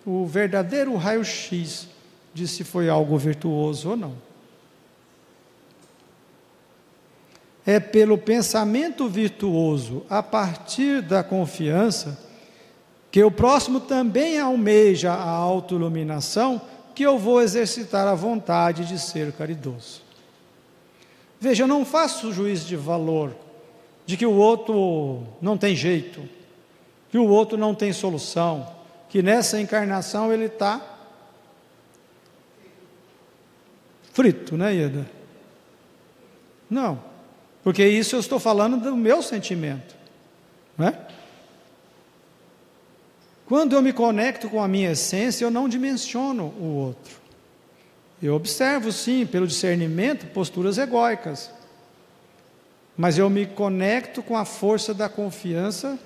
o 0.06 0.26
verdadeiro 0.26 0.94
raio-x 0.98 1.88
de 2.34 2.45
se 2.45 2.65
foi 2.65 2.90
algo 2.90 3.18
virtuoso 3.18 3.91
ou 3.91 3.95
não. 3.95 4.27
É 7.68 7.81
pelo 7.81 8.18
pensamento 8.18 9.10
virtuoso, 9.10 10.06
a 10.10 10.23
partir 10.23 11.02
da 11.02 11.22
confiança, 11.22 12.18
que 13.11 13.22
o 13.22 13.30
próximo 13.30 13.81
também 13.81 14.39
almeja 14.39 15.11
a 15.11 15.30
autoiluminação, 15.30 16.61
que 16.95 17.03
eu 17.03 17.18
vou 17.18 17.41
exercitar 17.41 18.07
a 18.07 18.15
vontade 18.15 18.85
de 18.85 18.98
ser 18.98 19.34
caridoso. 19.34 20.02
Veja, 21.41 21.64
eu 21.64 21.68
não 21.68 21.84
faço 21.84 22.31
juízo 22.31 22.65
de 22.65 22.77
valor 22.77 23.35
de 24.06 24.15
que 24.15 24.26
o 24.26 24.38
outro 24.38 25.23
não 25.41 25.57
tem 25.57 25.76
jeito, 25.76 26.22
que 27.11 27.18
o 27.18 27.27
outro 27.27 27.57
não 27.57 27.76
tem 27.76 27.91
solução, 27.91 28.65
que 29.10 29.22
nessa 29.22 29.60
encarnação 29.60 30.31
ele 30.31 30.45
está 30.45 30.81
frito, 34.14 34.56
né, 34.56 34.73
Ieda? 34.73 35.06
Não. 36.69 37.16
Porque 37.68 37.85
isso 37.85 38.15
eu 38.15 38.22
estou 38.22 38.39
falando 38.39 38.77
do 38.77 38.95
meu 38.95 39.22
sentimento. 39.22 39.94
Não 40.77 40.88
é? 40.88 40.98
Quando 43.45 43.73
eu 43.73 43.81
me 43.81 43.91
conecto 43.91 44.49
com 44.49 44.64
a 44.64 44.69
minha 44.69 44.94
essência, 44.94 45.44
eu 45.44 45.52
não 45.52 45.68
dimensiono 45.68 46.45
o 46.61 46.64
outro. 46.64 47.18
Eu 48.23 48.35
observo, 48.35 48.89
sim, 48.94 49.26
pelo 49.26 49.45
discernimento, 49.45 50.27
posturas 50.27 50.77
egóicas. 50.77 51.52
Mas 52.95 53.18
eu 53.18 53.30
me 53.30 53.45
conecto 53.45 54.23
com 54.23 54.38
a 54.38 54.45
força 54.45 54.94
da 54.94 55.10
confiança, 55.10 55.99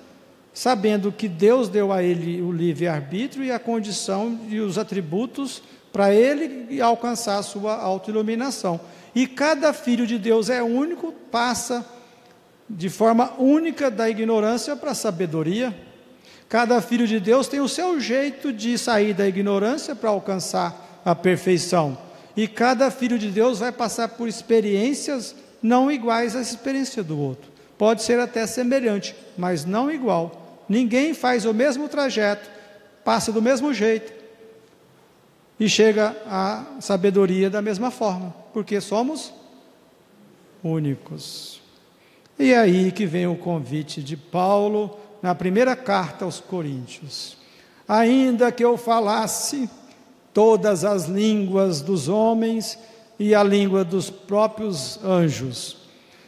sabendo 0.52 1.12
que 1.12 1.28
Deus 1.28 1.68
deu 1.68 1.92
a 1.92 2.02
ele 2.02 2.42
o 2.42 2.50
livre-arbítrio 2.50 3.44
e 3.44 3.52
a 3.52 3.60
condição 3.60 4.36
e 4.48 4.58
os 4.58 4.78
atributos 4.78 5.62
para 5.92 6.12
ele 6.12 6.80
alcançar 6.80 7.38
a 7.38 7.42
sua 7.44 7.76
autoiluminação. 7.76 8.80
E 9.14 9.26
cada 9.26 9.72
filho 9.72 10.06
de 10.06 10.18
Deus 10.18 10.48
é 10.48 10.62
único, 10.62 11.12
passa 11.30 11.84
de 12.68 12.88
forma 12.88 13.32
única 13.38 13.90
da 13.90 14.08
ignorância 14.08 14.74
para 14.74 14.92
a 14.92 14.94
sabedoria. 14.94 15.74
Cada 16.48 16.80
filho 16.80 17.06
de 17.06 17.20
Deus 17.20 17.48
tem 17.48 17.60
o 17.60 17.68
seu 17.68 18.00
jeito 18.00 18.52
de 18.52 18.76
sair 18.78 19.14
da 19.14 19.26
ignorância 19.26 19.94
para 19.94 20.10
alcançar 20.10 21.00
a 21.04 21.14
perfeição. 21.14 21.96
E 22.36 22.48
cada 22.48 22.90
filho 22.90 23.18
de 23.18 23.28
Deus 23.28 23.58
vai 23.58 23.72
passar 23.72 24.08
por 24.08 24.28
experiências 24.28 25.34
não 25.62 25.90
iguais 25.90 26.34
à 26.34 26.40
experiência 26.40 27.02
do 27.02 27.18
outro. 27.18 27.50
Pode 27.76 28.02
ser 28.02 28.18
até 28.18 28.46
semelhante, 28.46 29.14
mas 29.36 29.64
não 29.64 29.90
igual. 29.90 30.64
Ninguém 30.68 31.12
faz 31.12 31.44
o 31.44 31.52
mesmo 31.52 31.88
trajeto, 31.88 32.48
passa 33.04 33.30
do 33.30 33.42
mesmo 33.42 33.74
jeito 33.74 34.12
e 35.58 35.68
chega 35.68 36.16
à 36.26 36.64
sabedoria 36.80 37.50
da 37.50 37.60
mesma 37.60 37.90
forma, 37.90 38.34
porque 38.52 38.80
somos 38.80 39.32
únicos. 40.62 41.60
E 42.38 42.52
é 42.52 42.58
aí 42.58 42.92
que 42.92 43.06
vem 43.06 43.26
o 43.26 43.36
convite 43.36 44.02
de 44.02 44.16
Paulo 44.16 44.98
na 45.20 45.34
primeira 45.34 45.76
carta 45.76 46.24
aos 46.24 46.40
Coríntios. 46.40 47.36
Ainda 47.86 48.50
que 48.50 48.64
eu 48.64 48.76
falasse 48.76 49.68
todas 50.32 50.84
as 50.84 51.06
línguas 51.06 51.80
dos 51.80 52.08
homens 52.08 52.78
e 53.18 53.34
a 53.34 53.42
língua 53.42 53.84
dos 53.84 54.10
próprios 54.10 54.98
anjos, 55.04 55.76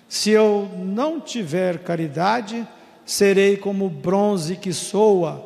se 0.09 0.31
eu 0.31 0.69
não 0.77 1.21
tiver 1.21 1.79
caridade, 1.79 2.67
serei 3.05 3.57
como 3.57 3.89
bronze 3.89 4.57
que 4.57 4.73
soa 4.73 5.45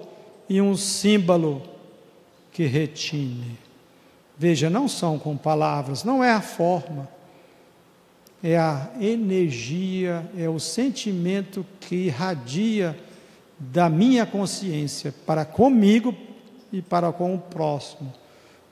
e 0.48 0.60
um 0.60 0.76
símbolo 0.76 1.62
que 2.52 2.64
retine. 2.64 3.58
Veja, 4.38 4.70
não 4.70 4.86
são 4.86 5.18
com 5.18 5.36
palavras, 5.36 6.04
não 6.04 6.22
é 6.22 6.30
a 6.30 6.40
forma, 6.40 7.08
é 8.40 8.56
a 8.56 8.88
energia, 9.00 10.30
é 10.38 10.48
o 10.48 10.60
sentimento 10.60 11.66
que 11.80 11.96
irradia 11.96 12.96
da 13.58 13.88
minha 13.88 14.24
consciência 14.24 15.12
para 15.26 15.44
comigo 15.44 16.14
e 16.72 16.80
para 16.80 17.10
com 17.10 17.34
o 17.34 17.38
próximo. 17.38 18.12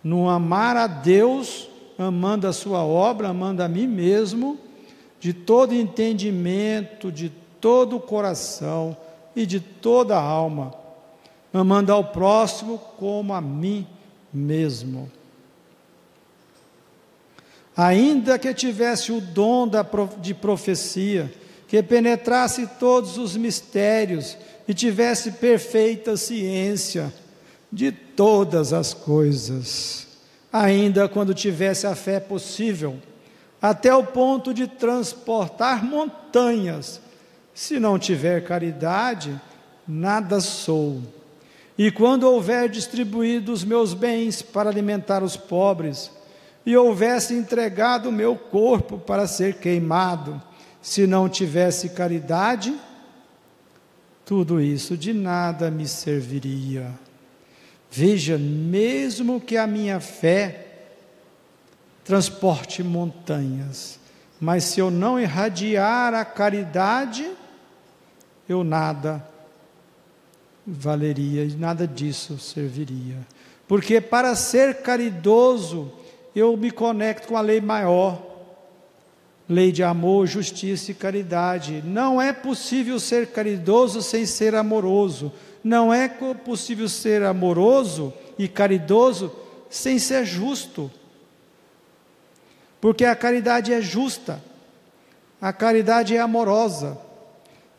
No 0.04 0.28
amar 0.28 0.76
a 0.76 0.86
Deus, 0.86 1.68
amando 1.98 2.46
a 2.46 2.52
Sua 2.52 2.84
obra, 2.84 3.30
amando 3.30 3.60
a 3.60 3.66
mim 3.66 3.88
mesmo, 3.88 4.56
de 5.18 5.32
todo 5.32 5.74
entendimento, 5.74 7.10
de 7.10 7.28
todo 7.60 7.98
coração 7.98 8.96
e 9.34 9.44
de 9.44 9.58
toda 9.58 10.16
alma, 10.16 10.72
amando 11.52 11.92
ao 11.92 12.04
próximo 12.04 12.78
como 12.96 13.34
a 13.34 13.40
mim 13.40 13.84
mesmo 14.32 15.10
ainda 17.76 18.38
que 18.38 18.54
tivesse 18.54 19.12
o 19.12 19.20
dom 19.20 19.68
de 20.18 20.32
profecia, 20.32 21.30
que 21.68 21.82
penetrasse 21.82 22.66
todos 22.78 23.18
os 23.18 23.36
mistérios 23.36 24.36
e 24.66 24.72
tivesse 24.72 25.32
perfeita 25.32 26.16
ciência 26.16 27.12
de 27.70 27.92
todas 27.92 28.72
as 28.72 28.94
coisas, 28.94 30.06
ainda 30.52 31.08
quando 31.08 31.34
tivesse 31.34 31.86
a 31.86 31.94
fé 31.94 32.18
possível, 32.18 32.96
até 33.60 33.94
o 33.94 34.04
ponto 34.04 34.54
de 34.54 34.66
transportar 34.66 35.84
montanhas, 35.84 37.00
se 37.52 37.80
não 37.80 37.98
tiver 37.98 38.44
caridade, 38.44 39.38
nada 39.86 40.40
sou. 40.40 41.02
E 41.76 41.90
quando 41.90 42.24
houver 42.24 42.68
distribuído 42.68 43.52
os 43.52 43.64
meus 43.64 43.92
bens 43.92 44.40
para 44.40 44.70
alimentar 44.70 45.22
os 45.22 45.36
pobres, 45.36 46.10
e 46.66 46.76
houvesse 46.76 47.32
entregado 47.32 48.08
o 48.08 48.12
meu 48.12 48.36
corpo 48.36 48.98
para 48.98 49.28
ser 49.28 49.54
queimado, 49.54 50.42
se 50.82 51.06
não 51.06 51.28
tivesse 51.28 51.90
caridade, 51.90 52.76
tudo 54.24 54.60
isso 54.60 54.96
de 54.96 55.12
nada 55.12 55.70
me 55.70 55.86
serviria. 55.86 56.90
Veja, 57.88 58.36
mesmo 58.36 59.40
que 59.40 59.56
a 59.56 59.64
minha 59.64 60.00
fé 60.00 60.66
transporte 62.04 62.82
montanhas, 62.82 64.00
mas 64.40 64.64
se 64.64 64.80
eu 64.80 64.90
não 64.90 65.18
irradiar 65.20 66.14
a 66.14 66.24
caridade, 66.24 67.30
eu 68.48 68.64
nada 68.64 69.24
valeria, 70.66 71.48
nada 71.56 71.86
disso 71.86 72.38
serviria. 72.38 73.18
Porque 73.68 74.00
para 74.00 74.34
ser 74.34 74.82
caridoso, 74.82 75.92
eu 76.36 76.54
me 76.54 76.70
conecto 76.70 77.28
com 77.28 77.36
a 77.38 77.40
lei 77.40 77.62
maior, 77.62 78.22
lei 79.48 79.72
de 79.72 79.82
amor, 79.82 80.26
justiça 80.26 80.90
e 80.90 80.94
caridade. 80.94 81.82
Não 81.82 82.20
é 82.20 82.30
possível 82.30 83.00
ser 83.00 83.28
caridoso 83.28 84.02
sem 84.02 84.26
ser 84.26 84.54
amoroso. 84.54 85.32
Não 85.64 85.92
é 85.92 86.06
possível 86.08 86.90
ser 86.90 87.22
amoroso 87.22 88.12
e 88.38 88.46
caridoso 88.46 89.32
sem 89.70 89.98
ser 89.98 90.26
justo. 90.26 90.90
Porque 92.82 93.06
a 93.06 93.16
caridade 93.16 93.72
é 93.72 93.80
justa, 93.80 94.38
a 95.40 95.54
caridade 95.54 96.14
é 96.14 96.20
amorosa, 96.20 96.98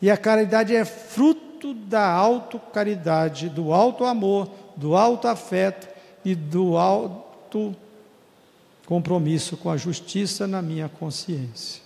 e 0.02 0.10
a 0.10 0.16
caridade 0.16 0.74
é 0.74 0.84
fruto 0.84 1.72
da 1.72 2.10
autocaridade, 2.10 3.48
do 3.48 3.72
alto 3.72 4.04
amor, 4.04 4.50
do 4.76 4.96
alto 4.96 5.28
afeto 5.28 5.88
e 6.24 6.34
do 6.34 6.76
alto 6.76 7.74
compromisso 8.88 9.54
com 9.54 9.68
a 9.68 9.76
justiça 9.76 10.46
na 10.46 10.62
minha 10.62 10.88
consciência. 10.88 11.82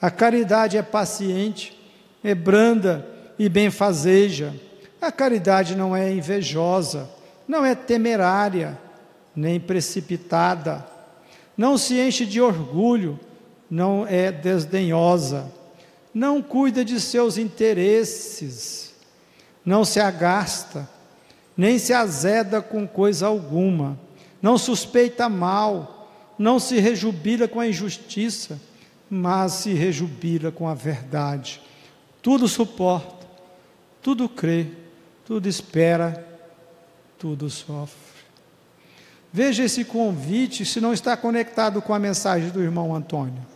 A 0.00 0.08
caridade 0.08 0.78
é 0.78 0.82
paciente, 0.82 1.76
é 2.22 2.36
branda 2.36 3.04
e 3.36 3.48
benfazeja. 3.48 4.54
A 5.02 5.10
caridade 5.10 5.74
não 5.74 5.96
é 5.96 6.12
invejosa, 6.12 7.10
não 7.48 7.66
é 7.66 7.74
temerária, 7.74 8.78
nem 9.34 9.58
precipitada. 9.58 10.86
Não 11.56 11.76
se 11.76 11.98
enche 11.98 12.24
de 12.24 12.40
orgulho, 12.40 13.18
não 13.68 14.06
é 14.06 14.30
desdenhosa. 14.30 15.50
Não 16.14 16.40
cuida 16.40 16.84
de 16.84 17.00
seus 17.00 17.36
interesses, 17.36 18.94
não 19.64 19.84
se 19.84 19.98
agasta, 19.98 20.88
nem 21.56 21.76
se 21.76 21.92
azeda 21.92 22.62
com 22.62 22.86
coisa 22.86 23.26
alguma 23.26 23.98
não 24.40 24.56
suspeita 24.56 25.28
mal, 25.28 26.08
não 26.38 26.58
se 26.58 26.78
rejubila 26.78 27.46
com 27.46 27.60
a 27.60 27.68
injustiça, 27.68 28.60
mas 29.08 29.52
se 29.52 29.74
rejubila 29.74 30.50
com 30.50 30.68
a 30.68 30.74
verdade. 30.74 31.60
Tudo 32.22 32.48
suporta, 32.48 33.26
tudo 34.02 34.28
crê, 34.28 34.66
tudo 35.24 35.48
espera, 35.48 36.26
tudo 37.18 37.50
sofre. 37.50 38.10
Veja 39.32 39.64
esse 39.64 39.84
convite 39.84 40.64
se 40.64 40.80
não 40.80 40.92
está 40.92 41.16
conectado 41.16 41.80
com 41.80 41.94
a 41.94 41.98
mensagem 41.98 42.50
do 42.50 42.62
irmão 42.62 42.94
Antônio. 42.94 43.46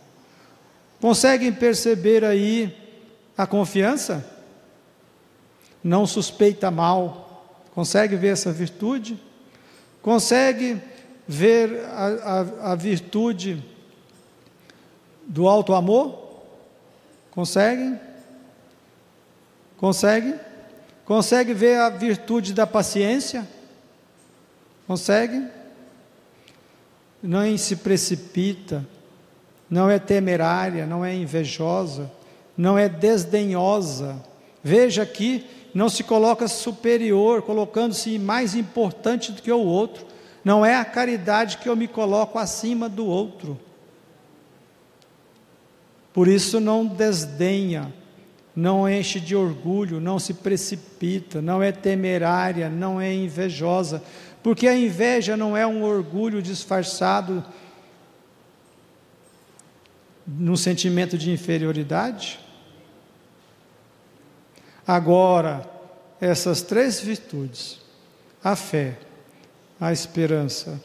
Conseguem 1.01 1.51
perceber 1.51 2.23
aí 2.23 2.75
a 3.37 3.45
confiança? 3.45 4.25
Não 5.83 6.07
suspeita 6.07 6.71
mal. 6.71 7.61
Consegue 7.73 8.15
ver 8.15 8.29
essa 8.29 8.51
virtude? 8.51 9.19
Consegue 10.05 10.79
ver 11.27 11.83
a, 11.85 12.05
a, 12.05 12.71
a 12.73 12.75
virtude 12.75 13.65
do 15.25 15.47
alto 15.47 15.73
amor? 15.73 16.43
Consegue? 17.31 17.97
Consegue? 19.77 20.35
Consegue 21.05 21.55
ver 21.55 21.79
a 21.79 21.89
virtude 21.89 22.53
da 22.53 22.67
paciência? 22.67 23.47
Consegue? 24.85 25.43
Não 27.23 27.57
se 27.57 27.77
precipita, 27.77 28.85
não 29.67 29.89
é 29.89 29.97
temerária, 29.97 30.85
não 30.85 31.03
é 31.03 31.15
invejosa, 31.15 32.11
não 32.55 32.77
é 32.77 32.87
desdenhosa. 32.87 34.23
Veja 34.63 35.01
aqui 35.01 35.49
não 35.75 35.89
se 35.89 36.05
coloca 36.05 36.47
superior, 36.47 37.41
colocando-se 37.41 38.17
mais 38.17 38.55
importante 38.55 39.33
do 39.33 39.41
que 39.41 39.51
o 39.51 39.59
outro. 39.59 40.05
Não 40.41 40.65
é 40.65 40.77
a 40.77 40.85
caridade 40.85 41.57
que 41.57 41.67
eu 41.67 41.75
me 41.75 41.85
coloco 41.85 42.39
acima 42.39 42.87
do 42.87 43.05
outro. 43.05 43.59
Por 46.13 46.29
isso 46.29 46.61
não 46.61 46.85
desdenha, 46.85 47.93
não 48.55 48.89
enche 48.89 49.19
de 49.19 49.35
orgulho, 49.35 49.99
não 49.99 50.17
se 50.17 50.35
precipita, 50.35 51.41
não 51.41 51.61
é 51.61 51.73
temerária, 51.73 52.69
não 52.69 53.01
é 53.01 53.13
invejosa, 53.13 54.01
porque 54.41 54.69
a 54.69 54.77
inveja 54.77 55.35
não 55.35 55.57
é 55.57 55.67
um 55.67 55.83
orgulho 55.83 56.41
disfarçado 56.41 57.43
no 60.25 60.55
sentimento 60.55 61.17
de 61.17 61.31
inferioridade. 61.31 62.44
Agora, 64.87 65.69
essas 66.21 66.61
três 66.61 66.99
virtudes, 66.99 67.79
a 68.43 68.55
fé, 68.55 68.97
a 69.79 69.91
esperança 69.91 70.81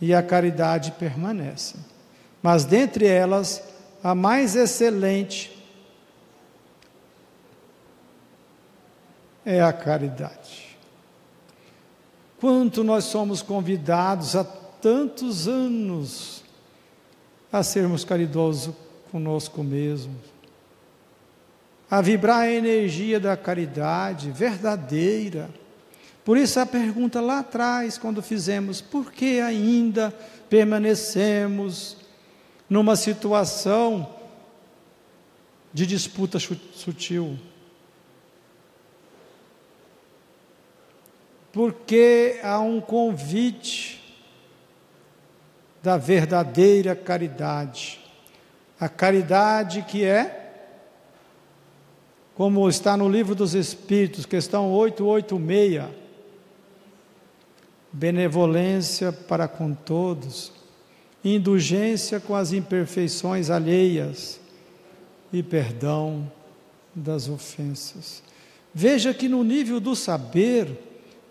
e 0.00 0.14
a 0.14 0.22
caridade 0.22 0.92
permanecem. 0.92 1.80
Mas 2.42 2.64
dentre 2.64 3.06
elas, 3.06 3.62
a 4.02 4.14
mais 4.14 4.56
excelente 4.56 5.58
é 9.44 9.60
a 9.60 9.72
caridade. 9.72 10.76
Quanto 12.38 12.82
nós 12.82 13.04
somos 13.04 13.42
convidados 13.42 14.34
há 14.34 14.44
tantos 14.44 15.46
anos 15.46 16.42
a 17.52 17.62
sermos 17.62 18.04
caridosos 18.04 18.74
conosco 19.10 19.62
mesmos, 19.62 20.29
a 21.90 22.00
vibrar 22.00 22.42
a 22.42 22.52
energia 22.52 23.18
da 23.18 23.36
caridade 23.36 24.30
verdadeira. 24.30 25.50
Por 26.24 26.38
isso 26.38 26.60
a 26.60 26.66
pergunta 26.66 27.20
lá 27.20 27.40
atrás, 27.40 27.98
quando 27.98 28.22
fizemos, 28.22 28.80
por 28.80 29.10
que 29.10 29.40
ainda 29.40 30.14
permanecemos 30.48 31.96
numa 32.68 32.94
situação 32.94 34.08
de 35.72 35.84
disputa 35.84 36.38
sutil? 36.38 37.36
Porque 41.52 42.38
há 42.44 42.60
um 42.60 42.80
convite 42.80 44.00
da 45.82 45.96
verdadeira 45.96 46.94
caridade. 46.94 47.98
A 48.78 48.88
caridade 48.88 49.82
que 49.82 50.04
é, 50.04 50.39
como 52.40 52.66
está 52.70 52.96
no 52.96 53.06
livro 53.06 53.34
dos 53.34 53.52
Espíritos, 53.52 54.24
questão 54.24 54.72
886, 54.72 55.84
benevolência 57.92 59.12
para 59.12 59.46
com 59.46 59.74
todos, 59.74 60.50
indulgência 61.22 62.18
com 62.18 62.34
as 62.34 62.54
imperfeições 62.54 63.50
alheias 63.50 64.40
e 65.30 65.42
perdão 65.42 66.32
das 66.94 67.28
ofensas. 67.28 68.22
Veja 68.72 69.12
que 69.12 69.28
no 69.28 69.44
nível 69.44 69.78
do 69.78 69.94
saber, 69.94 70.82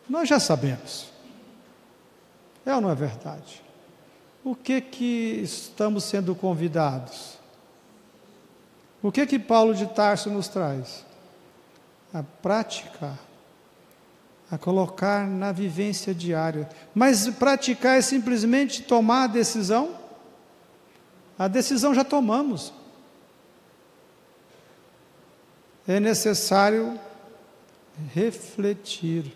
nós 0.08 0.30
já 0.30 0.40
sabemos. 0.40 1.10
É 2.64 2.76
ou 2.76 2.82
não 2.82 2.92
é 2.92 2.94
verdade? 2.94 3.64
O 4.44 4.54
que 4.54 4.80
que 4.80 5.42
estamos 5.42 6.04
sendo 6.04 6.36
convidados? 6.36 7.39
O 9.02 9.12
que 9.12 9.26
que 9.26 9.40
Paulo 9.40 9.74
de 9.74 9.88
Tarso 9.88 10.30
nos 10.30 10.48
traz? 10.48 11.06
A 12.14 12.22
prática, 12.22 13.18
a 14.52 14.58
colocar 14.58 15.28
na 15.28 15.52
vivência 15.52 16.14
diária. 16.14 16.68
Mas 16.94 17.30
praticar 17.30 17.98
é 17.98 18.02
simplesmente 18.02 18.84
tomar 18.84 19.24
a 19.24 19.28
decisão? 19.28 19.96
A 21.38 21.48
decisão 21.48 21.94
já 21.94 22.04
tomamos. 22.04 22.74
É 25.88 26.00
necessário 26.00 27.00
refletir. 28.14 29.34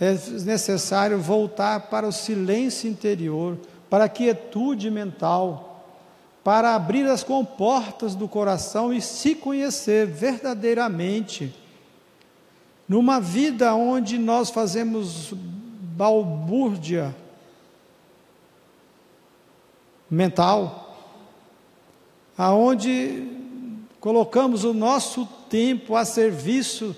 É 0.00 0.12
necessário 0.44 1.18
voltar 1.18 1.88
para 1.88 2.06
o 2.06 2.12
silêncio 2.12 2.88
interior, 2.88 3.58
para 3.90 4.04
a 4.04 4.08
quietude 4.08 4.90
mental, 4.90 5.69
para 6.42 6.74
abrir 6.74 7.06
as 7.06 7.22
comportas 7.22 8.14
do 8.14 8.26
coração 8.26 8.92
e 8.92 9.00
se 9.00 9.34
conhecer 9.34 10.06
verdadeiramente. 10.06 11.54
Numa 12.88 13.20
vida 13.20 13.74
onde 13.74 14.18
nós 14.18 14.50
fazemos 14.50 15.32
balbúrdia 15.32 17.14
mental, 20.10 20.96
aonde 22.36 23.28
colocamos 24.00 24.64
o 24.64 24.72
nosso 24.72 25.26
tempo 25.48 25.94
a 25.94 26.04
serviço 26.04 26.96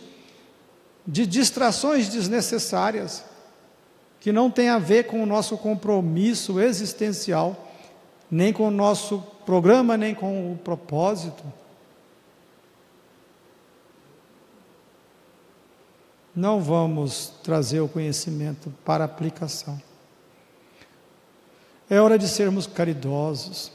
de 1.07 1.27
distrações 1.27 2.09
desnecessárias 2.09 3.25
que 4.21 4.31
não 4.31 4.49
tem 4.49 4.69
a 4.69 4.79
ver 4.79 5.09
com 5.09 5.21
o 5.21 5.27
nosso 5.27 5.59
compromisso 5.59 6.61
existencial, 6.61 7.69
nem 8.31 8.53
com 8.53 8.69
o 8.69 8.71
nosso 8.71 9.19
programa, 9.45 9.97
nem 9.97 10.15
com 10.15 10.53
o 10.53 10.57
propósito. 10.57 11.45
Não 16.35 16.63
vamos 16.63 17.33
trazer 17.43 17.81
o 17.81 17.89
conhecimento 17.89 18.73
para 18.85 19.05
aplicação. 19.05 19.81
É 21.91 22.01
hora 22.01 22.19
de 22.19 22.27
sermos 22.27 22.67
caridosos, 22.67 23.71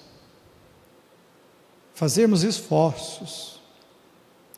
fazermos 1.94 2.44
esforços 2.44 3.61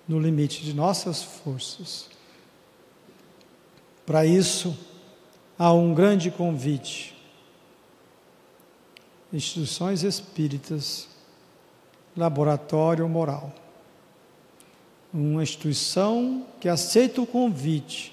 no 0.07 0.18
limite 0.18 0.64
de 0.64 0.73
nossas 0.73 1.22
forças. 1.22 2.10
Para 4.06 4.26
isso, 4.26 4.76
há 5.57 5.73
um 5.73 5.94
grande 5.94 6.31
convite. 6.31 7.19
Instituições 9.31 10.03
espíritas, 10.03 11.07
laboratório 12.18 13.07
moral. 13.07 13.53
Uma 15.14 15.43
instituição 15.43 16.45
que 16.60 16.68
aceita 16.68 17.22
o 17.22 17.27
convite 17.27 18.11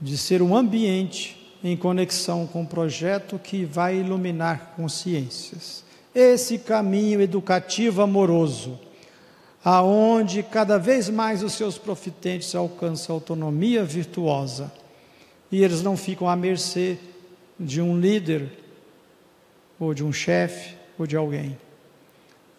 de 0.00 0.16
ser 0.16 0.42
um 0.42 0.56
ambiente 0.56 1.54
em 1.62 1.76
conexão 1.76 2.46
com 2.46 2.60
um 2.60 2.66
projeto 2.66 3.38
que 3.38 3.64
vai 3.64 3.96
iluminar 3.96 4.74
consciências. 4.76 5.84
Esse 6.14 6.58
caminho 6.58 7.20
educativo 7.20 8.00
amoroso, 8.00 8.78
aonde 9.64 10.42
cada 10.42 10.78
vez 10.78 11.08
mais 11.08 11.42
os 11.42 11.54
seus 11.54 11.78
profitentes 11.78 12.54
alcançam 12.54 13.14
autonomia 13.14 13.84
virtuosa 13.84 14.72
e 15.50 15.62
eles 15.62 15.82
não 15.82 15.96
ficam 15.96 16.28
à 16.28 16.36
mercê 16.36 16.98
de 17.58 17.80
um 17.80 17.98
líder, 17.98 18.65
ou 19.78 19.94
de 19.94 20.04
um 20.04 20.12
chefe, 20.12 20.76
ou 20.98 21.06
de 21.06 21.16
alguém. 21.16 21.58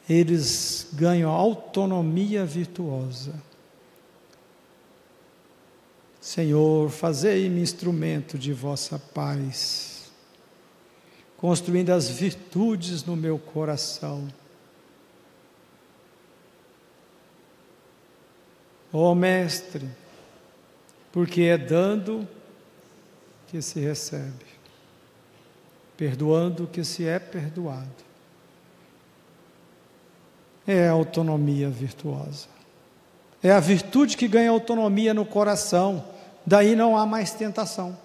Eles 0.09 0.87
ganham 0.93 1.31
autonomia 1.31 2.45
virtuosa. 2.45 3.33
Senhor, 6.19 6.89
fazei-me 6.89 7.61
instrumento 7.61 8.37
de 8.37 8.51
vossa 8.51 8.99
paz, 8.99 10.11
construindo 11.37 11.91
as 11.91 12.09
virtudes 12.09 13.05
no 13.05 13.15
meu 13.15 13.39
coração. 13.39 14.27
Ó 18.91 19.11
oh, 19.11 19.15
Mestre, 19.15 19.87
porque 21.11 21.43
é 21.43 21.57
dando 21.57 22.27
que 23.47 23.61
se 23.61 23.79
recebe, 23.79 24.46
perdoando 25.97 26.67
que 26.67 26.83
se 26.83 27.05
é 27.05 27.17
perdoado. 27.17 28.05
É 30.65 30.87
a 30.87 30.91
autonomia 30.91 31.69
virtuosa. 31.69 32.47
É 33.41 33.51
a 33.51 33.59
virtude 33.59 34.15
que 34.15 34.27
ganha 34.27 34.51
autonomia 34.51 35.13
no 35.13 35.25
coração, 35.25 36.05
daí 36.45 36.75
não 36.75 36.95
há 36.95 37.05
mais 37.05 37.31
tentação. 37.31 37.97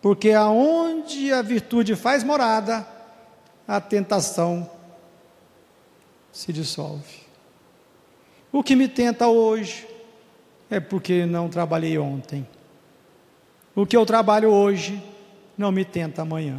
Porque 0.00 0.32
aonde 0.32 1.32
a 1.32 1.42
virtude 1.42 1.94
faz 1.94 2.24
morada, 2.24 2.86
a 3.68 3.80
tentação 3.80 4.70
se 6.32 6.52
dissolve. 6.52 7.20
O 8.50 8.62
que 8.62 8.74
me 8.74 8.88
tenta 8.88 9.28
hoje 9.28 9.86
é 10.70 10.80
porque 10.80 11.26
não 11.26 11.48
trabalhei 11.48 11.98
ontem. 11.98 12.46
O 13.74 13.86
que 13.86 13.96
eu 13.96 14.06
trabalho 14.06 14.50
hoje 14.50 15.02
não 15.60 15.70
me 15.70 15.84
tenta 15.84 16.22
amanhã. 16.22 16.58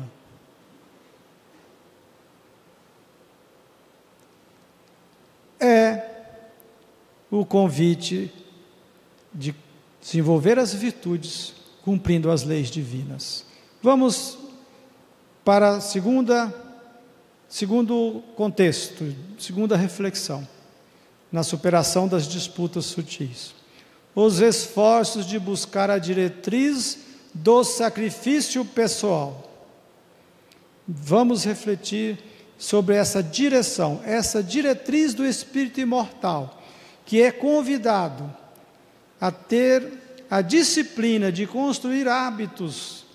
É 5.60 6.06
o 7.32 7.44
convite 7.44 8.32
de 9.34 9.56
desenvolver 10.00 10.60
as 10.60 10.72
virtudes 10.74 11.56
cumprindo 11.84 12.30
as 12.30 12.44
leis 12.44 12.70
divinas. 12.70 13.44
Vamos 13.82 14.38
para 15.44 15.78
a 15.78 15.82
segunda 15.82 16.54
segundo 17.50 18.24
contexto, 18.36 19.16
segunda 19.38 19.76
reflexão. 19.76 20.48
na 21.32 21.44
superação 21.44 22.10
das 22.10 22.28
disputas 22.28 22.86
sutis. 22.86 23.54
Os 24.14 24.42
esforços 24.42 25.26
de 25.26 25.40
buscar 25.40 25.90
a 25.90 25.98
diretriz 25.98 27.11
do 27.34 27.64
sacrifício 27.64 28.66
pessoal. 28.66 29.50
Vamos 30.88 31.46
refletir 31.46 32.18
sobre 32.58 32.96
essa 32.96 33.24
direção, 33.24 34.02
essa 34.06 34.44
diretriz 34.44 35.14
do 35.14 35.26
espírito 35.26 35.80
imortal, 35.80 36.62
que 37.06 37.22
é 37.22 37.32
convidado 37.32 38.32
a 39.20 39.32
ter 39.32 40.02
a 40.30 40.42
disciplina 40.42 41.32
de 41.32 41.46
construir 41.46 42.08
hábitos 42.08 43.06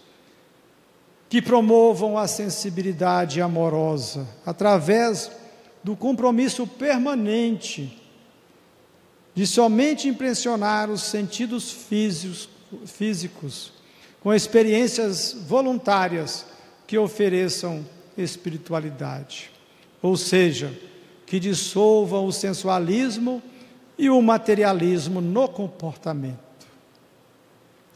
que 1.29 1.43
promovam 1.43 2.17
a 2.17 2.27
sensibilidade 2.27 3.41
amorosa 3.41 4.27
através 4.45 5.31
do 5.83 5.97
compromisso 5.97 6.67
permanente 6.67 8.03
de 9.35 9.47
somente 9.47 10.09
impressionar 10.09 10.89
os 10.89 11.03
sentidos 11.03 11.71
físicos, 11.71 12.49
físicos 12.87 13.76
com 14.27 14.35
experiências 14.35 15.37
voluntárias 15.47 16.47
que 16.85 16.99
ofereçam 16.99 17.87
espiritualidade. 18.19 19.53
Ou 20.03 20.17
seja, 20.17 20.77
que 21.25 21.39
dissolvam 21.39 22.27
o 22.27 22.33
sensualismo 22.33 23.41
e 23.97 24.11
o 24.11 24.21
materialismo 24.21 25.21
no 25.21 25.47
comportamento. 25.49 26.41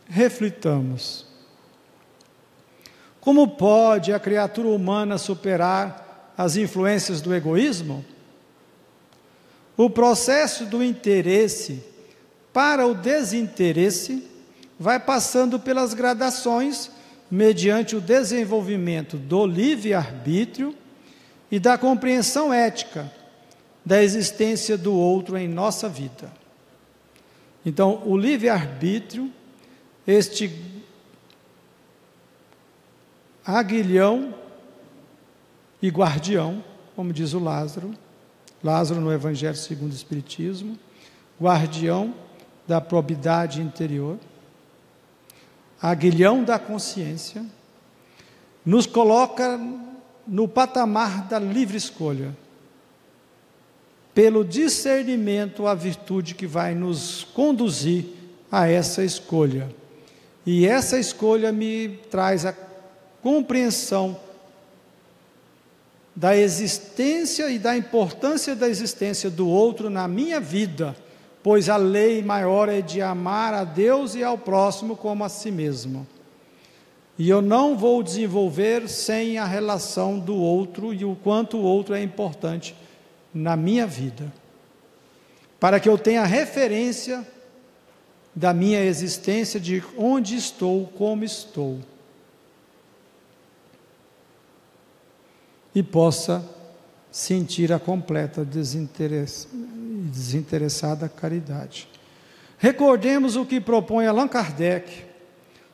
Reflitamos. 0.08 1.26
Como 3.20 3.48
pode 3.48 4.12
a 4.12 4.20
criatura 4.20 4.68
humana 4.68 5.18
superar 5.18 6.32
as 6.38 6.54
influências 6.54 7.20
do 7.20 7.34
egoísmo? 7.34 8.04
O 9.76 9.90
processo 9.90 10.64
do 10.64 10.80
interesse 10.80 11.82
para 12.52 12.86
o 12.86 12.94
desinteresse 12.94 14.29
vai 14.80 14.98
passando 14.98 15.60
pelas 15.60 15.92
gradações 15.92 16.90
mediante 17.30 17.94
o 17.94 18.00
desenvolvimento 18.00 19.18
do 19.18 19.44
livre-arbítrio 19.44 20.74
e 21.50 21.60
da 21.60 21.76
compreensão 21.76 22.50
ética 22.50 23.12
da 23.84 24.02
existência 24.02 24.78
do 24.78 24.94
outro 24.94 25.36
em 25.36 25.46
nossa 25.46 25.86
vida. 25.86 26.32
Então, 27.64 28.02
o 28.06 28.16
livre-arbítrio, 28.16 29.30
este 30.06 30.50
aguilhão 33.44 34.34
e 35.82 35.88
guardião, 35.90 36.64
como 36.96 37.12
diz 37.12 37.34
o 37.34 37.38
Lázaro, 37.38 37.92
Lázaro 38.64 39.00
no 39.00 39.12
Evangelho 39.12 39.56
segundo 39.56 39.92
o 39.92 39.96
Espiritismo, 39.96 40.78
guardião 41.40 42.14
da 42.66 42.80
probidade 42.80 43.60
interior, 43.60 44.18
aguilhão 45.80 46.44
da 46.44 46.58
consciência, 46.58 47.44
nos 48.64 48.86
coloca 48.86 49.58
no 50.26 50.46
patamar 50.46 51.26
da 51.26 51.38
livre 51.38 51.76
escolha, 51.76 52.36
pelo 54.14 54.44
discernimento 54.44 55.66
a 55.66 55.74
virtude 55.74 56.34
que 56.34 56.46
vai 56.46 56.74
nos 56.74 57.24
conduzir 57.32 58.04
a 58.50 58.68
essa 58.68 59.02
escolha. 59.04 59.68
E 60.44 60.66
essa 60.66 60.98
escolha 60.98 61.52
me 61.52 61.98
traz 62.10 62.44
a 62.44 62.54
compreensão 63.22 64.18
da 66.14 66.36
existência 66.36 67.48
e 67.48 67.58
da 67.58 67.76
importância 67.76 68.54
da 68.54 68.68
existência 68.68 69.30
do 69.30 69.48
outro 69.48 69.88
na 69.88 70.06
minha 70.08 70.40
vida, 70.40 70.96
pois 71.42 71.68
a 71.68 71.76
lei 71.76 72.22
maior 72.22 72.68
é 72.68 72.80
de 72.80 73.00
amar 73.00 73.54
a 73.54 73.64
Deus 73.64 74.14
e 74.14 74.22
ao 74.22 74.36
próximo 74.36 74.96
como 74.96 75.24
a 75.24 75.28
si 75.28 75.50
mesmo. 75.50 76.06
E 77.18 77.28
eu 77.28 77.42
não 77.42 77.76
vou 77.76 78.02
desenvolver 78.02 78.88
sem 78.88 79.38
a 79.38 79.44
relação 79.44 80.18
do 80.18 80.34
outro 80.36 80.92
e 80.94 81.04
o 81.04 81.16
quanto 81.16 81.58
o 81.58 81.62
outro 81.62 81.94
é 81.94 82.02
importante 82.02 82.74
na 83.32 83.56
minha 83.56 83.86
vida, 83.86 84.32
para 85.58 85.78
que 85.78 85.88
eu 85.88 85.98
tenha 85.98 86.24
referência 86.24 87.26
da 88.34 88.54
minha 88.54 88.82
existência, 88.82 89.60
de 89.60 89.82
onde 89.96 90.36
estou, 90.36 90.86
como 90.96 91.24
estou. 91.24 91.78
e 95.74 95.82
possa 95.82 96.44
sentir 97.10 97.72
a 97.72 97.78
completa 97.78 98.44
desinteressada 100.08 101.08
caridade. 101.08 101.88
Recordemos 102.58 103.36
o 103.36 103.44
que 103.44 103.60
propõe 103.60 104.06
Allan 104.06 104.28
Kardec 104.28 105.04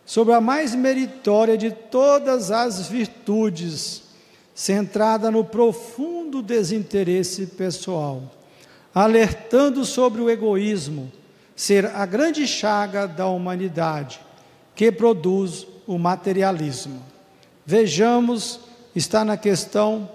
sobre 0.05 0.35
a 0.35 0.40
mais 0.40 0.74
meritória 0.74 1.57
de 1.57 1.70
todas 1.70 2.51
as 2.51 2.89
virtudes, 2.89 4.05
centrada 4.55 5.31
no 5.31 5.44
profundo 5.44 6.43
desinteresse 6.43 7.47
pessoal, 7.47 8.23
alertando 8.94 9.85
sobre 9.85 10.20
o 10.20 10.31
egoísmo 10.31 11.11
ser 11.57 11.86
a 11.86 12.05
grande 12.05 12.47
chaga 12.47 13.07
da 13.07 13.27
humanidade 13.27 14.20
que 14.74 14.93
produz 14.93 15.66
o 15.86 15.98
materialismo. 15.98 17.03
Vejamos 17.65 18.61
está 18.94 19.24
na 19.24 19.36
questão 19.36 20.09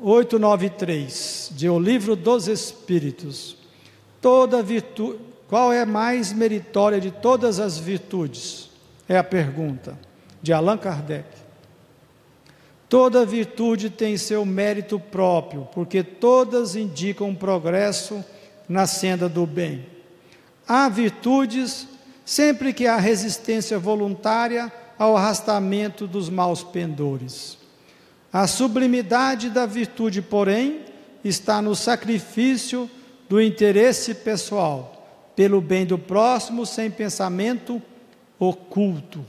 893 0.00 1.52
de 1.54 1.68
O 1.68 1.78
Livro 1.78 2.14
dos 2.14 2.48
Espíritos. 2.48 3.56
Toda 4.20 4.62
virtude, 4.62 5.18
qual 5.48 5.72
é 5.72 5.84
mais 5.84 6.32
meritória 6.32 7.00
de 7.00 7.10
todas 7.10 7.58
as 7.58 7.78
virtudes? 7.78 8.70
É 9.08 9.16
a 9.16 9.24
pergunta 9.24 9.98
de 10.42 10.52
Allan 10.52 10.76
Kardec. 10.76 11.28
Toda 12.88 13.26
virtude 13.26 13.90
tem 13.90 14.16
seu 14.16 14.44
mérito 14.44 14.98
próprio, 15.00 15.68
porque 15.72 16.02
todas 16.02 16.76
indicam 16.76 17.34
progresso 17.34 18.24
na 18.68 18.86
senda 18.86 19.28
do 19.28 19.46
bem. 19.46 19.86
Há 20.68 20.88
virtudes 20.88 21.88
sempre 22.24 22.72
que 22.72 22.86
há 22.86 22.96
resistência 22.96 23.78
voluntária 23.78 24.72
ao 24.98 25.16
arrastamento 25.16 26.06
dos 26.06 26.28
maus 26.28 26.62
pendores. 26.62 27.58
A 28.32 28.46
sublimidade 28.46 29.50
da 29.50 29.66
virtude, 29.66 30.20
porém, 30.20 30.80
está 31.24 31.62
no 31.62 31.74
sacrifício 31.74 32.90
do 33.28 33.40
interesse 33.40 34.14
pessoal, 34.14 35.32
pelo 35.34 35.60
bem 35.60 35.84
do 35.86 35.98
próximo, 35.98 36.64
sem 36.64 36.90
pensamento 36.90 37.82
oculto. 38.38 39.24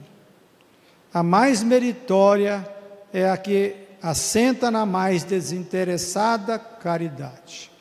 A 1.14 1.24
mais 1.24 1.64
meritória 1.64 2.68
é 3.12 3.30
a 3.30 3.38
que 3.38 3.76
assenta 4.02 4.70
na 4.70 4.86
mais 4.86 5.24
desinteressada 5.24 6.60
caridade. 6.60 7.72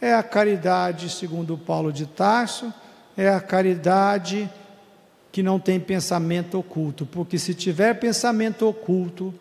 É 0.00 0.14
a 0.14 0.22
caridade, 0.22 1.08
segundo 1.08 1.56
Paulo 1.56 1.92
de 1.92 2.06
Tarso, 2.06 2.72
é 3.16 3.28
a 3.28 3.40
caridade 3.40 4.50
que 5.32 5.42
não 5.42 5.58
tem 5.58 5.80
pensamento 5.80 6.58
oculto, 6.58 7.06
porque 7.06 7.38
se 7.38 7.54
tiver 7.54 7.94
pensamento 7.94 8.66
oculto, 8.66 9.34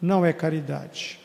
não 0.00 0.24
é 0.24 0.32
caridade. 0.32 1.18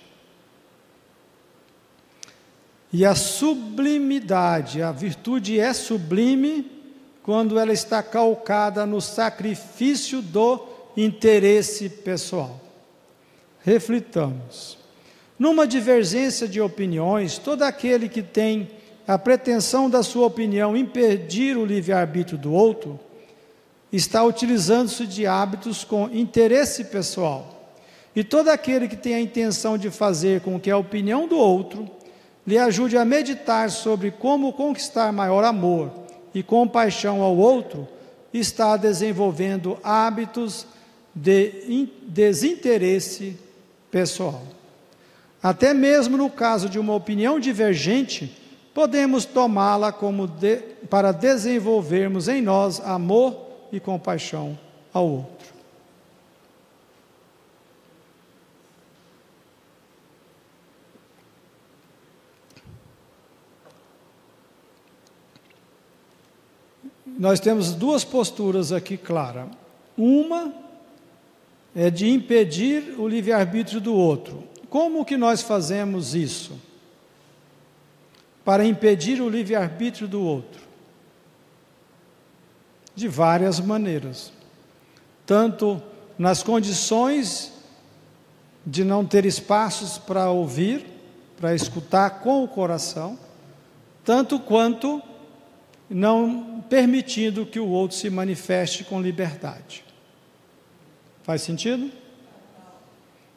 E 2.92 3.06
a 3.06 3.14
sublimidade, 3.14 4.82
a 4.82 4.92
virtude 4.92 5.60
é 5.60 5.74
sublime 5.74 6.80
quando 7.22 7.60
ela 7.60 7.72
está 7.72 8.02
calcada 8.02 8.86
no 8.86 9.00
sacrifício 9.00 10.22
do 10.22 10.66
interesse 10.98 11.88
pessoal. 11.88 12.60
Reflitamos. 13.64 14.78
Numa 15.38 15.68
divergência 15.68 16.48
de 16.48 16.60
opiniões, 16.60 17.38
todo 17.38 17.62
aquele 17.64 18.10
que 18.10 18.24
tem 18.24 18.70
a 19.08 19.18
pretensão 19.18 19.90
da 19.90 20.04
sua 20.04 20.28
opinião 20.28 20.76
impedir 20.76 21.58
o 21.58 21.66
livre-arbítrio 21.66 22.38
do 22.38 22.52
outro, 22.52 23.00
está 23.92 24.24
utilizando-se 24.24 25.08
de 25.08 25.26
hábitos 25.26 25.84
com 25.84 26.10
interesse 26.12 26.86
pessoal. 26.86 27.59
E 28.20 28.24
todo 28.26 28.50
aquele 28.50 28.90
que 28.90 28.98
tem 28.98 29.14
a 29.14 29.22
intenção 29.22 29.78
de 29.78 29.90
fazer 29.90 30.42
com 30.42 30.60
que 30.60 30.70
a 30.70 30.78
opinião 30.78 31.26
do 31.26 31.38
outro 31.38 31.90
lhe 32.46 32.58
ajude 32.58 32.98
a 32.98 33.06
meditar 33.06 33.72
sobre 33.72 34.12
como 34.12 34.52
conquistar 34.52 35.14
maior 35.14 35.46
amor 35.46 35.90
e 36.36 36.44
compaixão 36.44 37.22
ao 37.22 37.38
outro, 37.38 37.88
está 38.34 38.76
desenvolvendo 38.76 39.78
hábitos 39.82 40.68
de 41.16 41.88
desinteresse 42.08 43.38
pessoal. 43.90 44.44
Até 45.42 45.74
mesmo 45.74 46.18
no 46.18 46.30
caso 46.30 46.68
de 46.68 46.78
uma 46.78 46.96
opinião 46.96 47.40
divergente, 47.40 48.38
podemos 48.74 49.24
tomá-la 49.24 49.94
como 49.94 50.28
de, 50.28 50.58
para 50.90 51.14
desenvolvermos 51.14 52.28
em 52.28 52.42
nós 52.42 52.82
amor 52.82 53.46
e 53.72 53.80
compaixão 53.80 54.60
ao 54.94 55.08
outro. 55.08 55.39
Nós 67.20 67.42
temos 67.42 67.74
duas 67.74 68.06
posturas 68.06 68.72
aqui 68.72 68.96
claras. 68.96 69.50
Uma 69.98 70.54
é 71.76 71.90
de 71.90 72.10
impedir 72.10 72.96
o 72.98 73.06
livre-arbítrio 73.10 73.82
do 73.82 73.94
outro. 73.94 74.46
Como 74.70 75.04
que 75.04 75.18
nós 75.18 75.42
fazemos 75.42 76.16
isso? 76.16 76.58
Para 78.46 78.64
impedir 78.66 79.22
o 79.22 79.28
livre-arbítrio 79.28 80.08
do 80.08 80.22
outro? 80.22 80.62
De 82.96 83.10
várias 83.10 83.60
maneiras. 83.60 84.32
Tanto 85.26 85.84
nas 86.18 86.42
condições 86.42 87.52
de 88.66 88.86
não 88.86 89.06
ter 89.06 89.26
espaços 89.26 89.98
para 89.98 90.30
ouvir, 90.30 90.86
para 91.38 91.54
escutar 91.54 92.22
com 92.22 92.46
o 92.46 92.48
coração, 92.48 93.20
tanto 94.06 94.40
quanto 94.40 95.04
não 95.90 96.64
permitindo 96.70 97.46
que 97.46 97.60
o 97.60 97.68
outro 97.68 97.98
se 97.98 98.10
manifeste 98.10 98.84
com 98.84 99.02
liberdade. 99.02 99.84
Faz 101.24 101.42
sentido? 101.42 101.92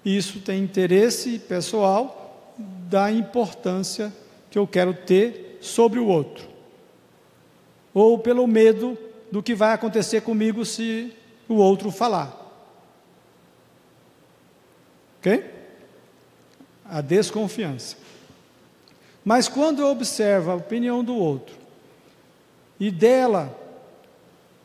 Isso 0.05 0.41
tem 0.41 0.63
interesse 0.63 1.39
pessoal 1.39 2.55
da 2.89 3.11
importância 3.11 4.13
que 4.51 4.59
eu 4.59 4.67
quero 4.67 4.93
ter 4.93 5.59
sobre 5.61 5.99
o 5.99 6.07
outro, 6.07 6.47
ou 7.95 8.19
pelo 8.19 8.47
medo 8.47 8.99
do 9.31 9.43
que 9.43 9.55
vai 9.55 9.73
acontecer 9.73 10.21
comigo 10.21 10.65
se 10.65 11.13
o 11.49 11.55
outro 11.55 11.91
falar. 11.91 12.39
Ok? 15.19 15.45
A 16.85 17.01
desconfiança. 17.01 17.97
Mas 19.25 19.49
quando 19.49 19.81
eu 19.81 19.87
observo 19.87 20.51
a 20.51 20.57
opinião 20.57 21.03
do 21.03 21.15
outro 21.15 21.62
e 22.83 22.91
dela 22.91 23.57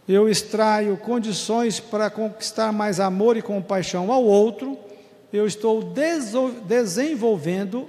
eu 0.07 0.27
extraio 0.27 0.97
condições 0.97 1.79
para 1.79 2.09
conquistar 2.09 2.71
mais 2.71 2.99
amor 2.99 3.37
e 3.37 3.43
compaixão 3.43 4.11
ao 4.11 4.23
outro, 4.23 4.75
eu 5.31 5.45
estou 5.45 5.93
desenvolvendo 6.65 7.87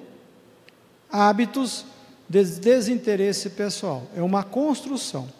hábitos 1.10 1.86
de 2.28 2.44
desinteresse 2.44 3.48
pessoal. 3.48 4.02
É 4.14 4.20
uma 4.20 4.44
construção. 4.44 5.30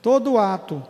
Todo 0.00 0.38
ato 0.38 0.80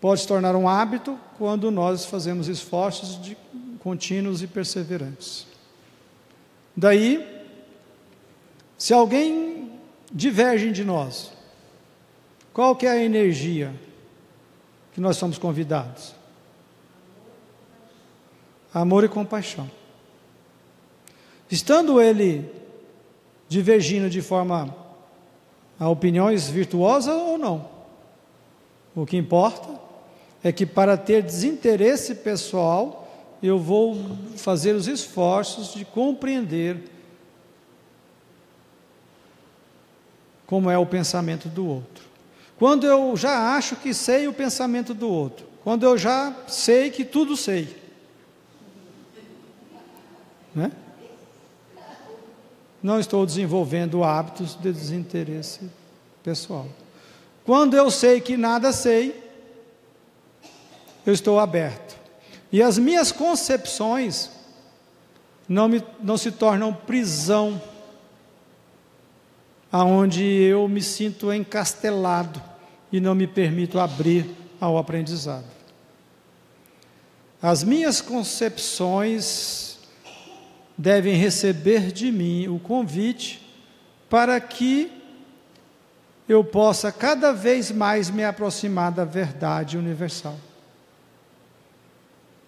pode 0.00 0.22
se 0.22 0.26
tornar 0.26 0.56
um 0.56 0.66
hábito 0.66 1.18
quando 1.36 1.70
nós 1.70 2.06
fazemos 2.06 2.48
esforços 2.48 3.20
de, 3.20 3.36
contínuos 3.80 4.42
e 4.42 4.46
perseverantes. 4.46 5.46
Daí, 6.74 7.44
se 8.78 8.94
alguém 8.94 9.60
diverge 10.12 10.72
de 10.72 10.84
nós, 10.84 11.32
qual 12.52 12.74
que 12.74 12.86
é 12.86 12.90
a 12.90 13.02
energia 13.02 13.72
que 14.92 15.00
nós 15.00 15.16
somos 15.16 15.38
convidados? 15.38 16.14
Amor 18.72 19.04
e 19.04 19.08
compaixão. 19.08 19.70
Estando 21.50 22.00
ele 22.00 22.50
divergindo 23.48 24.08
de 24.08 24.22
forma 24.22 24.74
a 25.78 25.88
opiniões 25.88 26.48
virtuosas 26.48 27.14
ou 27.14 27.38
não, 27.38 27.68
o 28.94 29.06
que 29.06 29.16
importa 29.16 29.80
é 30.42 30.52
que 30.52 30.64
para 30.64 30.96
ter 30.96 31.22
desinteresse 31.22 32.16
pessoal, 32.16 33.08
eu 33.42 33.58
vou 33.58 33.96
fazer 34.36 34.74
os 34.74 34.86
esforços 34.86 35.72
de 35.74 35.84
compreender 35.84 36.82
como 40.50 40.68
é 40.68 40.76
o 40.76 40.84
pensamento 40.84 41.48
do 41.48 41.64
outro. 41.64 42.04
Quando 42.58 42.84
eu 42.84 43.16
já 43.16 43.54
acho 43.54 43.76
que 43.76 43.94
sei 43.94 44.26
o 44.26 44.32
pensamento 44.32 44.92
do 44.92 45.08
outro, 45.08 45.46
quando 45.62 45.84
eu 45.84 45.96
já 45.96 46.34
sei 46.48 46.90
que 46.90 47.04
tudo 47.04 47.36
sei, 47.36 47.76
né? 50.52 50.72
não 52.82 52.98
estou 52.98 53.24
desenvolvendo 53.24 54.02
hábitos 54.02 54.56
de 54.56 54.72
desinteresse 54.72 55.70
pessoal. 56.20 56.66
Quando 57.44 57.76
eu 57.76 57.88
sei 57.88 58.20
que 58.20 58.36
nada 58.36 58.72
sei, 58.72 59.22
eu 61.06 61.12
estou 61.12 61.38
aberto. 61.38 61.96
E 62.50 62.60
as 62.60 62.76
minhas 62.76 63.12
concepções 63.12 64.30
não, 65.48 65.68
me, 65.68 65.84
não 66.02 66.16
se 66.16 66.32
tornam 66.32 66.72
prisão, 66.74 67.62
aonde 69.70 70.24
eu 70.24 70.66
me 70.68 70.82
sinto 70.82 71.32
encastelado 71.32 72.42
e 72.90 73.00
não 73.00 73.14
me 73.14 73.26
permito 73.26 73.78
abrir 73.78 74.28
ao 74.60 74.76
aprendizado. 74.76 75.44
As 77.40 77.62
minhas 77.62 78.00
concepções 78.00 79.78
devem 80.76 81.14
receber 81.14 81.92
de 81.92 82.10
mim 82.10 82.48
o 82.48 82.58
convite 82.58 83.46
para 84.08 84.40
que 84.40 84.90
eu 86.28 86.44
possa 86.44 86.92
cada 86.92 87.32
vez 87.32 87.70
mais 87.70 88.10
me 88.10 88.24
aproximar 88.24 88.92
da 88.92 89.04
verdade 89.04 89.78
universal. 89.78 90.36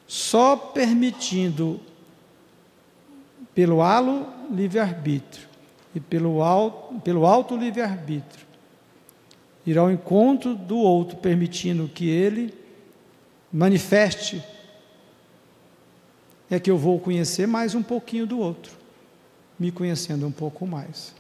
Só 0.07 0.57
permitindo, 0.57 1.81
pelo 3.55 3.81
halo 3.81 4.27
livre-arbítrio 4.51 5.52
e 5.95 6.01
pelo 6.01 6.43
alto, 6.43 7.01
pelo 7.01 7.27
alto 7.27 7.57
livre-arbítrio, 7.57 8.47
ir 9.67 9.79
ao 9.79 9.91
encontro 9.91 10.55
do 10.55 10.77
outro, 10.77 11.17
permitindo 11.19 11.89
que 11.89 12.09
ele 12.09 12.55
manifeste, 13.53 14.43
é 16.51 16.59
que 16.59 16.71
eu 16.71 16.77
vou 16.77 16.99
conhecer 16.99 17.47
mais 17.47 17.75
um 17.75 17.83
pouquinho 17.83 18.27
do 18.27 18.39
outro, 18.39 18.73
me 19.59 19.71
conhecendo 19.71 20.27
um 20.27 20.33
pouco 20.33 20.67
mais. 20.67 21.15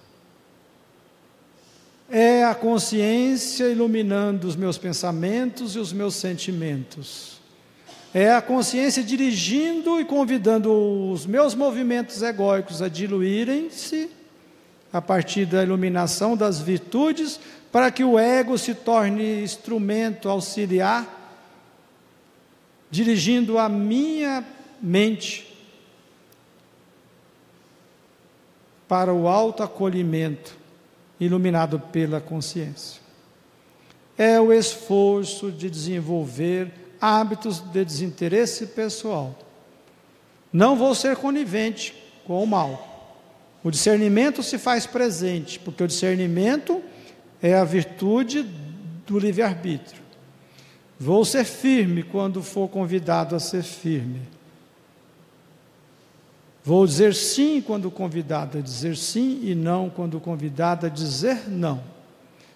É 2.09 2.45
a 2.45 2.55
consciência 2.55 3.71
iluminando 3.71 4.47
os 4.47 4.57
meus 4.57 4.77
pensamentos 4.77 5.75
e 5.77 5.79
os 5.79 5.93
meus 5.93 6.15
sentimentos 6.15 7.33
é 8.15 8.31
a 8.31 8.43
consciência 8.43 9.03
dirigindo 9.03 9.99
e 9.99 10.05
convidando 10.05 10.71
os 11.11 11.25
meus 11.25 11.55
movimentos 11.55 12.23
egóicos 12.23 12.83
a 12.83 12.89
diluírem-se 12.89 14.11
a 14.93 15.01
partir 15.01 15.47
da 15.47 15.63
iluminação 15.63 16.37
das 16.37 16.61
virtudes, 16.61 17.41
para 17.71 17.91
que 17.91 18.05
o 18.05 18.19
ego 18.19 18.59
se 18.59 18.75
torne 18.75 19.43
instrumento 19.43 20.29
auxiliar, 20.29 21.21
dirigindo 22.91 23.59
a 23.59 23.69
minha 23.69 24.45
mente 24.81 25.49
para 28.87 29.15
o 29.15 29.27
autoacolhimento, 29.27 30.55
iluminado 31.19 31.81
pela 31.81 32.21
consciência. 32.21 33.01
É 34.19 34.39
o 34.39 34.53
esforço 34.53 35.51
de 35.51 35.71
desenvolver 35.71 36.71
hábitos 37.01 37.61
de 37.61 37.83
desinteresse 37.83 38.67
pessoal. 38.67 39.35
Não 40.53 40.77
vou 40.77 40.95
ser 40.95 41.17
conivente 41.17 41.95
com 42.27 42.45
o 42.45 42.47
mal. 42.47 42.92
O 43.65 43.71
discernimento 43.71 44.43
se 44.43 44.59
faz 44.59 44.87
presente, 44.87 45.59
porque 45.59 45.85
o 45.85 45.87
discernimento 45.87 46.83
é 47.41 47.55
a 47.55 47.65
virtude 47.65 48.43
do 49.07 49.19
livre-arbítrio. 49.19 50.03
Vou 50.99 51.25
ser 51.25 51.45
firme 51.45 52.03
quando 52.03 52.43
for 52.43 52.69
convidado 52.69 53.35
a 53.35 53.41
ser 53.41 53.63
firme. 53.63 54.21
Vou 56.65 56.87
dizer 56.87 57.15
sim 57.15 57.61
quando 57.61 57.91
convidado 57.91 58.59
a 58.59 58.61
dizer 58.61 58.97
sim 58.97 59.41
e 59.43 59.55
não 59.55 59.91
quando 59.91 60.21
convidado 60.21 60.87
a 60.87 60.89
dizer 60.89 61.49
não. 61.49 61.83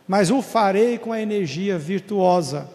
Mas 0.07 0.31
o 0.31 0.41
farei 0.41 0.97
com 0.97 1.13
a 1.13 1.21
energia 1.21 1.77
virtuosa 1.77 2.69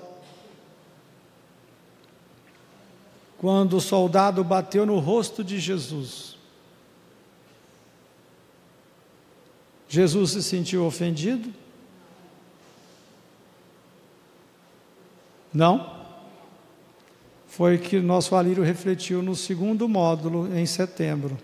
quando 3.37 3.77
o 3.77 3.81
soldado 3.81 4.43
bateu 4.43 4.85
no 4.85 4.99
rosto 4.99 5.43
de 5.43 5.57
Jesus. 5.57 6.30
Jesus 9.91 10.31
se 10.31 10.41
sentiu 10.41 10.85
ofendido? 10.85 11.53
Não? 15.53 16.07
Foi 17.45 17.77
que 17.77 17.97
o 17.97 18.01
nosso 18.01 18.33
alírio 18.33 18.63
refletiu 18.63 19.21
no 19.21 19.35
segundo 19.35 19.89
módulo, 19.89 20.57
em 20.57 20.65
setembro. 20.65 21.37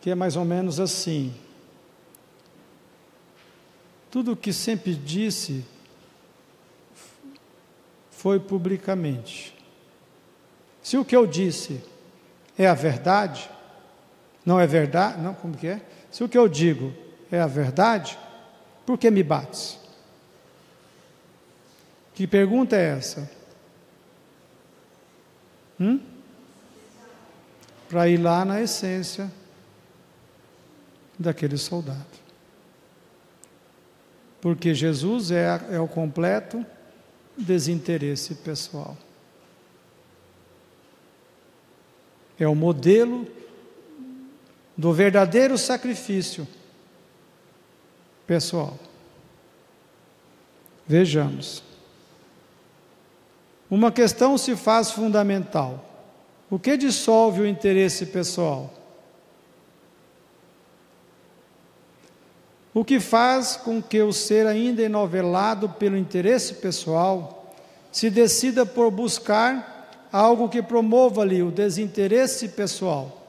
Que 0.00 0.10
é 0.10 0.16
mais 0.16 0.34
ou 0.34 0.44
menos 0.44 0.80
assim. 0.80 1.32
Tudo 4.10 4.32
o 4.32 4.36
que 4.36 4.52
sempre 4.52 4.96
disse 4.96 5.64
foi 8.10 8.40
publicamente. 8.40 9.56
Se 10.82 10.98
o 10.98 11.04
que 11.04 11.14
eu 11.14 11.24
disse 11.24 11.80
é 12.58 12.66
a 12.66 12.74
verdade, 12.74 13.48
não 14.48 14.58
é 14.58 14.66
verdade, 14.66 15.20
não, 15.20 15.34
como 15.34 15.54
que 15.54 15.66
é? 15.66 15.82
Se 16.10 16.24
o 16.24 16.28
que 16.28 16.38
eu 16.38 16.48
digo 16.48 16.94
é 17.30 17.38
a 17.38 17.46
verdade, 17.46 18.18
por 18.86 18.96
que 18.96 19.10
me 19.10 19.22
bates? 19.22 19.78
Que 22.14 22.26
pergunta 22.26 22.74
é 22.74 22.96
essa? 22.96 23.30
Hum? 25.78 26.00
Para 27.90 28.08
ir 28.08 28.16
lá 28.16 28.42
na 28.42 28.62
essência 28.62 29.30
daquele 31.18 31.58
soldado. 31.58 32.06
Porque 34.40 34.74
Jesus 34.74 35.30
é, 35.30 35.60
é 35.72 35.78
o 35.78 35.86
completo 35.86 36.64
desinteresse 37.36 38.36
pessoal. 38.36 38.96
É 42.40 42.48
o 42.48 42.54
modelo 42.54 43.36
do 44.78 44.92
verdadeiro 44.92 45.58
sacrifício 45.58 46.46
pessoal. 48.24 48.78
Vejamos. 50.86 51.64
Uma 53.68 53.90
questão 53.90 54.38
se 54.38 54.54
faz 54.54 54.92
fundamental. 54.92 55.84
O 56.48 56.58
que 56.58 56.76
dissolve 56.76 57.42
o 57.42 57.46
interesse 57.46 58.06
pessoal? 58.06 58.72
O 62.72 62.84
que 62.84 63.00
faz 63.00 63.56
com 63.56 63.82
que 63.82 64.00
o 64.00 64.12
ser 64.12 64.46
ainda 64.46 64.80
enovelado 64.80 65.68
pelo 65.70 65.96
interesse 65.96 66.54
pessoal 66.54 67.52
se 67.90 68.08
decida 68.08 68.64
por 68.64 68.90
buscar 68.90 70.08
algo 70.12 70.48
que 70.48 70.62
promova-lhe 70.62 71.42
o 71.42 71.50
desinteresse 71.50 72.50
pessoal, 72.50 73.27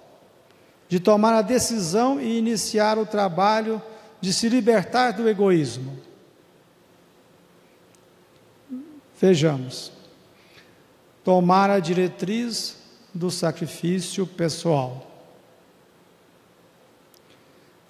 de 0.90 1.00
tomar 1.00 1.36
a 1.36 1.44
decisão 1.44 2.20
e 2.20 2.40
iniciar 2.40 2.98
o 2.98 3.06
trabalho 3.06 3.80
de 4.20 4.34
se 4.34 4.50
libertar 4.50 5.12
do 5.12 5.30
egoísmo. 5.30 5.96
Vejamos. 9.22 9.92
Tomar 11.24 11.70
a 11.70 11.80
diretriz 11.80 12.76
do 13.14 13.30
sacrifício 13.30 14.26
pessoal. 14.26 15.06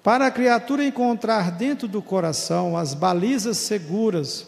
Para 0.02 0.26
a 0.26 0.30
criatura 0.30 0.84
encontrar 0.84 1.52
dentro 1.52 1.88
do 1.88 2.02
coração 2.02 2.76
as 2.76 2.92
balizas 2.92 3.56
seguras 3.56 4.46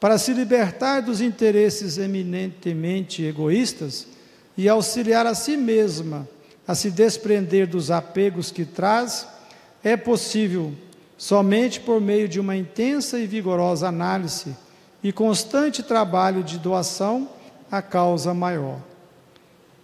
para 0.00 0.18
se 0.18 0.32
libertar 0.32 1.00
dos 1.00 1.20
interesses 1.20 1.96
eminentemente 1.96 3.22
egoístas 3.22 4.08
e 4.56 4.68
auxiliar 4.68 5.26
a 5.26 5.34
si 5.34 5.56
mesma 5.56 6.28
a 6.66 6.74
se 6.74 6.90
desprender 6.90 7.66
dos 7.66 7.90
apegos 7.90 8.50
que 8.50 8.64
traz, 8.64 9.28
é 9.82 9.96
possível 9.96 10.72
somente 11.16 11.80
por 11.80 12.00
meio 12.00 12.28
de 12.28 12.40
uma 12.40 12.56
intensa 12.56 13.18
e 13.18 13.26
vigorosa 13.26 13.88
análise 13.88 14.56
e 15.02 15.12
constante 15.12 15.82
trabalho 15.82 16.42
de 16.42 16.58
doação 16.58 17.28
à 17.70 17.82
causa 17.82 18.32
maior, 18.32 18.78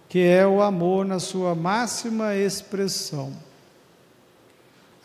que 0.09 0.19
é 0.19 0.45
o 0.45 0.61
amor 0.61 1.05
na 1.05 1.19
sua 1.19 1.53
máxima 1.53 2.35
expressão. 2.35 3.31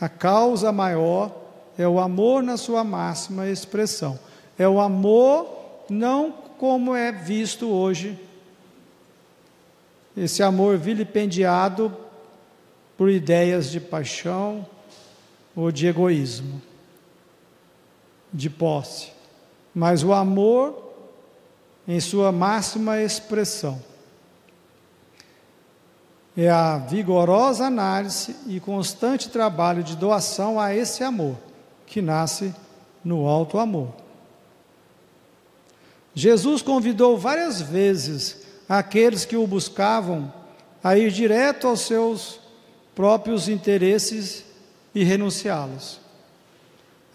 A 0.01 0.09
causa 0.09 0.73
maior 0.73 1.35
é 1.79 1.87
o 1.87 2.01
amor 2.01 2.43
na 2.43 2.57
sua 2.57 2.83
máxima 2.83 3.49
expressão. 3.49 4.19
É 4.59 4.67
o 4.69 4.81
amor 4.81 5.85
não 5.91 6.33
como 6.59 6.95
é 6.95 7.13
visto 7.13 7.69
hoje, 7.69 8.19
esse 10.17 10.43
amor 10.43 10.79
vilipendiado 10.79 11.95
por 12.97 13.11
ideias 13.11 13.71
de 13.71 13.79
paixão 13.79 14.67
ou 15.55 15.71
de 15.71 15.87
egoísmo, 15.87 16.63
de 18.33 18.49
posse, 18.49 19.13
mas 19.75 20.03
o 20.03 20.13
amor 20.13 20.95
em 21.87 22.01
sua 22.01 22.33
máxima 22.33 23.01
expressão 23.01 23.81
é 26.37 26.51
a 26.51 26.77
vigorosa 26.77 27.65
análise 27.65 28.37
e 28.47 28.61
constante 28.61 29.31
trabalho 29.31 29.83
de 29.83 29.97
doação 29.97 30.61
a 30.61 30.75
esse 30.75 31.03
amor, 31.03 31.37
que 31.87 32.03
nasce 32.03 32.55
no 33.03 33.27
alto 33.27 33.59
amor. 33.59 33.95
Jesus 36.15 36.61
convidou 36.61 37.17
várias 37.17 37.61
vezes 37.63 38.46
aqueles 38.69 39.25
que 39.25 39.37
o 39.37 39.47
buscavam 39.47 40.33
a 40.83 40.97
ir 40.97 41.11
direto 41.11 41.67
aos 41.67 41.81
seus 41.81 42.41
próprios 42.95 43.49
interesses 43.49 44.45
e 44.95 45.05
renunciá-los. 45.05 46.01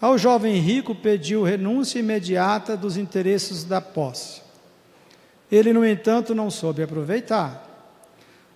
Ao 0.00 0.18
jovem 0.18 0.60
rico 0.60 0.94
pediu 0.94 1.42
renúncia 1.42 1.98
imediata 1.98 2.76
dos 2.76 2.96
interesses 2.96 3.64
da 3.64 3.80
posse. 3.80 4.42
Ele, 5.50 5.72
no 5.72 5.86
entanto, 5.86 6.34
não 6.34 6.50
soube 6.50 6.82
aproveitar. 6.82 7.68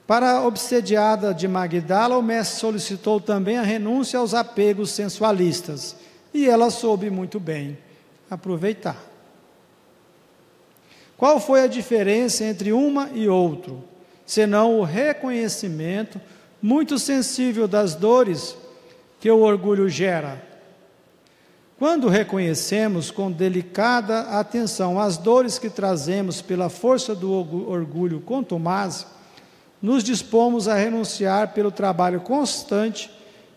Para 0.07 0.33
a 0.33 0.47
obsediada 0.47 1.35
de 1.35 1.49
Magdala, 1.49 2.17
o 2.17 2.23
mestre 2.23 2.61
solicitou 2.61 3.21
também 3.21 3.59
a 3.59 3.63
renúncia 3.63 4.19
aos 4.19 4.35
apegos 4.35 4.91
sensualistas, 4.91 5.97
e 6.33 6.49
ela 6.49 6.71
soube 6.71 7.11
muito 7.11 7.41
bem 7.41 7.77
aproveitar. 8.31 9.16
Qual 11.17 11.41
foi 11.41 11.63
a 11.63 11.67
diferença 11.67 12.45
entre 12.45 12.73
uma 12.73 13.11
e 13.15 13.29
outro? 13.29 13.83
Senão 14.27 14.79
o 14.79 14.85
reconhecimento 14.85 16.21
muito 16.61 16.99
sensível 16.99 17.67
das 17.67 17.95
dores 17.95 18.57
que 19.21 19.31
o 19.31 19.41
orgulho 19.41 19.89
gera. 19.89 20.45
Quando 21.79 22.09
reconhecemos 22.09 23.11
com 23.11 23.31
delicada 23.31 24.21
atenção 24.39 24.99
as 24.99 25.17
dores 25.19 25.59
que 25.59 25.69
trazemos 25.69 26.41
pela 26.41 26.69
força 26.69 27.15
do 27.15 27.33
orgulho 27.69 28.21
contumaz, 28.21 29.07
nos 29.81 30.03
dispomos 30.03 30.69
a 30.69 30.75
renunciar 30.75 31.53
pelo 31.53 31.71
trabalho 31.71 32.21
constante 32.21 33.11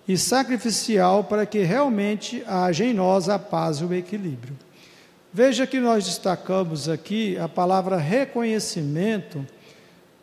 e 0.07 0.17
sacrificial 0.17 1.23
para 1.23 1.45
que 1.45 1.59
realmente 1.59 2.43
haja 2.45 2.83
em 2.83 2.93
nós 2.93 3.29
a 3.29 3.39
paz 3.39 3.77
e 3.77 3.85
o 3.85 3.93
equilíbrio. 3.93 4.55
Veja 5.31 5.67
que 5.67 5.79
nós 5.79 6.05
destacamos 6.05 6.89
aqui 6.89 7.37
a 7.37 7.47
palavra 7.47 7.97
reconhecimento, 7.97 9.45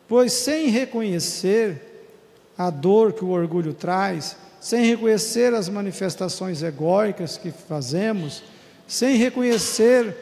pois 0.05 0.33
sem 0.33 0.67
reconhecer 0.67 2.09
a 2.57 2.69
dor 2.69 3.13
que 3.13 3.23
o 3.23 3.29
orgulho 3.29 3.73
traz, 3.73 4.35
sem 4.59 4.85
reconhecer 4.85 5.53
as 5.53 5.69
manifestações 5.69 6.61
egóicas 6.61 7.37
que 7.37 7.51
fazemos, 7.51 8.43
sem 8.85 9.15
reconhecer 9.15 10.13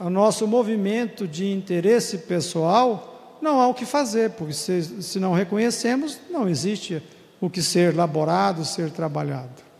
o 0.00 0.08
nosso 0.08 0.46
movimento 0.46 1.28
de 1.28 1.52
interesse 1.52 2.18
pessoal, 2.18 3.38
não 3.42 3.60
há 3.60 3.66
o 3.68 3.74
que 3.74 3.84
fazer, 3.84 4.30
porque 4.30 4.54
se, 4.54 5.02
se 5.02 5.18
não 5.18 5.34
reconhecemos, 5.34 6.18
não 6.30 6.48
existe 6.48 7.02
o 7.40 7.50
que 7.50 7.60
ser 7.60 7.92
elaborado, 7.92 8.64
ser 8.64 8.90
trabalhado. 8.90 9.71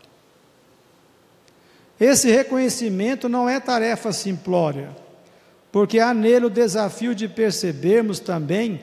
Esse 1.99 2.29
reconhecimento 2.31 3.29
não 3.29 3.47
é 3.47 3.59
tarefa 3.59 4.11
simplória, 4.11 4.89
porque 5.71 5.99
há 5.99 6.13
nele 6.13 6.47
o 6.47 6.49
desafio 6.49 7.13
de 7.13 7.27
percebermos 7.27 8.19
também 8.19 8.81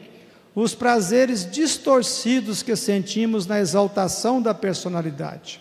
os 0.55 0.75
prazeres 0.75 1.49
distorcidos 1.49 2.63
que 2.63 2.75
sentimos 2.75 3.47
na 3.47 3.61
exaltação 3.61 4.43
da 4.43 4.53
personalidade. 4.53 5.61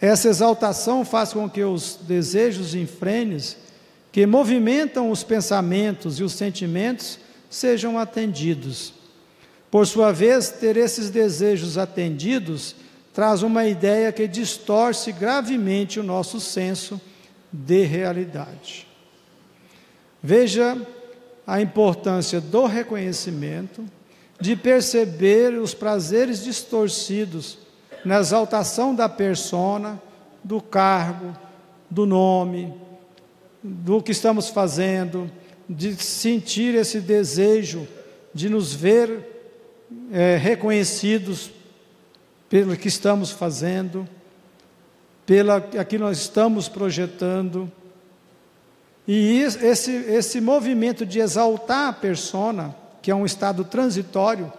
Essa 0.00 0.28
exaltação 0.28 1.04
faz 1.04 1.32
com 1.32 1.48
que 1.48 1.64
os 1.64 1.98
desejos 2.02 2.74
infrenes, 2.74 3.56
que 4.12 4.26
movimentam 4.26 5.10
os 5.10 5.22
pensamentos 5.22 6.18
e 6.18 6.22
os 6.24 6.32
sentimentos, 6.32 7.18
sejam 7.48 7.98
atendidos. 7.98 8.92
Por 9.70 9.86
sua 9.86 10.12
vez, 10.12 10.48
ter 10.48 10.76
esses 10.76 11.10
desejos 11.10 11.76
atendidos 11.76 12.74
traz 13.16 13.42
uma 13.42 13.64
ideia 13.64 14.12
que 14.12 14.28
distorce 14.28 15.10
gravemente 15.10 15.98
o 15.98 16.02
nosso 16.02 16.38
senso 16.38 17.00
de 17.50 17.82
realidade. 17.82 18.86
Veja 20.22 20.76
a 21.46 21.58
importância 21.58 22.42
do 22.42 22.66
reconhecimento, 22.66 23.82
de 24.38 24.54
perceber 24.54 25.54
os 25.54 25.72
prazeres 25.72 26.44
distorcidos 26.44 27.56
na 28.04 28.18
exaltação 28.18 28.94
da 28.94 29.08
persona, 29.08 29.98
do 30.44 30.60
cargo, 30.60 31.34
do 31.88 32.04
nome, 32.04 32.74
do 33.62 34.02
que 34.02 34.12
estamos 34.12 34.50
fazendo, 34.50 35.32
de 35.66 35.96
sentir 35.96 36.74
esse 36.74 37.00
desejo 37.00 37.88
de 38.34 38.50
nos 38.50 38.74
ver 38.74 39.56
é, 40.12 40.36
reconhecidos 40.36 41.55
pelo 42.48 42.76
que 42.76 42.88
estamos 42.88 43.30
fazendo, 43.30 44.08
pela 45.24 45.60
que 45.60 45.98
nós 45.98 46.18
estamos 46.18 46.68
projetando. 46.68 47.70
E 49.06 49.40
esse, 49.40 49.90
esse 49.92 50.40
movimento 50.40 51.04
de 51.04 51.18
exaltar 51.18 51.88
a 51.88 51.92
persona, 51.92 52.74
que 53.02 53.10
é 53.10 53.14
um 53.14 53.26
estado 53.26 53.64
transitório, 53.64 54.52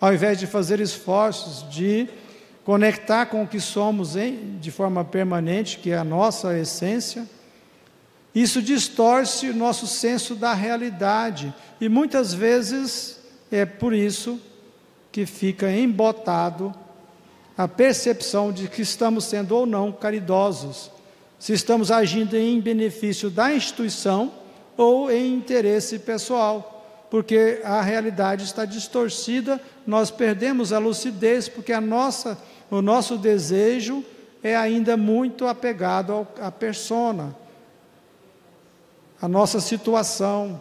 ao 0.00 0.12
invés 0.12 0.38
de 0.38 0.46
fazer 0.46 0.80
esforços 0.80 1.68
de 1.70 2.08
conectar 2.64 3.26
com 3.26 3.42
o 3.42 3.46
que 3.46 3.60
somos 3.60 4.16
em, 4.16 4.58
de 4.58 4.70
forma 4.70 5.04
permanente, 5.04 5.78
que 5.78 5.90
é 5.90 5.96
a 5.96 6.04
nossa 6.04 6.56
essência, 6.58 7.26
isso 8.34 8.60
distorce 8.60 9.48
o 9.48 9.54
nosso 9.54 9.86
senso 9.86 10.34
da 10.34 10.52
realidade 10.52 11.54
e 11.80 11.88
muitas 11.88 12.34
vezes 12.34 13.18
é 13.50 13.64
por 13.64 13.94
isso 13.94 14.38
que 15.10 15.24
fica 15.24 15.70
embotado 15.72 16.74
a 17.56 17.66
percepção 17.66 18.52
de 18.52 18.68
que 18.68 18.82
estamos 18.82 19.24
sendo 19.24 19.56
ou 19.56 19.66
não 19.66 19.90
caridosos, 19.90 20.90
se 21.38 21.52
estamos 21.52 21.90
agindo 21.90 22.36
em 22.36 22.60
benefício 22.60 23.30
da 23.30 23.54
instituição 23.54 24.32
ou 24.76 25.10
em 25.10 25.34
interesse 25.34 25.98
pessoal, 25.98 27.06
porque 27.10 27.60
a 27.64 27.80
realidade 27.80 28.44
está 28.44 28.64
distorcida, 28.64 29.60
nós 29.86 30.10
perdemos 30.10 30.72
a 30.72 30.78
lucidez 30.78 31.48
porque 31.48 31.72
a 31.72 31.80
nossa, 31.80 32.38
o 32.70 32.82
nosso 32.82 33.16
desejo 33.16 34.04
é 34.42 34.54
ainda 34.54 34.96
muito 34.96 35.46
apegado 35.46 36.26
à 36.40 36.50
persona 36.50 37.34
a 39.20 39.26
nossa 39.26 39.60
situação. 39.60 40.60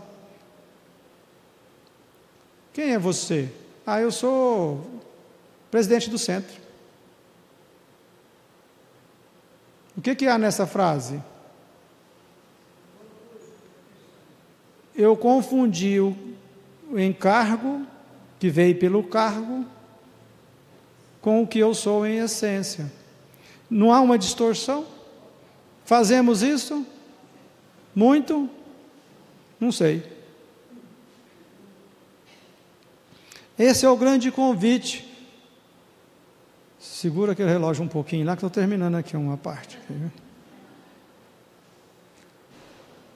Quem 2.74 2.94
é 2.94 3.00
você? 3.00 3.50
Ah, 3.86 4.02
eu 4.02 4.12
sou 4.12 4.86
presidente 5.70 6.10
do 6.10 6.18
centro. 6.18 6.65
O 9.98 10.02
que, 10.02 10.14
que 10.16 10.28
há 10.28 10.38
nessa 10.38 10.68
frase? 10.68 11.22
Eu 14.96 15.16
confundi 15.16 16.00
o 16.00 16.16
encargo, 16.98 17.86
que 18.40 18.50
veio 18.50 18.78
pelo 18.78 19.04
cargo, 19.04 19.66
com 21.22 21.42
o 21.42 21.48
que 21.48 21.60
eu 21.60 21.74
sou 21.74 22.06
em 22.06 22.20
essência. 22.20 22.92
Não 23.70 23.92
há 23.92 24.00
uma 24.00 24.18
distorção? 24.18 24.86
Fazemos 25.84 26.42
isso? 26.42 26.86
Muito? 27.94 28.50
Não 29.60 29.72
sei. 29.72 30.04
Esse 33.58 33.86
é 33.86 33.90
o 33.90 33.96
grande 33.96 34.32
convite. 34.32 35.05
Segura 36.86 37.32
aquele 37.32 37.50
relógio 37.50 37.84
um 37.84 37.88
pouquinho 37.88 38.26
lá 38.26 38.34
que 38.34 38.46
estou 38.46 38.50
terminando 38.50 38.96
aqui 38.96 39.18
uma 39.18 39.38
parte. 39.38 39.78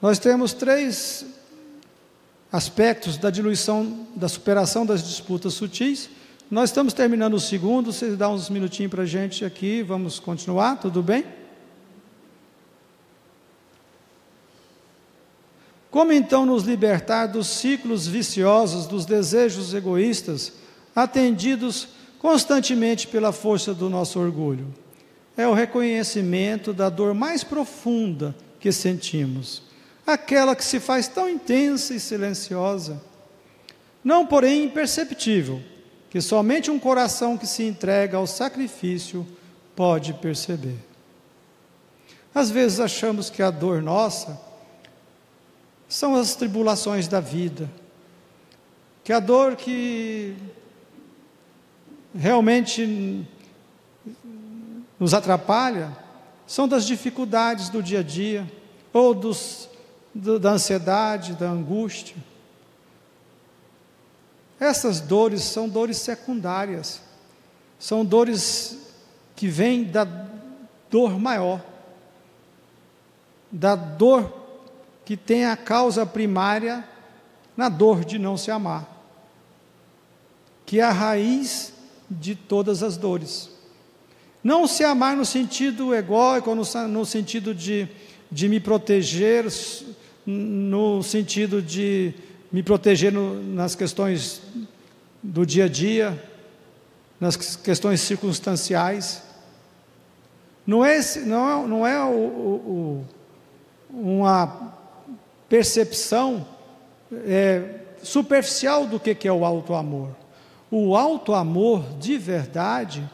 Nós 0.01 0.17
temos 0.17 0.53
três 0.53 1.25
aspectos 2.51 3.15
da 3.15 3.29
diluição, 3.29 4.07
da 4.15 4.27
superação 4.27 4.85
das 4.85 5.03
disputas 5.03 5.53
sutis. 5.53 6.09
Nós 6.49 6.71
estamos 6.71 6.93
terminando 6.93 7.35
o 7.35 7.39
segundo, 7.39 7.93
vocês 7.93 8.17
dão 8.17 8.33
uns 8.33 8.49
minutinhos 8.49 8.89
para 8.89 9.03
a 9.03 9.05
gente 9.05 9.45
aqui, 9.45 9.83
vamos 9.83 10.19
continuar, 10.19 10.77
tudo 10.77 11.03
bem? 11.03 11.23
Como 15.91 16.11
então 16.11 16.45
nos 16.45 16.63
libertar 16.63 17.27
dos 17.27 17.47
ciclos 17.47 18.07
viciosos, 18.07 18.87
dos 18.87 19.05
desejos 19.05 19.73
egoístas, 19.73 20.53
atendidos 20.95 21.98
constantemente 22.19 23.07
pela 23.07 23.31
força 23.31 23.73
do 23.73 23.89
nosso 23.89 24.19
orgulho? 24.19 24.67
É 25.35 25.47
o 25.47 25.53
reconhecimento 25.53 26.73
da 26.73 26.89
dor 26.89 27.13
mais 27.13 27.43
profunda 27.43 28.35
que 28.59 28.71
sentimos, 28.71 29.63
aquela 30.05 30.55
que 30.55 30.63
se 30.63 30.79
faz 30.79 31.07
tão 31.07 31.29
intensa 31.29 31.93
e 31.93 31.99
silenciosa, 31.99 33.01
não 34.03 34.25
porém 34.25 34.65
imperceptível, 34.65 35.61
que 36.09 36.21
somente 36.21 36.69
um 36.69 36.77
coração 36.77 37.37
que 37.37 37.47
se 37.47 37.63
entrega 37.63 38.17
ao 38.17 38.27
sacrifício 38.27 39.25
pode 39.75 40.13
perceber. 40.13 40.77
Às 42.33 42.49
vezes 42.49 42.79
achamos 42.79 43.29
que 43.29 43.41
a 43.41 43.49
dor 43.49 43.81
nossa 43.81 44.39
são 45.87 46.15
as 46.15 46.35
tribulações 46.35 47.07
da 47.07 47.19
vida. 47.19 47.69
Que 49.03 49.11
a 49.11 49.19
dor 49.19 49.55
que 49.55 50.35
realmente 52.13 53.25
nos 54.99 55.13
atrapalha 55.13 55.95
são 56.45 56.67
das 56.67 56.85
dificuldades 56.85 57.69
do 57.69 57.81
dia 57.81 57.99
a 57.99 58.03
dia, 58.03 58.51
ou 58.91 59.13
dos, 59.13 59.69
do, 60.13 60.39
da 60.39 60.51
ansiedade, 60.51 61.33
da 61.33 61.47
angústia. 61.47 62.15
Essas 64.59 64.99
dores 64.99 65.43
são 65.43 65.69
dores 65.69 65.97
secundárias, 65.97 67.01
são 67.77 68.03
dores 68.03 68.77
que 69.35 69.47
vêm 69.47 69.83
da 69.83 70.05
dor 70.89 71.19
maior, 71.19 71.63
da 73.51 73.75
dor 73.75 74.33
que 75.05 75.15
tem 75.15 75.45
a 75.45 75.55
causa 75.55 76.05
primária 76.05 76.83
na 77.55 77.69
dor 77.69 78.03
de 78.03 78.17
não 78.17 78.35
se 78.35 78.51
amar, 78.51 78.87
que 80.65 80.79
é 80.79 80.83
a 80.83 80.91
raiz 80.91 81.73
de 82.09 82.35
todas 82.35 82.81
as 82.83 82.97
dores. 82.97 83.49
Não 84.43 84.67
se 84.67 84.83
amar 84.83 85.15
no 85.17 85.25
sentido 85.25 85.93
egóico, 85.93 86.53
no, 86.55 86.63
no 86.87 87.05
sentido 87.05 87.53
de, 87.53 87.87
de 88.31 88.47
me 88.47 88.59
proteger, 88.59 89.45
no 90.25 91.03
sentido 91.03 91.61
de 91.61 92.13
me 92.51 92.63
proteger 92.63 93.11
no, 93.11 93.43
nas 93.43 93.75
questões 93.75 94.41
do 95.21 95.45
dia 95.45 95.65
a 95.65 95.67
dia, 95.67 96.23
nas 97.19 97.35
questões 97.35 98.01
circunstanciais. 98.01 99.23
Não 100.65 100.85
é, 100.85 100.99
não 101.25 101.49
é, 101.49 101.67
não 101.67 101.87
é 101.87 102.03
o, 102.03 102.15
o, 102.15 103.05
uma 103.89 104.75
percepção 105.49 106.47
é, 107.25 107.79
superficial 108.01 108.85
do 108.85 108.99
que, 108.99 109.13
que 109.15 109.27
é 109.27 109.33
o 109.33 109.43
alto 109.43 109.73
amor. 109.73 110.15
O 110.71 110.95
alto 110.95 111.33
amor 111.33 111.83
de 111.99 112.17
verdade 112.17 113.09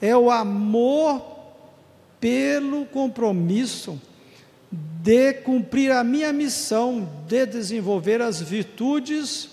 é 0.00 0.16
o 0.16 0.30
amor 0.30 1.22
pelo 2.20 2.86
compromisso 2.86 4.00
de 4.70 5.32
cumprir 5.32 5.90
a 5.90 6.04
minha 6.04 6.32
missão 6.32 7.08
de 7.26 7.46
desenvolver 7.46 8.20
as 8.22 8.40
virtudes, 8.40 9.48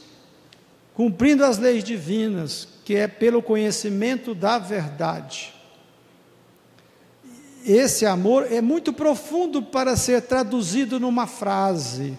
cumprindo 0.94 1.44
as 1.44 1.58
leis 1.58 1.84
divinas, 1.84 2.68
que 2.86 2.96
é 2.96 3.08
pelo 3.08 3.42
conhecimento 3.42 4.36
da 4.36 4.60
verdade. 4.60 5.54
Esse 7.66 8.06
amor 8.06 8.52
é 8.52 8.62
muito 8.62 8.94
profundo 8.94 9.62
para 9.62 9.98
ser 9.98 10.22
traduzido 10.22 11.00
numa 11.00 11.26
frase 11.26 12.18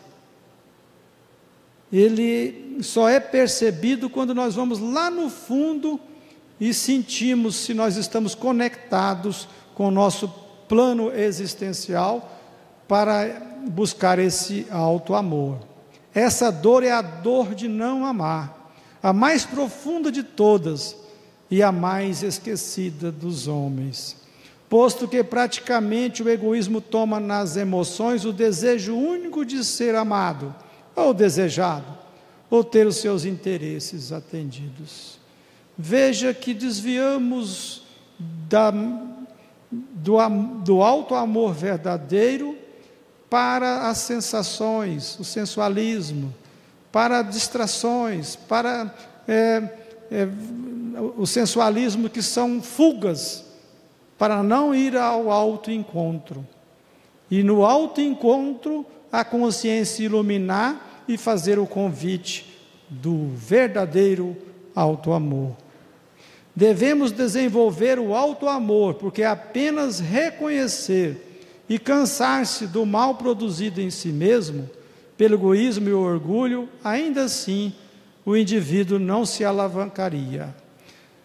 ele 1.92 2.82
só 2.82 3.08
é 3.08 3.18
percebido 3.18 4.10
quando 4.10 4.34
nós 4.34 4.54
vamos 4.54 4.78
lá 4.78 5.10
no 5.10 5.30
fundo 5.30 5.98
e 6.60 6.74
sentimos 6.74 7.56
se 7.56 7.72
nós 7.72 7.96
estamos 7.96 8.34
conectados 8.34 9.48
com 9.74 9.88
o 9.88 9.92
nosso 9.92 10.28
plano 10.68 11.10
existencial 11.12 12.36
para 12.86 13.42
buscar 13.68 14.18
esse 14.18 14.66
alto 14.70 15.14
amor. 15.14 15.58
Essa 16.14 16.50
dor 16.50 16.82
é 16.82 16.90
a 16.90 17.02
dor 17.02 17.54
de 17.54 17.68
não 17.68 18.04
amar, 18.04 18.72
a 19.02 19.12
mais 19.12 19.44
profunda 19.44 20.10
de 20.10 20.22
todas 20.22 20.96
e 21.50 21.62
a 21.62 21.72
mais 21.72 22.22
esquecida 22.22 23.10
dos 23.10 23.46
homens. 23.46 24.16
Posto 24.68 25.08
que 25.08 25.24
praticamente 25.24 26.22
o 26.22 26.28
egoísmo 26.28 26.80
toma 26.80 27.18
nas 27.18 27.56
emoções 27.56 28.26
o 28.26 28.32
desejo 28.32 28.94
único 28.94 29.44
de 29.44 29.64
ser 29.64 29.94
amado 29.94 30.54
ou 30.98 31.14
desejado, 31.14 31.86
ou 32.50 32.64
ter 32.64 32.86
os 32.86 32.96
seus 32.96 33.24
interesses 33.24 34.12
atendidos. 34.12 35.18
Veja 35.76 36.34
que 36.34 36.52
desviamos 36.52 37.82
da, 38.18 38.72
do, 39.70 40.18
do 40.64 40.82
alto 40.82 41.14
amor 41.14 41.54
verdadeiro 41.54 42.56
para 43.30 43.88
as 43.88 43.98
sensações, 43.98 45.18
o 45.20 45.24
sensualismo, 45.24 46.34
para 46.90 47.22
distrações, 47.22 48.34
para 48.34 48.92
é, 49.28 49.62
é, 50.10 50.28
o 51.16 51.26
sensualismo 51.26 52.08
que 52.08 52.22
são 52.22 52.62
fugas, 52.62 53.44
para 54.16 54.42
não 54.42 54.74
ir 54.74 54.96
ao 54.96 55.30
alto 55.30 55.70
encontro. 55.70 56.44
E 57.30 57.42
no 57.42 57.64
alto 57.64 58.00
encontro, 58.00 58.84
a 59.12 59.24
consciência 59.24 60.02
iluminar 60.02 60.87
e 61.08 61.16
fazer 61.16 61.58
o 61.58 61.66
convite 61.66 62.46
do 62.88 63.28
verdadeiro 63.34 64.36
alto 64.74 65.12
amor. 65.12 65.56
Devemos 66.54 67.12
desenvolver 67.12 67.98
o 67.98 68.14
alto 68.14 68.48
amor, 68.48 68.94
porque 68.94 69.22
apenas 69.22 70.00
reconhecer 70.00 71.42
e 71.68 71.78
cansar-se 71.78 72.66
do 72.66 72.84
mal 72.84 73.14
produzido 73.14 73.80
em 73.80 73.90
si 73.90 74.08
mesmo, 74.08 74.68
pelo 75.16 75.34
egoísmo 75.34 75.88
e 75.88 75.92
o 75.92 76.00
orgulho, 76.00 76.68
ainda 76.82 77.24
assim 77.24 77.72
o 78.24 78.36
indivíduo 78.36 78.98
não 78.98 79.24
se 79.24 79.44
alavancaria. 79.44 80.54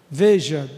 Veja, 0.09 0.69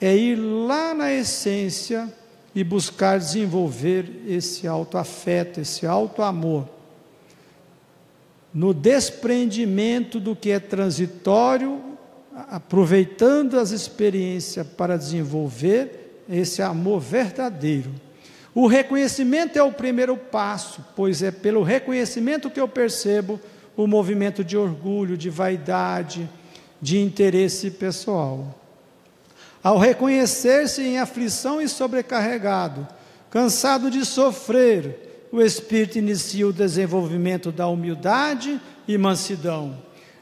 é 0.00 0.16
ir 0.16 0.36
lá 0.36 0.92
na 0.92 1.12
essência 1.12 2.12
e 2.54 2.64
buscar 2.64 3.18
desenvolver 3.18 4.22
esse 4.26 4.66
alto 4.66 4.98
afeto, 4.98 5.60
esse 5.60 5.86
alto 5.86 6.22
amor. 6.22 6.68
No 8.56 8.72
desprendimento 8.72 10.18
do 10.18 10.34
que 10.34 10.50
é 10.50 10.58
transitório, 10.58 11.78
aproveitando 12.48 13.58
as 13.58 13.70
experiências 13.70 14.66
para 14.66 14.96
desenvolver 14.96 16.22
esse 16.26 16.62
amor 16.62 16.98
verdadeiro. 16.98 17.92
O 18.54 18.66
reconhecimento 18.66 19.58
é 19.58 19.62
o 19.62 19.70
primeiro 19.70 20.16
passo, 20.16 20.82
pois 20.96 21.22
é 21.22 21.30
pelo 21.30 21.62
reconhecimento 21.62 22.48
que 22.48 22.58
eu 22.58 22.66
percebo 22.66 23.38
o 23.76 23.86
movimento 23.86 24.42
de 24.42 24.56
orgulho, 24.56 25.18
de 25.18 25.28
vaidade, 25.28 26.26
de 26.80 26.98
interesse 26.98 27.72
pessoal. 27.72 28.58
Ao 29.62 29.76
reconhecer-se 29.76 30.80
em 30.80 30.98
aflição 30.98 31.60
e 31.60 31.68
sobrecarregado, 31.68 32.88
cansado 33.28 33.90
de 33.90 34.02
sofrer, 34.06 35.05
o 35.36 35.42
espírito 35.42 35.98
inicia 35.98 36.48
o 36.48 36.52
desenvolvimento 36.52 37.52
da 37.52 37.68
humildade 37.68 38.58
e 38.88 38.96
mansidão. 38.96 39.76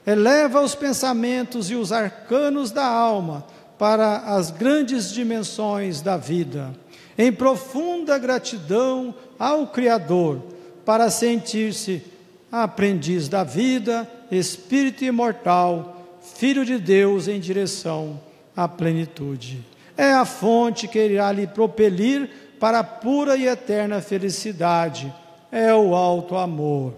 Eleva 0.04 0.60
os 0.60 0.74
pensamentos 0.74 1.70
e 1.70 1.76
os 1.76 1.92
arcanos 1.92 2.72
da 2.72 2.84
alma 2.84 3.46
para 3.78 4.16
as 4.16 4.50
grandes 4.50 5.12
dimensões 5.12 6.00
da 6.00 6.16
vida, 6.16 6.74
em 7.16 7.32
profunda 7.32 8.18
gratidão 8.18 9.14
ao 9.38 9.68
Criador, 9.68 10.42
para 10.84 11.08
sentir-se 11.08 12.02
aprendiz 12.50 13.28
da 13.28 13.44
vida, 13.44 14.10
espírito 14.32 15.04
imortal, 15.04 16.18
filho 16.34 16.64
de 16.64 16.76
Deus 16.76 17.28
em 17.28 17.38
direção 17.38 18.20
à 18.56 18.66
plenitude. 18.66 19.64
É 19.96 20.12
a 20.12 20.24
fonte 20.24 20.88
que 20.88 20.98
irá 20.98 21.30
lhe 21.30 21.46
propelir 21.46 22.28
para 22.58 22.80
a 22.80 22.84
pura 22.84 23.36
e 23.36 23.46
eterna 23.46 24.00
felicidade. 24.00 25.12
É 25.50 25.74
o 25.74 25.94
alto 25.94 26.36
amor. 26.36 26.94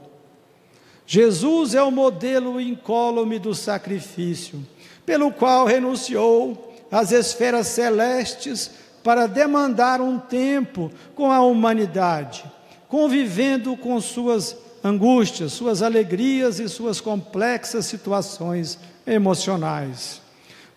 Jesus 1.07 1.74
é 1.74 1.83
o 1.83 1.91
modelo 1.91 2.61
incólume 2.61 3.39
do 3.39 3.55
sacrifício, 3.55 4.61
pelo 5.05 5.31
qual 5.31 5.65
renunciou 5.65 6.74
às 6.91 7.12
esferas 7.12 7.69
celestes 7.69 8.70
para 9.05 9.28
demandar 9.28 10.01
um 10.01 10.19
tempo 10.19 10.91
com 11.15 11.31
a 11.31 11.41
humanidade, 11.41 12.45
convivendo 12.89 13.77
com 13.77 14.01
suas 14.01 14.57
angústias, 14.83 15.53
suas 15.53 15.81
alegrias 15.81 16.59
e 16.59 16.69
suas 16.69 17.01
complexas 17.01 17.87
situações 17.87 18.78
emocionais. 19.07 20.20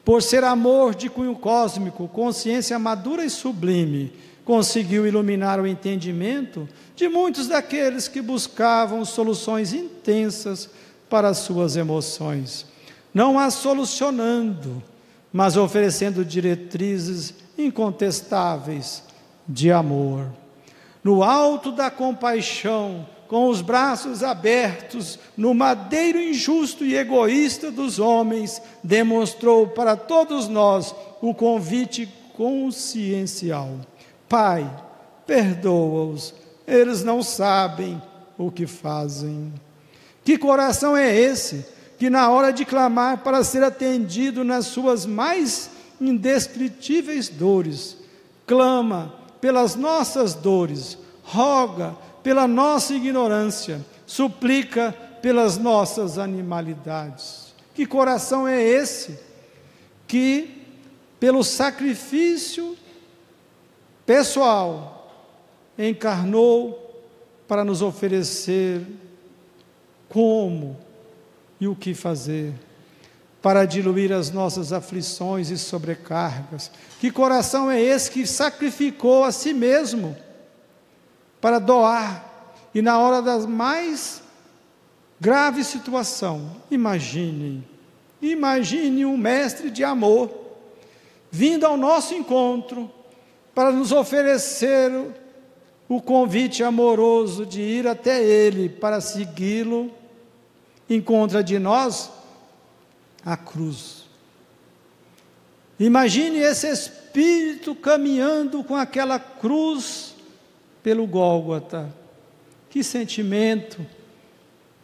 Por 0.06 0.22
ser 0.22 0.44
amor 0.44 0.96
de 0.96 1.10
cunho 1.10 1.36
cósmico, 1.36 2.08
consciência 2.08 2.78
madura 2.78 3.24
e 3.24 3.30
sublime, 3.30 4.14
conseguiu 4.50 5.06
iluminar 5.06 5.60
o 5.60 5.68
entendimento 5.68 6.68
de 6.96 7.08
muitos 7.08 7.46
daqueles 7.48 8.08
que 8.08 8.20
buscavam 8.20 9.06
soluções 9.06 9.76
intensas 9.76 10.68
para 11.08 11.28
as 11.28 11.38
suas 11.38 11.76
emoções, 11.76 12.66
não 13.14 13.38
as 13.38 13.54
solucionando, 13.54 14.82
mas 15.32 15.56
oferecendo 15.56 16.26
diretrizes 16.26 17.36
incontestáveis 17.60 19.04
de 19.48 19.72
amor. 19.72 20.26
No 21.04 21.22
alto 21.22 21.72
da 21.72 21.92
compaixão, 21.92 23.08
com 23.28 23.50
os 23.50 23.62
braços 23.62 24.24
abertos 24.24 25.20
no 25.38 25.54
madeiro 25.54 26.20
injusto 26.20 26.84
e 26.84 26.96
egoísta 26.96 27.70
dos 27.70 28.00
homens, 28.00 28.60
demonstrou 28.84 29.68
para 29.68 29.96
todos 29.96 30.48
nós 30.48 30.96
o 31.22 31.36
convite 31.36 32.12
consciencial. 32.36 33.78
Pai, 34.30 34.70
perdoa-os, 35.26 36.34
eles 36.68 37.04
não 37.04 37.24
sabem 37.24 38.02
o 38.38 38.52
que 38.52 38.68
fazem. 38.68 39.52
Que 40.24 40.38
coração 40.38 40.96
é 40.96 41.14
esse 41.14 41.66
que, 41.98 42.10
na 42.10 42.30
hora 42.30 42.54
de 42.54 42.64
clamar 42.64 43.24
para 43.24 43.44
ser 43.44 43.64
atendido 43.64 44.44
nas 44.44 44.68
suas 44.68 45.06
mais 45.06 45.72
indescritíveis 46.00 47.28
dores, 47.28 47.98
clama 48.46 49.14
pelas 49.42 49.76
nossas 49.76 50.34
dores, 50.34 50.98
roga 51.24 51.96
pela 52.22 52.48
nossa 52.48 52.94
ignorância, 52.94 53.84
suplica 54.06 54.96
pelas 55.22 55.58
nossas 55.58 56.18
animalidades. 56.18 57.54
Que 57.74 57.86
coração 57.86 58.48
é 58.48 58.62
esse 58.62 59.20
que, 60.08 60.66
pelo 61.20 61.44
sacrifício 61.44 62.78
pessoal, 64.10 65.08
encarnou 65.78 67.06
para 67.48 67.64
nos 67.64 67.84
oferecer 67.84 68.82
como 70.10 70.76
e 71.62 71.68
o 71.68 71.76
que 71.76 71.94
fazer? 71.94 72.56
para 73.40 73.64
diluir 73.64 74.12
as 74.12 74.32
nossas 74.32 74.74
aflições 74.74 75.50
e 75.50 75.58
sobrecargas. 75.58 76.70
Que 77.00 77.10
coração 77.10 77.72
é 77.72 77.82
esse 77.82 78.12
que 78.12 78.28
sacrificou 78.28 79.24
a 79.24 79.32
si 79.32 79.54
mesmo 79.54 80.18
para 81.40 81.58
doar. 81.58 82.52
E 82.76 82.82
na 82.82 83.00
hora 83.00 83.22
da 83.22 83.40
mais 83.48 84.22
grave 85.22 85.64
situação, 85.64 86.54
imagine, 86.70 87.64
imagine 88.22 89.06
um 89.06 89.16
mestre 89.16 89.70
de 89.70 89.86
amor 89.86 90.30
vindo 91.32 91.66
ao 91.66 91.78
nosso 91.78 92.14
encontro 92.14 92.92
para 93.60 93.74
nos 93.74 93.92
oferecer 93.92 94.90
o 95.90 96.02
convite 96.02 96.64
amoroso 96.64 97.46
de 97.46 97.60
ir 97.60 97.90
até 97.90 98.24
Ele 98.24 98.70
para 98.70 99.02
segui-lo, 99.02 99.92
encontra 100.90 101.44
de 101.44 101.60
nós 101.60 102.10
a 103.26 103.36
cruz. 103.36 104.06
Imagine 105.78 106.38
esse 106.38 106.70
espírito 106.70 107.76
caminhando 107.76 108.64
com 108.64 108.78
aquela 108.78 109.20
cruz 109.20 110.16
pelo 110.82 111.06
Gólgota. 111.06 111.94
Que 112.70 112.82
sentimento, 112.82 113.86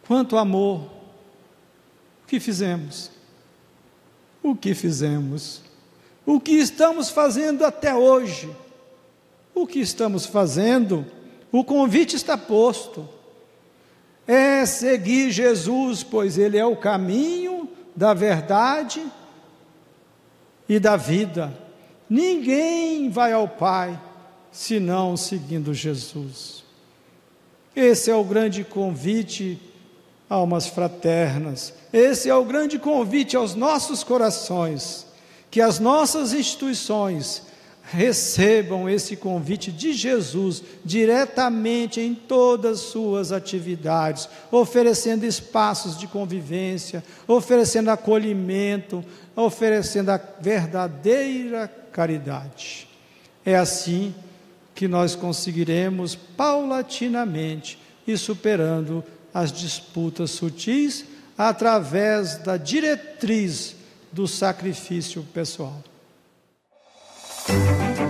quanto 0.06 0.36
amor. 0.36 0.82
O 0.82 2.28
que 2.28 2.42
fizemos? 2.42 3.10
O 4.44 4.54
que 4.54 4.76
fizemos? 4.76 5.62
O 6.26 6.42
que 6.42 6.56
estamos 6.56 7.10
fazendo 7.10 7.64
até 7.64 7.96
hoje? 7.96 8.65
O 9.56 9.66
que 9.66 9.80
estamos 9.80 10.26
fazendo? 10.26 11.06
O 11.50 11.64
convite 11.64 12.18
está 12.18 12.38
posto. 12.38 13.08
É 14.28 14.66
seguir 14.66 15.32
Jesus, 15.32 16.04
pois 16.04 16.38
Ele 16.38 16.58
é 16.58 16.66
o 16.66 16.76
caminho 16.76 17.70
da 17.96 18.14
verdade 18.14 19.02
e 20.68 20.78
da 20.78 20.98
vida. 20.98 21.58
Ninguém 22.10 23.10
vai 23.10 23.32
ao 23.32 23.48
Pai 23.48 24.00
senão 24.52 25.16
seguindo 25.16 25.74
Jesus. 25.74 26.66
Esse 27.74 28.12
é 28.12 28.16
o 28.16 28.24
grande 28.24 28.64
convite, 28.64 29.60
almas 30.30 30.68
fraternas. 30.68 31.74
Esse 31.94 32.30
é 32.30 32.36
o 32.36 32.44
grande 32.44 32.78
convite 32.78 33.38
aos 33.38 33.56
nossos 33.56 34.04
corações, 34.04 35.06
que 35.50 35.62
as 35.62 35.80
nossas 35.80 36.34
instituições 36.34 37.44
recebam 37.92 38.90
esse 38.90 39.16
convite 39.16 39.72
de 39.72 39.94
Jesus 39.94 40.64
diretamente 40.84 42.02
em 42.02 42.16
todas 42.16 42.80
suas 42.80 43.32
atividades, 43.32 44.28
oferecendo 44.52 45.26
espaços 45.26 45.98
de 45.98 46.08
convivência, 46.08 47.04
oferecendo 47.28 47.92
acolhimento, 47.92 49.06
oferecendo 49.36 50.10
a 50.10 50.20
verdadeira 50.40 51.68
caridade. 51.92 52.88
É 53.46 53.56
assim 53.56 54.14
que 54.74 54.88
nós 54.88 55.16
conseguiremos 55.16 56.16
paulatinamente 56.16 57.80
ir 58.08 58.18
superando 58.18 59.04
as 59.34 59.52
disputas 59.52 60.32
sutis 60.32 61.06
através 61.38 62.38
da 62.38 62.58
diretriz 62.58 63.76
do 64.12 64.28
sacrifício 64.28 65.24
pessoal. 65.34 65.84
Thank 67.48 68.00
you. 68.00 68.05